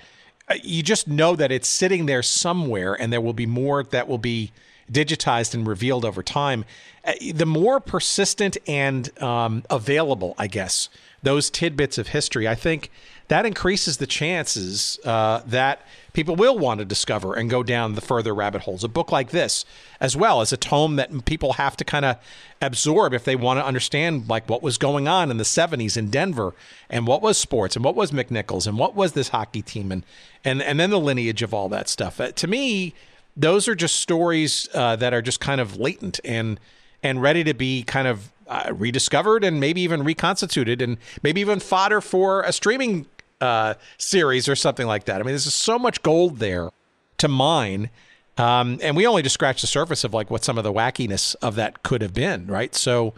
uh, 0.47 0.55
you 0.61 0.83
just 0.83 1.07
know 1.07 1.35
that 1.35 1.51
it's 1.51 1.67
sitting 1.67 2.05
there 2.05 2.21
somewhere, 2.21 2.93
and 2.93 3.11
there 3.11 3.21
will 3.21 3.33
be 3.33 3.45
more 3.45 3.83
that 3.83 4.07
will 4.07 4.17
be 4.17 4.51
digitized 4.91 5.53
and 5.53 5.65
revealed 5.65 6.05
over 6.05 6.21
time, 6.21 6.65
uh, 7.05 7.13
the 7.33 7.45
more 7.45 7.79
persistent 7.79 8.57
and 8.67 9.17
um, 9.21 9.63
available, 9.69 10.35
I 10.37 10.47
guess, 10.47 10.89
those 11.21 11.49
tidbits 11.49 11.97
of 11.97 12.09
history, 12.09 12.47
I 12.47 12.55
think 12.55 12.91
that 13.27 13.45
increases 13.45 13.97
the 13.97 14.07
chances 14.07 14.99
uh, 15.05 15.41
that 15.45 15.85
people 16.13 16.35
will 16.35 16.57
want 16.57 16.79
to 16.79 16.85
discover 16.85 17.33
and 17.33 17.49
go 17.49 17.63
down 17.63 17.95
the 17.95 18.01
further 18.01 18.33
rabbit 18.33 18.61
holes. 18.61 18.83
A 18.83 18.87
book 18.87 19.11
like 19.11 19.29
this, 19.29 19.65
as 19.99 20.15
well 20.15 20.41
as 20.41 20.53
a 20.53 20.57
tome 20.57 20.97
that 20.97 21.25
people 21.25 21.53
have 21.53 21.75
to 21.77 21.83
kind 21.83 22.05
of 22.05 22.17
absorb 22.61 23.13
if 23.13 23.23
they 23.23 23.35
want 23.35 23.59
to 23.59 23.65
understand 23.65 24.29
like 24.29 24.47
what 24.49 24.61
was 24.61 24.77
going 24.77 25.07
on 25.07 25.31
in 25.31 25.37
the 25.37 25.43
70s 25.43 25.97
in 25.97 26.09
Denver 26.09 26.53
and 26.89 27.07
what 27.07 27.21
was 27.21 27.37
sports 27.37 27.75
and 27.75 27.83
what 27.83 27.95
was 27.95 28.11
McNichols 28.11 28.67
and 28.67 28.77
what 28.77 28.95
was 28.95 29.13
this 29.13 29.29
hockey 29.29 29.61
team 29.61 29.91
and 29.91 30.05
and 30.45 30.61
and 30.61 30.79
then 30.79 30.89
the 30.89 30.99
lineage 30.99 31.41
of 31.41 31.53
all 31.53 31.69
that 31.69 31.87
stuff. 31.87 32.19
Uh, 32.19 32.31
to 32.33 32.47
me, 32.47 32.93
those 33.35 33.67
are 33.67 33.75
just 33.75 33.95
stories 33.95 34.69
uh, 34.73 34.95
that 34.97 35.13
are 35.13 35.21
just 35.21 35.39
kind 35.39 35.61
of 35.61 35.77
latent 35.77 36.19
and 36.23 36.59
and 37.01 37.21
ready 37.21 37.43
to 37.43 37.53
be 37.53 37.83
kind 37.83 38.07
of 38.07 38.31
uh, 38.53 38.73
rediscovered 38.73 39.43
and 39.43 39.59
maybe 39.59 39.81
even 39.81 40.03
reconstituted 40.03 40.81
and 40.81 40.97
maybe 41.23 41.41
even 41.41 41.59
fodder 41.59 42.01
for 42.01 42.41
a 42.43 42.53
streaming 42.53 43.05
uh, 43.41 43.73
series 43.97 44.47
or 44.47 44.55
something 44.55 44.87
like 44.87 45.05
that. 45.05 45.15
I 45.15 45.19
mean, 45.19 45.31
there's 45.31 45.51
so 45.53 45.79
much 45.79 46.03
gold 46.03 46.37
there 46.37 46.69
to 47.17 47.27
mine. 47.27 47.89
Um, 48.37 48.79
and 48.81 48.95
we 48.95 49.05
only 49.05 49.21
just 49.21 49.33
scratched 49.33 49.61
the 49.61 49.67
surface 49.67 50.03
of 50.03 50.13
like 50.13 50.29
what 50.29 50.43
some 50.43 50.57
of 50.57 50.63
the 50.63 50.73
wackiness 50.73 51.35
of 51.41 51.55
that 51.55 51.83
could 51.83 52.01
have 52.01 52.13
been, 52.13 52.47
right? 52.47 52.73
So, 52.73 53.13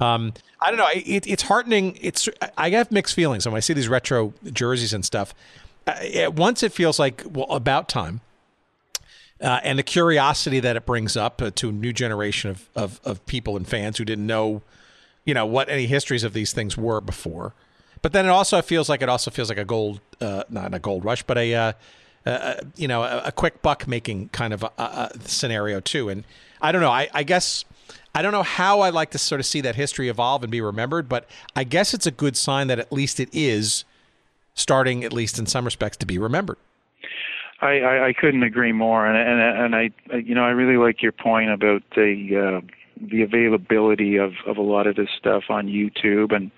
um, 0.00 0.32
I 0.60 0.70
don't 0.70 0.78
know. 0.78 0.88
It, 0.94 1.26
it's 1.26 1.42
heartening. 1.44 1.98
It's 2.00 2.28
I 2.56 2.70
have 2.70 2.90
mixed 2.90 3.14
feelings 3.14 3.46
when 3.46 3.56
I 3.56 3.60
see 3.60 3.72
these 3.72 3.88
retro 3.88 4.32
jerseys 4.52 4.92
and 4.92 5.04
stuff. 5.04 5.34
Uh, 5.86 5.92
at 6.14 6.34
once, 6.34 6.62
it 6.62 6.72
feels 6.72 6.98
like 6.98 7.22
well, 7.30 7.46
about 7.50 7.88
time 7.88 8.20
uh, 9.40 9.60
and 9.62 9.78
the 9.78 9.82
curiosity 9.82 10.60
that 10.60 10.76
it 10.76 10.84
brings 10.84 11.16
up 11.16 11.40
uh, 11.40 11.50
to 11.54 11.68
a 11.68 11.72
new 11.72 11.92
generation 11.92 12.50
of, 12.50 12.68
of, 12.74 13.00
of 13.04 13.24
people 13.26 13.56
and 13.56 13.66
fans 13.66 13.98
who 13.98 14.04
didn't 14.04 14.26
know, 14.26 14.62
you 15.28 15.34
know, 15.34 15.44
what 15.44 15.68
any 15.68 15.84
histories 15.84 16.24
of 16.24 16.32
these 16.32 16.54
things 16.54 16.78
were 16.78 17.02
before. 17.02 17.52
But 18.00 18.14
then 18.14 18.24
it 18.24 18.30
also 18.30 18.62
feels 18.62 18.88
like 18.88 19.02
it 19.02 19.10
also 19.10 19.30
feels 19.30 19.50
like 19.50 19.58
a 19.58 19.64
gold, 19.64 20.00
uh, 20.22 20.44
not 20.48 20.72
a 20.72 20.78
gold 20.78 21.04
rush, 21.04 21.22
but 21.22 21.36
a, 21.36 21.54
uh, 21.54 21.72
uh, 22.24 22.54
you 22.76 22.88
know, 22.88 23.02
a, 23.02 23.24
a, 23.26 23.32
quick 23.32 23.60
buck 23.60 23.86
making 23.86 24.30
kind 24.30 24.54
of 24.54 24.62
a, 24.62 25.10
scenario 25.20 25.80
too. 25.80 26.08
And 26.08 26.24
I 26.62 26.72
don't 26.72 26.80
know. 26.80 26.90
I, 26.90 27.10
I 27.12 27.24
guess 27.24 27.66
I 28.14 28.22
don't 28.22 28.32
know 28.32 28.42
how 28.42 28.80
I 28.80 28.88
like 28.88 29.10
to 29.10 29.18
sort 29.18 29.38
of 29.38 29.44
see 29.44 29.60
that 29.60 29.76
history 29.76 30.08
evolve 30.08 30.42
and 30.42 30.50
be 30.50 30.62
remembered, 30.62 31.10
but 31.10 31.28
I 31.54 31.64
guess 31.64 31.92
it's 31.92 32.06
a 32.06 32.10
good 32.10 32.34
sign 32.34 32.68
that 32.68 32.78
at 32.78 32.90
least 32.90 33.20
it 33.20 33.28
is 33.30 33.84
starting, 34.54 35.04
at 35.04 35.12
least 35.12 35.38
in 35.38 35.44
some 35.44 35.66
respects, 35.66 35.98
to 35.98 36.06
be 36.06 36.16
remembered. 36.16 36.56
I, 37.60 37.80
I, 37.80 38.06
I 38.06 38.12
couldn't 38.14 38.44
agree 38.44 38.72
more, 38.72 39.04
and 39.04 39.18
and 39.18 39.74
and 39.74 39.76
I 39.76 40.16
you 40.16 40.34
know 40.34 40.44
I 40.44 40.50
really 40.50 40.78
like 40.78 41.02
your 41.02 41.12
point 41.12 41.50
about 41.50 41.82
the 41.96 42.62
uh, 42.62 42.77
the 43.00 43.22
availability 43.22 44.16
of 44.16 44.32
of 44.46 44.56
a 44.56 44.62
lot 44.62 44.86
of 44.86 44.96
this 44.96 45.08
stuff 45.18 45.44
on 45.48 45.66
YouTube 45.66 46.34
and 46.34 46.50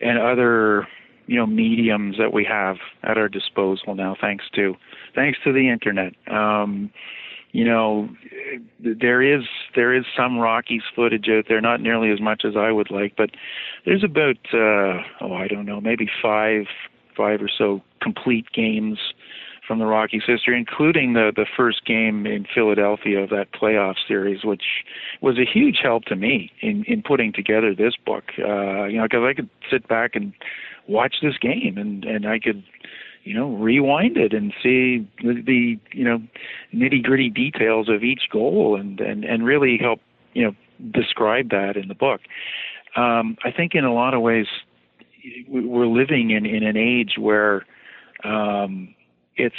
and 0.00 0.18
other 0.18 0.86
you 1.26 1.36
know 1.36 1.46
mediums 1.46 2.16
that 2.18 2.32
we 2.32 2.44
have 2.44 2.76
at 3.02 3.18
our 3.18 3.28
disposal 3.28 3.94
now, 3.94 4.16
thanks 4.20 4.44
to 4.54 4.74
thanks 5.14 5.38
to 5.44 5.52
the 5.52 5.68
internet. 5.68 6.14
Um, 6.30 6.90
you 7.52 7.64
know, 7.64 8.08
there 8.80 9.22
is 9.22 9.44
there 9.74 9.94
is 9.94 10.04
some 10.16 10.38
Rockies 10.38 10.82
footage 10.94 11.28
out 11.30 11.46
there, 11.48 11.60
not 11.60 11.80
nearly 11.80 12.10
as 12.10 12.20
much 12.20 12.42
as 12.44 12.56
I 12.56 12.72
would 12.72 12.90
like, 12.90 13.14
but 13.16 13.30
there's 13.84 14.04
about 14.04 14.36
uh, 14.52 15.02
oh 15.20 15.32
I 15.34 15.48
don't 15.48 15.66
know 15.66 15.80
maybe 15.80 16.08
five 16.22 16.66
five 17.16 17.40
or 17.40 17.50
so 17.56 17.82
complete 18.00 18.46
games 18.52 18.98
from 19.68 19.78
the 19.78 19.86
Rockies' 19.86 20.22
history, 20.26 20.58
including 20.58 21.12
the 21.12 21.30
the 21.36 21.46
first 21.56 21.84
game 21.84 22.26
in 22.26 22.46
Philadelphia 22.52 23.22
of 23.22 23.28
that 23.30 23.52
playoff 23.52 23.96
series, 24.08 24.42
which 24.42 24.64
was 25.20 25.38
a 25.38 25.44
huge 25.44 25.78
help 25.82 26.06
to 26.06 26.16
me 26.16 26.50
in 26.60 26.84
in 26.84 27.02
putting 27.02 27.32
together 27.32 27.74
this 27.74 27.94
book. 28.04 28.24
Uh, 28.38 28.84
you 28.84 28.96
know, 28.96 29.04
because 29.04 29.22
I 29.22 29.34
could 29.34 29.50
sit 29.70 29.86
back 29.86 30.16
and 30.16 30.32
watch 30.88 31.16
this 31.22 31.36
game, 31.38 31.76
and 31.76 32.04
and 32.04 32.26
I 32.26 32.38
could 32.38 32.64
you 33.24 33.34
know 33.34 33.50
rewind 33.50 34.16
it 34.16 34.32
and 34.32 34.52
see 34.62 35.06
the, 35.22 35.42
the 35.46 35.78
you 35.92 36.04
know 36.04 36.18
nitty 36.74 37.02
gritty 37.02 37.28
details 37.28 37.88
of 37.90 38.02
each 38.02 38.22
goal, 38.32 38.74
and 38.74 38.98
and 39.00 39.24
and 39.24 39.44
really 39.44 39.78
help 39.78 40.00
you 40.32 40.44
know 40.44 40.52
describe 40.90 41.50
that 41.50 41.76
in 41.76 41.88
the 41.88 41.94
book. 41.94 42.22
Um, 42.96 43.36
I 43.44 43.52
think 43.52 43.74
in 43.74 43.84
a 43.84 43.92
lot 43.92 44.14
of 44.14 44.22
ways 44.22 44.46
we're 45.46 45.86
living 45.86 46.30
in 46.30 46.46
in 46.46 46.62
an 46.62 46.78
age 46.78 47.16
where 47.18 47.66
um, 48.24 48.94
it's 49.38 49.54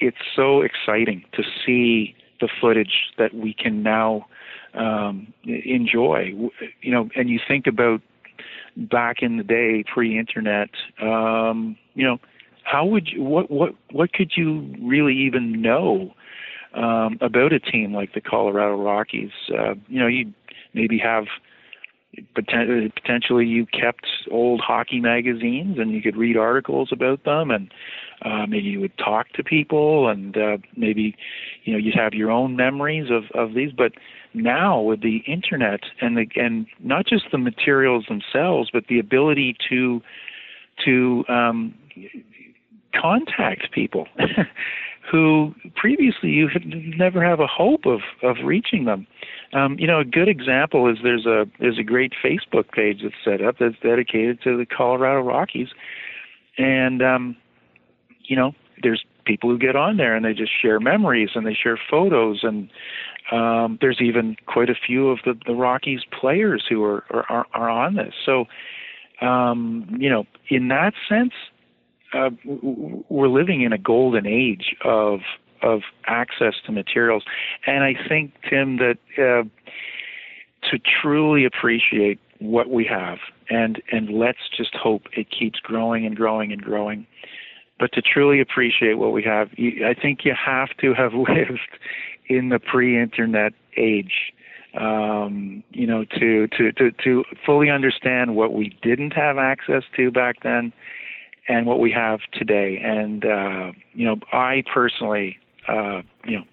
it's 0.00 0.16
so 0.34 0.62
exciting 0.62 1.24
to 1.34 1.42
see 1.64 2.16
the 2.40 2.48
footage 2.60 3.12
that 3.18 3.32
we 3.34 3.54
can 3.54 3.82
now 3.82 4.26
um, 4.74 5.32
enjoy. 5.44 6.32
You 6.80 6.90
know, 6.90 7.08
and 7.14 7.30
you 7.30 7.38
think 7.46 7.66
about 7.66 8.00
back 8.76 9.16
in 9.20 9.36
the 9.36 9.44
day, 9.44 9.84
pre-internet. 9.92 10.70
Um, 11.00 11.76
you 11.94 12.04
know, 12.04 12.18
how 12.64 12.84
would 12.86 13.08
you, 13.08 13.22
what 13.22 13.50
what 13.50 13.74
what 13.90 14.12
could 14.12 14.32
you 14.36 14.74
really 14.80 15.16
even 15.16 15.60
know 15.60 16.14
um, 16.74 17.18
about 17.20 17.52
a 17.52 17.60
team 17.60 17.94
like 17.94 18.14
the 18.14 18.20
Colorado 18.20 18.82
Rockies? 18.82 19.30
Uh, 19.50 19.74
you 19.88 20.00
know, 20.00 20.06
you 20.06 20.32
maybe 20.74 20.98
have 20.98 21.26
potentially 22.34 23.46
you 23.46 23.66
kept 23.66 24.06
old 24.30 24.60
hockey 24.60 25.00
magazines 25.00 25.78
and 25.78 25.92
you 25.92 26.02
could 26.02 26.16
read 26.16 26.36
articles 26.36 26.90
about 26.92 27.24
them 27.24 27.50
and 27.50 27.72
uh, 28.24 28.46
maybe 28.46 28.68
you 28.68 28.80
would 28.80 28.96
talk 28.98 29.30
to 29.32 29.42
people, 29.42 30.08
and 30.08 30.36
uh, 30.36 30.58
maybe 30.76 31.16
you 31.64 31.72
know 31.72 31.78
you'd 31.78 31.94
have 31.94 32.14
your 32.14 32.30
own 32.30 32.54
memories 32.54 33.10
of 33.10 33.24
of 33.34 33.54
these. 33.54 33.72
But 33.72 33.92
now 34.32 34.80
with 34.80 35.02
the 35.02 35.18
internet 35.26 35.80
and 36.00 36.16
the 36.16 36.26
and 36.36 36.66
not 36.78 37.06
just 37.06 37.24
the 37.32 37.38
materials 37.38 38.04
themselves, 38.08 38.70
but 38.72 38.86
the 38.88 38.98
ability 39.00 39.56
to 39.68 40.00
to 40.84 41.24
um, 41.28 41.74
contact 42.94 43.72
people 43.72 44.06
who 45.10 45.54
previously 45.74 46.30
you 46.30 46.48
had 46.48 46.62
never 46.66 47.24
have 47.24 47.40
a 47.40 47.46
hope 47.46 47.86
of 47.86 48.00
of 48.22 48.36
reaching 48.44 48.84
them. 48.84 49.06
Um, 49.52 49.76
you 49.78 49.86
know, 49.86 50.00
a 50.00 50.04
good 50.04 50.28
example 50.28 50.90
is 50.90 50.98
there's 51.02 51.26
a 51.26 51.46
there's 51.58 51.78
a 51.78 51.82
great 51.82 52.12
Facebook 52.24 52.70
page 52.72 53.00
that's 53.02 53.14
set 53.24 53.44
up 53.44 53.56
that's 53.58 53.78
dedicated 53.82 54.40
to 54.42 54.56
the 54.56 54.66
Colorado 54.66 55.20
Rockies, 55.20 55.68
and 56.58 57.02
um, 57.02 57.36
you 58.24 58.36
know, 58.36 58.52
there's 58.82 59.04
people 59.24 59.50
who 59.50 59.58
get 59.58 59.76
on 59.76 59.96
there 59.96 60.16
and 60.16 60.24
they 60.24 60.32
just 60.32 60.52
share 60.60 60.80
memories 60.80 61.30
and 61.34 61.46
they 61.46 61.54
share 61.54 61.78
photos 61.90 62.40
and 62.42 62.68
um, 63.30 63.78
there's 63.80 64.00
even 64.00 64.36
quite 64.46 64.68
a 64.68 64.74
few 64.74 65.08
of 65.08 65.20
the, 65.24 65.34
the 65.46 65.54
Rockies 65.54 66.00
players 66.18 66.64
who 66.68 66.82
are, 66.84 67.04
are, 67.10 67.46
are 67.54 67.70
on 67.70 67.94
this. 67.94 68.14
So, 68.26 68.46
um, 69.20 69.88
you 69.98 70.10
know, 70.10 70.24
in 70.48 70.68
that 70.68 70.92
sense, 71.08 71.32
uh, 72.12 72.30
we're 73.08 73.28
living 73.28 73.62
in 73.62 73.72
a 73.72 73.78
golden 73.78 74.26
age 74.26 74.76
of 74.84 75.20
of 75.62 75.82
access 76.06 76.54
to 76.66 76.72
materials, 76.72 77.22
and 77.66 77.84
I 77.84 77.94
think 78.08 78.32
Tim 78.48 78.78
that 78.78 78.98
uh, 79.16 79.44
to 80.70 80.78
truly 80.78 81.44
appreciate 81.44 82.18
what 82.40 82.70
we 82.70 82.84
have, 82.84 83.18
and 83.48 83.80
and 83.90 84.10
let's 84.10 84.50
just 84.56 84.74
hope 84.74 85.02
it 85.16 85.28
keeps 85.30 85.60
growing 85.60 86.04
and 86.04 86.16
growing 86.16 86.52
and 86.52 86.62
growing. 86.62 87.06
But 87.78 87.92
to 87.94 88.02
truly 88.02 88.40
appreciate 88.40 88.94
what 88.94 89.12
we 89.12 89.22
have, 89.24 89.48
you, 89.56 89.86
I 89.86 89.94
think 89.94 90.24
you 90.24 90.34
have 90.34 90.68
to 90.80 90.94
have 90.94 91.14
lived 91.14 91.78
in 92.28 92.48
the 92.50 92.58
pre-internet 92.58 93.52
age 93.76 94.32
um, 94.74 95.62
you 95.70 95.86
know, 95.86 96.04
to, 96.18 96.46
to, 96.48 96.72
to, 96.72 96.90
to 97.04 97.24
fully 97.44 97.68
understand 97.68 98.34
what 98.34 98.54
we 98.54 98.76
didn't 98.82 99.12
have 99.12 99.36
access 99.36 99.82
to 99.96 100.10
back 100.10 100.36
then 100.42 100.72
and 101.48 101.66
what 101.66 101.80
we 101.80 101.90
have 101.92 102.20
today. 102.32 102.78
And, 102.78 103.24
uh, 103.24 103.72
you 103.94 104.06
know, 104.06 104.16
I 104.32 104.64
personally, 104.72 105.38
uh, 105.68 106.02
you 106.24 106.38
know, 106.38 106.44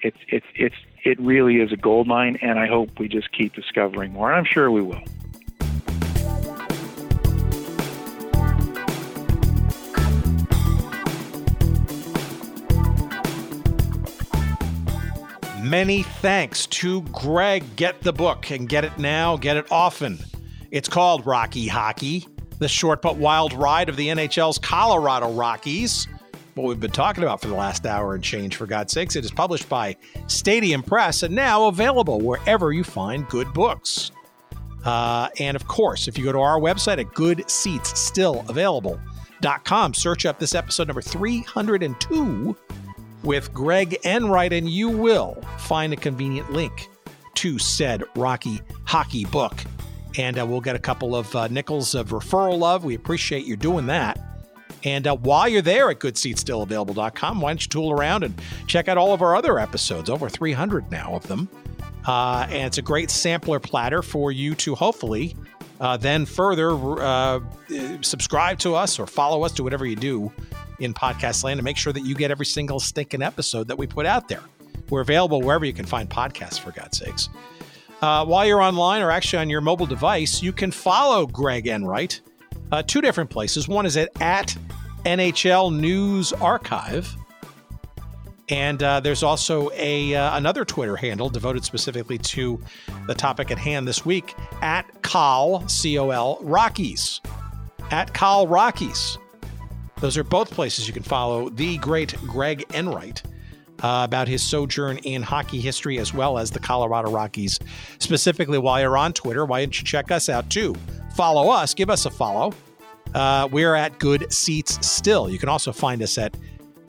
it's, 0.00 0.18
it's, 0.28 0.46
it's, 0.54 0.76
it 1.04 1.20
really 1.20 1.56
is 1.56 1.72
a 1.72 1.76
gold 1.76 2.06
mine, 2.06 2.38
and 2.42 2.58
I 2.58 2.66
hope 2.66 2.98
we 2.98 3.08
just 3.08 3.32
keep 3.32 3.54
discovering 3.54 4.12
more. 4.12 4.32
I'm 4.32 4.44
sure 4.44 4.70
we 4.70 4.82
will. 4.82 5.02
Many 15.62 16.02
thanks 16.02 16.66
to 16.66 17.02
Greg. 17.02 17.76
Get 17.76 18.00
the 18.00 18.12
book 18.12 18.50
and 18.50 18.68
get 18.68 18.84
it 18.84 18.96
now, 18.98 19.36
get 19.36 19.56
it 19.56 19.66
often. 19.70 20.18
It's 20.70 20.88
called 20.88 21.26
Rocky 21.26 21.68
Hockey, 21.68 22.26
the 22.58 22.68
short 22.68 23.02
but 23.02 23.16
wild 23.16 23.52
ride 23.52 23.88
of 23.88 23.96
the 23.96 24.08
NHL's 24.08 24.58
Colorado 24.58 25.32
Rockies. 25.32 26.08
What 26.54 26.66
we've 26.66 26.80
been 26.80 26.90
talking 26.90 27.22
about 27.22 27.40
for 27.40 27.46
the 27.46 27.54
last 27.54 27.86
hour 27.86 28.14
and 28.14 28.24
change, 28.24 28.56
for 28.56 28.66
God's 28.66 28.92
sakes. 28.92 29.14
It 29.14 29.24
is 29.24 29.30
published 29.30 29.68
by 29.68 29.96
Stadium 30.26 30.82
Press 30.82 31.22
and 31.22 31.32
now 31.34 31.68
available 31.68 32.20
wherever 32.20 32.72
you 32.72 32.82
find 32.82 33.28
good 33.28 33.52
books. 33.52 34.10
Uh, 34.84 35.28
and 35.38 35.54
of 35.56 35.68
course, 35.68 36.08
if 36.08 36.18
you 36.18 36.24
go 36.24 36.32
to 36.32 36.40
our 36.40 36.58
website 36.58 36.98
at 36.98 37.06
goodseatsstillavailable.com, 37.06 39.94
search 39.94 40.26
up 40.26 40.40
this 40.40 40.54
episode 40.54 40.88
number 40.88 41.02
302 41.02 42.56
with 43.22 43.52
Greg 43.52 43.98
Enright, 44.04 44.52
and 44.52 44.68
you 44.68 44.88
will 44.88 45.40
find 45.58 45.92
a 45.92 45.96
convenient 45.96 46.52
link 46.52 46.88
to 47.34 47.58
said 47.58 48.02
Rocky 48.16 48.60
hockey 48.84 49.24
book. 49.26 49.54
And 50.16 50.38
uh, 50.38 50.46
we'll 50.46 50.60
get 50.60 50.76
a 50.76 50.80
couple 50.80 51.14
of 51.14 51.34
uh, 51.36 51.48
nickels 51.48 51.94
of 51.94 52.10
referral 52.10 52.58
love. 52.58 52.84
We 52.84 52.94
appreciate 52.94 53.44
you 53.44 53.56
doing 53.56 53.86
that. 53.86 54.18
And 54.84 55.06
uh, 55.06 55.16
while 55.16 55.48
you're 55.48 55.62
there 55.62 55.90
at 55.90 55.98
goodseatsstillavailable.com, 55.98 57.40
why 57.40 57.50
don't 57.50 57.62
you 57.62 57.68
tool 57.68 57.90
around 57.90 58.22
and 58.22 58.40
check 58.66 58.88
out 58.88 58.96
all 58.96 59.12
of 59.12 59.22
our 59.22 59.36
other 59.36 59.58
episodes, 59.58 60.08
over 60.08 60.28
300 60.28 60.90
now 60.90 61.14
of 61.14 61.26
them. 61.26 61.48
Uh, 62.06 62.46
and 62.48 62.66
it's 62.66 62.78
a 62.78 62.82
great 62.82 63.10
sampler 63.10 63.60
platter 63.60 64.02
for 64.02 64.32
you 64.32 64.54
to 64.54 64.74
hopefully 64.74 65.36
uh, 65.80 65.96
then 65.96 66.24
further 66.24 66.72
uh, 67.00 67.40
subscribe 68.00 68.58
to 68.60 68.74
us 68.74 68.98
or 68.98 69.06
follow 69.06 69.44
us 69.44 69.52
to 69.52 69.62
whatever 69.62 69.84
you 69.86 69.96
do 69.96 70.32
in 70.80 70.94
podcast 70.94 71.44
land 71.44 71.58
and 71.58 71.64
make 71.64 71.76
sure 71.76 71.92
that 71.92 72.04
you 72.04 72.14
get 72.14 72.30
every 72.30 72.46
single 72.46 72.80
stinking 72.80 73.22
episode 73.22 73.68
that 73.68 73.76
we 73.76 73.86
put 73.86 74.06
out 74.06 74.28
there. 74.28 74.42
We're 74.90 75.02
available 75.02 75.42
wherever 75.42 75.64
you 75.64 75.72
can 75.72 75.84
find 75.84 76.08
podcasts, 76.08 76.58
for 76.58 76.70
God's 76.70 76.98
sakes. 76.98 77.28
Uh, 78.00 78.24
while 78.24 78.46
you're 78.46 78.62
online 78.62 79.02
or 79.02 79.10
actually 79.10 79.40
on 79.40 79.50
your 79.50 79.60
mobile 79.60 79.86
device, 79.86 80.42
you 80.42 80.52
can 80.52 80.70
follow 80.70 81.26
Greg 81.26 81.66
Enright 81.66 82.20
uh, 82.70 82.82
two 82.82 83.00
different 83.00 83.30
places. 83.30 83.68
One 83.68 83.86
is 83.86 83.96
at, 83.96 84.10
at 84.20 84.56
NHL 85.04 85.74
News 85.74 86.32
Archive. 86.34 87.14
And 88.50 88.82
uh, 88.82 89.00
there's 89.00 89.22
also 89.22 89.70
a 89.74 90.14
uh, 90.14 90.36
another 90.38 90.64
Twitter 90.64 90.96
handle 90.96 91.28
devoted 91.28 91.64
specifically 91.64 92.16
to 92.18 92.58
the 93.06 93.14
topic 93.14 93.50
at 93.50 93.58
hand 93.58 93.86
this 93.86 94.06
week 94.06 94.34
at 94.62 94.86
Col 95.02 95.68
C 95.68 95.98
O 95.98 96.08
L 96.08 96.38
Rockies 96.40 97.20
at 97.90 98.14
Col 98.14 98.46
Rockies. 98.46 99.18
Those 100.00 100.16
are 100.16 100.24
both 100.24 100.50
places 100.50 100.86
you 100.86 100.94
can 100.94 101.02
follow 101.02 101.50
the 101.50 101.76
great 101.78 102.14
Greg 102.26 102.64
Enright 102.72 103.22
uh, 103.82 104.02
about 104.04 104.28
his 104.28 104.42
sojourn 104.42 104.98
in 104.98 105.22
hockey 105.22 105.60
history 105.60 105.98
as 105.98 106.12
well 106.12 106.38
as 106.38 106.50
the 106.50 106.58
Colorado 106.58 107.10
Rockies. 107.10 107.58
Specifically, 107.98 108.58
while 108.58 108.80
you're 108.80 108.96
on 108.96 109.12
Twitter, 109.12 109.44
why 109.44 109.60
don't 109.60 109.78
you 109.78 109.84
check 109.84 110.10
us 110.10 110.28
out 110.28 110.48
too? 110.50 110.74
Follow 111.14 111.50
us, 111.50 111.74
give 111.74 111.90
us 111.90 112.06
a 112.06 112.10
follow. 112.10 112.52
Uh, 113.14 113.48
we're 113.50 113.74
at 113.74 113.98
Good 113.98 114.32
Seats 114.32 114.86
Still. 114.86 115.30
You 115.30 115.38
can 115.38 115.48
also 115.48 115.72
find 115.72 116.02
us 116.02 116.18
at 116.18 116.36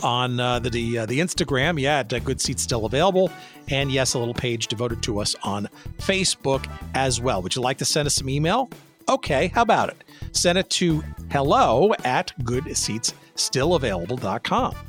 on 0.02 0.40
uh, 0.40 0.60
the 0.60 0.70
the, 0.70 1.00
uh, 1.00 1.06
the 1.06 1.20
Instagram, 1.20 1.78
yeah, 1.80 2.00
at 2.00 2.14
uh, 2.14 2.20
Good 2.20 2.42
Seats 2.42 2.64
Still 2.64 2.86
available, 2.86 3.32
and 3.70 3.92
yes, 3.92 4.14
a 4.14 4.20
little 4.20 4.34
page 4.34 4.68
devoted 4.68 5.02
to 5.04 5.20
us 5.20 5.36
on 5.44 5.68
Facebook 5.98 6.70
as 6.94 7.22
well. 7.22 7.42
Would 7.42 7.56
you 7.56 7.62
like 7.62 7.78
to 7.80 7.86
send 7.86 8.08
us 8.08 8.16
some 8.16 8.30
email? 8.30 8.70
Okay, 9.08 9.48
how 9.48 9.62
about 9.64 9.90
it? 9.90 10.04
Send 10.32 10.58
it 10.58 10.70
to 10.72 11.04
hello 11.32 11.94
at 12.04 12.34
goodseatsstillavailable.com. 12.42 14.89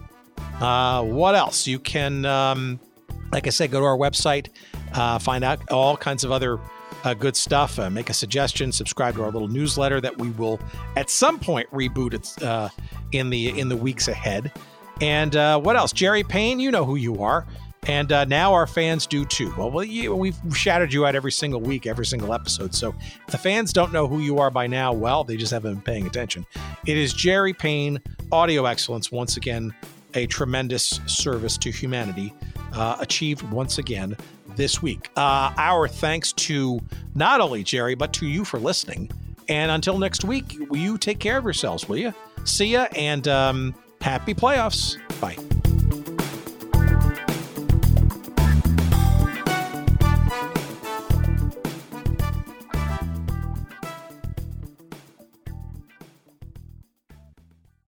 Uh, 0.60 1.02
what 1.04 1.34
else? 1.34 1.66
You 1.66 1.78
can, 1.78 2.24
um, 2.24 2.80
like 3.32 3.46
I 3.46 3.50
said, 3.50 3.70
go 3.70 3.80
to 3.80 3.86
our 3.86 3.96
website, 3.96 4.48
uh, 4.92 5.18
find 5.18 5.44
out 5.44 5.70
all 5.70 5.96
kinds 5.96 6.24
of 6.24 6.32
other 6.32 6.58
uh, 7.04 7.14
good 7.14 7.36
stuff. 7.36 7.78
Uh, 7.78 7.88
make 7.90 8.10
a 8.10 8.14
suggestion. 8.14 8.72
Subscribe 8.72 9.14
to 9.14 9.22
our 9.24 9.30
little 9.30 9.48
newsletter 9.48 10.00
that 10.00 10.18
we 10.18 10.30
will 10.30 10.60
at 10.96 11.08
some 11.08 11.38
point 11.38 11.70
reboot 11.70 12.14
it, 12.14 12.42
uh, 12.42 12.68
in 13.12 13.30
the 13.30 13.58
in 13.58 13.68
the 13.68 13.76
weeks 13.76 14.08
ahead. 14.08 14.52
And 15.00 15.34
uh, 15.34 15.58
what 15.58 15.76
else? 15.76 15.92
Jerry 15.92 16.22
Payne, 16.22 16.60
you 16.60 16.70
know 16.70 16.84
who 16.84 16.96
you 16.96 17.22
are. 17.22 17.46
And 17.84 18.12
uh, 18.12 18.26
now 18.26 18.52
our 18.52 18.66
fans 18.66 19.06
do 19.06 19.24
too. 19.24 19.54
Well, 19.56 19.82
you, 19.82 20.14
we've 20.14 20.36
shouted 20.52 20.92
you 20.92 21.06
out 21.06 21.14
every 21.16 21.32
single 21.32 21.62
week, 21.62 21.86
every 21.86 22.04
single 22.04 22.34
episode. 22.34 22.74
So 22.74 22.94
if 23.26 23.32
the 23.32 23.38
fans 23.38 23.72
don't 23.72 23.90
know 23.90 24.06
who 24.06 24.18
you 24.20 24.38
are 24.38 24.50
by 24.50 24.66
now, 24.66 24.92
well, 24.92 25.24
they 25.24 25.38
just 25.38 25.50
haven't 25.50 25.72
been 25.72 25.82
paying 25.82 26.06
attention. 26.06 26.44
It 26.86 26.98
is 26.98 27.14
Jerry 27.14 27.54
Payne, 27.54 28.02
Audio 28.30 28.66
Excellence, 28.66 29.10
once 29.10 29.38
again, 29.38 29.74
a 30.14 30.26
tremendous 30.26 31.00
service 31.06 31.56
to 31.58 31.70
humanity, 31.70 32.32
uh, 32.72 32.96
achieved 33.00 33.42
once 33.50 33.78
again 33.78 34.16
this 34.56 34.82
week. 34.82 35.10
Uh, 35.16 35.52
our 35.56 35.88
thanks 35.88 36.32
to 36.32 36.80
not 37.14 37.40
only 37.40 37.62
Jerry, 37.62 37.94
but 37.94 38.12
to 38.14 38.26
you 38.26 38.44
for 38.44 38.58
listening. 38.58 39.10
And 39.48 39.70
until 39.70 39.98
next 39.98 40.24
week, 40.24 40.56
you 40.70 40.96
take 40.98 41.18
care 41.18 41.38
of 41.38 41.44
yourselves, 41.44 41.88
will 41.88 41.98
you? 41.98 42.14
See 42.44 42.66
ya 42.66 42.86
and 42.94 43.26
um, 43.28 43.74
happy 44.00 44.34
playoffs. 44.34 44.96
Bye. 45.20 45.36